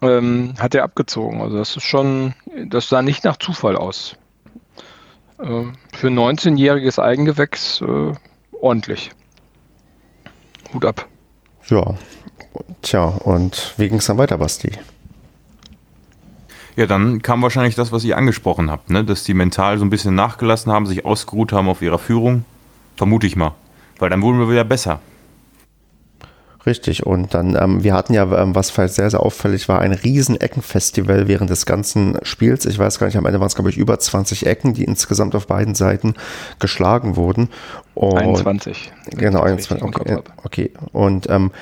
ähm, 0.02 0.54
hat 0.58 0.74
er 0.74 0.84
abgezogen. 0.84 1.40
Also 1.40 1.56
das 1.56 1.76
ist 1.76 1.84
schon, 1.84 2.34
das 2.66 2.88
sah 2.88 3.02
nicht 3.02 3.24
nach 3.24 3.36
Zufall 3.36 3.76
aus. 3.76 4.16
Äh, 5.38 5.64
für 5.94 6.08
ein 6.08 6.18
19-jähriges 6.18 7.00
Eigengewächs 7.00 7.80
äh, 7.80 8.12
ordentlich. 8.60 9.10
Hut 10.72 10.84
ab. 10.84 11.06
Ja, 11.68 11.94
tja, 12.82 13.04
und 13.04 13.74
wie 13.76 13.88
ging 13.88 13.98
es 13.98 14.06
dann 14.06 14.18
weiter, 14.18 14.38
Basti? 14.38 14.72
Ja, 16.76 16.86
dann 16.86 17.22
kam 17.22 17.42
wahrscheinlich 17.42 17.74
das, 17.74 17.90
was 17.90 18.04
ihr 18.04 18.16
angesprochen 18.16 18.70
habt, 18.70 18.90
ne? 18.90 19.04
dass 19.04 19.24
die 19.24 19.34
mental 19.34 19.78
so 19.78 19.84
ein 19.84 19.90
bisschen 19.90 20.14
nachgelassen 20.14 20.70
haben, 20.70 20.86
sich 20.86 21.04
ausgeruht 21.04 21.52
haben 21.52 21.68
auf 21.68 21.82
ihrer 21.82 21.98
Führung. 21.98 22.44
Vermute 22.96 23.26
ich 23.26 23.34
mal. 23.34 23.54
Weil 23.98 24.10
dann 24.10 24.22
wurden 24.22 24.38
wir 24.38 24.48
wieder 24.48 24.64
besser. 24.64 25.00
Richtig, 26.66 27.06
und 27.06 27.34
dann, 27.34 27.56
ähm, 27.60 27.84
wir 27.84 27.94
hatten 27.94 28.14
ja, 28.14 28.24
ähm, 28.42 28.54
was 28.54 28.68
sehr, 28.68 28.88
sehr 28.88 29.20
auffällig 29.20 29.68
war, 29.68 29.80
ein 29.80 29.92
riesen 29.92 30.40
Eckenfestival 30.40 31.28
während 31.28 31.50
des 31.50 31.66
ganzen 31.66 32.18
Spiels. 32.22 32.66
Ich 32.66 32.78
weiß 32.78 32.98
gar 32.98 33.06
nicht, 33.06 33.16
am 33.16 33.26
Ende 33.26 33.40
waren 33.40 33.46
es, 33.46 33.54
glaube 33.54 33.70
ich, 33.70 33.76
über 33.76 33.98
20 33.98 34.46
Ecken, 34.46 34.74
die 34.74 34.84
insgesamt 34.84 35.34
auf 35.34 35.46
beiden 35.46 35.74
Seiten 35.74 36.14
geschlagen 36.58 37.16
wurden. 37.16 37.48
Und, 37.94 38.18
21. 38.18 38.92
Genau, 39.10 39.40
21. 39.40 39.82
Okay, 39.82 40.18
okay. 40.44 40.72
Und 40.92 41.30
ähm, 41.30 41.52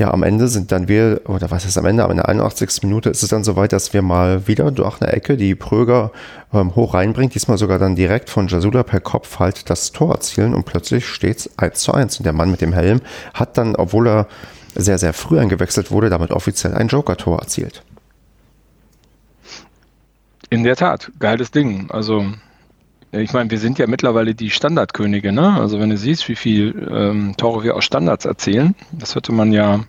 ja, 0.00 0.10
am 0.10 0.22
Ende 0.22 0.48
sind 0.48 0.72
dann 0.72 0.88
wir, 0.88 1.20
oder 1.26 1.50
was 1.50 1.66
ist 1.66 1.76
am 1.76 1.84
Ende, 1.84 2.02
aber 2.02 2.12
in 2.12 2.16
der 2.16 2.28
81. 2.30 2.82
Minute 2.84 3.10
ist 3.10 3.22
es 3.22 3.28
dann 3.28 3.44
soweit, 3.44 3.74
dass 3.74 3.92
wir 3.92 4.00
mal 4.00 4.48
wieder 4.48 4.70
durch 4.70 5.02
eine 5.02 5.12
Ecke 5.12 5.36
die 5.36 5.54
Pröger 5.54 6.10
ähm, 6.54 6.74
hoch 6.74 6.94
reinbringt, 6.94 7.34
diesmal 7.34 7.58
sogar 7.58 7.78
dann 7.78 7.96
direkt 7.96 8.30
von 8.30 8.48
Jasula 8.48 8.82
per 8.82 9.00
Kopf 9.00 9.40
halt 9.40 9.68
das 9.68 9.92
Tor 9.92 10.14
erzielen 10.14 10.54
und 10.54 10.64
plötzlich 10.64 11.06
steht 11.06 11.40
es 11.40 11.58
1 11.58 11.80
zu 11.80 11.92
1. 11.92 12.16
Und 12.16 12.24
der 12.24 12.32
Mann 12.32 12.50
mit 12.50 12.62
dem 12.62 12.72
Helm 12.72 13.02
hat 13.34 13.58
dann, 13.58 13.76
obwohl 13.76 14.08
er 14.08 14.26
sehr, 14.74 14.96
sehr 14.96 15.12
früh 15.12 15.38
eingewechselt 15.38 15.90
wurde, 15.90 16.08
damit 16.08 16.30
offiziell 16.30 16.72
ein 16.72 16.88
Joker-Tor 16.88 17.38
erzielt. 17.38 17.82
In 20.48 20.64
der 20.64 20.76
Tat, 20.76 21.12
geiles 21.18 21.50
Ding. 21.50 21.90
Also 21.90 22.24
ich 23.12 23.32
meine, 23.32 23.50
wir 23.50 23.58
sind 23.58 23.78
ja 23.78 23.86
mittlerweile 23.88 24.34
die 24.34 24.50
Standardkönige, 24.50 25.32
ne? 25.32 25.60
Also 25.60 25.80
wenn 25.80 25.90
du 25.90 25.96
siehst, 25.96 26.28
wie 26.28 26.36
viel 26.36 26.88
ähm, 26.90 27.34
Tore 27.36 27.64
wir 27.64 27.74
aus 27.74 27.84
Standards 27.84 28.24
erzählen, 28.24 28.74
das 28.92 29.16
hätte 29.16 29.32
man 29.32 29.52
ja, 29.52 29.80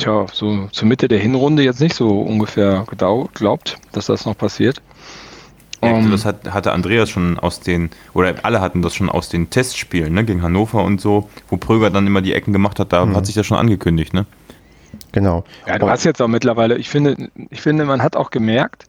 tja, 0.00 0.26
so 0.32 0.68
zur 0.72 0.88
Mitte 0.88 1.08
der 1.08 1.18
Hinrunde 1.18 1.62
jetzt 1.62 1.80
nicht 1.80 1.94
so 1.94 2.20
ungefähr 2.20 2.84
geglaubt, 2.88 3.78
dass 3.92 4.06
das 4.06 4.26
noch 4.26 4.36
passiert. 4.36 4.82
Ja, 5.82 5.92
um, 5.92 6.10
das 6.10 6.26
hat, 6.26 6.52
hatte 6.52 6.72
Andreas 6.72 7.08
schon 7.08 7.38
aus 7.38 7.60
den, 7.60 7.90
oder 8.12 8.34
alle 8.42 8.60
hatten 8.60 8.82
das 8.82 8.94
schon 8.94 9.08
aus 9.08 9.30
den 9.30 9.48
Testspielen, 9.48 10.12
ne, 10.12 10.24
gegen 10.24 10.42
Hannover 10.42 10.84
und 10.84 11.00
so, 11.00 11.30
wo 11.48 11.56
Pröger 11.56 11.90
dann 11.90 12.06
immer 12.06 12.20
die 12.20 12.34
Ecken 12.34 12.52
gemacht 12.52 12.78
hat, 12.78 12.92
da 12.92 13.04
mhm. 13.04 13.16
hat 13.16 13.24
sich 13.26 13.34
das 13.34 13.46
schon 13.46 13.56
angekündigt, 13.56 14.12
ne? 14.12 14.26
Genau. 15.12 15.44
Ja, 15.66 15.78
du 15.78 15.88
hast 15.88 16.04
jetzt 16.04 16.20
auch 16.20 16.28
mittlerweile, 16.28 16.76
ich 16.76 16.88
finde, 16.88 17.30
ich 17.50 17.60
finde, 17.60 17.84
man 17.84 18.02
hat 18.02 18.14
auch 18.14 18.30
gemerkt, 18.30 18.84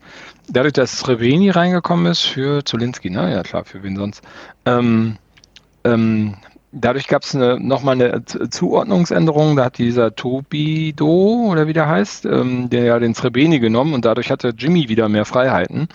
dadurch, 0.48 0.74
dass 0.74 0.98
Sreveni 0.98 1.50
reingekommen 1.50 2.06
ist 2.06 2.22
für 2.22 2.64
Zulinski, 2.64 3.10
ne? 3.10 3.32
Ja 3.32 3.42
klar, 3.42 3.64
für 3.64 3.82
wen 3.82 3.96
sonst. 3.96 4.22
Ähm, 4.66 5.16
ähm, 5.84 6.36
dadurch 6.72 7.06
gab 7.06 7.22
es 7.22 7.34
nochmal 7.34 8.00
eine 8.00 8.24
Zuordnungsänderung. 8.24 9.56
Da 9.56 9.66
hat 9.66 9.78
dieser 9.78 10.14
Tobido, 10.14 11.46
oder 11.50 11.66
wie 11.66 11.72
der 11.72 11.88
heißt, 11.88 12.26
ähm, 12.26 12.70
der 12.70 12.84
ja 12.84 12.98
den 12.98 13.14
Srebeni 13.14 13.60
genommen 13.60 13.94
und 13.94 14.04
dadurch 14.04 14.30
hatte 14.30 14.54
Jimmy 14.56 14.88
wieder 14.88 15.08
mehr 15.08 15.24
Freiheiten. 15.24 15.88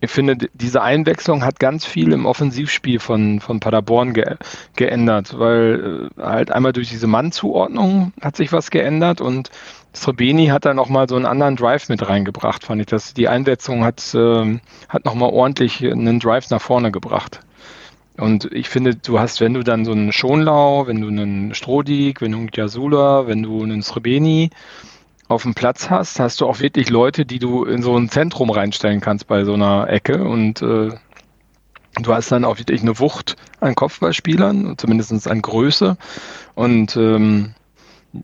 Ich 0.00 0.10
finde, 0.10 0.36
diese 0.52 0.82
Einwechslung 0.82 1.44
hat 1.44 1.58
ganz 1.58 1.86
viel 1.86 2.12
im 2.12 2.26
Offensivspiel 2.26 2.98
von, 2.98 3.40
von 3.40 3.60
Paderborn 3.60 4.12
ge 4.14 4.36
geändert, 4.74 5.38
weil 5.38 6.10
äh, 6.18 6.22
halt 6.22 6.50
einmal 6.50 6.72
durch 6.72 6.90
diese 6.90 7.06
Mannzuordnung 7.06 8.12
hat 8.20 8.36
sich 8.36 8.52
was 8.52 8.70
geändert 8.70 9.20
und 9.20 9.50
Srebeni 9.94 10.48
hat 10.48 10.66
da 10.66 10.74
nochmal 10.74 11.08
so 11.08 11.16
einen 11.16 11.24
anderen 11.24 11.56
Drive 11.56 11.88
mit 11.88 12.06
reingebracht, 12.06 12.64
fand 12.64 12.82
ich. 12.82 12.86
Das, 12.86 13.14
die 13.14 13.28
Einsetzung 13.28 13.84
hat, 13.84 14.14
äh, 14.14 14.58
hat 14.88 15.04
nochmal 15.04 15.30
ordentlich 15.30 15.82
einen 15.82 16.20
Drive 16.20 16.50
nach 16.50 16.60
vorne 16.60 16.92
gebracht. 16.92 17.40
Und 18.18 18.50
ich 18.52 18.68
finde, 18.68 18.94
du 18.94 19.18
hast, 19.18 19.40
wenn 19.40 19.54
du 19.54 19.62
dann 19.62 19.84
so 19.84 19.92
einen 19.92 20.12
Schonlau, 20.12 20.86
wenn 20.86 21.00
du 21.00 21.08
einen 21.08 21.54
Strodig, 21.54 22.20
wenn 22.20 22.32
du 22.32 22.38
einen 22.38 22.50
Jasula, 22.52 23.26
wenn 23.26 23.42
du 23.42 23.62
einen 23.62 23.82
Srebeni 23.82 24.50
auf 25.28 25.42
dem 25.42 25.54
Platz 25.54 25.90
hast, 25.90 26.20
hast 26.20 26.40
du 26.40 26.46
auch 26.46 26.60
wirklich 26.60 26.88
Leute, 26.88 27.26
die 27.26 27.38
du 27.38 27.64
in 27.64 27.82
so 27.82 27.96
ein 27.96 28.08
Zentrum 28.08 28.50
reinstellen 28.50 29.00
kannst 29.00 29.26
bei 29.26 29.44
so 29.44 29.54
einer 29.54 29.88
Ecke. 29.88 30.22
Und 30.22 30.62
äh, 30.62 30.90
du 32.00 32.14
hast 32.14 32.30
dann 32.32 32.44
auch 32.44 32.58
wirklich 32.58 32.82
eine 32.82 32.98
Wucht 32.98 33.36
an 33.60 33.74
Kopfballspielern, 33.74 34.78
zumindest 34.78 35.28
an 35.28 35.42
Größe. 35.42 35.96
Und 36.54 36.96
ähm, 36.96 37.54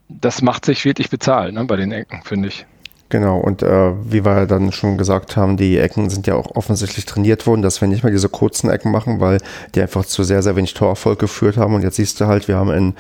das 0.09 0.43
macht 0.43 0.65
sich 0.65 0.85
wirklich 0.85 1.11
bezahlt 1.11 1.55
ne, 1.55 1.65
bei 1.65 1.77
den 1.77 1.93
Ecken, 1.93 2.23
finde 2.23 2.49
ich. 2.49 2.67
Genau, 3.13 3.37
und 3.37 3.63
äh, 3.63 3.93
wie 4.11 4.25
wir 4.25 4.47
dann 4.47 4.73
schon 4.73 4.97
gesagt 4.97 5.37
haben, 5.37 5.59
die 5.59 5.77
Ecken 5.77 6.09
sind 6.09 6.27
ja 6.27 6.35
auch 6.35 6.57
offensichtlich 6.57 7.05
trainiert 7.05 7.47
worden, 7.47 7.61
dass 7.61 7.83
wir 7.83 7.87
nicht 7.87 8.03
mehr 8.05 8.11
diese 8.11 8.31
kurzen 8.31 8.71
Ecken 8.71 8.91
machen, 8.91 9.21
weil 9.21 9.37
die 9.75 9.83
einfach 9.83 10.07
zu 10.07 10.25
sehr, 10.25 10.43
sehr 10.43 10.57
wenig 10.57 10.73
Torerfolg 10.73 11.19
geführt 11.19 11.59
haben. 11.59 11.75
Und 11.75 11.83
jetzt 11.83 11.97
siehst 11.97 12.23
du 12.23 12.27
halt, 12.27 12.49
wir 12.49 12.57
haben 12.57 12.71
in 12.71 12.95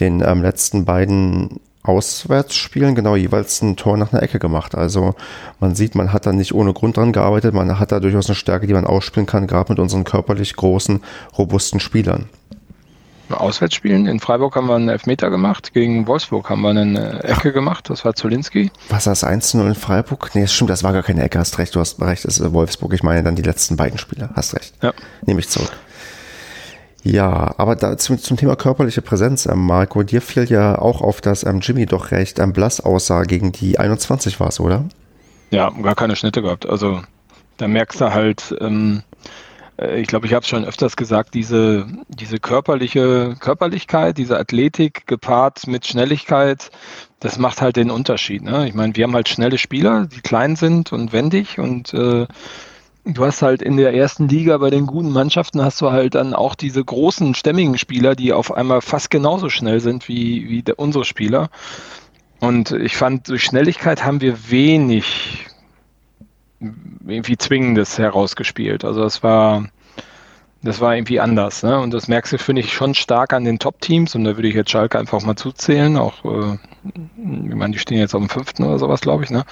den 0.00 0.20
ähm, 0.20 0.42
letzten 0.42 0.84
beiden 0.84 1.60
Auswärtsspielen 1.84 2.96
genau 2.96 3.14
jeweils 3.14 3.62
ein 3.62 3.76
Tor 3.76 3.96
nach 3.96 4.12
einer 4.12 4.24
Ecke 4.24 4.40
gemacht. 4.40 4.74
Also 4.74 5.14
man 5.60 5.76
sieht, 5.76 5.94
man 5.94 6.12
hat 6.12 6.26
da 6.26 6.32
nicht 6.32 6.54
ohne 6.54 6.72
Grund 6.72 6.96
dran 6.96 7.12
gearbeitet, 7.12 7.54
man 7.54 7.78
hat 7.78 7.92
da 7.92 8.00
durchaus 8.00 8.26
eine 8.26 8.34
Stärke, 8.34 8.66
die 8.66 8.74
man 8.74 8.84
ausspielen 8.84 9.26
kann, 9.26 9.46
gerade 9.46 9.70
mit 9.70 9.78
unseren 9.78 10.02
körperlich 10.02 10.56
großen, 10.56 11.04
robusten 11.38 11.78
Spielern. 11.78 12.28
Auswärtsspielen. 13.40 14.06
In 14.06 14.20
Freiburg 14.20 14.56
haben 14.56 14.66
wir 14.66 14.76
einen 14.76 14.88
Elfmeter 14.88 15.30
gemacht, 15.30 15.72
gegen 15.72 16.06
Wolfsburg 16.06 16.50
haben 16.50 16.62
wir 16.62 16.70
eine 16.70 17.22
Ecke 17.24 17.52
gemacht, 17.52 17.90
das 17.90 18.04
war 18.04 18.14
Zolinski. 18.14 18.70
Was 18.88 19.04
das 19.04 19.24
1-0 19.24 19.66
in 19.66 19.74
Freiburg? 19.74 20.30
Nee, 20.34 20.42
das 20.42 20.52
stimmt, 20.52 20.70
das 20.70 20.82
war 20.84 20.92
gar 20.92 21.02
keine 21.02 21.22
Ecke, 21.22 21.38
hast 21.38 21.58
recht, 21.58 21.74
du 21.74 21.80
hast 21.80 22.00
recht, 22.00 22.24
das 22.24 22.38
ist 22.38 22.52
Wolfsburg. 22.52 22.92
Ich 22.92 23.02
meine 23.02 23.22
dann 23.22 23.36
die 23.36 23.42
letzten 23.42 23.76
beiden 23.76 23.98
Spiele, 23.98 24.30
hast 24.34 24.54
recht. 24.54 24.74
Ja. 24.82 24.92
Nehme 25.26 25.40
ich 25.40 25.48
zurück. 25.48 25.72
Ja, 27.04 27.54
aber 27.56 27.74
da, 27.74 27.98
zum, 27.98 28.18
zum 28.18 28.36
Thema 28.36 28.54
körperliche 28.54 29.02
Präsenz, 29.02 29.46
ähm, 29.46 29.66
Marco, 29.66 30.02
dir 30.04 30.22
fiel 30.22 30.44
ja 30.48 30.78
auch 30.78 31.00
auf, 31.00 31.20
dass 31.20 31.44
ähm, 31.44 31.60
Jimmy 31.60 31.86
doch 31.86 32.12
recht 32.12 32.38
ähm, 32.38 32.52
blass 32.52 32.80
aussah 32.80 33.24
gegen 33.24 33.50
die 33.50 33.78
21 33.78 34.38
war 34.38 34.48
es, 34.48 34.60
oder? 34.60 34.84
Ja, 35.50 35.70
gar 35.70 35.96
keine 35.96 36.14
Schnitte 36.14 36.42
gehabt. 36.42 36.66
Also 36.66 37.02
da 37.56 37.66
merkst 37.66 38.00
du 38.00 38.12
halt, 38.12 38.54
ähm, 38.60 39.02
äh, 39.11 39.11
ich 39.96 40.06
glaube, 40.06 40.26
ich 40.26 40.34
habe 40.34 40.42
es 40.42 40.48
schon 40.48 40.64
öfters 40.64 40.96
gesagt, 40.96 41.34
diese, 41.34 41.86
diese 42.08 42.38
körperliche 42.38 43.36
Körperlichkeit, 43.38 44.18
diese 44.18 44.38
Athletik 44.38 45.06
gepaart 45.06 45.66
mit 45.66 45.86
Schnelligkeit, 45.86 46.70
das 47.20 47.38
macht 47.38 47.60
halt 47.60 47.76
den 47.76 47.90
Unterschied. 47.90 48.42
Ne? 48.42 48.68
Ich 48.68 48.74
meine, 48.74 48.96
wir 48.96 49.04
haben 49.04 49.14
halt 49.14 49.28
schnelle 49.28 49.58
Spieler, 49.58 50.06
die 50.06 50.20
klein 50.20 50.56
sind 50.56 50.92
und 50.92 51.12
wendig 51.12 51.58
und 51.58 51.94
äh, 51.94 52.26
du 53.04 53.24
hast 53.24 53.42
halt 53.42 53.62
in 53.62 53.76
der 53.76 53.94
ersten 53.94 54.28
Liga 54.28 54.58
bei 54.58 54.70
den 54.70 54.86
guten 54.86 55.10
Mannschaften 55.10 55.62
hast 55.62 55.80
du 55.80 55.90
halt 55.90 56.14
dann 56.14 56.34
auch 56.34 56.54
diese 56.54 56.84
großen, 56.84 57.34
stämmigen 57.34 57.78
Spieler, 57.78 58.14
die 58.14 58.32
auf 58.32 58.52
einmal 58.52 58.80
fast 58.80 59.10
genauso 59.10 59.48
schnell 59.48 59.80
sind 59.80 60.08
wie, 60.08 60.48
wie 60.48 60.72
unsere 60.72 61.04
Spieler. 61.04 61.48
Und 62.40 62.72
ich 62.72 62.96
fand, 62.96 63.28
durch 63.28 63.44
Schnelligkeit 63.44 64.04
haben 64.04 64.20
wir 64.20 64.50
wenig 64.50 65.46
irgendwie 67.06 67.36
Zwingendes 67.36 67.98
herausgespielt. 67.98 68.84
Also 68.84 69.02
das 69.02 69.22
war, 69.22 69.66
das 70.62 70.80
war 70.80 70.94
irgendwie 70.94 71.20
anders. 71.20 71.62
Ne? 71.62 71.78
Und 71.78 71.92
das 71.92 72.08
merkst 72.08 72.32
du, 72.32 72.38
finde 72.38 72.62
ich, 72.62 72.72
schon 72.72 72.94
stark 72.94 73.32
an 73.32 73.44
den 73.44 73.58
Top-Teams. 73.58 74.14
Und 74.14 74.24
da 74.24 74.36
würde 74.36 74.48
ich 74.48 74.54
jetzt 74.54 74.70
Schalke 74.70 74.98
einfach 74.98 75.22
mal 75.22 75.36
zuzählen. 75.36 75.96
Auch, 75.96 76.24
äh, 76.24 76.58
ich 76.84 77.54
meine, 77.54 77.72
die 77.72 77.78
stehen 77.78 77.98
jetzt 77.98 78.14
auf 78.14 78.22
dem 78.22 78.28
fünften 78.28 78.64
oder 78.64 78.78
sowas, 78.78 79.00
glaube 79.00 79.24
ich. 79.24 79.30
Ne? 79.30 79.44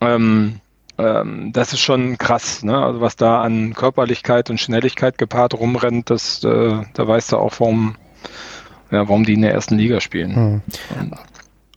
Ähm, 0.00 0.60
ähm, 0.98 1.52
das 1.52 1.72
ist 1.72 1.80
schon 1.80 2.18
krass. 2.18 2.62
Ne? 2.62 2.76
Also 2.76 3.00
was 3.00 3.16
da 3.16 3.42
an 3.42 3.74
Körperlichkeit 3.74 4.50
und 4.50 4.58
Schnelligkeit 4.58 5.18
gepaart 5.18 5.54
rumrennt, 5.54 6.10
das, 6.10 6.42
äh, 6.44 6.82
da 6.92 7.08
weißt 7.08 7.32
du 7.32 7.38
auch, 7.38 7.54
warum, 7.58 7.96
ja, 8.90 9.08
warum 9.08 9.24
die 9.24 9.34
in 9.34 9.42
der 9.42 9.52
ersten 9.52 9.76
Liga 9.76 10.00
spielen. 10.00 10.34
Mhm. 10.34 10.62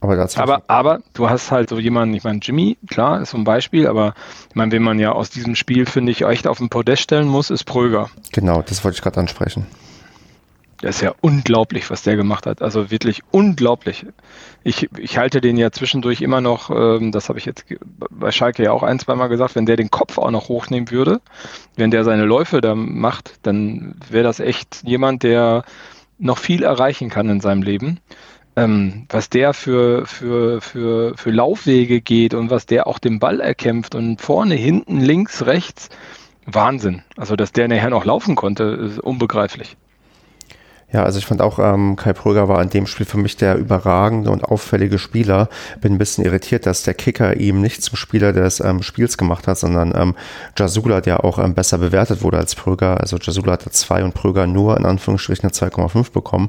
Aber, 0.02 0.16
dazu 0.16 0.40
aber, 0.40 0.64
aber 0.68 1.00
du 1.14 1.30
hast 1.30 1.52
halt 1.52 1.70
so 1.70 1.80
jemanden, 1.80 2.14
ich 2.16 2.24
meine, 2.24 2.40
Jimmy, 2.42 2.78
klar, 2.88 3.22
ist 3.22 3.32
so 3.32 3.38
ein 3.38 3.44
Beispiel, 3.44 3.88
aber 3.88 4.14
ich 4.50 4.56
meine, 4.56 4.72
wen 4.72 4.84
man 4.84 5.00
ja 5.00 5.14
aus 5.14 5.30
diesem 5.30 5.56
Spiel, 5.56 5.86
finde 5.86 6.12
ich, 6.12 6.22
echt 6.24 6.48
auf 6.48 6.58
den 6.58 6.70
Podest 6.70 7.04
stellen 7.04 7.28
muss, 7.28 7.50
ist 7.50 7.64
Pröger. 7.64 8.10
Genau, 8.32 8.62
das 8.62 8.84
wollte 8.84 8.98
ich 8.98 9.02
gerade 9.02 9.20
ansprechen. 9.20 9.66
Das 10.82 10.98
ist 10.98 11.02
ja 11.02 11.14
unglaublich, 11.22 11.90
was 11.90 12.04
der 12.04 12.18
gemacht 12.18 12.46
hat. 12.46 12.62
Also 12.62 12.92
wirklich 12.92 13.24
unglaublich. 13.32 14.06
Ich, 14.64 14.90
ich 14.98 15.18
halte 15.18 15.40
den 15.40 15.58
ja 15.58 15.72
zwischendurch 15.72 16.22
immer 16.22 16.42
noch, 16.42 16.70
ähm, 16.70 17.12
das 17.12 17.30
habe 17.30 17.40
ich 17.40 17.46
jetzt 17.46 17.66
bei 18.12 18.32
Schalke 18.32 18.64
ja 18.64 18.72
auch 18.72 18.84
ein, 18.84 19.00
zweimal 19.00 19.30
gesagt, 19.30 19.56
wenn 19.56 19.66
der 19.66 19.78
den 19.78 19.90
Kopf 19.90 20.18
auch 20.18 20.32
noch 20.32 20.50
hochnehmen 20.50 20.92
würde, 20.92 21.22
wenn 21.78 21.92
der 21.92 22.04
seine 22.04 22.26
Läufe 22.26 22.60
da 22.62 22.76
macht, 22.76 23.40
dann 23.44 23.96
wäre 24.10 24.26
das 24.26 24.40
echt 24.40 24.84
jemand, 24.84 25.24
der 25.24 25.64
noch 26.18 26.38
viel 26.38 26.64
erreichen 26.64 27.10
kann 27.10 27.30
in 27.30 27.42
seinem 27.42 27.64
Leben. 27.64 28.00
Ähm, 28.58 29.06
was 29.10 29.30
der 29.30 29.54
für, 29.54 30.06
für, 30.06 30.62
für, 30.62 31.18
für 31.18 31.32
Laufwege 31.32 32.00
geht 32.00 32.34
und 32.34 32.50
was 32.50 32.66
der 32.66 32.88
auch 32.88 33.00
den 33.00 33.20
Ball 33.20 33.42
erkämpft 33.42 33.96
und 33.96 34.22
vorne, 34.22 34.56
hinten, 34.56 35.02
links, 35.02 35.46
rechts, 35.46 35.90
Wahnsinn. 36.46 37.02
Also, 37.18 37.36
dass 37.36 37.52
der 37.52 37.68
nachher 37.68 37.90
noch 37.90 38.06
laufen 38.06 38.36
konnte, 38.36 38.64
ist 38.64 39.00
unbegreiflich. 39.00 39.76
Ja, 40.96 41.04
also 41.04 41.20
ich 41.20 41.26
fand 41.26 41.42
auch, 41.42 41.60
ähm, 41.60 41.98
Kai 41.98 42.14
Pröger 42.14 42.48
war 42.48 42.62
in 42.62 42.70
dem 42.70 42.88
Spiel 42.88 43.06
für 43.06 43.18
mich 43.18 43.36
der 43.36 43.58
überragende 43.58 44.30
und 44.30 44.46
auffällige 44.46 44.98
Spieler. 44.98 45.50
Bin 45.82 45.94
ein 45.94 45.98
bisschen 45.98 46.24
irritiert, 46.24 46.66
dass 46.66 46.84
der 46.84 46.94
Kicker 46.94 47.36
ihm 47.38 47.60
nicht 47.60 47.84
zum 47.84 47.98
Spieler 47.98 48.32
des 48.32 48.62
ähm, 48.62 48.82
Spiels 48.82 49.18
gemacht 49.18 49.48
hat, 49.48 49.58
sondern 49.58 49.94
ähm, 49.94 50.16
Jasula, 50.58 51.02
der 51.02 51.26
auch 51.26 51.38
ähm, 51.38 51.54
besser 51.56 51.80
bewertet 51.80 52.22
wurde 52.22 52.38
als 52.38 52.56
Pröger. 52.56 53.02
Also 53.02 53.18
Jasula 53.18 53.54
hatte 53.54 53.72
zwei 53.72 54.06
und 54.06 54.14
Pröger 54.14 54.48
nur 54.48 54.78
in 54.78 54.86
Anführungsstrichen 54.86 55.50
2,5 55.50 56.14
bekommen. 56.14 56.48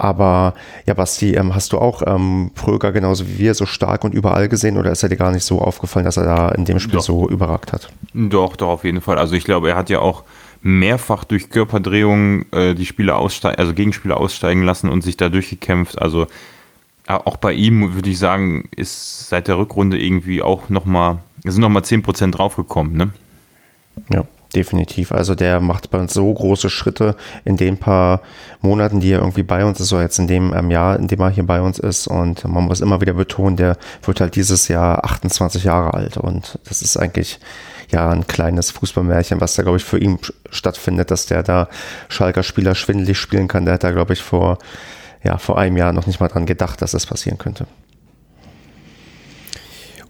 Aber 0.00 0.54
ja, 0.86 0.94
Basti, 0.94 1.34
ähm, 1.34 1.54
hast 1.54 1.72
du 1.72 1.78
auch 1.78 2.02
ähm, 2.06 2.52
Pröger 2.54 2.90
genauso 2.90 3.28
wie 3.28 3.38
wir 3.38 3.54
so 3.54 3.66
stark 3.66 4.02
und 4.02 4.14
überall 4.14 4.48
gesehen 4.48 4.78
oder 4.78 4.90
ist 4.90 5.02
er 5.02 5.10
dir 5.10 5.16
gar 5.16 5.30
nicht 5.30 5.44
so 5.44 5.60
aufgefallen, 5.60 6.06
dass 6.06 6.16
er 6.16 6.24
da 6.24 6.48
in 6.50 6.64
dem 6.64 6.80
Spiel 6.80 6.94
doch. 6.94 7.02
so 7.02 7.28
überragt 7.28 7.72
hat? 7.72 7.90
Doch, 8.14 8.56
doch, 8.56 8.68
auf 8.68 8.84
jeden 8.84 9.02
Fall. 9.02 9.18
Also 9.18 9.34
ich 9.34 9.44
glaube, 9.44 9.68
er 9.68 9.76
hat 9.76 9.90
ja 9.90 9.98
auch 9.98 10.24
mehrfach 10.62 11.24
durch 11.24 11.50
Körperdrehungen 11.50 12.50
äh, 12.52 12.74
die 12.74 12.86
Spieler 12.86 13.16
aussteigen, 13.16 13.58
also 13.58 13.74
Gegenspieler 13.74 14.16
aussteigen 14.16 14.62
lassen 14.62 14.88
und 14.88 15.02
sich 15.02 15.18
da 15.18 15.28
durchgekämpft. 15.28 16.00
Also 16.00 16.26
auch 17.06 17.36
bei 17.36 17.52
ihm 17.52 17.94
würde 17.94 18.08
ich 18.08 18.18
sagen, 18.18 18.68
ist 18.76 19.28
seit 19.28 19.48
der 19.48 19.58
Rückrunde 19.58 19.98
irgendwie 19.98 20.42
auch 20.42 20.68
nochmal, 20.68 21.18
sind 21.44 21.60
nochmal 21.60 21.82
10% 21.82 22.30
draufgekommen, 22.30 22.96
ne? 22.96 23.10
Ja, 24.10 24.24
definitiv. 24.54 25.12
Also 25.12 25.34
der 25.34 25.60
macht 25.60 25.90
bei 25.90 25.98
uns 25.98 26.14
so 26.14 26.32
große 26.32 26.70
Schritte 26.70 27.16
in 27.44 27.56
den 27.56 27.78
paar 27.78 28.20
Monaten, 28.60 29.00
die 29.00 29.12
er 29.12 29.20
irgendwie 29.20 29.42
bei 29.42 29.64
uns 29.64 29.80
ist, 29.80 29.92
oder 29.92 30.02
jetzt 30.02 30.18
in 30.18 30.26
dem 30.26 30.52
ähm, 30.54 30.70
Jahr, 30.70 30.98
in 30.98 31.08
dem 31.08 31.20
er 31.20 31.30
hier 31.30 31.46
bei 31.46 31.60
uns 31.60 31.78
ist. 31.78 32.06
Und 32.06 32.44
man 32.44 32.64
muss 32.64 32.80
immer 32.80 33.00
wieder 33.00 33.14
betonen, 33.14 33.56
der 33.56 33.76
wird 34.02 34.20
halt 34.20 34.36
dieses 34.36 34.68
Jahr 34.68 35.04
28 35.04 35.64
Jahre 35.64 35.94
alt. 35.94 36.16
Und 36.16 36.58
das 36.68 36.82
ist 36.82 36.96
eigentlich 36.96 37.38
ja 37.90 38.10
ein 38.10 38.26
kleines 38.26 38.70
Fußballmärchen, 38.70 39.40
was 39.40 39.54
da, 39.54 39.62
glaube 39.62 39.78
ich, 39.78 39.84
für 39.84 39.98
ihn 39.98 40.18
stattfindet, 40.50 41.10
dass 41.10 41.26
der 41.26 41.42
da 41.42 41.68
Schalker 42.08 42.42
Spieler 42.42 42.74
schwindelig 42.74 43.18
spielen 43.18 43.48
kann. 43.48 43.64
Der 43.64 43.74
hat 43.74 43.84
da, 43.84 43.90
glaube 43.90 44.12
ich, 44.12 44.22
vor, 44.22 44.58
ja, 45.22 45.38
vor 45.38 45.58
einem 45.58 45.76
Jahr 45.76 45.92
noch 45.92 46.06
nicht 46.06 46.20
mal 46.20 46.28
dran 46.28 46.46
gedacht, 46.46 46.82
dass 46.82 46.92
das 46.92 47.06
passieren 47.06 47.38
könnte. 47.38 47.66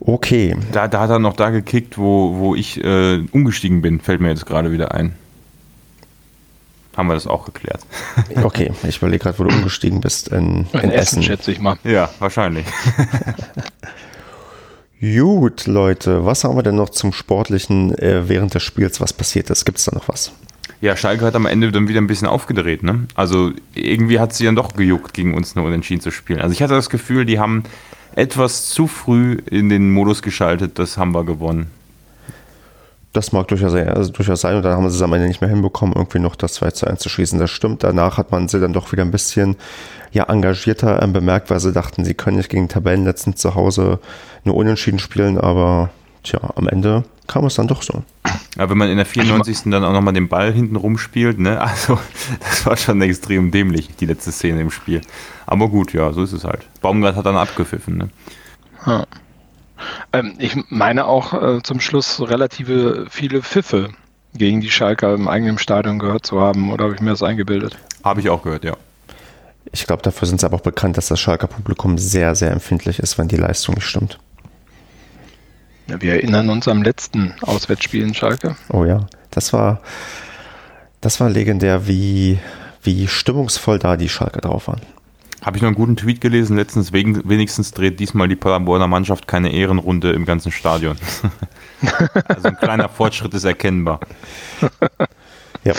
Okay. 0.01 0.57
Da, 0.72 0.88
da 0.88 1.01
hat 1.01 1.11
er 1.11 1.18
noch 1.18 1.36
da 1.36 1.51
gekickt, 1.51 1.98
wo, 1.98 2.38
wo 2.38 2.55
ich 2.55 2.82
äh, 2.82 3.22
umgestiegen 3.32 3.82
bin, 3.82 4.01
fällt 4.01 4.20
mir 4.20 4.30
jetzt 4.30 4.46
gerade 4.46 4.72
wieder 4.72 4.94
ein. 4.94 5.14
Haben 6.96 7.09
wir 7.09 7.14
das 7.14 7.26
auch 7.26 7.44
geklärt. 7.44 7.80
Okay, 8.42 8.72
ich 8.82 8.98
überlege 8.98 9.24
gerade, 9.24 9.38
wo 9.38 9.44
du 9.44 9.55
umgestiegen 9.55 10.01
bist. 10.01 10.28
In, 10.28 10.66
in, 10.72 10.80
in 10.80 10.90
Essen, 10.90 10.92
Essen, 10.92 11.22
schätze 11.22 11.53
ich 11.53 11.61
mal. 11.61 11.76
Ja, 11.84 12.11
wahrscheinlich. 12.18 12.66
Gut, 15.01 15.66
Leute, 15.66 16.26
was 16.26 16.44
haben 16.44 16.57
wir 16.57 16.62
denn 16.62 16.76
noch 16.76 16.90
zum 16.90 17.12
Sportlichen 17.12 17.96
äh, 17.98 18.28
während 18.28 18.55
des 18.55 18.62
Spiels, 18.62 19.01
was 19.01 19.12
passiert 19.12 19.51
ist? 19.51 19.64
Gibt 19.64 19.78
es 19.78 19.84
da 19.84 19.94
noch 19.94 20.09
was? 20.09 20.32
Ja, 20.80 20.96
Schalke 20.96 21.24
hat 21.24 21.34
am 21.34 21.46
Ende 21.46 21.72
dann 21.72 21.88
wieder 21.88 22.01
ein 22.01 22.07
bisschen 22.07 22.26
aufgedreht, 22.26 22.82
ne? 22.82 23.07
Also 23.14 23.53
irgendwie 23.74 24.18
hat 24.18 24.34
sie 24.34 24.44
dann 24.44 24.57
doch 24.57 24.74
gejuckt, 24.74 25.14
gegen 25.14 25.34
uns 25.34 25.55
nur 25.55 25.66
unentschieden 25.66 26.01
zu 26.01 26.11
spielen. 26.11 26.40
Also 26.40 26.53
ich 26.53 26.62
hatte 26.62 26.74
das 26.74 26.90
Gefühl, 26.90 27.24
die 27.24 27.38
haben 27.38 27.64
etwas 28.14 28.68
zu 28.70 28.86
früh 28.86 29.38
in 29.50 29.68
den 29.68 29.92
Modus 29.92 30.22
geschaltet, 30.22 30.78
das 30.78 30.98
haben 30.98 31.12
wir 31.12 31.24
gewonnen. 31.24 31.70
Das 33.12 33.32
mag 33.32 33.48
durchaus, 33.48 33.74
also 33.74 34.12
durchaus 34.12 34.40
sein 34.40 34.56
und 34.56 34.62
dann 34.62 34.76
haben 34.76 34.88
sie 34.88 34.96
es 34.96 35.02
am 35.02 35.12
Ende 35.12 35.26
nicht 35.26 35.40
mehr 35.40 35.50
hinbekommen, 35.50 35.96
irgendwie 35.96 36.20
noch 36.20 36.36
das 36.36 36.54
2 36.54 36.70
zu 36.70 36.86
1 36.86 37.00
zu 37.00 37.08
schießen. 37.08 37.40
Das 37.40 37.50
stimmt. 37.50 37.82
Danach 37.82 38.18
hat 38.18 38.30
man 38.30 38.46
sie 38.46 38.61
dann 38.61 38.72
doch 38.72 38.92
wieder 38.92 39.02
ein 39.02 39.11
bisschen 39.11 39.56
ja, 40.12 40.24
engagierter 40.24 41.02
ähm, 41.02 41.12
bemerkt, 41.12 41.50
weil 41.50 41.58
sie 41.58 41.72
dachten, 41.72 42.04
sie 42.04 42.14
können 42.14 42.36
nicht 42.36 42.50
gegen 42.50 42.68
Tabellenletzten 42.68 43.34
zu 43.34 43.56
Hause 43.56 43.98
nur 44.44 44.54
unentschieden 44.54 45.00
spielen, 45.00 45.38
aber 45.38 45.90
tja, 46.23 46.41
am 46.57 46.68
Ende 46.68 47.05
kam 47.27 47.45
es 47.45 47.55
dann 47.55 47.68
doch 47.68 47.83
so. 47.83 48.03
Aber 48.57 48.71
wenn 48.71 48.79
man 48.79 48.91
in 48.91 48.97
der 48.97 49.07
94. 49.07 49.71
dann 49.71 49.85
auch 49.85 49.93
nochmal 49.93 50.14
den 50.14 50.29
Ball 50.29 50.53
hinten 50.53 50.77
rumspielt, 50.77 51.39
ne, 51.39 51.61
also 51.62 51.99
das 52.41 52.66
war 52.66 52.77
schon 52.77 53.01
extrem 53.03 53.51
dämlich, 53.51 53.89
die 53.97 54.07
letzte 54.07 54.33
Szene 54.33 54.61
im 54.61 54.71
Spiel. 54.71 55.01
Aber 55.47 55.68
gut, 55.68 55.93
ja, 55.93 56.12
so 56.12 56.23
ist 56.23 56.33
es 56.33 56.45
halt. 56.45 56.66
Baumgart 56.81 57.16
hat 57.16 57.27
dann 57.27 57.37
abgepfiffen, 57.37 57.97
ne. 57.97 58.11
Ja. 58.87 59.07
Ähm, 60.12 60.35
ich 60.39 60.57
meine 60.68 61.07
auch 61.07 61.33
äh, 61.33 61.62
zum 61.62 61.81
Schluss 61.81 62.21
relative 62.21 63.07
viele 63.09 63.43
Pfiffe 63.43 63.91
gegen 64.35 64.61
die 64.61 64.71
Schalker 64.71 65.14
im 65.14 65.29
eigenen 65.29 65.59
Stadion 65.59 65.99
gehört 65.99 66.27
zu 66.27 66.41
haben, 66.41 66.71
oder 66.73 66.85
habe 66.85 66.95
ich 66.95 67.01
mir 67.01 67.11
das 67.11 67.23
eingebildet? 67.23 67.77
Habe 68.05 68.21
ich 68.21 68.29
auch 68.29 68.43
gehört, 68.43 68.64
ja. 68.64 68.77
Ich 69.73 69.87
glaube, 69.87 70.03
dafür 70.03 70.27
sind 70.27 70.41
sie 70.41 70.47
aber 70.47 70.57
auch 70.57 70.62
bekannt, 70.62 70.97
dass 70.97 71.09
das 71.09 71.21
Schalker 71.21 71.47
Publikum 71.47 71.99
sehr, 71.99 72.35
sehr 72.35 72.51
empfindlich 72.51 72.99
ist, 72.99 73.18
wenn 73.18 73.29
die 73.29 73.37
Leistung 73.37 73.75
nicht 73.75 73.87
stimmt. 73.87 74.18
Ja, 75.91 76.01
wir 76.01 76.12
erinnern 76.12 76.51
uns 76.51 76.68
am 76.68 76.82
letzten 76.82 77.34
Auswärtsspiel 77.43 78.05
in 78.05 78.14
Schalke. 78.14 78.55
Oh 78.72 78.84
ja, 78.84 79.07
das 79.32 79.53
war, 79.53 79.80
das 81.01 81.18
war 81.18 81.28
legendär, 81.28 81.88
wie, 81.88 82.38
wie 82.84 83.09
stimmungsvoll 83.09 83.80
da 83.80 83.97
die 83.97 84.09
Schalke 84.09 84.41
drauf 84.41 84.68
waren. 84.68 84.82
Habe 85.43 85.57
ich 85.57 85.62
noch 85.62 85.68
einen 85.68 85.76
guten 85.76 85.97
Tweet 85.97 86.20
gelesen, 86.20 86.57
letztens 86.57 86.93
wegen, 86.93 87.28
wenigstens 87.28 87.72
dreht 87.72 87.99
diesmal 87.99 88.28
die 88.28 88.36
Paderborner 88.36 88.86
Mannschaft 88.86 89.26
keine 89.26 89.53
Ehrenrunde 89.53 90.12
im 90.12 90.26
ganzen 90.26 90.53
Stadion. 90.53 90.97
also 92.28 92.49
ein 92.49 92.57
kleiner 92.57 92.88
Fortschritt 92.88 93.34
ist 93.34 93.45
erkennbar. 93.45 94.01
Ja. 95.62 95.74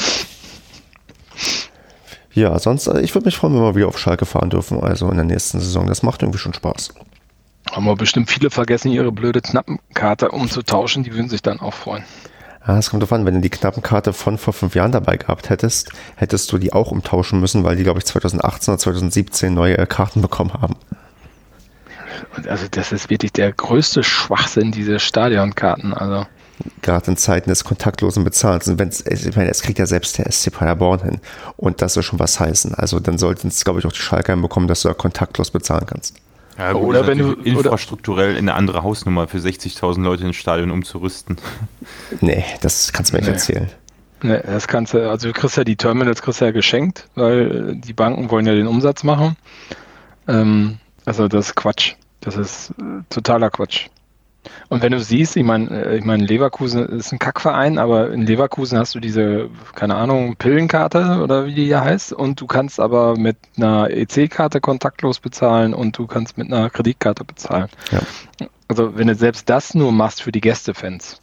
Ja, 2.34 2.60
sonst, 2.60 2.86
äh, 2.86 3.02
ich 3.02 3.16
würde 3.16 3.26
mich 3.26 3.36
freuen, 3.36 3.56
wenn 3.56 3.64
wir 3.64 3.76
wieder 3.76 3.88
auf 3.88 3.98
Schalke 3.98 4.28
fahren 4.28 4.52
dürfen, 4.52 4.80
also 4.80 5.10
in 5.10 5.16
der 5.16 5.26
nächsten 5.26 5.60
Saison. 5.60 5.88
Das 5.88 6.04
macht 6.04 6.22
irgendwie 6.22 6.38
schon 6.38 6.54
Spaß. 6.54 6.94
Haben 7.72 7.86
wir 7.86 7.96
bestimmt 7.96 8.30
viele 8.30 8.50
vergessen, 8.50 8.92
ihre 8.92 9.12
blöde 9.12 9.42
Knappenkarte 9.42 10.30
umzutauschen. 10.30 11.04
Die 11.04 11.14
würden 11.14 11.30
sich 11.30 11.42
dann 11.42 11.62
auch 11.62 11.74
freuen. 11.74 12.04
Ja, 12.68 12.78
es 12.78 12.90
kommt 12.90 13.02
drauf 13.02 13.14
an, 13.14 13.26
wenn 13.26 13.36
du 13.36 13.42
die 13.42 13.50
Knappenkarte 13.50 14.14
von 14.14 14.38
vor 14.38 14.54
fünf 14.54 14.76
Jahren 14.76 14.92
dabei 14.92 15.18
gehabt 15.18 15.50
hättest, 15.50 15.92
hättest 16.16 16.52
du 16.52 16.58
die 16.58 16.74
auch 16.74 16.92
umtauschen 16.92 17.40
müssen, 17.40 17.64
weil 17.64 17.76
die, 17.76 17.84
glaube 17.84 18.00
ich, 18.00 18.06
2018 18.06 18.74
oder 18.74 18.80
2017 18.80 19.54
neue 19.54 19.78
äh, 19.78 19.86
Karten 19.88 20.22
bekommen 20.22 20.54
haben. 20.54 20.76
Also 22.48 22.68
das 22.70 22.92
ist 22.92 23.10
wirklich 23.10 23.32
der 23.32 23.52
größte 23.52 24.04
Schwachsinn, 24.04 24.72
diese 24.72 25.00
Stadionkarten. 25.00 25.94
Also 25.94 26.28
gerade 26.82 27.10
in 27.10 27.18
Zeiten 27.18 27.50
des 27.50 27.64
kontaktlosen 27.64 28.24
Bezahlens. 28.24 28.68
Und 28.68 28.78
wenn's, 28.78 29.04
ich 29.08 29.36
meine, 29.36 29.50
es 29.50 29.64
kriegt 29.64 29.80
ja 29.80 29.88
selbst 29.88 30.18
der 30.20 30.32
SC 30.32 30.52
Paderborn 30.52 31.02
hin. 31.02 31.22
Und 31.58 31.82
das 31.82 31.94
soll 31.94 32.04
schon 32.04 32.20
was 32.20 32.40
heißen. 32.40 32.76
Also 32.76 33.00
dann 33.00 33.18
sollten 33.18 33.48
es, 33.48 33.64
glaube 33.64 33.80
ich, 33.80 33.86
auch 33.88 33.92
die 33.92 34.00
Schalker 34.00 34.36
bekommen, 34.38 34.68
dass 34.68 34.84
du 34.84 34.90
da 34.90 34.94
kontaktlos 34.94 35.50
bezahlen 35.50 35.88
kannst. 35.88 36.21
Ja, 36.62 36.74
gut, 36.74 36.84
oder 36.84 37.08
wenn 37.08 37.18
du 37.18 37.32
infrastrukturell 37.34 38.34
in 38.34 38.48
eine 38.48 38.54
andere 38.54 38.84
Hausnummer 38.84 39.28
für 39.28 39.40
60.000 39.40 40.04
Leute 40.04 40.26
ins 40.26 40.36
Stadion 40.36 40.70
umzurüsten. 40.70 41.38
Nee, 42.20 42.44
das 42.62 42.94
kannst 42.94 43.12
du 43.12 43.16
mir 43.16 43.22
nicht 43.22 43.30
nee. 43.30 43.34
erzählen. 43.34 43.70
Nee, 44.22 44.42
das 44.46 44.68
kannst 44.68 44.94
du, 44.94 45.10
also 45.10 45.30
du 45.30 45.34
kriegst 45.34 45.58
ja 45.58 45.64
die 45.64 45.76
Terminals 45.76 46.22
kriegst 46.22 46.42
ja 46.42 46.52
geschenkt, 46.52 47.08
weil 47.16 47.76
die 47.76 47.94
Banken 47.94 48.30
wollen 48.30 48.46
ja 48.46 48.54
den 48.54 48.68
Umsatz 48.68 49.04
machen. 49.04 49.38
Ähm, 50.28 50.78
also 51.06 51.28
das 51.28 51.48
ist 51.48 51.56
Quatsch. 51.56 51.96
Das 52.20 52.36
ist 52.38 52.72
äh, 52.72 53.02
totaler 53.10 53.50
Quatsch. 53.50 53.88
Und 54.72 54.82
wenn 54.82 54.94
du 54.94 55.02
siehst, 55.02 55.36
ich 55.36 55.44
meine, 55.44 55.70
äh, 55.70 55.98
ich 55.98 56.06
meine, 56.06 56.24
Leverkusen 56.24 56.88
ist 56.88 57.12
ein 57.12 57.20
Kackverein, 57.20 57.78
aber 57.78 58.10
in 58.14 58.22
Leverkusen 58.22 58.80
hast 58.80 58.96
du 58.96 59.02
diese, 59.02 59.50
keine 59.76 59.96
Ahnung, 59.96 60.38
Pillenkarte 60.38 61.20
oder 61.22 61.46
wie 61.46 61.54
die 61.54 61.66
hier 61.66 61.82
heißt, 61.82 62.14
und 62.14 62.40
du 62.40 62.48
kannst 62.48 62.80
aber 62.80 63.18
mit 63.18 63.36
einer 63.58 63.90
EC-Karte 63.90 64.62
kontaktlos 64.62 65.20
bezahlen 65.20 65.74
und 65.74 65.98
du 65.98 66.08
kannst 66.08 66.38
mit 66.38 66.48
einer 66.48 66.70
Kreditkarte 66.70 67.26
bezahlen. 67.26 67.68
Ja. 67.92 68.48
Also 68.70 68.96
wenn 68.96 69.08
du 69.08 69.16
selbst 69.16 69.50
das 69.50 69.76
nur 69.76 69.92
machst 69.92 70.22
für 70.22 70.32
die 70.32 70.40
Gästefans, 70.40 71.20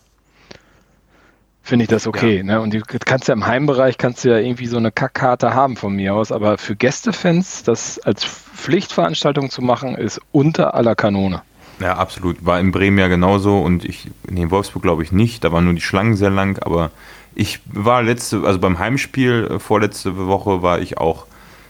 finde 1.63 1.85
ich 1.85 1.89
das 1.89 2.07
okay. 2.07 2.37
Ja. 2.37 2.43
Ne? 2.43 2.61
Und 2.61 2.75
du 2.75 2.83
kannst 2.83 3.29
ja 3.29 3.33
im 3.33 3.47
Heimbereich 3.47 3.97
kannst 3.97 4.27
du 4.27 4.29
ja 4.29 4.37
irgendwie 4.37 4.67
so 4.67 4.77
eine 4.77 4.93
Kackkarte 4.93 5.55
haben 5.55 5.77
von 5.77 5.95
mir 5.95 6.15
aus, 6.15 6.33
aber 6.33 6.59
für 6.59 6.77
Gästefans 6.77 7.63
das 7.63 7.99
als 7.99 8.27
Pflichtveranstaltung 8.27 9.49
zu 9.49 9.63
machen, 9.63 9.95
ist 9.95 10.21
unter 10.33 10.75
aller 10.75 10.95
Kanone. 10.95 11.41
Ja, 11.81 11.97
absolut. 11.97 12.45
War 12.45 12.59
in 12.59 12.73
Bremen 12.73 12.99
ja 12.99 13.09
genauso 13.09 13.61
und 13.61 13.85
ich, 13.85 14.09
nee, 14.29 14.43
in 14.43 14.51
Wolfsburg 14.51 14.83
glaube 14.83 15.03
ich 15.03 15.13
nicht, 15.13 15.45
da 15.45 15.53
waren 15.53 15.65
nur 15.65 15.75
die 15.75 15.81
Schlangen 15.81 16.17
sehr 16.17 16.31
lang, 16.31 16.59
aber 16.63 16.91
ich 17.35 17.61
war 17.67 18.03
letzte, 18.03 18.43
also 18.45 18.59
beim 18.59 18.79
Heimspiel 18.79 19.49
äh, 19.51 19.59
vorletzte 19.59 20.17
Woche 20.17 20.63
war 20.63 20.81
ich 20.81 20.99
auch 20.99 21.27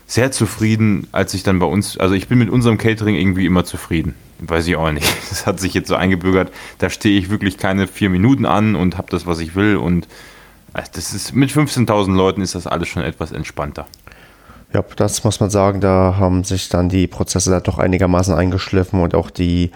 sehr 0.06 0.32
zufrieden, 0.32 1.06
als 1.12 1.34
ich 1.34 1.42
dann 1.42 1.58
bei 1.58 1.66
uns, 1.66 1.98
also 1.98 2.14
ich 2.14 2.28
bin 2.28 2.38
mit 2.38 2.48
unserem 2.48 2.78
Catering 2.78 3.14
irgendwie 3.14 3.44
immer 3.44 3.64
zufrieden. 3.64 4.14
Weiß 4.38 4.66
ich 4.66 4.76
auch 4.76 4.90
nicht. 4.90 5.06
Das 5.28 5.46
hat 5.46 5.60
sich 5.60 5.74
jetzt 5.74 5.88
so 5.88 5.96
eingebürgert. 5.96 6.50
Da 6.78 6.88
stehe 6.88 7.18
ich 7.18 7.28
wirklich 7.28 7.58
keine 7.58 7.86
vier 7.86 8.08
Minuten 8.08 8.46
an 8.46 8.76
und 8.76 8.96
habe 8.96 9.08
das, 9.10 9.26
was 9.26 9.40
ich 9.40 9.54
will. 9.54 9.76
Und 9.76 10.06
äh, 10.72 10.82
das 10.94 11.12
ist 11.12 11.34
mit 11.34 11.50
15.000 11.50 12.14
Leuten 12.14 12.40
ist 12.40 12.54
das 12.54 12.66
alles 12.66 12.88
schon 12.88 13.02
etwas 13.02 13.32
entspannter. 13.32 13.86
Ja, 14.72 14.84
das 14.96 15.24
muss 15.24 15.40
man 15.40 15.48
sagen, 15.48 15.80
da 15.80 16.16
haben 16.18 16.44
sich 16.44 16.68
dann 16.68 16.88
die 16.90 17.06
Prozesse 17.06 17.50
da 17.50 17.60
doch 17.60 17.78
einigermaßen 17.78 18.34
eingeschliffen 18.34 19.00
und 19.00 19.14
auch 19.14 19.30
die, 19.30 19.70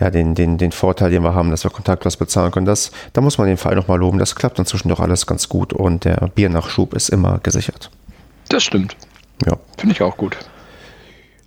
ja, 0.00 0.10
den, 0.10 0.34
den, 0.34 0.56
den 0.56 0.72
Vorteil, 0.72 1.10
den 1.10 1.22
wir 1.22 1.34
haben, 1.34 1.50
dass 1.50 1.64
wir 1.64 1.70
kontaktlos 1.70 2.16
bezahlen 2.16 2.50
können, 2.50 2.66
das, 2.66 2.90
da 3.12 3.20
muss 3.20 3.36
man 3.36 3.46
den 3.46 3.58
Fall 3.58 3.74
nochmal 3.74 3.98
loben. 3.98 4.18
Das 4.18 4.34
klappt 4.34 4.58
inzwischen 4.58 4.88
doch 4.88 5.00
alles 5.00 5.26
ganz 5.26 5.48
gut 5.50 5.72
und 5.74 6.04
der 6.04 6.30
Biernachschub 6.34 6.94
ist 6.94 7.10
immer 7.10 7.38
gesichert. 7.42 7.90
Das 8.48 8.62
stimmt. 8.62 8.96
Ja. 9.44 9.56
Finde 9.76 9.94
ich 9.94 10.02
auch 10.02 10.16
gut. 10.16 10.38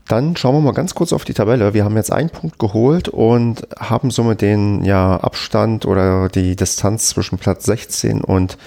Dann 0.07 0.35
schauen 0.35 0.55
wir 0.55 0.61
mal 0.61 0.73
ganz 0.73 0.93
kurz 0.93 1.13
auf 1.13 1.23
die 1.23 1.33
Tabelle. 1.33 1.73
Wir 1.73 1.85
haben 1.85 1.95
jetzt 1.95 2.11
einen 2.11 2.29
Punkt 2.29 2.59
geholt 2.59 3.07
und 3.07 3.65
haben 3.79 4.11
somit 4.11 4.41
den 4.41 4.83
ja, 4.83 5.15
Abstand 5.15 5.85
oder 5.85 6.27
die 6.27 6.55
Distanz 6.55 7.07
zwischen 7.07 7.37
Platz 7.37 7.65
16 7.65 8.21
und 8.21 8.57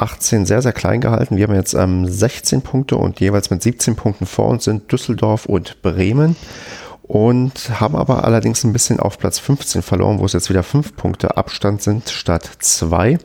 18 0.00 0.46
sehr, 0.46 0.62
sehr 0.62 0.72
klein 0.72 1.00
gehalten. 1.00 1.36
Wir 1.36 1.46
haben 1.46 1.54
jetzt 1.54 1.74
ähm, 1.74 2.06
16 2.06 2.62
Punkte 2.62 2.96
und 2.96 3.20
jeweils 3.20 3.50
mit 3.50 3.62
17 3.62 3.96
Punkten 3.96 4.26
vor 4.26 4.48
uns 4.48 4.64
sind 4.64 4.90
Düsseldorf 4.90 5.46
und 5.46 5.82
Bremen 5.82 6.36
und 7.02 7.80
haben 7.80 7.94
aber 7.94 8.24
allerdings 8.24 8.64
ein 8.64 8.72
bisschen 8.72 8.98
auf 8.98 9.18
Platz 9.18 9.38
15 9.38 9.82
verloren, 9.82 10.18
wo 10.18 10.24
es 10.24 10.32
jetzt 10.32 10.50
wieder 10.50 10.62
5 10.62 10.96
Punkte 10.96 11.36
Abstand 11.36 11.82
sind 11.82 12.10
statt 12.10 12.48
2. 12.58 13.18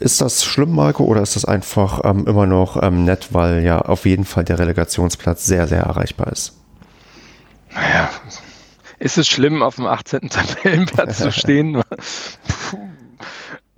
Ist 0.00 0.20
das 0.20 0.44
schlimm, 0.44 0.74
Marco, 0.74 1.04
oder 1.04 1.22
ist 1.22 1.36
das 1.36 1.44
einfach 1.44 2.02
ähm, 2.04 2.26
immer 2.26 2.46
noch 2.46 2.80
ähm, 2.82 3.04
nett, 3.04 3.28
weil 3.32 3.64
ja 3.64 3.80
auf 3.80 4.06
jeden 4.06 4.24
Fall 4.24 4.44
der 4.44 4.58
Relegationsplatz 4.58 5.44
sehr, 5.44 5.66
sehr 5.66 5.80
erreichbar 5.80 6.32
ist? 6.32 6.56
Naja, 7.74 8.10
ist 8.98 9.18
es 9.18 9.28
schlimm, 9.28 9.62
auf 9.62 9.76
dem 9.76 9.86
18. 9.86 10.20
Tabellenplatz 10.30 11.18
zu 11.18 11.32
stehen? 11.32 11.82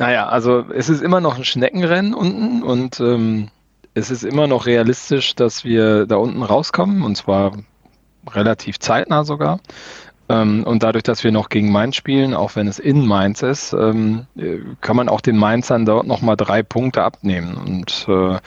naja, 0.01 0.31
also 0.31 0.64
es 0.74 0.89
ist 0.89 1.02
immer 1.02 1.20
noch 1.20 1.36
ein 1.36 1.44
Schneckenrennen 1.44 2.14
unten 2.14 2.62
und 2.62 3.01
ähm, 3.01 3.48
es 3.93 4.10
ist 4.10 4.24
immer 4.24 4.47
noch 4.47 4.64
realistisch, 4.64 5.35
dass 5.35 5.62
wir 5.62 6.06
da 6.06 6.16
unten 6.16 6.43
rauskommen 6.43 7.02
und 7.02 7.16
zwar 7.16 7.52
relativ 8.27 8.78
zeitnah 8.78 9.24
sogar. 9.24 9.60
Ähm, 10.31 10.64
und 10.64 10.82
dadurch, 10.85 11.02
dass 11.02 11.22
wir 11.22 11.32
noch 11.32 11.51
gegen 11.51 11.70
Mainz 11.70 11.97
spielen, 11.97 12.32
auch 12.32 12.56
wenn 12.56 12.66
es 12.66 12.78
in 12.78 13.06
Mainz 13.06 13.43
ist, 13.43 13.74
ähm, 13.74 14.27
kann 14.81 14.97
man 14.97 15.10
auch 15.10 15.20
den 15.20 15.36
Mainzern 15.36 15.85
dort 15.85 16.06
nochmal 16.06 16.39
drei 16.39 16.62
Punkte 16.62 17.02
abnehmen. 17.02 17.59
Und 17.59 18.06
äh, 18.09 18.39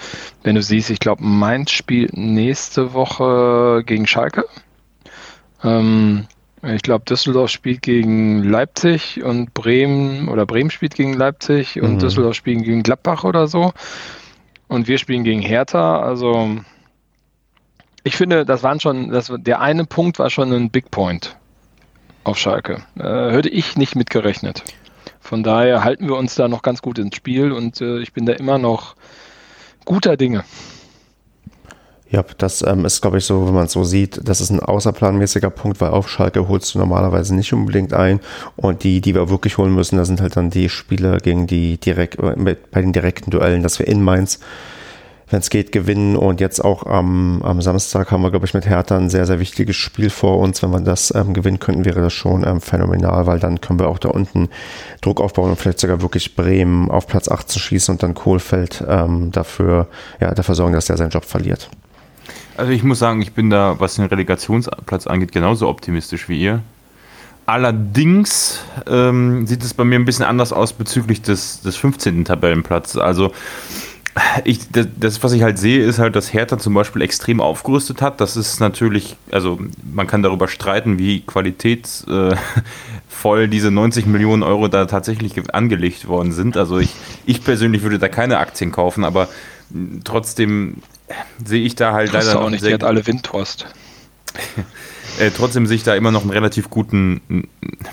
wenn 0.41 0.55
du 0.55 0.63
siehst, 0.63 0.89
ich 0.89 0.99
glaube, 0.99 1.23
Mainz 1.23 1.69
spielt 1.69 2.17
nächste 2.17 2.93
Woche 2.93 3.84
gegen 3.85 4.07
Schalke. 4.07 4.45
Ähm, 5.63 6.25
ich 6.64 6.81
glaube, 6.81 7.03
Düsseldorf 7.06 7.49
spielt 7.49 7.81
gegen 7.81 8.44
Leipzig 8.44 9.22
und 9.23 9.53
Bremen 9.53 10.30
oder 10.30 10.45
Bremen 10.45 10.72
spielt 10.72 10.95
gegen 10.95 11.14
Leipzig 11.14 11.81
und 11.81 11.95
mhm. 11.95 11.99
Düsseldorf 11.99 12.35
spielt 12.35 12.64
gegen 12.64 12.84
Gladbach 12.84 13.23
oder 13.23 13.48
so. 13.48 13.73
Und 14.69 14.88
wir 14.88 14.98
spielen 14.98 15.26
gegen 15.26 15.41
Hertha. 15.41 16.02
Also 16.02 16.57
ich 18.03 18.15
finde, 18.15 18.45
das 18.45 18.64
waren 18.64 18.80
schon, 18.80 19.10
das, 19.10 19.31
der 19.38 19.60
eine 19.60 19.85
Punkt 19.85 20.19
war 20.19 20.30
schon 20.30 20.53
ein 20.53 20.69
Big 20.69 20.90
Point 20.90 21.35
auf 22.23 22.38
Schalke. 22.38 22.84
Äh, 22.98 23.31
hätte 23.31 23.49
ich 23.49 23.76
nicht 23.76 23.95
mitgerechnet. 23.95 24.64
Von 25.19 25.44
daher 25.44 25.84
halten 25.84 26.07
wir 26.07 26.15
uns 26.15 26.35
da 26.35 26.48
noch 26.48 26.61
ganz 26.61 26.81
gut 26.81 26.98
ins 26.98 27.15
Spiel 27.15 27.52
und 27.52 27.81
äh, 27.81 27.99
ich 27.99 28.14
bin 28.14 28.26
da 28.26 28.34
immer 28.34 28.57
noch 28.57 28.95
guter 29.85 30.15
Dinge. 30.15 30.44
Ja, 32.14 32.23
das 32.38 32.61
ähm, 32.61 32.85
ist, 32.85 33.02
glaube 33.02 33.18
ich, 33.18 33.26
so, 33.26 33.48
wenn 33.48 33.56
man 33.56 33.65
es 33.65 33.72
so 33.72 33.84
sieht, 33.84 34.22
das 34.23 34.40
ist 34.40 34.52
ein 34.52 34.60
außerplanmäßiger 34.60 35.49
Punkt, 35.49 35.81
weil 35.81 35.90
auf 35.90 36.07
Schalke 36.07 36.48
holst 36.48 36.76
du 36.76 36.77
normalerweise 36.77 37.34
nicht 37.34 37.52
unbedingt 37.53 37.91
ein. 37.91 38.19
Und 38.56 38.84
die, 38.84 39.02
die 39.02 39.15
wir 39.15 39.30
wirklich 39.30 39.57
holen 39.57 39.73
müssen, 39.73 39.98
das 39.98 40.10
sind 40.10 40.22
halt 40.22 40.38
dann 40.38 40.52
die 40.52 40.69
Spiele 40.69 41.18
gegen 41.18 41.48
die 41.48 41.80
direkt, 41.80 42.19
äh, 42.19 42.56
bei 42.72 42.81
den 42.81 42.94
direkten 42.94 43.31
Duellen, 43.31 43.64
dass 43.64 43.80
wir 43.80 43.88
in 43.88 44.03
Mainz 44.03 44.40
wenn 45.30 45.40
es 45.40 45.49
geht, 45.49 45.72
gewinnen. 45.72 46.15
Und 46.15 46.40
jetzt 46.40 46.64
auch 46.64 46.85
am, 46.85 47.41
am 47.41 47.60
Samstag 47.64 48.11
haben 48.11 48.22
wir, 48.22 48.30
glaube 48.30 48.45
ich, 48.45 48.53
mit 48.53 48.68
Hertha 48.68 48.95
ein 48.95 49.10
sehr, 49.10 49.26
sehr 49.26 49.40
wichtiges 49.40 49.76
Spiel 49.76 50.11
vor 50.11 50.38
uns. 50.38 50.61
Wenn 50.61 50.69
wir 50.69 50.81
das 50.81 51.11
ähm, 51.15 51.34
gewinnen 51.34 51.57
könnten, 51.57 51.84
wäre 51.84 52.02
das 52.02 52.14
schon 52.14 52.45
ähm, 52.45 52.61
phänomenal, 52.61 53.26
weil 53.26 53.40
dann 53.40 53.60
können 53.60 53.80
wir 53.80 53.88
auch 53.90 53.98
da 53.98 54.10
unten 54.10 54.49
Druck 55.02 55.19
aufbauen 55.19 55.49
und 55.49 55.56
vielleicht 55.56 55.80
sogar 55.80 56.03
wirklich 56.03 56.35
Bremen 56.35 56.91
auf 56.91 57.07
Platz 57.07 57.27
18 57.27 57.60
schießen 57.60 57.94
und 57.94 58.03
dann 58.03 58.14
Kohlfeld 58.14 58.84
ähm, 58.88 59.31
dafür, 59.31 59.88
ja, 60.22 60.35
dafür 60.35 60.53
sorgen, 60.53 60.73
dass 60.73 60.85
der 60.85 60.98
seinen 60.98 61.10
Job 61.10 61.26
verliert. 61.26 61.72
Also 62.55 62.71
ich 62.71 62.84
muss 62.84 62.99
sagen, 62.99 63.21
ich 63.21 63.34
bin 63.34 63.49
da, 63.49 63.80
was 63.80 63.95
den 63.95 64.05
Relegationsplatz 64.05 65.07
angeht, 65.07 65.31
genauso 65.31 65.67
optimistisch 65.67 66.30
wie 66.30 66.39
ihr. 66.39 66.61
Allerdings 67.45 68.63
ähm, 68.88 69.45
sieht 69.47 69.63
es 69.63 69.73
bei 69.73 69.84
mir 69.84 69.95
ein 69.95 70.05
bisschen 70.05 70.25
anders 70.25 70.53
aus 70.53 70.71
bezüglich 70.73 71.21
des, 71.21 71.61
des 71.61 71.75
15. 71.75 72.25
Tabellenplatzes. 72.25 72.97
Also 73.01 73.34
ich, 74.45 74.59
das, 74.71 75.23
was 75.23 75.34
ich 75.34 75.41
halt 75.41 75.57
sehe, 75.57 75.84
ist 75.84 75.97
halt, 75.97 76.15
dass 76.15 76.31
Hertha 76.34 76.59
zum 76.59 76.73
Beispiel 76.75 77.01
extrem 77.01 77.41
aufgerüstet 77.41 78.01
hat. 78.01 78.21
Das 78.21 78.38
ist 78.38 78.59
natürlich, 78.59 79.17
also 79.31 79.59
man 79.91 80.05
kann 80.05 80.21
darüber 80.21 80.47
streiten, 80.47 80.99
wie 80.99 81.21
qualitätsvoll 81.21 82.38
äh, 83.41 83.47
diese 83.47 83.71
90 83.71 84.05
Millionen 84.05 84.43
Euro 84.43 84.67
da 84.67 84.85
tatsächlich 84.85 85.34
angelegt 85.53 86.07
worden 86.07 86.31
sind. 86.31 86.57
Also 86.57 86.77
ich, 86.77 86.93
ich 87.25 87.43
persönlich 87.43 87.81
würde 87.81 87.97
da 87.97 88.07
keine 88.07 88.38
Aktien 88.38 88.71
kaufen, 88.71 89.03
aber 89.03 89.27
trotzdem 90.04 90.78
sehe 91.44 91.64
ich 91.64 91.76
da 91.76 91.94
halt 91.94 92.12
leider 92.12 92.40
auch 92.40 92.50
nicht. 92.50 92.66
Die 92.66 92.74
hat 92.74 92.84
alle 92.84 93.06
Windhorst. 93.06 93.68
äh, 95.20 95.30
trotzdem 95.36 95.68
sehe 95.68 95.76
ich 95.76 95.84
da 95.84 95.95
immer 95.95 96.12
noch 96.12 96.22
einen 96.22 96.32
relativ 96.32 96.70
guten, 96.70 97.22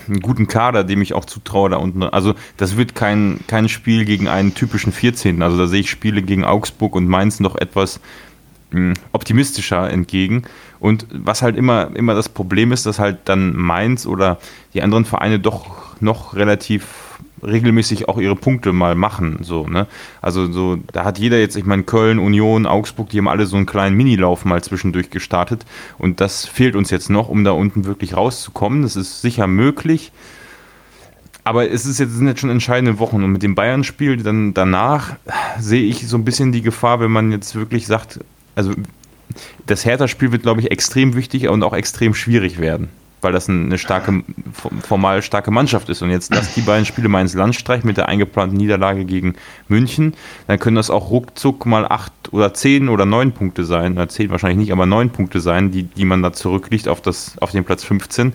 einen 0.07 0.19
guten 0.21 0.47
Kader, 0.47 0.83
dem 0.83 1.01
ich 1.01 1.13
auch 1.13 1.25
zutraue 1.25 1.69
da 1.69 1.77
unten. 1.77 2.03
Also 2.03 2.33
das 2.57 2.77
wird 2.77 2.95
kein, 2.95 3.39
kein 3.47 3.69
Spiel 3.69 4.05
gegen 4.05 4.27
einen 4.27 4.53
typischen 4.55 4.91
14. 4.91 5.41
Also 5.41 5.57
da 5.57 5.67
sehe 5.67 5.81
ich 5.81 5.89
Spiele 5.89 6.21
gegen 6.21 6.43
Augsburg 6.43 6.95
und 6.95 7.07
Mainz 7.07 7.39
noch 7.39 7.55
etwas 7.55 7.99
mh, 8.71 8.79
hm, 8.79 8.93
optimistischer 9.11 9.89
entgegen. 9.89 10.43
Und 10.79 11.05
was 11.11 11.41
halt 11.41 11.57
immer, 11.57 11.95
immer 11.95 12.15
das 12.15 12.29
Problem 12.29 12.71
ist, 12.71 12.85
dass 12.85 12.97
halt 12.97 13.19
dann 13.25 13.55
Mainz 13.55 14.05
oder 14.05 14.39
die 14.73 14.81
anderen 14.81 15.05
Vereine 15.05 15.39
doch 15.39 16.01
noch 16.01 16.35
relativ 16.35 17.10
regelmäßig 17.43 18.09
auch 18.09 18.19
ihre 18.19 18.35
Punkte 18.35 18.73
mal 18.73 18.95
machen. 18.95 19.39
So, 19.41 19.67
ne? 19.67 19.87
Also 20.21 20.51
so, 20.51 20.77
da 20.91 21.05
hat 21.05 21.19
jeder 21.19 21.39
jetzt, 21.39 21.55
ich 21.55 21.65
meine, 21.65 21.83
Köln, 21.83 22.19
Union, 22.19 22.65
Augsburg, 22.65 23.09
die 23.09 23.17
haben 23.17 23.27
alle 23.27 23.45
so 23.45 23.57
einen 23.57 23.65
kleinen 23.65 23.95
Minilauf 23.97 24.45
mal 24.45 24.63
zwischendurch 24.63 25.09
gestartet. 25.09 25.65
Und 25.97 26.21
das 26.21 26.45
fehlt 26.45 26.75
uns 26.75 26.89
jetzt 26.89 27.09
noch, 27.09 27.29
um 27.29 27.43
da 27.43 27.51
unten 27.51 27.85
wirklich 27.85 28.15
rauszukommen. 28.15 28.83
Das 28.83 28.95
ist 28.95 29.21
sicher 29.21 29.47
möglich. 29.47 30.11
Aber 31.43 31.69
es 31.69 31.85
ist 31.85 31.99
jetzt, 31.99 32.13
sind 32.13 32.27
jetzt 32.27 32.39
schon 32.39 32.51
entscheidende 32.51 32.99
Wochen. 32.99 33.23
Und 33.23 33.31
mit 33.31 33.43
dem 33.43 33.55
Bayern-Spiel 33.55 34.17
dann 34.17 34.53
danach 34.53 35.15
sehe 35.59 35.83
ich 35.83 36.07
so 36.07 36.17
ein 36.17 36.25
bisschen 36.25 36.51
die 36.51 36.61
Gefahr, 36.61 36.99
wenn 36.99 37.11
man 37.11 37.31
jetzt 37.31 37.55
wirklich 37.55 37.87
sagt, 37.87 38.19
also 38.55 38.73
das 39.65 39.85
Hertha-Spiel 39.85 40.31
wird, 40.31 40.43
glaube 40.43 40.61
ich, 40.61 40.71
extrem 40.71 41.15
wichtig 41.15 41.47
und 41.47 41.63
auch 41.63 41.73
extrem 41.73 42.13
schwierig 42.13 42.59
werden 42.59 42.89
weil 43.21 43.31
das 43.31 43.49
eine 43.49 43.77
starke, 43.77 44.23
formal 44.83 45.21
starke 45.21 45.51
Mannschaft 45.51 45.89
ist. 45.89 46.01
Und 46.01 46.09
jetzt 46.09 46.33
lass 46.33 46.53
die 46.53 46.61
beiden 46.61 46.85
Spiele 46.85 47.07
mal 47.07 47.21
ins 47.21 47.33
Landstreich 47.33 47.83
mit 47.83 47.97
der 47.97 48.09
eingeplanten 48.09 48.57
Niederlage 48.57 49.05
gegen 49.05 49.35
München, 49.67 50.15
dann 50.47 50.59
können 50.59 50.75
das 50.75 50.89
auch 50.89 51.09
ruckzuck 51.09 51.65
mal 51.65 51.85
acht 51.85 52.13
oder 52.31 52.53
zehn 52.53 52.89
oder 52.89 53.05
neun 53.05 53.31
Punkte 53.31 53.63
sein, 53.65 53.93
oder 53.93 54.09
zehn 54.09 54.29
wahrscheinlich 54.29 54.57
nicht, 54.57 54.71
aber 54.71 54.85
neun 54.85 55.11
Punkte 55.11 55.39
sein, 55.39 55.71
die, 55.71 55.83
die 55.83 56.05
man 56.05 56.21
da 56.23 56.33
zurückliegt 56.33 56.87
auf, 56.87 57.01
das, 57.01 57.37
auf 57.39 57.51
den 57.51 57.63
Platz 57.63 57.83
15. 57.83 58.33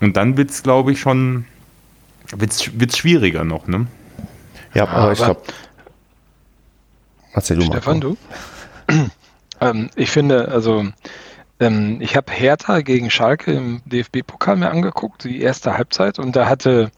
Und 0.00 0.16
dann 0.16 0.36
wird 0.36 0.50
es, 0.50 0.62
glaube 0.62 0.92
ich, 0.92 1.00
schon 1.00 1.46
wird's, 2.36 2.70
wird's 2.78 2.98
schwieriger 2.98 3.44
noch, 3.44 3.66
ne? 3.66 3.86
Ja, 4.74 4.82
aber, 4.84 4.92
aber 4.92 5.12
ich 5.12 5.18
glaube. 5.18 5.40
Erzähl 7.32 7.58
du 7.58 7.66
mal. 7.66 7.72
Stefan, 7.72 8.00
du? 8.00 8.16
ähm, 9.60 9.90
ich 9.96 10.10
finde, 10.10 10.48
also 10.48 10.86
ähm, 11.60 11.98
ich 12.00 12.16
habe 12.16 12.32
Hertha 12.32 12.80
gegen 12.80 13.10
Schalke 13.10 13.52
im 13.52 13.82
DFB-Pokal 13.86 14.56
mir 14.56 14.70
angeguckt, 14.70 15.24
die 15.24 15.40
erste 15.40 15.76
Halbzeit, 15.76 16.18
und 16.18 16.36
da 16.36 16.48
hatte, 16.48 16.90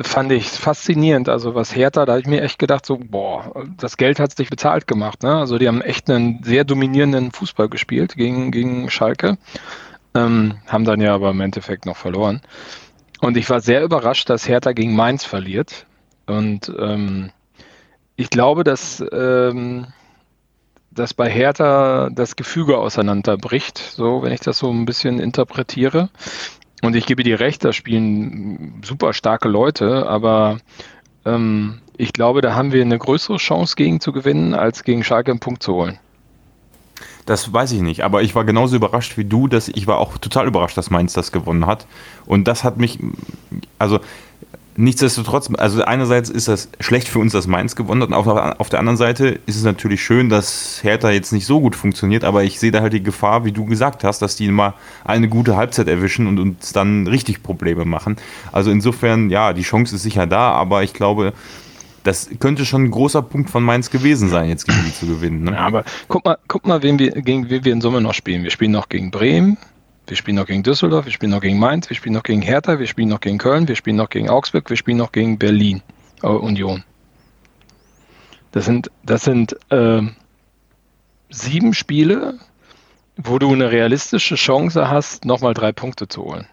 fand 0.00 0.32
ich 0.32 0.48
faszinierend, 0.48 1.28
also 1.28 1.54
was 1.54 1.74
Hertha, 1.74 2.06
da 2.06 2.12
habe 2.12 2.20
ich 2.20 2.26
mir 2.26 2.42
echt 2.42 2.58
gedacht, 2.58 2.86
so, 2.86 2.98
boah, 2.98 3.66
das 3.76 3.96
Geld 3.96 4.18
hat 4.18 4.36
sich 4.36 4.48
bezahlt 4.48 4.86
gemacht. 4.86 5.22
Ne? 5.22 5.34
Also 5.34 5.58
die 5.58 5.68
haben 5.68 5.82
echt 5.82 6.08
einen 6.10 6.42
sehr 6.42 6.64
dominierenden 6.64 7.32
Fußball 7.32 7.68
gespielt 7.68 8.16
gegen, 8.16 8.50
gegen 8.50 8.90
Schalke, 8.90 9.36
ähm, 10.14 10.58
haben 10.66 10.84
dann 10.84 11.00
ja 11.00 11.14
aber 11.14 11.30
im 11.30 11.40
Endeffekt 11.40 11.84
noch 11.84 11.96
verloren. 11.96 12.40
Und 13.20 13.36
ich 13.36 13.50
war 13.50 13.60
sehr 13.60 13.84
überrascht, 13.84 14.30
dass 14.30 14.48
Hertha 14.48 14.72
gegen 14.72 14.96
Mainz 14.96 15.24
verliert. 15.24 15.84
Und 16.26 16.72
ähm, 16.78 17.30
ich 18.16 18.30
glaube, 18.30 18.64
dass 18.64 19.04
ähm, 19.12 19.88
dass 21.00 21.14
bei 21.14 21.30
Hertha 21.30 22.10
das 22.12 22.36
Gefüge 22.36 22.76
auseinanderbricht, 22.76 23.78
so 23.78 24.22
wenn 24.22 24.32
ich 24.32 24.40
das 24.40 24.58
so 24.58 24.70
ein 24.70 24.84
bisschen 24.84 25.18
interpretiere. 25.18 26.10
Und 26.82 26.94
ich 26.94 27.06
gebe 27.06 27.22
dir 27.22 27.40
recht, 27.40 27.64
da 27.64 27.72
spielen 27.72 28.80
super 28.84 29.14
starke 29.14 29.48
Leute, 29.48 30.06
aber 30.06 30.58
ähm, 31.24 31.80
ich 31.96 32.12
glaube, 32.12 32.42
da 32.42 32.54
haben 32.54 32.72
wir 32.72 32.82
eine 32.82 32.98
größere 32.98 33.38
Chance 33.38 33.76
gegen 33.76 34.00
zu 34.00 34.12
gewinnen, 34.12 34.54
als 34.54 34.84
gegen 34.84 35.02
Schalke 35.02 35.30
einen 35.30 35.40
Punkt 35.40 35.62
zu 35.62 35.74
holen. 35.74 35.98
Das 37.24 37.50
weiß 37.52 37.72
ich 37.72 37.80
nicht, 37.80 38.02
aber 38.02 38.22
ich 38.22 38.34
war 38.34 38.44
genauso 38.44 38.76
überrascht 38.76 39.16
wie 39.16 39.24
du, 39.24 39.46
dass 39.46 39.68
ich 39.68 39.86
war 39.86 39.98
auch 39.98 40.18
total 40.18 40.46
überrascht, 40.46 40.76
dass 40.76 40.90
Mainz 40.90 41.14
das 41.14 41.32
gewonnen 41.32 41.66
hat. 41.66 41.86
Und 42.26 42.46
das 42.46 42.62
hat 42.62 42.76
mich, 42.76 42.98
also 43.78 44.00
Nichtsdestotrotz, 44.80 45.50
also 45.58 45.84
einerseits 45.84 46.30
ist 46.30 46.48
das 46.48 46.70
schlecht 46.80 47.06
für 47.06 47.18
uns, 47.18 47.34
dass 47.34 47.46
Mainz 47.46 47.76
gewonnen 47.76 48.00
hat, 48.00 48.08
und 48.08 48.14
auf, 48.14 48.26
auf, 48.26 48.70
der 48.70 48.78
anderen 48.78 48.96
Seite 48.96 49.38
ist 49.44 49.56
es 49.56 49.62
natürlich 49.62 50.02
schön, 50.02 50.30
dass 50.30 50.80
Hertha 50.82 51.10
jetzt 51.10 51.32
nicht 51.32 51.44
so 51.44 51.60
gut 51.60 51.76
funktioniert, 51.76 52.24
aber 52.24 52.44
ich 52.44 52.58
sehe 52.58 52.70
da 52.70 52.80
halt 52.80 52.94
die 52.94 53.02
Gefahr, 53.02 53.44
wie 53.44 53.52
du 53.52 53.66
gesagt 53.66 54.04
hast, 54.04 54.22
dass 54.22 54.36
die 54.36 54.48
mal 54.48 54.72
eine 55.04 55.28
gute 55.28 55.54
Halbzeit 55.54 55.86
erwischen 55.86 56.26
und 56.26 56.38
uns 56.38 56.72
dann 56.72 57.06
richtig 57.06 57.42
Probleme 57.42 57.84
machen. 57.84 58.16
Also 58.52 58.70
insofern, 58.70 59.28
ja, 59.28 59.52
die 59.52 59.64
Chance 59.64 59.96
ist 59.96 60.02
sicher 60.02 60.26
da, 60.26 60.52
aber 60.52 60.82
ich 60.82 60.94
glaube, 60.94 61.34
das 62.02 62.30
könnte 62.38 62.64
schon 62.64 62.84
ein 62.84 62.90
großer 62.90 63.20
Punkt 63.20 63.50
von 63.50 63.62
Mainz 63.62 63.90
gewesen 63.90 64.30
sein, 64.30 64.48
jetzt 64.48 64.66
gegen 64.66 64.82
die 64.86 64.94
zu 64.94 65.06
gewinnen. 65.06 65.44
Ne? 65.44 65.52
Ja, 65.52 65.58
aber 65.58 65.84
guck 66.08 66.24
mal, 66.24 66.38
guck 66.48 66.66
mal, 66.66 66.82
wen 66.82 66.98
wir, 66.98 67.10
gegen 67.10 67.50
wen 67.50 67.66
wir 67.66 67.72
in 67.74 67.82
Summe 67.82 68.00
noch 68.00 68.14
spielen. 68.14 68.44
Wir 68.44 68.50
spielen 68.50 68.72
noch 68.72 68.88
gegen 68.88 69.10
Bremen, 69.10 69.58
wir 70.10 70.16
spielen 70.16 70.36
noch 70.36 70.46
gegen 70.46 70.62
Düsseldorf, 70.62 71.04
wir 71.06 71.12
spielen 71.12 71.30
noch 71.30 71.40
gegen 71.40 71.58
Mainz, 71.58 71.88
wir 71.88 71.96
spielen 71.96 72.14
noch 72.14 72.24
gegen 72.24 72.42
Hertha, 72.42 72.78
wir 72.78 72.86
spielen 72.86 73.08
noch 73.08 73.20
gegen 73.20 73.38
Köln, 73.38 73.68
wir 73.68 73.76
spielen 73.76 73.96
noch 73.96 74.10
gegen 74.10 74.28
Augsburg, 74.28 74.68
wir 74.68 74.76
spielen 74.76 74.98
noch 74.98 75.12
gegen 75.12 75.38
Berlin 75.38 75.82
äh, 76.22 76.26
Union. 76.26 76.84
Das 78.50 78.64
sind, 78.64 78.90
das 79.04 79.22
sind 79.22 79.56
äh, 79.70 80.02
sieben 81.30 81.74
Spiele, 81.74 82.38
wo 83.16 83.38
du 83.38 83.52
eine 83.52 83.70
realistische 83.70 84.34
Chance 84.34 84.90
hast, 84.90 85.24
nochmal 85.24 85.54
drei 85.54 85.72
Punkte 85.72 86.08
zu 86.08 86.24
holen. 86.24 86.46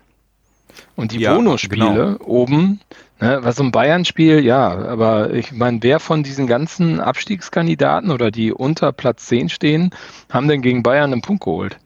Und 0.96 1.12
die 1.12 1.20
ja, 1.20 1.34
Bonusspiele 1.34 2.18
genau. 2.18 2.18
oben, 2.24 2.80
ne, 3.20 3.40
was 3.42 3.56
so 3.56 3.64
ein 3.64 3.72
Bayern-Spiel, 3.72 4.46
ja, 4.46 4.70
aber 4.70 5.34
ich 5.34 5.52
meine, 5.52 5.82
wer 5.82 6.00
von 6.00 6.22
diesen 6.22 6.46
ganzen 6.46 7.00
Abstiegskandidaten 7.00 8.12
oder 8.12 8.30
die 8.30 8.54
unter 8.54 8.92
Platz 8.92 9.26
10 9.26 9.50
stehen, 9.50 9.90
haben 10.30 10.48
denn 10.48 10.62
gegen 10.62 10.84
Bayern 10.84 11.12
einen 11.12 11.22
Punkt 11.24 11.44
geholt? 11.44 11.80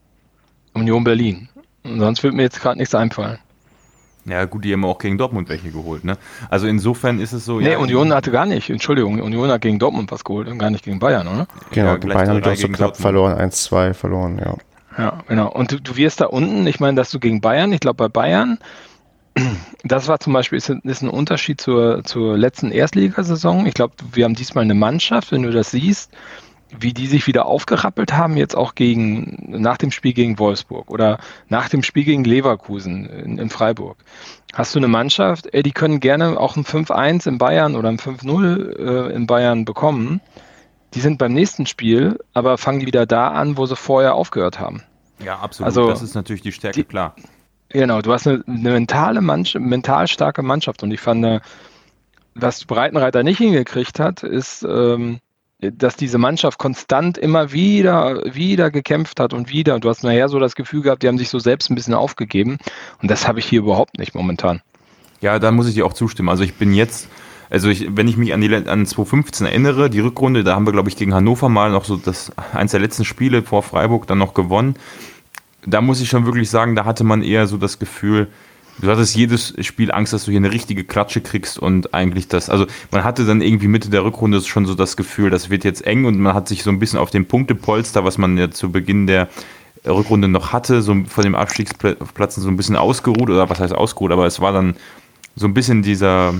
Union 0.74 1.04
Berlin. 1.04 1.50
Sonst 1.84 2.24
würde 2.24 2.36
mir 2.36 2.44
jetzt 2.44 2.62
gerade 2.62 2.78
nichts 2.78 2.96
einfallen. 2.96 3.40
Ja, 4.26 4.46
gut, 4.46 4.64
die 4.66 4.74
haben 4.74 4.86
auch 4.86 5.00
gegen 5.00 5.18
Dortmund 5.18 5.50
welche 5.50 5.72
geholt, 5.72 6.04
ne? 6.04 6.18
Also 6.50 6.68
insofern 6.68 7.20
ist 7.20 7.34
es 7.34 7.44
so. 7.44 7.60
Nee, 7.60 7.72
ja, 7.72 7.78
Union 7.80 8.14
hatte 8.14 8.30
gar 8.30 8.46
nicht, 8.46 8.70
Entschuldigung, 8.70 9.20
Union 9.20 9.50
hat 9.50 9.62
gegen 9.62 9.80
Dortmund 9.80 10.12
was 10.12 10.24
geholt 10.24 10.48
und 10.48 10.60
gar 10.60 10.70
nicht 10.70 10.86
gegen 10.86 11.00
Bayern, 11.00 11.28
oder? 11.28 11.48
Genau, 11.72 11.94
ja, 11.94 11.98
Bayern 11.98 12.30
haben 12.30 12.42
doch 12.42 12.56
so 12.56 12.68
knapp 12.68 12.78
Dortmund. 12.80 12.98
verloren, 12.98 13.34
1-2 13.34 13.94
verloren, 13.94 14.40
ja. 14.44 14.56
Ja, 14.98 15.24
genau. 15.28 15.52
Und 15.52 15.72
du, 15.72 15.82
du 15.82 15.96
wirst 15.96 16.22
da 16.22 16.26
unten, 16.26 16.68
ich 16.68 16.80
meine, 16.80 16.96
dass 16.96 17.10
du 17.10 17.20
gegen 17.20 17.42
Bayern, 17.42 17.72
ich 17.74 17.80
glaube 17.80 17.96
bei 17.96 18.10
Bayern, 18.10 18.60
das 19.84 20.08
war 20.08 20.20
zum 20.20 20.34
Beispiel, 20.34 20.58
ist, 20.58 20.70
ist 20.70 21.02
ein 21.02 21.10
Unterschied 21.10 21.60
zur, 21.60 22.04
zur 22.04 22.38
letzten 22.38 22.72
Erstligasaison. 22.72 23.66
Ich 23.66 23.74
glaube, 23.74 23.94
wir 24.12 24.26
haben 24.26 24.36
diesmal 24.36 24.64
eine 24.66 24.74
Mannschaft, 24.76 25.32
wenn 25.32 25.44
du 25.44 25.52
das 25.52 25.72
siehst, 25.72 26.12
wie 26.80 26.94
die 26.94 27.08
sich 27.08 27.28
wieder 27.28 27.46
aufgerappelt 27.46 28.14
haben, 28.14 28.38
jetzt 28.38 28.56
auch 28.56 28.76
gegen, 28.76 29.62
nach 29.62 29.78
dem 29.78 29.92
Spiel 29.92 30.14
gegen 30.14 30.40
Wolfsburg 30.40 30.90
oder 30.90 31.20
nach 31.50 31.70
dem 31.70 31.84
Spiel 31.84 32.04
gegen 32.04 32.24
Leverkusen 32.24 33.06
in, 33.06 33.38
in 33.38 33.50
Freiburg. 33.50 33.98
Hast 34.54 34.76
du 34.76 34.80
eine 34.80 34.88
Mannschaft, 34.88 35.54
ey, 35.54 35.64
die 35.64 35.72
können 35.72 36.00
gerne 36.00 36.40
auch 36.40 36.56
ein 36.56 36.64
5-1 36.64 37.28
in 37.28 37.38
Bayern 37.38 37.76
oder 37.76 37.90
ein 37.90 37.98
5-0 37.98 38.78
äh, 38.78 39.14
in 39.14 39.28
Bayern 39.28 39.66
bekommen. 39.66 40.22
Die 40.94 41.00
sind 41.00 41.18
beim 41.18 41.34
nächsten 41.34 41.66
Spiel, 41.66 42.20
aber 42.34 42.58
fangen 42.58 42.82
die 42.82 42.86
wieder 42.86 43.06
da 43.06 43.30
an, 43.30 43.58
wo 43.58 43.66
sie 43.66 43.76
vorher 43.76 44.16
aufgehört 44.16 44.60
haben. 44.60 44.84
Ja, 45.24 45.40
absolut. 45.40 45.68
Also, 45.68 45.88
das 45.88 46.02
ist 46.02 46.16
natürlich 46.16 46.42
die 46.42 46.52
Stärke, 46.52 46.80
die, 46.80 46.84
klar. 46.84 47.16
Genau, 47.70 48.02
du 48.02 48.12
hast 48.12 48.28
eine, 48.28 48.44
eine 48.48 48.72
mentale 48.72 49.22
Mannschaft, 49.22 49.64
mental 49.64 50.08
starke 50.08 50.42
Mannschaft 50.42 50.84
und 50.84 50.92
ich 50.92 51.00
fand, 51.00 51.24
äh, 51.24 51.40
was 52.34 52.66
Breitenreiter 52.66 53.24
nicht 53.24 53.38
hingekriegt 53.38 54.00
hat, 54.00 54.24
ist, 54.24 54.64
ähm, 54.64 55.20
dass 55.62 55.96
diese 55.96 56.18
Mannschaft 56.18 56.58
konstant 56.58 57.18
immer 57.18 57.52
wieder, 57.52 58.24
wieder 58.34 58.72
gekämpft 58.72 59.20
hat 59.20 59.34
und 59.34 59.50
wieder. 59.50 59.76
Und 59.76 59.84
du 59.84 59.90
hast 59.90 60.04
nachher 60.04 60.28
so 60.28 60.40
das 60.40 60.56
Gefühl 60.56 60.82
gehabt, 60.82 61.04
die 61.04 61.08
haben 61.08 61.20
sich 61.20 61.30
so 61.30 61.38
selbst 61.38 61.70
ein 61.70 61.76
bisschen 61.76 61.94
aufgegeben. 61.94 62.58
Und 63.02 63.12
das 63.12 63.28
habe 63.28 63.40
ich 63.40 63.46
hier 63.46 63.60
überhaupt 63.60 64.00
nicht 64.00 64.16
momentan. 64.16 64.62
Ja, 65.22 65.38
da 65.38 65.52
muss 65.52 65.68
ich 65.68 65.76
dir 65.76 65.86
auch 65.86 65.94
zustimmen. 65.94 66.30
Also 66.30 66.44
ich 66.44 66.56
bin 66.56 66.74
jetzt, 66.74 67.08
also 67.52 67.70
ich, 67.70 67.96
wenn 67.96 68.08
ich 68.08 68.18
mich 68.18 68.34
an 68.34 68.42
die 68.42 68.54
an 68.54 68.86
2015 68.86 69.46
erinnere, 69.46 69.92
die 69.92 70.00
Rückrunde, 70.00 70.44
da 70.44 70.56
haben 70.56 70.66
wir, 70.66 70.74
glaube 70.74 70.90
ich, 70.90 70.98
gegen 70.98 71.14
Hannover 71.14 71.48
mal 71.48 71.70
noch 71.70 71.86
so 71.86 71.96
das 71.96 72.32
eins 72.54 72.72
der 72.72 72.80
letzten 72.80 73.06
Spiele 73.06 73.44
vor 73.44 73.62
Freiburg 73.62 74.08
dann 74.08 74.18
noch 74.18 74.34
gewonnen. 74.34 74.76
Da 75.64 75.80
muss 75.80 76.02
ich 76.02 76.10
schon 76.10 76.26
wirklich 76.26 76.50
sagen, 76.50 76.76
da 76.76 76.86
hatte 76.86 77.04
man 77.04 77.22
eher 77.22 77.46
so 77.46 77.58
das 77.58 77.78
Gefühl, 77.78 78.30
Du 78.82 78.90
hattest 78.90 79.16
jedes 79.16 79.54
Spiel 79.62 79.92
Angst, 79.92 80.12
dass 80.12 80.26
du 80.26 80.32
hier 80.32 80.40
eine 80.40 80.52
richtige 80.52 80.84
Klatsche 80.84 81.22
kriegst 81.22 81.60
und 81.60 81.94
eigentlich 81.94 82.28
das, 82.28 82.50
also 82.50 82.66
man 82.90 83.04
hatte 83.04 83.26
dann 83.26 83.42
irgendwie 83.42 83.68
Mitte 83.68 83.90
der 83.90 84.04
Rückrunde 84.04 84.42
schon 84.42 84.66
so 84.66 84.74
das 84.74 84.98
Gefühl, 84.98 85.30
das 85.30 85.52
wird 85.52 85.64
jetzt 85.64 85.86
eng 85.86 86.06
und 86.06 86.18
man 86.20 86.34
hat 86.34 86.48
sich 86.48 86.64
so 86.64 86.72
ein 86.72 86.80
bisschen 86.80 86.98
auf 86.98 87.12
dem 87.12 87.28
Punktepolster, 87.28 88.04
was 88.04 88.18
man 88.18 88.38
ja 88.40 88.50
zu 88.50 88.72
Beginn 88.72 89.06
der 89.06 89.30
Rückrunde 89.86 90.28
noch 90.28 90.52
hatte, 90.52 90.82
so 90.82 90.96
von 91.08 91.24
dem 91.24 91.36
Abstiegsplatz 91.36 92.36
so 92.36 92.48
ein 92.48 92.58
bisschen 92.58 92.76
ausgeruht 92.76 93.30
oder 93.30 93.50
was 93.50 93.60
heißt 93.60 93.74
ausgeruht, 93.74 94.12
aber 94.12 94.26
es 94.26 94.40
war 94.40 94.52
dann 94.52 94.76
so 95.36 95.46
ein 95.46 95.54
bisschen 95.54 95.84
dieser, 95.84 96.34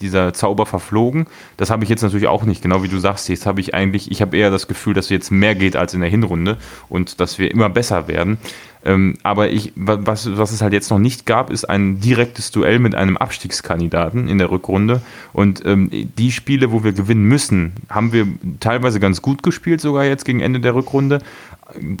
dieser 0.00 0.32
Zauber 0.32 0.66
verflogen. 0.66 1.26
Das 1.56 1.70
habe 1.70 1.84
ich 1.84 1.90
jetzt 1.90 2.02
natürlich 2.02 2.26
auch 2.26 2.44
nicht, 2.44 2.62
genau 2.62 2.82
wie 2.82 2.88
du 2.88 2.98
sagst. 2.98 3.28
Jetzt 3.28 3.46
habe 3.46 3.60
ich 3.60 3.74
eigentlich, 3.74 4.10
ich 4.10 4.20
habe 4.20 4.36
eher 4.36 4.50
das 4.50 4.68
Gefühl, 4.68 4.94
dass 4.94 5.08
jetzt 5.08 5.30
mehr 5.30 5.54
geht 5.54 5.76
als 5.76 5.94
in 5.94 6.00
der 6.00 6.10
Hinrunde 6.10 6.58
und 6.88 7.20
dass 7.20 7.38
wir 7.38 7.50
immer 7.50 7.68
besser 7.68 8.08
werden. 8.08 8.38
Ähm, 8.84 9.14
aber 9.24 9.50
ich, 9.50 9.72
was, 9.74 10.36
was 10.36 10.52
es 10.52 10.62
halt 10.62 10.72
jetzt 10.72 10.90
noch 10.90 10.98
nicht 11.00 11.26
gab, 11.26 11.50
ist 11.50 11.64
ein 11.64 11.98
direktes 11.98 12.52
Duell 12.52 12.78
mit 12.78 12.94
einem 12.94 13.16
Abstiegskandidaten 13.16 14.28
in 14.28 14.38
der 14.38 14.50
Rückrunde. 14.50 15.02
Und 15.32 15.64
ähm, 15.64 15.90
die 15.90 16.30
Spiele, 16.30 16.70
wo 16.70 16.84
wir 16.84 16.92
gewinnen 16.92 17.24
müssen, 17.24 17.72
haben 17.90 18.12
wir 18.12 18.28
teilweise 18.60 19.00
ganz 19.00 19.22
gut 19.22 19.42
gespielt, 19.42 19.80
sogar 19.80 20.04
jetzt 20.04 20.24
gegen 20.24 20.40
Ende 20.40 20.60
der 20.60 20.74
Rückrunde. 20.74 21.18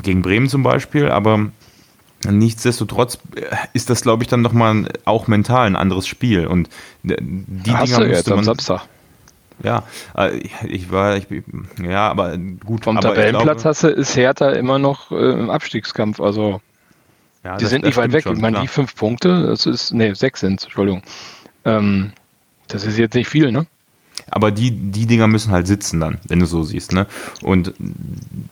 Gegen 0.02 0.22
Bremen 0.22 0.48
zum 0.48 0.62
Beispiel, 0.62 1.08
aber 1.08 1.50
Nichtsdestotrotz 2.24 3.18
äh, 3.34 3.44
ist 3.72 3.90
das, 3.90 4.02
glaube 4.02 4.22
ich, 4.22 4.28
dann 4.28 4.42
nochmal 4.42 4.88
auch 5.04 5.26
mental 5.26 5.66
ein 5.66 5.76
anderes 5.76 6.06
Spiel. 6.06 6.46
Und 6.46 6.68
die 7.02 7.14
Hast 7.72 7.92
Dinger 7.92 8.04
du 8.04 8.10
jetzt 8.10 8.30
am 8.30 8.42
Samstag. 8.42 8.82
Ja, 9.62 9.84
äh, 10.16 10.36
ich 10.66 10.90
war, 10.90 11.16
ich, 11.16 11.26
ja, 11.82 12.08
aber 12.08 12.36
gut. 12.36 12.84
Vom 12.84 13.00
Tabellenplatz 13.00 13.62
glaube, 13.62 13.68
hast 13.68 13.82
du, 13.84 13.88
ist 13.88 14.16
Hertha 14.16 14.50
immer 14.50 14.78
noch 14.78 15.10
äh, 15.10 15.32
im 15.32 15.50
Abstiegskampf. 15.50 16.20
Also 16.20 16.60
ja, 17.44 17.56
die 17.56 17.64
das, 17.64 17.70
sind 17.70 17.84
nicht 17.84 17.96
weit 17.96 18.12
weg. 18.12 18.24
Schon, 18.24 18.36
ich 18.36 18.42
meine, 18.42 18.60
die 18.60 18.68
fünf 18.68 18.94
Punkte, 18.96 19.46
das 19.46 19.66
ist, 19.66 19.92
nee, 19.92 20.12
sechs 20.14 20.40
sind 20.40 20.62
Entschuldigung. 20.62 21.02
Ähm, 21.64 22.12
das 22.68 22.84
ist 22.84 22.98
jetzt 22.98 23.14
nicht 23.14 23.28
viel, 23.28 23.50
ne? 23.52 23.66
Aber 24.28 24.50
die, 24.50 24.72
die 24.72 25.06
Dinger 25.06 25.28
müssen 25.28 25.52
halt 25.52 25.66
sitzen 25.66 26.00
dann, 26.00 26.18
wenn 26.26 26.40
du 26.40 26.46
so 26.46 26.64
siehst, 26.64 26.92
ne? 26.92 27.06
Und 27.42 27.74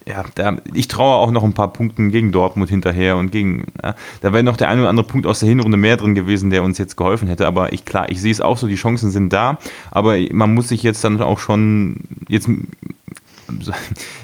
ja, 0.06 0.24
da, 0.34 0.56
ich 0.72 0.86
traue 0.86 1.16
auch 1.16 1.32
noch 1.32 1.42
ein 1.42 1.52
paar 1.52 1.72
Punkten 1.72 2.10
gegen 2.10 2.30
Dortmund 2.30 2.70
hinterher 2.70 3.16
und 3.16 3.32
gegen, 3.32 3.66
ja, 3.82 3.96
da 4.20 4.32
wäre 4.32 4.44
noch 4.44 4.56
der 4.56 4.68
eine 4.68 4.82
oder 4.82 4.90
andere 4.90 5.06
Punkt 5.06 5.26
aus 5.26 5.40
der 5.40 5.48
Hinrunde 5.48 5.76
mehr 5.76 5.96
drin 5.96 6.14
gewesen, 6.14 6.50
der 6.50 6.62
uns 6.62 6.78
jetzt 6.78 6.96
geholfen 6.96 7.26
hätte. 7.26 7.46
Aber 7.46 7.72
ich, 7.72 7.84
klar, 7.84 8.08
ich 8.08 8.20
sehe 8.20 8.30
es 8.30 8.40
auch 8.40 8.56
so, 8.56 8.68
die 8.68 8.76
Chancen 8.76 9.10
sind 9.10 9.32
da, 9.32 9.58
aber 9.90 10.16
man 10.30 10.54
muss 10.54 10.68
sich 10.68 10.84
jetzt 10.84 11.02
dann 11.02 11.20
auch 11.20 11.40
schon 11.40 12.00
jetzt, 12.28 12.48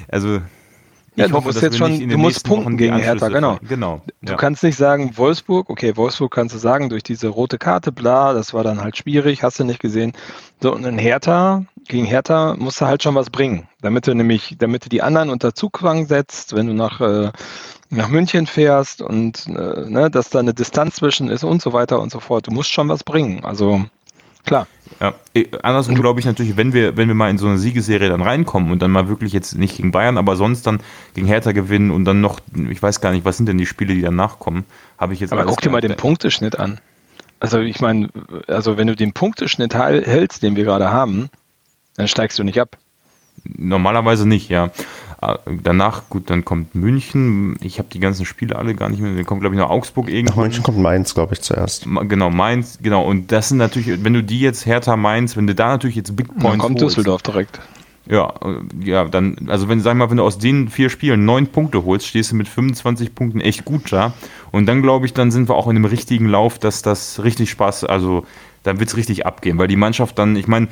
also 0.09 0.41
ja, 1.17 1.25
ich 1.25 1.31
du 1.31 1.37
hoffe, 1.37 1.49
musst 1.49 1.63
jetzt 1.63 1.77
schon, 1.77 2.09
du 2.09 2.19
musst 2.19 2.45
punkten 2.45 2.77
gegen 2.77 2.97
Hertha, 2.97 3.29
genau. 3.29 3.59
genau 3.69 4.03
du 4.23 4.33
ja. 4.33 4.37
kannst 4.37 4.63
nicht 4.63 4.77
sagen, 4.77 5.17
Wolfsburg, 5.17 5.69
okay, 5.71 5.97
Wolfsburg 5.97 6.33
kannst 6.33 6.55
du 6.55 6.59
sagen, 6.59 6.89
durch 6.89 7.03
diese 7.03 7.29
rote 7.29 7.59
Karte, 7.59 7.93
bla, 7.93 8.33
das 8.33 8.55
war 8.55 8.65
dann 8.65 8.81
halt 8.81 8.97
schwierig, 8.97 9.43
hast 9.43 9.59
du 9.59 9.65
nicht 9.65 9.81
gesehen. 9.81 10.13
So, 10.61 10.73
und 10.75 10.85
in 10.85 10.99
Hertha, 10.99 11.65
gegen 11.89 12.05
Hertha 12.05 12.55
musst 12.59 12.81
du 12.81 12.87
halt 12.87 13.03
schon 13.03 13.15
was 13.15 13.31
bringen, 13.31 13.67
damit 13.81 14.07
du 14.07 14.15
nämlich, 14.15 14.57
damit 14.59 14.85
du 14.85 14.89
die 14.89 15.03
anderen 15.03 15.31
unter 15.31 15.55
Zugzwang 15.55 16.07
setzt, 16.07 16.55
wenn 16.55 16.67
du 16.67 16.75
nach, 16.75 17.01
äh, 17.01 17.33
nach 17.89 18.09
München 18.09 18.47
fährst 18.47 19.03
und 19.03 19.47
äh, 19.49 19.91
ne, 19.91 20.11
dass 20.11 20.31
da 20.31 20.39
eine 20.39 20.55
Distanz 20.55 20.97
zwischen 20.97 21.29
ist 21.29 21.45
und 21.45 21.61
so 21.61 21.73
weiter 21.73 22.01
und 22.01 22.13
so 22.13 22.21
fort. 22.21 22.47
Du 22.47 22.53
musst 22.53 22.71
schon 22.71 22.89
was 22.89 23.03
bringen. 23.03 23.45
Also 23.45 23.85
Klar. 24.45 24.67
Ja, 24.99 25.15
äh, 25.35 25.47
andersrum 25.63 25.95
glaube 25.95 26.21
ich 26.21 26.27
natürlich, 26.27 26.57
wenn 26.57 26.73
wir, 26.73 26.97
wenn 26.97 27.09
wir 27.09 27.15
mal 27.15 27.31
in 27.31 27.39
so 27.39 27.47
eine 27.47 27.59
Siegesserie 27.59 28.09
dann 28.09 28.23
reinkommen 28.23 28.73
und 28.73 28.83
dann 28.83 28.91
mal 28.91 29.09
wirklich 29.09 29.33
jetzt 29.33 29.57
nicht 29.57 29.77
gegen 29.77 29.93
Bayern, 29.93 30.19
aber 30.19 30.37
sonst 30.37 30.67
dann 30.67 30.81
gegen 31.15 31.27
Hertha 31.27 31.53
gewinnen 31.53 31.91
und 31.91 32.05
dann 32.05 32.21
noch, 32.21 32.41
ich 32.69 32.83
weiß 32.83 33.01
gar 33.01 33.13
nicht, 33.13 33.25
was 33.25 33.37
sind 33.37 33.47
denn 33.47 33.59
die 33.59 33.67
Spiele, 33.67 33.95
die 33.95 34.03
danach 34.03 34.39
kommen, 34.39 34.65
habe 34.99 35.15
ich 35.15 35.21
jetzt 35.21 35.33
Aber 35.33 35.45
guck 35.45 35.61
dir 35.61 35.71
mal 35.71 35.81
den 35.81 35.97
Punkteschnitt 35.97 36.59
an. 36.59 36.81
Also 37.39 37.61
ich 37.61 37.81
meine, 37.81 38.09
also 38.49 38.77
wenn 38.77 38.87
du 38.87 38.97
den 38.97 39.13
Punkteschnitt 39.13 39.75
hältst, 39.75 40.43
den 40.43 40.57
wir 40.57 40.65
gerade 40.65 40.91
haben, 40.91 41.31
dann 41.97 42.09
steigst 42.09 42.39
du 42.39 42.45
nicht 42.45 42.61
ab. 42.61 42.77
Normalerweise 43.45 44.27
nicht, 44.27 44.49
ja. 44.49 44.71
Ah, 45.23 45.39
danach, 45.63 46.09
gut, 46.09 46.31
dann 46.31 46.47
kommt 46.47 46.75
München. 46.75 47.57
Ich 47.61 47.79
habe 47.79 47.89
die 47.93 48.01
ganzen 48.01 48.25
Spiele 48.25 48.57
alle 48.57 48.75
gar 48.75 48.89
nicht 48.89 49.01
mehr. 49.01 49.15
Dann 49.15 49.27
kommt, 49.27 49.43
glaube 49.43 49.55
ich, 49.55 49.61
noch 49.61 49.69
Augsburg 49.69 50.09
irgendwann. 50.09 50.37
Nach 50.37 50.43
München 50.45 50.63
kommt 50.63 50.79
Mainz, 50.79 51.15
glaube 51.15 51.35
ich, 51.35 51.43
zuerst. 51.43 51.87
Genau, 52.09 52.31
Mainz, 52.31 52.79
genau. 52.81 53.05
Und 53.05 53.31
das 53.31 53.51
sind 53.51 53.59
natürlich, 53.59 54.03
wenn 54.03 54.15
du 54.15 54.23
die 54.23 54.41
jetzt 54.41 54.65
Hertha 54.65 54.97
Mainz, 54.97 55.37
wenn 55.37 55.47
du 55.47 55.55
da 55.55 55.69
natürlich 55.69 55.97
jetzt 55.97 56.17
Big 56.17 56.29
Points. 56.29 56.43
Dann 56.43 56.59
kommt 56.59 56.81
holst, 56.81 56.97
Düsseldorf 56.97 57.23
direkt. 57.23 57.61
Ja, 58.07 58.33
ja, 58.83 59.05
dann, 59.05 59.37
also 59.49 59.69
wenn, 59.69 59.81
sag 59.81 59.95
mal, 59.95 60.09
wenn 60.11 60.17
du 60.17 60.25
aus 60.25 60.39
den 60.39 60.69
vier 60.69 60.89
Spielen 60.89 61.27
neun 61.27 61.49
Punkte 61.49 61.85
holst, 61.85 62.07
stehst 62.07 62.33
du 62.33 62.37
mit 62.37 62.49
25 62.49 63.15
Punkten 63.15 63.41
echt 63.41 63.67
gut 63.67 63.93
da. 63.93 64.15
Und 64.53 64.67
dann 64.67 64.81
glaube 64.81 65.05
ich, 65.05 65.13
dann 65.13 65.31
sind 65.31 65.49
wir 65.49 65.55
auch 65.55 65.69
in 65.69 65.75
dem 65.75 65.85
richtigen 65.85 66.27
Lauf, 66.27 66.59
dass 66.59 66.81
das 66.81 67.23
richtig 67.23 67.51
Spaß, 67.51 67.85
also 67.85 68.25
dann 68.63 68.81
wird 68.81 68.89
es 68.89 68.97
richtig 68.97 69.27
abgehen, 69.27 69.59
weil 69.59 69.69
die 69.69 69.77
Mannschaft 69.77 70.19
dann, 70.19 70.35
ich 70.35 70.49
meine, 70.49 70.69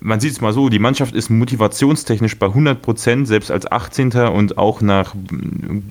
man 0.00 0.20
sieht 0.20 0.32
es 0.32 0.40
mal 0.40 0.52
so, 0.52 0.68
die 0.68 0.78
Mannschaft 0.78 1.14
ist 1.14 1.30
motivationstechnisch 1.30 2.38
bei 2.38 2.46
100 2.46 2.80
Prozent, 2.80 3.28
selbst 3.28 3.50
als 3.50 3.70
18. 3.70 4.12
und 4.12 4.58
auch 4.58 4.80
nach 4.80 5.14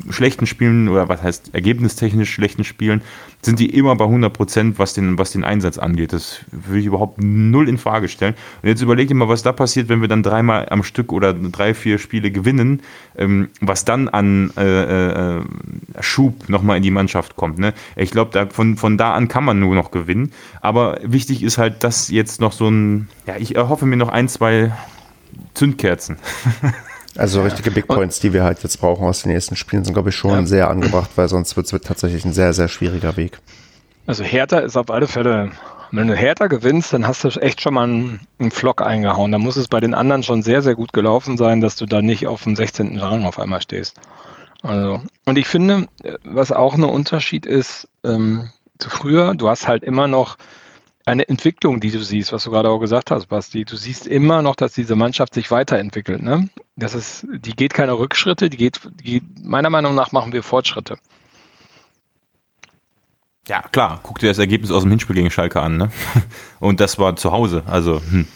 schlechten 0.09 0.47
Spielen 0.47 0.89
oder 0.89 1.07
was 1.09 1.21
heißt 1.21 1.53
ergebnistechnisch 1.53 2.31
schlechten 2.31 2.63
Spielen, 2.63 3.01
sind 3.41 3.59
die 3.59 3.69
immer 3.69 3.95
bei 3.95 4.05
100 4.05 4.33
Prozent, 4.33 4.79
was 4.79 4.93
den, 4.93 5.17
was 5.17 5.31
den 5.31 5.43
Einsatz 5.43 5.77
angeht. 5.77 6.11
Das 6.11 6.39
würde 6.51 6.79
ich 6.79 6.85
überhaupt 6.85 7.23
null 7.23 7.69
in 7.69 7.77
Frage 7.77 8.09
stellen. 8.09 8.35
Und 8.61 8.69
jetzt 8.69 8.81
überleg 8.81 9.07
dir 9.07 9.15
mal, 9.15 9.29
was 9.29 9.43
da 9.43 9.53
passiert, 9.53 9.87
wenn 9.87 10.01
wir 10.01 10.09
dann 10.09 10.23
dreimal 10.23 10.67
am 10.69 10.83
Stück 10.83 11.13
oder 11.13 11.33
drei, 11.33 11.73
vier 11.73 11.99
Spiele 11.99 12.31
gewinnen, 12.31 12.81
ähm, 13.17 13.49
was 13.61 13.85
dann 13.85 14.09
an 14.09 14.51
äh, 14.57 15.37
äh, 15.37 15.41
Schub 16.01 16.49
nochmal 16.49 16.77
in 16.77 16.83
die 16.83 16.91
Mannschaft 16.91 17.37
kommt. 17.37 17.59
Ne? 17.59 17.73
Ich 17.95 18.11
glaube, 18.11 18.49
von, 18.51 18.75
von 18.75 18.97
da 18.97 19.13
an 19.13 19.29
kann 19.29 19.45
man 19.45 19.59
nur 19.59 19.73
noch 19.73 19.91
gewinnen. 19.91 20.31
Aber 20.59 20.99
wichtig 21.03 21.41
ist 21.41 21.57
halt, 21.57 21.83
dass 21.85 22.09
jetzt 22.09 22.41
noch 22.41 22.51
so 22.51 22.67
ein, 22.67 23.07
ja, 23.25 23.37
ich 23.37 23.55
erhoffe 23.55 23.85
mir 23.85 23.97
noch 23.97 24.09
ein, 24.09 24.27
zwei 24.27 24.73
Zündkerzen. 25.53 26.17
Also 27.15 27.41
richtige 27.41 27.71
Big 27.71 27.87
Points, 27.87 28.19
die 28.19 28.33
wir 28.33 28.43
halt 28.43 28.61
jetzt 28.63 28.79
brauchen 28.79 29.05
aus 29.05 29.23
den 29.23 29.31
nächsten 29.31 29.55
Spielen, 29.55 29.83
sind, 29.83 29.93
glaube 29.93 30.09
ich, 30.09 30.15
schon 30.15 30.31
ja. 30.31 30.45
sehr 30.45 30.69
angebracht, 30.69 31.09
weil 31.15 31.27
sonst 31.27 31.55
wird 31.57 31.71
es 31.71 31.81
tatsächlich 31.81 32.23
ein 32.25 32.33
sehr, 32.33 32.53
sehr 32.53 32.67
schwieriger 32.67 33.17
Weg. 33.17 33.39
Also 34.05 34.23
Hertha 34.23 34.59
ist 34.59 34.77
auf 34.77 34.89
alle 34.89 35.07
Fälle, 35.07 35.51
wenn 35.91 36.07
du 36.07 36.15
Hertha 36.15 36.47
gewinnst, 36.47 36.93
dann 36.93 37.07
hast 37.07 37.23
du 37.23 37.29
echt 37.29 37.61
schon 37.61 37.73
mal 37.73 37.83
einen, 37.83 38.19
einen 38.39 38.51
Flock 38.51 38.81
eingehauen. 38.81 39.31
Da 39.31 39.37
muss 39.37 39.55
es 39.55 39.67
bei 39.67 39.79
den 39.79 39.93
anderen 39.93 40.23
schon 40.23 40.43
sehr, 40.43 40.61
sehr 40.61 40.75
gut 40.75 40.93
gelaufen 40.93 41.37
sein, 41.37 41.61
dass 41.61 41.75
du 41.75 41.85
da 41.85 42.01
nicht 42.01 42.27
auf 42.27 42.43
dem 42.43 42.55
16. 42.55 42.97
Rang 42.99 43.25
auf 43.25 43.39
einmal 43.39 43.61
stehst. 43.61 43.97
Also, 44.61 45.01
und 45.25 45.37
ich 45.37 45.47
finde, 45.47 45.87
was 46.23 46.51
auch 46.51 46.75
ein 46.75 46.83
Unterschied 46.83 47.45
ist 47.45 47.87
ähm, 48.03 48.49
zu 48.77 48.89
früher, 48.89 49.33
du 49.35 49.49
hast 49.49 49.67
halt 49.67 49.83
immer 49.83 50.07
noch 50.07 50.37
eine 51.09 51.27
Entwicklung, 51.27 51.79
die 51.79 51.91
du 51.91 52.01
siehst, 52.03 52.31
was 52.31 52.43
du 52.43 52.51
gerade 52.51 52.69
auch 52.69 52.79
gesagt 52.79 53.11
hast, 53.11 53.27
Basti. 53.27 53.65
Du 53.65 53.75
siehst 53.75 54.07
immer 54.07 54.41
noch, 54.41 54.55
dass 54.55 54.73
diese 54.73 54.95
Mannschaft 54.95 55.33
sich 55.33 55.51
weiterentwickelt. 55.51 56.21
Ne? 56.21 56.49
Das 56.75 56.93
ist, 56.93 57.25
die 57.31 57.55
geht 57.55 57.73
keine 57.73 57.97
Rückschritte, 57.97 58.49
die 58.49 58.57
geht, 58.57 58.79
die, 59.03 59.21
meiner 59.41 59.69
Meinung 59.69 59.95
nach 59.95 60.11
machen 60.11 60.33
wir 60.33 60.43
Fortschritte. 60.43 60.97
Ja, 63.47 63.63
klar, 63.63 63.99
guck 64.03 64.19
dir 64.19 64.27
das 64.27 64.37
Ergebnis 64.37 64.71
aus 64.71 64.83
dem 64.83 64.91
Hinspiel 64.91 65.15
gegen 65.15 65.31
Schalke 65.31 65.59
an, 65.59 65.77
ne? 65.77 65.91
Und 66.59 66.79
das 66.79 66.99
war 66.99 67.15
zu 67.15 67.31
Hause. 67.31 67.63
Also, 67.65 67.99
hm. 67.99 68.27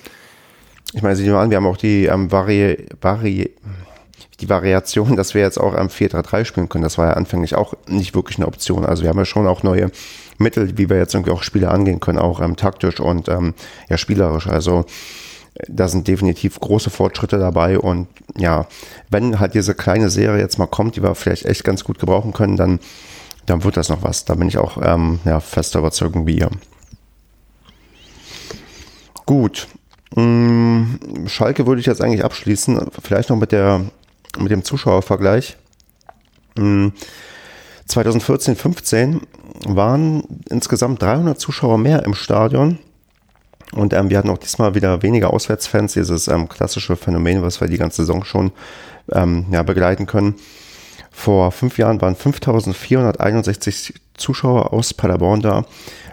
Ich 0.96 1.02
meine, 1.02 1.16
sieh 1.16 1.30
mal 1.30 1.44
an, 1.44 1.50
wir 1.50 1.58
haben 1.58 1.66
auch 1.66 1.78
die 1.78 2.06
ähm, 2.06 2.32
Vari, 2.32 2.88
Vari, 3.02 3.52
die 4.40 4.50
Variation, 4.50 5.16
dass 5.16 5.34
wir 5.34 5.42
jetzt 5.42 5.60
auch 5.60 5.74
am 5.76 5.88
4-3-3 5.88 6.46
spielen 6.46 6.70
können. 6.70 6.84
Das 6.84 6.98
war 6.98 7.08
ja 7.08 7.14
anfänglich 7.14 7.56
auch 7.56 7.74
nicht 7.88 8.16
wirklich 8.16 8.38
eine 8.38 8.48
Option. 8.48 8.86
Also 8.86 9.04
wir 9.04 9.10
haben 9.10 9.18
ja 9.18 9.26
schon 9.26 9.48
auch 9.48 9.64
neue 9.64 9.92
Mittel, 10.44 10.78
wie 10.78 10.90
wir 10.90 10.98
jetzt 10.98 11.14
irgendwie 11.14 11.32
auch 11.32 11.44
Spiele 11.44 11.70
angehen 11.70 12.00
können, 12.00 12.20
auch 12.20 12.42
ähm, 12.42 12.56
taktisch 12.56 13.00
und 13.00 13.30
ähm, 13.30 13.54
ja 13.90 13.98
spielerisch. 13.98 14.48
Also 14.48 14.86
da 15.68 15.88
sind 15.88 16.08
definitiv 16.08 16.60
große 16.60 16.90
Fortschritte 16.90 17.38
dabei 17.38 17.78
und 17.78 18.08
ja, 18.36 18.68
wenn 19.10 19.40
halt 19.40 19.54
diese 19.54 19.76
kleine 19.76 20.10
Serie 20.10 20.42
jetzt 20.42 20.58
mal 20.58 20.68
kommt, 20.68 20.96
die 20.96 21.04
wir 21.04 21.16
vielleicht 21.16 21.46
echt 21.46 21.64
ganz 21.64 21.84
gut 21.84 22.00
gebrauchen 22.00 22.34
können, 22.34 22.58
dann, 22.58 22.80
dann 23.46 23.64
wird 23.64 23.78
das 23.78 23.90
noch 23.90 24.04
was. 24.04 24.26
Da 24.26 24.36
bin 24.36 24.48
ich 24.48 24.58
auch 24.58 24.78
ähm, 24.82 25.20
ja, 25.26 25.40
fester 25.40 25.80
Überzeugung 25.80 26.26
wie 26.26 26.40
ihr. 26.40 26.50
Gut. 29.26 29.68
Hm, 30.16 31.00
Schalke 31.28 31.66
würde 31.66 31.82
ich 31.82 31.88
jetzt 31.88 32.02
eigentlich 32.02 32.24
abschließen. 32.24 32.90
Vielleicht 33.02 33.30
noch 33.30 33.38
mit, 33.38 33.52
der, 33.52 33.82
mit 34.38 34.52
dem 34.52 34.64
Zuschauervergleich. 34.64 35.58
2014, 36.56 38.54
hm, 38.54 38.60
15 38.60 39.22
waren 39.66 40.24
insgesamt 40.50 41.02
300 41.02 41.40
Zuschauer 41.40 41.78
mehr 41.78 42.04
im 42.04 42.14
Stadion. 42.14 42.80
Und 43.72 43.94
ähm, 43.94 44.10
wir 44.10 44.18
hatten 44.18 44.30
auch 44.30 44.38
diesmal 44.38 44.76
wieder 44.76 45.02
weniger 45.02 45.34
Auswärtsfans, 45.34 45.94
dieses 45.94 46.28
ähm, 46.28 46.48
klassische 46.48 46.96
Phänomen, 46.96 47.42
was 47.42 47.60
wir 47.60 47.68
die 47.68 47.78
ganze 47.78 48.04
Saison 48.04 48.24
schon 48.24 48.52
ähm, 49.12 49.46
ja, 49.52 49.64
begleiten 49.64 50.06
können. 50.06 50.36
Vor 51.12 51.52
fünf 51.52 51.78
Jahren 51.78 52.02
waren 52.02 52.16
5461 52.16 53.94
Zuschauer 54.16 54.74
aus 54.74 54.94
Paderborn 54.94 55.42
da. 55.42 55.66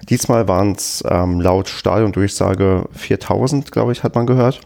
Diesmal 0.08 0.48
waren 0.48 0.72
es 0.72 1.04
ähm, 1.08 1.40
laut 1.40 1.68
Stadiondurchsage 1.68 2.86
4000, 2.92 3.72
glaube 3.72 3.92
ich, 3.92 4.02
hat 4.02 4.14
man 4.14 4.26
gehört. 4.26 4.60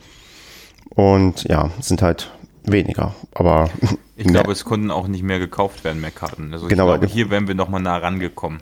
Und 0.91 1.45
ja, 1.45 1.71
sind 1.81 2.03
halt 2.03 2.31
weniger. 2.65 3.15
Aber 3.35 3.69
ich 4.17 4.27
glaube, 4.27 4.53
es 4.53 4.65
konnten 4.65 4.91
auch 4.91 5.09
nicht 5.09 5.23
mehr 5.23 5.39
gekauft 5.39 5.85
werden, 5.85 6.01
mehr 6.01 6.11
Karten. 6.11 6.53
Also 6.53 6.69
genau, 6.69 6.87
glaube, 6.87 7.07
hier 7.07 7.31
wären 7.31 7.49
wir 7.49 7.55
nochmal 7.55 7.83
nah 7.83 7.97
rangekommen. 7.97 8.61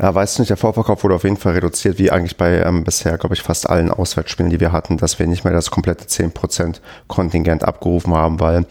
Ja, 0.00 0.14
weißt 0.14 0.38
du 0.38 0.42
nicht, 0.42 0.50
der 0.50 0.56
Vorverkauf 0.56 1.04
wurde 1.04 1.14
auf 1.14 1.24
jeden 1.24 1.36
Fall 1.36 1.54
reduziert, 1.54 1.98
wie 1.98 2.10
eigentlich 2.10 2.36
bei 2.36 2.62
ähm, 2.62 2.84
bisher, 2.84 3.18
glaube 3.18 3.34
ich, 3.34 3.42
fast 3.42 3.68
allen 3.68 3.90
Auswärtsspielen, 3.90 4.50
die 4.50 4.60
wir 4.60 4.72
hatten, 4.72 4.96
dass 4.96 5.18
wir 5.18 5.26
nicht 5.26 5.44
mehr 5.44 5.52
das 5.52 5.70
komplette 5.70 6.04
10% 6.04 6.80
Kontingent 7.06 7.64
abgerufen 7.64 8.14
haben, 8.14 8.40
weil 8.40 8.66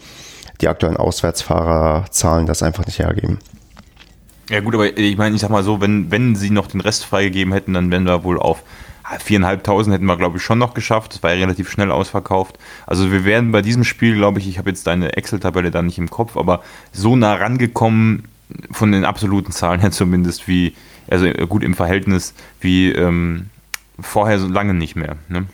die 0.60 0.68
aktuellen 0.68 0.96
Auswärtsfahrerzahlen 0.96 2.46
das 2.46 2.62
einfach 2.62 2.86
nicht 2.86 2.98
hergeben. 2.98 3.38
Ja 4.50 4.60
gut, 4.60 4.74
aber 4.74 4.96
ich 4.96 5.16
meine, 5.16 5.34
ich 5.34 5.40
sag 5.40 5.50
mal 5.50 5.64
so, 5.64 5.80
wenn, 5.80 6.10
wenn 6.10 6.36
sie 6.36 6.50
noch 6.50 6.66
den 6.66 6.80
Rest 6.80 7.04
freigegeben 7.04 7.52
hätten, 7.52 7.72
dann 7.72 7.90
wären 7.90 8.04
wir 8.04 8.24
wohl 8.24 8.38
auf 8.38 8.62
viereinhalbtausend 9.18 9.94
hätten 9.94 10.06
wir, 10.06 10.16
glaube 10.16 10.38
ich, 10.38 10.42
schon 10.42 10.58
noch 10.58 10.74
geschafft. 10.74 11.14
Das 11.14 11.22
war 11.22 11.32
ja 11.32 11.40
relativ 11.40 11.70
schnell 11.70 11.90
ausverkauft. 11.90 12.58
Also 12.86 13.12
wir 13.12 13.24
werden 13.24 13.52
bei 13.52 13.62
diesem 13.62 13.84
Spiel, 13.84 14.16
glaube 14.16 14.38
ich, 14.38 14.48
ich 14.48 14.58
habe 14.58 14.70
jetzt 14.70 14.86
deine 14.86 15.16
Excel-Tabelle 15.16 15.70
da 15.70 15.82
nicht 15.82 15.98
im 15.98 16.10
Kopf, 16.10 16.36
aber 16.36 16.62
so 16.92 17.16
nah 17.16 17.34
rangekommen, 17.34 18.24
von 18.70 18.92
den 18.92 19.04
absoluten 19.04 19.52
Zahlen 19.52 19.80
her 19.80 19.90
zumindest, 19.90 20.48
wie, 20.48 20.74
also 21.10 21.26
gut 21.48 21.62
im 21.62 21.74
Verhältnis, 21.74 22.34
wie 22.60 22.92
ähm, 22.92 23.50
vorher 23.98 24.38
so 24.38 24.48
lange 24.48 24.74
nicht 24.74 24.96
mehr. 24.96 25.16
Ne? 25.28 25.46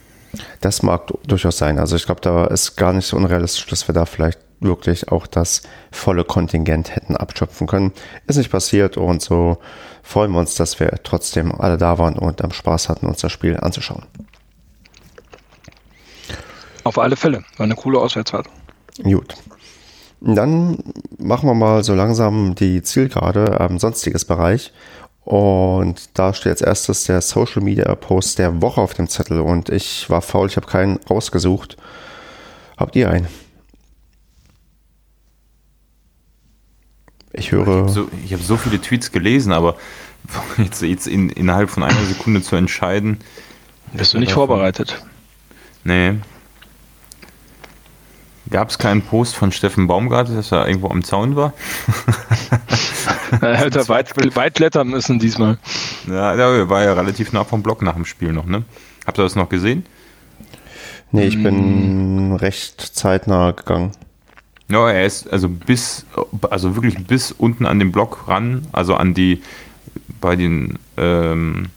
Das 0.61 0.83
mag 0.83 1.11
durchaus 1.27 1.57
sein. 1.57 1.79
Also 1.79 1.95
ich 1.95 2.05
glaube, 2.05 2.21
da 2.21 2.45
ist 2.45 2.75
gar 2.75 2.93
nicht 2.93 3.05
so 3.05 3.17
unrealistisch, 3.17 3.65
dass 3.67 3.87
wir 3.87 3.93
da 3.93 4.05
vielleicht 4.05 4.39
wirklich 4.59 5.11
auch 5.11 5.27
das 5.27 5.63
volle 5.91 6.23
Kontingent 6.23 6.95
hätten 6.95 7.15
abschöpfen 7.15 7.67
können. 7.67 7.91
Ist 8.27 8.37
nicht 8.37 8.51
passiert 8.51 8.95
und 8.97 9.21
so 9.21 9.57
freuen 10.03 10.31
wir 10.31 10.39
uns, 10.39 10.55
dass 10.55 10.79
wir 10.79 10.89
trotzdem 11.03 11.53
alle 11.59 11.77
da 11.77 11.97
waren 11.97 12.17
und 12.17 12.41
am 12.43 12.51
Spaß 12.51 12.89
hatten, 12.89 13.05
uns 13.05 13.21
das 13.21 13.31
Spiel 13.31 13.57
anzuschauen. 13.57 14.05
Auf 16.83 16.97
alle 16.97 17.15
Fälle. 17.15 17.43
War 17.57 17.65
eine 17.65 17.75
coole 17.75 17.99
Auswärtsfahrt. 17.99 18.47
Gut. 19.03 19.35
Dann 20.21 20.77
machen 21.17 21.47
wir 21.49 21.53
mal 21.53 21.83
so 21.83 21.95
langsam 21.95 22.55
die 22.55 22.81
Zielgerade 22.81 23.59
am 23.59 23.79
sonstiges 23.79 24.25
Bereich. 24.25 24.71
Und 25.23 26.17
da 26.17 26.33
steht 26.33 26.51
als 26.51 26.61
erstes 26.61 27.03
der 27.05 27.21
Social 27.21 27.61
Media 27.61 27.93
Post 27.95 28.39
der 28.39 28.61
Woche 28.61 28.81
auf 28.81 28.93
dem 28.93 29.07
Zettel. 29.07 29.39
Und 29.39 29.69
ich 29.69 30.09
war 30.09 30.21
faul, 30.21 30.47
ich 30.47 30.57
habe 30.57 30.67
keinen 30.67 30.99
rausgesucht. 31.09 31.77
Habt 32.77 32.95
ihr 32.95 33.09
einen? 33.09 33.27
Ich 37.33 37.51
höre. 37.51 37.61
Ich 37.61 37.69
habe 37.69 37.89
so, 37.89 38.09
hab 38.31 38.41
so, 38.41 38.57
viele 38.57 38.79
Tweets 38.79 39.11
gelesen, 39.11 39.53
aber 39.53 39.75
jetzt, 40.57 40.81
jetzt 40.81 41.07
in, 41.07 41.29
innerhalb 41.29 41.69
von 41.69 41.83
einer 41.83 42.03
Sekunde 42.05 42.41
zu 42.41 42.55
entscheiden. 42.55 43.19
Bist 43.93 44.13
du 44.13 44.19
nicht 44.19 44.31
davon, 44.31 44.47
vorbereitet? 44.47 45.03
Nee. 45.83 46.15
Gab 48.49 48.69
es 48.69 48.77
keinen 48.77 49.01
Post 49.01 49.35
von 49.35 49.51
Steffen 49.51 49.87
Baumgart, 49.87 50.29
dass 50.29 50.51
er 50.51 50.67
irgendwo 50.67 50.89
am 50.89 51.03
Zaun 51.03 51.35
war? 51.35 51.53
er 53.41 53.57
hätte 53.57 53.87
weit, 53.87 54.35
weit 54.35 54.55
klettern 54.55 54.89
müssen 54.89 55.19
diesmal. 55.19 55.57
Ja, 56.07 56.35
der 56.35 56.69
war 56.69 56.83
ja 56.83 56.93
relativ 56.93 57.31
nah 57.31 57.43
vom 57.43 57.63
Block 57.63 57.81
nach 57.81 57.95
dem 57.95 58.05
Spiel 58.05 58.33
noch, 58.33 58.45
ne? 58.45 58.63
Habt 59.05 59.17
ihr 59.19 59.23
das 59.23 59.35
noch 59.35 59.49
gesehen? 59.49 59.85
Nee, 61.11 61.27
ich 61.27 61.41
bin 61.41 62.31
hm. 62.31 62.35
recht 62.35 62.81
zeitnah 62.81 63.51
gegangen. 63.51 63.91
Ja, 64.71 64.89
er 64.89 65.05
ist 65.05 65.31
also 65.31 65.49
bis, 65.49 66.05
also 66.49 66.75
wirklich 66.75 67.05
bis 67.05 67.31
unten 67.31 67.65
an 67.65 67.79
den 67.79 67.91
Block 67.91 68.27
ran, 68.27 68.67
also 68.71 68.95
an 68.95 69.13
die, 69.13 69.41
bei 70.21 70.35
den 70.35 70.79
ähm, 70.97 71.67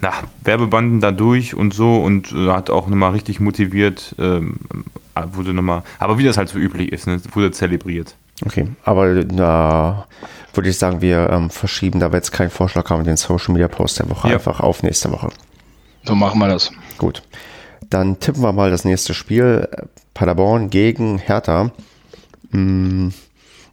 na, 0.00 0.12
Werbebanden 0.44 1.00
da 1.00 1.10
durch 1.10 1.54
und 1.54 1.74
so 1.74 1.96
und 1.96 2.32
äh, 2.32 2.50
hat 2.50 2.70
auch 2.70 2.86
nochmal 2.86 3.12
richtig 3.12 3.40
motiviert, 3.40 4.14
ähm, 4.18 4.56
wurde 5.32 5.52
nochmal, 5.52 5.82
aber 5.98 6.18
wie 6.18 6.24
das 6.24 6.36
halt 6.36 6.48
so 6.48 6.58
üblich 6.58 6.92
ist, 6.92 7.08
ne, 7.08 7.20
wurde 7.32 7.50
zelebriert. 7.50 8.14
Okay, 8.44 8.68
aber 8.84 9.24
da 9.24 10.06
würde 10.54 10.70
ich 10.70 10.78
sagen, 10.78 11.00
wir 11.00 11.28
ähm, 11.30 11.50
verschieben, 11.50 11.98
da 11.98 12.12
wir 12.12 12.18
jetzt 12.18 12.30
keinen 12.30 12.50
Vorschlag 12.50 12.88
haben, 12.90 13.02
den 13.02 13.16
Social 13.16 13.52
Media 13.52 13.66
Post 13.66 13.98
der 13.98 14.08
Woche 14.08 14.28
ja. 14.28 14.34
einfach 14.34 14.60
auf 14.60 14.84
nächste 14.84 15.10
Woche. 15.10 15.30
So 16.04 16.14
machen 16.14 16.38
wir 16.38 16.48
das. 16.48 16.70
Gut. 16.96 17.22
Dann 17.90 18.20
tippen 18.20 18.42
wir 18.42 18.52
mal 18.52 18.70
das 18.70 18.84
nächste 18.84 19.14
Spiel. 19.14 19.68
Paderborn 20.14 20.70
gegen 20.70 21.18
Hertha. 21.18 21.70
Mm, 22.50 23.08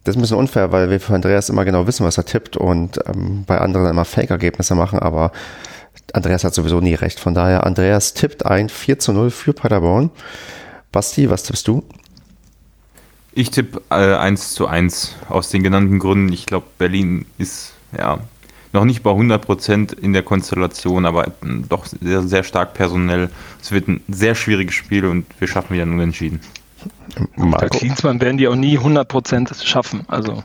das 0.03 0.13
ist 0.13 0.19
ein 0.19 0.21
bisschen 0.21 0.37
unfair, 0.37 0.71
weil 0.71 0.89
wir 0.89 0.99
für 0.99 1.15
Andreas 1.15 1.49
immer 1.49 1.65
genau 1.65 1.87
wissen, 1.87 2.05
was 2.05 2.17
er 2.17 2.25
tippt 2.25 2.55
und 2.57 2.99
ähm, 3.07 3.43
bei 3.45 3.59
anderen 3.59 3.89
immer 3.89 4.05
Fake-Ergebnisse 4.05 4.75
machen, 4.75 4.99
aber 4.99 5.31
Andreas 6.13 6.43
hat 6.43 6.53
sowieso 6.53 6.79
nie 6.81 6.93
recht. 6.93 7.19
Von 7.19 7.33
daher, 7.33 7.65
Andreas 7.65 8.13
tippt 8.13 8.45
ein 8.45 8.69
4 8.69 8.99
zu 8.99 9.13
0 9.13 9.31
für 9.31 9.53
Paderborn. 9.53 10.11
Basti, 10.91 11.29
was 11.29 11.43
tippst 11.43 11.67
du? 11.67 11.83
Ich 13.33 13.49
tippe 13.49 13.81
äh, 13.89 14.15
1 14.15 14.53
zu 14.53 14.67
1 14.67 15.15
aus 15.27 15.49
den 15.49 15.63
genannten 15.63 15.99
Gründen. 15.99 16.31
Ich 16.31 16.45
glaube, 16.45 16.67
Berlin 16.77 17.25
ist 17.37 17.73
ja 17.97 18.19
noch 18.76 18.85
nicht 18.85 19.02
bei 19.02 19.10
100% 19.10 19.97
in 19.97 20.14
der 20.14 20.22
Konstellation, 20.22 21.06
aber 21.06 21.31
doch 21.69 21.85
sehr, 21.88 22.22
sehr 22.22 22.43
stark 22.43 22.73
personell. 22.73 23.30
Es 23.61 23.72
wird 23.72 23.88
ein 23.88 24.02
sehr 24.07 24.35
schwieriges 24.35 24.76
Spiel 24.76 25.06
und 25.06 25.26
wir 25.39 25.47
schaffen 25.47 25.73
wieder 25.73 25.84
ein 25.84 25.93
Unentschieden. 25.93 26.41
Bei 27.38 27.68
Klinsmann 27.69 28.22
werden 28.22 28.38
die 28.38 28.47
auch 28.47 28.56
nie 28.56 28.77
100% 28.77 29.65
schaffen. 29.65 30.03
Also. 30.07 30.43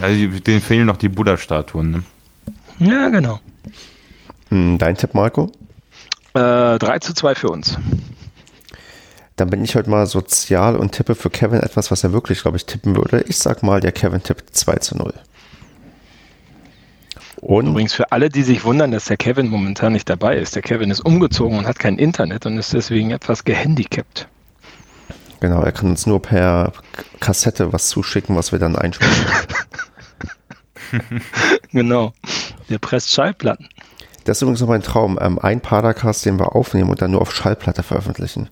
also 0.00 0.26
denen 0.40 0.60
fehlen 0.60 0.86
noch 0.86 0.96
die 0.96 1.08
Buddha-Statuen. 1.08 1.90
Ne? 1.90 2.02
Ja, 2.78 3.08
genau. 3.08 3.40
Hm, 4.50 4.78
dein 4.78 4.96
Tipp, 4.96 5.14
Marco? 5.14 5.52
Äh, 6.34 6.78
3 6.78 6.98
zu 6.98 7.14
2 7.14 7.34
für 7.34 7.48
uns. 7.48 7.78
Dann 9.36 9.50
bin 9.50 9.62
ich 9.62 9.76
heute 9.76 9.88
mal 9.88 10.06
sozial 10.06 10.76
und 10.76 10.92
tippe 10.92 11.14
für 11.14 11.30
Kevin 11.30 11.60
etwas, 11.60 11.92
was 11.92 12.02
er 12.02 12.12
wirklich, 12.12 12.42
glaube 12.42 12.56
ich, 12.56 12.66
tippen 12.66 12.96
würde. 12.96 13.24
Ich 13.28 13.38
sag 13.38 13.62
mal, 13.62 13.80
der 13.80 13.92
Kevin 13.92 14.22
tippt 14.22 14.54
2 14.54 14.76
zu 14.76 14.96
0. 14.96 15.14
Und 17.40 17.68
Übrigens 17.68 17.94
für 17.94 18.10
alle, 18.10 18.28
die 18.28 18.42
sich 18.42 18.64
wundern, 18.64 18.90
dass 18.90 19.06
der 19.06 19.16
Kevin 19.16 19.48
momentan 19.48 19.92
nicht 19.92 20.08
dabei 20.08 20.36
ist. 20.36 20.56
Der 20.56 20.62
Kevin 20.62 20.90
ist 20.90 21.00
umgezogen 21.00 21.58
und 21.58 21.66
hat 21.66 21.78
kein 21.78 21.98
Internet 21.98 22.46
und 22.46 22.58
ist 22.58 22.72
deswegen 22.72 23.10
etwas 23.10 23.44
gehandicapt. 23.44 24.28
Genau, 25.40 25.62
er 25.62 25.72
kann 25.72 25.88
uns 25.90 26.06
nur 26.06 26.20
per 26.20 26.72
Kassette 27.20 27.72
was 27.72 27.88
zuschicken, 27.88 28.34
was 28.34 28.50
wir 28.50 28.58
dann 28.58 28.74
einspielen. 28.74 29.14
genau. 31.72 32.12
Der 32.68 32.78
presst 32.78 33.10
Schallplatten. 33.12 33.68
Das 34.24 34.38
ist 34.38 34.42
übrigens 34.42 34.60
noch 34.60 34.68
mein 34.68 34.82
Traum. 34.82 35.18
Ähm, 35.20 35.38
ein 35.38 35.60
Padercast, 35.60 36.26
den 36.26 36.38
wir 36.38 36.56
aufnehmen 36.56 36.90
und 36.90 37.00
dann 37.00 37.12
nur 37.12 37.22
auf 37.22 37.34
Schallplatte 37.34 37.82
veröffentlichen. 37.82 38.50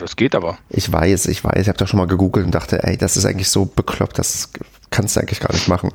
Das 0.00 0.16
geht 0.16 0.34
aber. 0.34 0.58
Ich 0.70 0.90
weiß, 0.90 1.26
ich 1.26 1.44
weiß. 1.44 1.60
Ich 1.60 1.68
habe 1.68 1.78
da 1.78 1.86
schon 1.86 1.98
mal 1.98 2.06
gegoogelt 2.06 2.46
und 2.46 2.54
dachte, 2.54 2.82
ey, 2.84 2.96
das 2.96 3.16
ist 3.16 3.26
eigentlich 3.26 3.48
so 3.48 3.66
bekloppt, 3.66 4.18
das 4.18 4.50
kannst 4.90 5.16
du 5.16 5.20
eigentlich 5.20 5.40
gar 5.40 5.52
nicht 5.52 5.68
machen. 5.68 5.90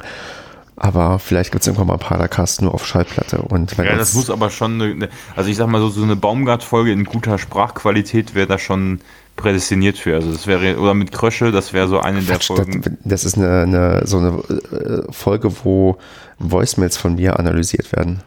Aber 0.80 1.18
vielleicht 1.18 1.52
gibt 1.52 1.64
es 1.64 1.68
irgendwann 1.68 1.88
mal 1.88 1.94
ein 1.94 2.00
Padercast 2.00 2.62
nur 2.62 2.74
auf 2.74 2.86
Schallplatte. 2.86 3.40
Und 3.40 3.76
ja, 3.78 3.96
das 3.96 4.14
muss 4.14 4.30
aber 4.30 4.52
schon, 4.52 4.80
eine, 4.80 5.10
also 5.36 5.50
ich 5.50 5.58
sag 5.58 5.68
mal 5.68 5.82
so, 5.82 5.90
so 5.90 6.04
eine 6.04 6.16
Baumgart-Folge 6.16 6.92
in 6.92 7.04
guter 7.04 7.40
Sprachqualität 7.40 8.36
wäre 8.36 8.46
da 8.46 8.60
schon 8.60 9.02
prädestiniert 9.36 9.98
für. 9.98 10.16
Also 10.16 10.32
das 10.32 10.46
wäre, 10.46 10.78
oder 10.78 10.94
mit 10.94 11.12
Krösche, 11.12 11.52
das 11.52 11.74
wäre 11.74 11.88
so 11.88 12.00
eine 12.00 12.22
der 12.22 12.40
Folgen. 12.40 12.82
Das, 12.82 12.94
das 13.04 13.26
ist 13.26 13.38
eine, 13.38 13.64
eine, 13.64 14.02
so 14.06 14.18
eine 14.20 14.28
äh, 14.30 15.12
Folge, 15.12 15.52
wo 15.64 15.98
Voicemails 16.38 16.96
von 16.96 17.16
mir 17.16 17.40
analysiert 17.40 17.92
werden. 17.94 18.22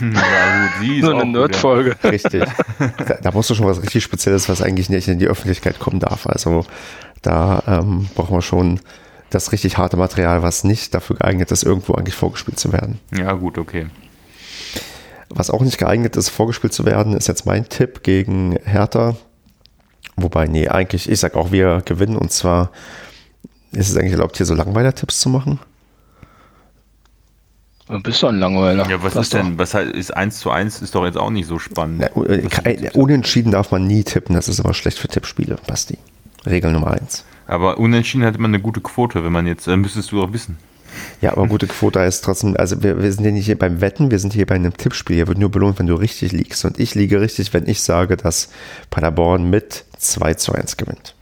Ja, 0.00 0.08
gut, 0.08 0.82
die 0.82 0.98
ist 0.98 1.04
so 1.06 1.14
eine 1.14 1.24
Nerd-Folge. 1.24 1.96
Richtig. 2.04 2.44
Da, 2.78 3.14
da, 3.22 3.30
musst 3.32 3.50
du 3.50 3.54
schon 3.54 3.66
was 3.66 3.82
richtig 3.82 4.02
Spezielles, 4.02 4.48
was 4.48 4.62
eigentlich 4.62 4.88
nicht 4.88 5.06
in 5.06 5.18
die 5.18 5.26
Öffentlichkeit 5.26 5.78
kommen 5.78 6.00
darf. 6.00 6.26
Also 6.26 6.64
da 7.20 7.62
ähm, 7.66 8.08
brauchen 8.14 8.34
wir 8.34 8.40
schon 8.40 8.80
das 9.30 9.52
richtig 9.52 9.78
harte 9.78 9.96
Material, 9.96 10.42
was 10.42 10.64
nicht 10.64 10.94
dafür 10.94 11.16
geeignet 11.16 11.50
ist, 11.52 11.62
irgendwo 11.62 11.94
eigentlich 11.94 12.14
vorgespielt 12.14 12.58
zu 12.58 12.72
werden. 12.72 12.98
Ja, 13.16 13.32
gut, 13.32 13.58
okay. 13.58 13.86
Was 15.28 15.50
auch 15.50 15.62
nicht 15.62 15.78
geeignet 15.78 16.16
ist, 16.16 16.28
vorgespielt 16.28 16.72
zu 16.72 16.84
werden, 16.84 17.16
ist 17.16 17.28
jetzt 17.28 17.46
mein 17.46 17.68
Tipp 17.68 18.02
gegen 18.02 18.58
Hertha. 18.64 19.16
Wobei, 20.16 20.46
nee, 20.46 20.68
eigentlich, 20.68 21.08
ich 21.08 21.20
sag 21.20 21.36
auch, 21.36 21.52
wir 21.52 21.82
gewinnen. 21.84 22.16
Und 22.16 22.32
zwar 22.32 22.70
ist 23.72 23.88
es 23.88 23.96
eigentlich 23.96 24.12
erlaubt, 24.12 24.36
hier 24.36 24.46
so 24.46 24.54
Langweiler-Tipps 24.54 25.20
zu 25.20 25.28
machen. 25.28 25.60
Du 27.86 28.00
bist 28.00 28.22
doch 28.22 28.28
ein 28.28 28.38
Langweiler. 28.38 28.88
Ja, 28.88 29.02
was 29.02 29.14
das 29.14 29.26
ist 29.26 29.34
denn, 29.34 29.58
was 29.58 29.74
ist 29.74 30.16
1 30.16 30.38
zu 30.38 30.50
1 30.50 30.82
ist 30.82 30.94
doch 30.94 31.04
jetzt 31.04 31.18
auch 31.18 31.30
nicht 31.30 31.48
so 31.48 31.58
spannend. 31.58 32.08
Na, 32.14 32.24
äh, 32.24 32.90
unentschieden 32.94 33.50
darf 33.50 33.72
man 33.72 33.86
nie 33.86 34.04
tippen, 34.04 34.36
das 34.36 34.48
ist 34.48 34.60
aber 34.60 34.74
schlecht 34.74 34.98
für 34.98 35.08
Tippspiele, 35.08 35.56
Basti. 35.66 35.98
Regel 36.46 36.70
Nummer 36.70 36.92
1. 36.92 37.24
Aber 37.46 37.78
unentschieden 37.78 38.24
hatte 38.24 38.40
man 38.40 38.52
eine 38.52 38.62
gute 38.62 38.80
Quote, 38.80 39.24
wenn 39.24 39.32
man 39.32 39.46
jetzt, 39.46 39.66
dann 39.66 39.80
müsstest 39.80 40.12
du 40.12 40.20
doch 40.20 40.32
wissen. 40.32 40.58
Ja, 41.20 41.32
aber 41.32 41.46
gute 41.46 41.66
Quote 41.66 42.00
heißt 42.00 42.24
trotzdem, 42.24 42.56
also 42.56 42.82
wir, 42.82 43.02
wir 43.02 43.12
sind 43.12 43.24
ja 43.24 43.30
nicht 43.30 43.46
hier 43.46 43.58
beim 43.58 43.80
Wetten, 43.80 44.10
wir 44.10 44.18
sind 44.18 44.32
hier 44.32 44.46
bei 44.46 44.54
einem 44.54 44.76
Tippspiel. 44.76 45.16
Hier 45.16 45.28
wird 45.28 45.38
nur 45.38 45.50
belohnt, 45.50 45.78
wenn 45.78 45.86
du 45.86 45.94
richtig 45.94 46.32
liegst. 46.32 46.64
Und 46.64 46.78
ich 46.78 46.94
liege 46.94 47.20
richtig, 47.20 47.52
wenn 47.52 47.68
ich 47.68 47.82
sage, 47.82 48.16
dass 48.16 48.50
Paderborn 48.90 49.48
mit 49.50 49.84
2 49.98 50.34
zu 50.34 50.52
1 50.52 50.76
gewinnt. 50.76 51.14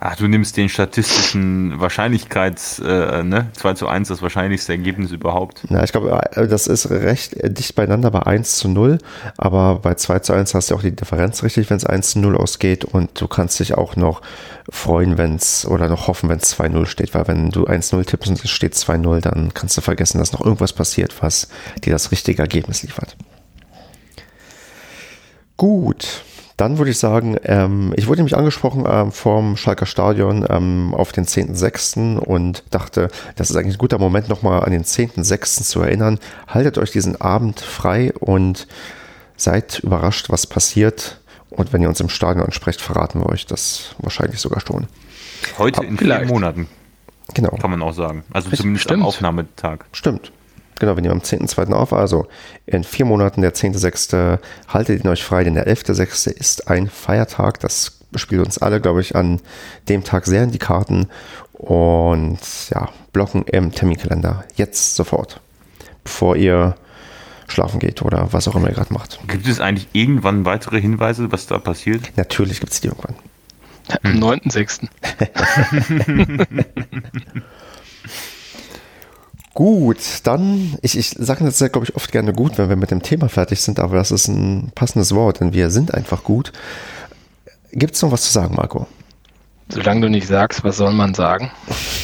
Ach, 0.00 0.14
du 0.14 0.28
nimmst 0.28 0.56
den 0.56 0.68
statistischen 0.68 1.80
Wahrscheinlichkeits, 1.80 2.78
äh, 2.78 3.24
ne? 3.24 3.48
2 3.54 3.74
zu 3.74 3.88
1, 3.88 4.08
das 4.08 4.22
wahrscheinlichste 4.22 4.72
Ergebnis 4.72 5.10
überhaupt. 5.10 5.62
Na, 5.68 5.82
ich 5.82 5.90
glaube, 5.90 6.20
äh, 6.32 6.46
das 6.46 6.68
ist 6.68 6.90
recht 6.90 7.34
dicht 7.42 7.74
beieinander 7.74 8.12
bei 8.12 8.24
1 8.24 8.58
zu 8.58 8.68
0, 8.68 8.98
aber 9.36 9.80
bei 9.80 9.94
2 9.94 10.20
zu 10.20 10.32
1 10.34 10.54
hast 10.54 10.70
du 10.70 10.76
auch 10.76 10.82
die 10.82 10.94
Differenz 10.94 11.42
richtig, 11.42 11.68
wenn 11.68 11.78
es 11.78 11.84
1 11.84 12.12
zu 12.12 12.20
0 12.20 12.36
ausgeht 12.36 12.84
und 12.84 13.20
du 13.20 13.26
kannst 13.26 13.58
dich 13.58 13.74
auch 13.74 13.96
noch 13.96 14.22
freuen, 14.70 15.18
wenn 15.18 15.34
es, 15.34 15.66
oder 15.66 15.88
noch 15.88 16.06
hoffen, 16.06 16.28
wenn 16.28 16.38
es 16.38 16.56
2-0 16.56 16.86
steht, 16.86 17.14
weil 17.14 17.26
wenn 17.26 17.50
du 17.50 17.66
1-0 17.66 18.04
tippst 18.04 18.28
und 18.28 18.44
es 18.44 18.50
steht 18.50 18.74
2-0, 18.74 19.20
dann 19.20 19.52
kannst 19.54 19.76
du 19.76 19.80
vergessen, 19.80 20.18
dass 20.18 20.32
noch 20.32 20.44
irgendwas 20.44 20.72
passiert, 20.72 21.22
was 21.22 21.48
dir 21.84 21.92
das 21.92 22.12
richtige 22.12 22.42
Ergebnis 22.42 22.82
liefert. 22.82 23.16
Gut, 25.56 26.22
dann 26.58 26.76
würde 26.76 26.90
ich 26.90 26.98
sagen, 26.98 27.36
ähm, 27.44 27.94
ich 27.96 28.08
wurde 28.08 28.18
nämlich 28.18 28.36
angesprochen 28.36 28.84
ähm, 28.86 29.12
vom 29.12 29.56
Schalker 29.56 29.86
Stadion 29.86 30.44
ähm, 30.50 30.92
auf 30.92 31.12
den 31.12 31.24
10.06. 31.24 32.18
und 32.18 32.64
dachte, 32.70 33.08
das 33.36 33.48
ist 33.48 33.56
eigentlich 33.56 33.76
ein 33.76 33.78
guter 33.78 33.98
Moment, 33.98 34.28
nochmal 34.28 34.64
an 34.64 34.72
den 34.72 34.82
10.06. 34.82 35.62
zu 35.62 35.80
erinnern. 35.80 36.18
Haltet 36.48 36.76
euch 36.76 36.90
diesen 36.90 37.20
Abend 37.20 37.60
frei 37.60 38.12
und 38.18 38.66
seid 39.36 39.78
überrascht, 39.78 40.30
was 40.30 40.48
passiert. 40.48 41.20
Und 41.48 41.72
wenn 41.72 41.80
ihr 41.80 41.88
uns 41.88 42.00
im 42.00 42.08
Stadion 42.08 42.44
ansprecht, 42.44 42.80
verraten 42.80 43.20
wir 43.20 43.26
euch 43.26 43.46
das 43.46 43.94
wahrscheinlich 43.98 44.40
sogar 44.40 44.60
schon. 44.60 44.88
Heute 45.58 45.84
in 45.84 45.96
vier 45.96 46.26
Monaten. 46.26 46.66
Genau. 47.34 47.50
Kann 47.50 47.70
man 47.70 47.82
auch 47.82 47.92
sagen. 47.92 48.24
Also 48.32 48.50
zumindest 48.50 48.84
Stimmt. 48.84 49.02
am 49.02 49.06
Aufnahmetag. 49.06 49.84
Stimmt. 49.92 50.32
Genau, 50.78 50.96
wir 50.96 51.02
nehmen 51.02 51.14
am 51.14 51.20
10.2. 51.20 51.72
auf, 51.72 51.92
also 51.92 52.26
in 52.66 52.84
vier 52.84 53.04
Monaten, 53.04 53.40
der 53.40 53.54
10.6. 53.54 54.38
haltet 54.68 55.04
ihn 55.04 55.08
euch 55.08 55.24
frei, 55.24 55.44
denn 55.44 55.54
der 55.54 55.66
11.6. 55.66 56.30
ist 56.30 56.68
ein 56.68 56.88
Feiertag. 56.88 57.60
Das 57.60 57.98
spielt 58.14 58.44
uns 58.44 58.58
alle, 58.58 58.80
glaube 58.80 59.00
ich, 59.00 59.16
an 59.16 59.40
dem 59.88 60.04
Tag 60.04 60.26
sehr 60.26 60.44
in 60.44 60.50
die 60.52 60.58
Karten. 60.58 61.08
Und 61.52 62.38
ja, 62.70 62.88
blocken 63.12 63.42
im 63.44 63.72
Terminkalender. 63.72 64.44
Jetzt 64.54 64.94
sofort. 64.94 65.40
Bevor 66.04 66.36
ihr 66.36 66.76
schlafen 67.48 67.80
geht 67.80 68.02
oder 68.02 68.32
was 68.32 68.46
auch 68.46 68.54
immer 68.54 68.68
ihr 68.68 68.74
gerade 68.74 68.92
macht. 68.92 69.18
Gibt 69.26 69.48
es 69.48 69.60
eigentlich 69.60 69.88
irgendwann 69.92 70.44
weitere 70.44 70.80
Hinweise, 70.80 71.32
was 71.32 71.46
da 71.46 71.58
passiert? 71.58 72.16
Natürlich 72.16 72.60
gibt 72.60 72.72
es 72.72 72.80
die 72.80 72.88
irgendwann. 72.88 73.16
Am 74.02 74.12
9.6. 74.22 74.88
Gut, 79.58 79.98
dann, 80.22 80.78
ich, 80.82 80.96
ich 80.96 81.16
sage 81.18 81.44
das 81.44 81.58
ja, 81.58 81.66
glaube 81.66 81.84
ich, 81.84 81.96
oft 81.96 82.12
gerne 82.12 82.32
gut, 82.32 82.58
wenn 82.58 82.68
wir 82.68 82.76
mit 82.76 82.92
dem 82.92 83.02
Thema 83.02 83.28
fertig 83.28 83.60
sind, 83.60 83.80
aber 83.80 83.96
das 83.96 84.12
ist 84.12 84.28
ein 84.28 84.70
passendes 84.76 85.16
Wort, 85.16 85.40
denn 85.40 85.52
wir 85.52 85.70
sind 85.70 85.92
einfach 85.92 86.22
gut. 86.22 86.52
Gibt 87.72 87.96
es 87.96 88.02
noch 88.02 88.12
was 88.12 88.22
zu 88.22 88.30
sagen, 88.30 88.54
Marco? 88.54 88.86
Solange 89.68 90.02
du 90.02 90.10
nicht 90.10 90.28
sagst, 90.28 90.62
was 90.62 90.76
soll 90.76 90.92
man 90.92 91.12
sagen? 91.12 91.50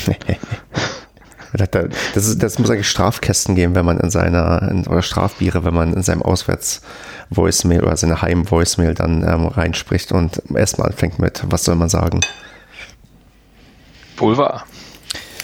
das, 1.52 2.26
ist, 2.26 2.42
das 2.42 2.58
muss 2.58 2.70
eigentlich 2.70 2.90
Strafkästen 2.90 3.54
geben, 3.54 3.76
wenn 3.76 3.86
man 3.86 4.00
in 4.00 4.10
seiner, 4.10 4.68
in, 4.68 4.88
oder 4.88 5.02
Strafbiere, 5.02 5.64
wenn 5.64 5.74
man 5.74 5.94
in 5.94 6.02
seinem 6.02 6.22
Auswärts-Voicemail 6.22 7.84
oder 7.84 7.96
seine 7.96 8.20
Heim-Voicemail 8.20 8.94
dann 8.94 9.22
ähm, 9.22 9.46
reinspricht 9.46 10.10
und 10.10 10.42
erstmal 10.52 10.88
anfängt 10.88 11.20
mit, 11.20 11.44
was 11.46 11.62
soll 11.62 11.76
man 11.76 11.88
sagen? 11.88 12.18
Wohl 14.16 14.36
wahr. 14.38 14.64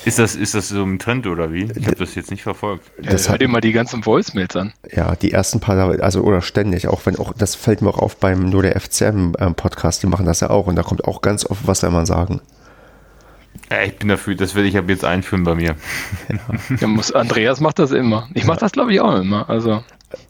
Ist 0.04 0.18
das, 0.18 0.34
ist 0.34 0.54
das 0.54 0.68
so 0.68 0.82
ein 0.82 0.98
Trend 0.98 1.26
oder 1.26 1.52
wie? 1.52 1.70
Ich 1.76 1.86
habe 1.86 1.96
das 1.96 2.14
jetzt 2.14 2.30
nicht 2.30 2.42
verfolgt. 2.42 2.90
Ja, 3.02 3.10
das 3.10 3.28
hör 3.28 3.36
dir 3.36 3.48
mal 3.48 3.60
die 3.60 3.72
ganzen 3.72 4.04
Voicemails 4.04 4.56
an. 4.56 4.72
Ja, 4.90 5.14
die 5.14 5.32
ersten 5.32 5.60
paar, 5.60 6.00
also 6.00 6.22
oder 6.22 6.40
ständig, 6.40 6.88
auch 6.88 7.04
wenn 7.04 7.16
auch, 7.16 7.34
das 7.34 7.54
fällt 7.54 7.82
mir 7.82 7.90
auch 7.90 7.98
auf 7.98 8.16
beim 8.16 8.48
Nur 8.48 8.62
der 8.62 8.80
FCM-Podcast, 8.80 10.02
ähm, 10.02 10.08
die 10.08 10.10
machen 10.10 10.26
das 10.26 10.40
ja 10.40 10.50
auch 10.50 10.66
und 10.66 10.76
da 10.76 10.82
kommt 10.82 11.04
auch 11.04 11.20
ganz 11.20 11.44
oft, 11.44 11.66
was 11.66 11.80
soll 11.80 11.90
man 11.90 12.06
sagen. 12.06 12.40
Ja, 13.70 13.82
ich 13.82 13.96
bin 13.96 14.08
dafür, 14.08 14.34
das 14.34 14.54
werde 14.54 14.68
ich 14.68 14.76
ab 14.78 14.88
jetzt 14.88 15.04
einführen 15.04 15.44
bei 15.44 15.54
mir. 15.54 15.76
Ja, 16.80 16.86
muss, 16.86 17.12
Andreas 17.12 17.60
macht 17.60 17.78
das 17.78 17.90
immer. 17.90 18.28
Ich 18.34 18.44
mache 18.44 18.60
das, 18.60 18.72
glaube 18.72 18.92
ich, 18.92 19.00
auch 19.00 19.16
immer. 19.16 19.48
Also. 19.50 19.82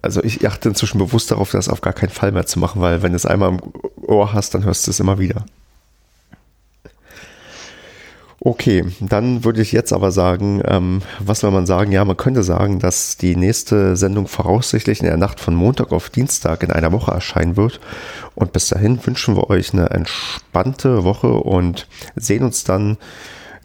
also 0.02 0.22
ich 0.24 0.46
achte 0.46 0.68
inzwischen 0.68 0.98
bewusst 0.98 1.30
darauf, 1.30 1.50
das 1.50 1.68
auf 1.68 1.80
gar 1.80 1.92
keinen 1.92 2.10
Fall 2.10 2.32
mehr 2.32 2.46
zu 2.46 2.58
machen, 2.58 2.82
weil 2.82 3.02
wenn 3.02 3.12
du 3.12 3.16
es 3.16 3.26
einmal 3.26 3.50
im 3.50 3.60
Ohr 4.06 4.32
hast, 4.32 4.54
dann 4.54 4.64
hörst 4.64 4.86
du 4.86 4.90
es 4.90 5.00
immer 5.00 5.18
wieder. 5.18 5.44
Okay, 8.42 8.86
dann 9.00 9.44
würde 9.44 9.60
ich 9.60 9.70
jetzt 9.70 9.92
aber 9.92 10.10
sagen, 10.12 10.62
ähm, 10.64 11.02
was 11.18 11.42
will 11.42 11.50
man 11.50 11.66
sagen? 11.66 11.92
Ja, 11.92 12.06
man 12.06 12.16
könnte 12.16 12.42
sagen, 12.42 12.78
dass 12.78 13.18
die 13.18 13.36
nächste 13.36 13.98
Sendung 13.98 14.28
voraussichtlich 14.28 15.00
in 15.00 15.06
der 15.06 15.18
Nacht 15.18 15.40
von 15.40 15.54
Montag 15.54 15.92
auf 15.92 16.08
Dienstag 16.08 16.62
in 16.62 16.70
einer 16.70 16.90
Woche 16.90 17.10
erscheinen 17.10 17.58
wird. 17.58 17.80
Und 18.34 18.54
bis 18.54 18.68
dahin 18.68 18.98
wünschen 19.04 19.36
wir 19.36 19.50
euch 19.50 19.74
eine 19.74 19.90
entspannte 19.90 21.04
Woche 21.04 21.28
und 21.34 21.86
sehen 22.16 22.42
uns 22.42 22.64
dann, 22.64 22.96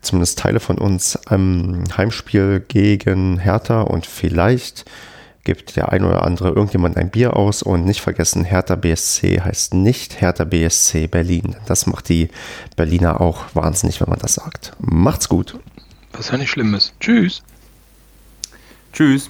zumindest 0.02 0.39
Teile 0.39 0.60
von 0.60 0.77
uns, 0.77 1.18
am 1.26 1.85
Heimspiel 1.95 2.60
gegen 2.68 3.39
Hertha 3.39 3.80
und 3.81 4.06
vielleicht 4.06 4.84
gibt 5.45 5.77
der 5.77 5.93
ein 5.93 6.03
oder 6.03 6.26
andere 6.26 6.49
irgendjemand 6.49 6.97
ein 6.97 7.09
Bier 7.09 7.38
aus 7.38 7.63
und 7.63 7.85
nicht 7.85 8.01
vergessen, 8.01 8.43
Hertha 8.43 8.76
BSC 8.76 9.39
heißt 9.39 9.73
nicht 9.73 10.19
Hertha 10.19 10.43
BSC 10.43 11.07
Berlin. 11.07 11.55
Das 11.67 11.88
macht 11.88 12.09
die 12.09 12.30
Berliner 12.76 13.22
auch 13.22 13.45
wahnsinnig, 13.53 14.01
wenn 14.01 14.09
man 14.09 14.19
das 14.19 14.34
sagt. 14.34 14.73
Macht's 14.80 15.30
gut. 15.30 15.57
Was 16.11 16.30
ja 16.30 16.38
nicht 16.38 16.49
schlimm 16.49 16.73
ist. 16.73 16.93
Tschüss. 16.99 17.43
Tschüss. 18.91 19.30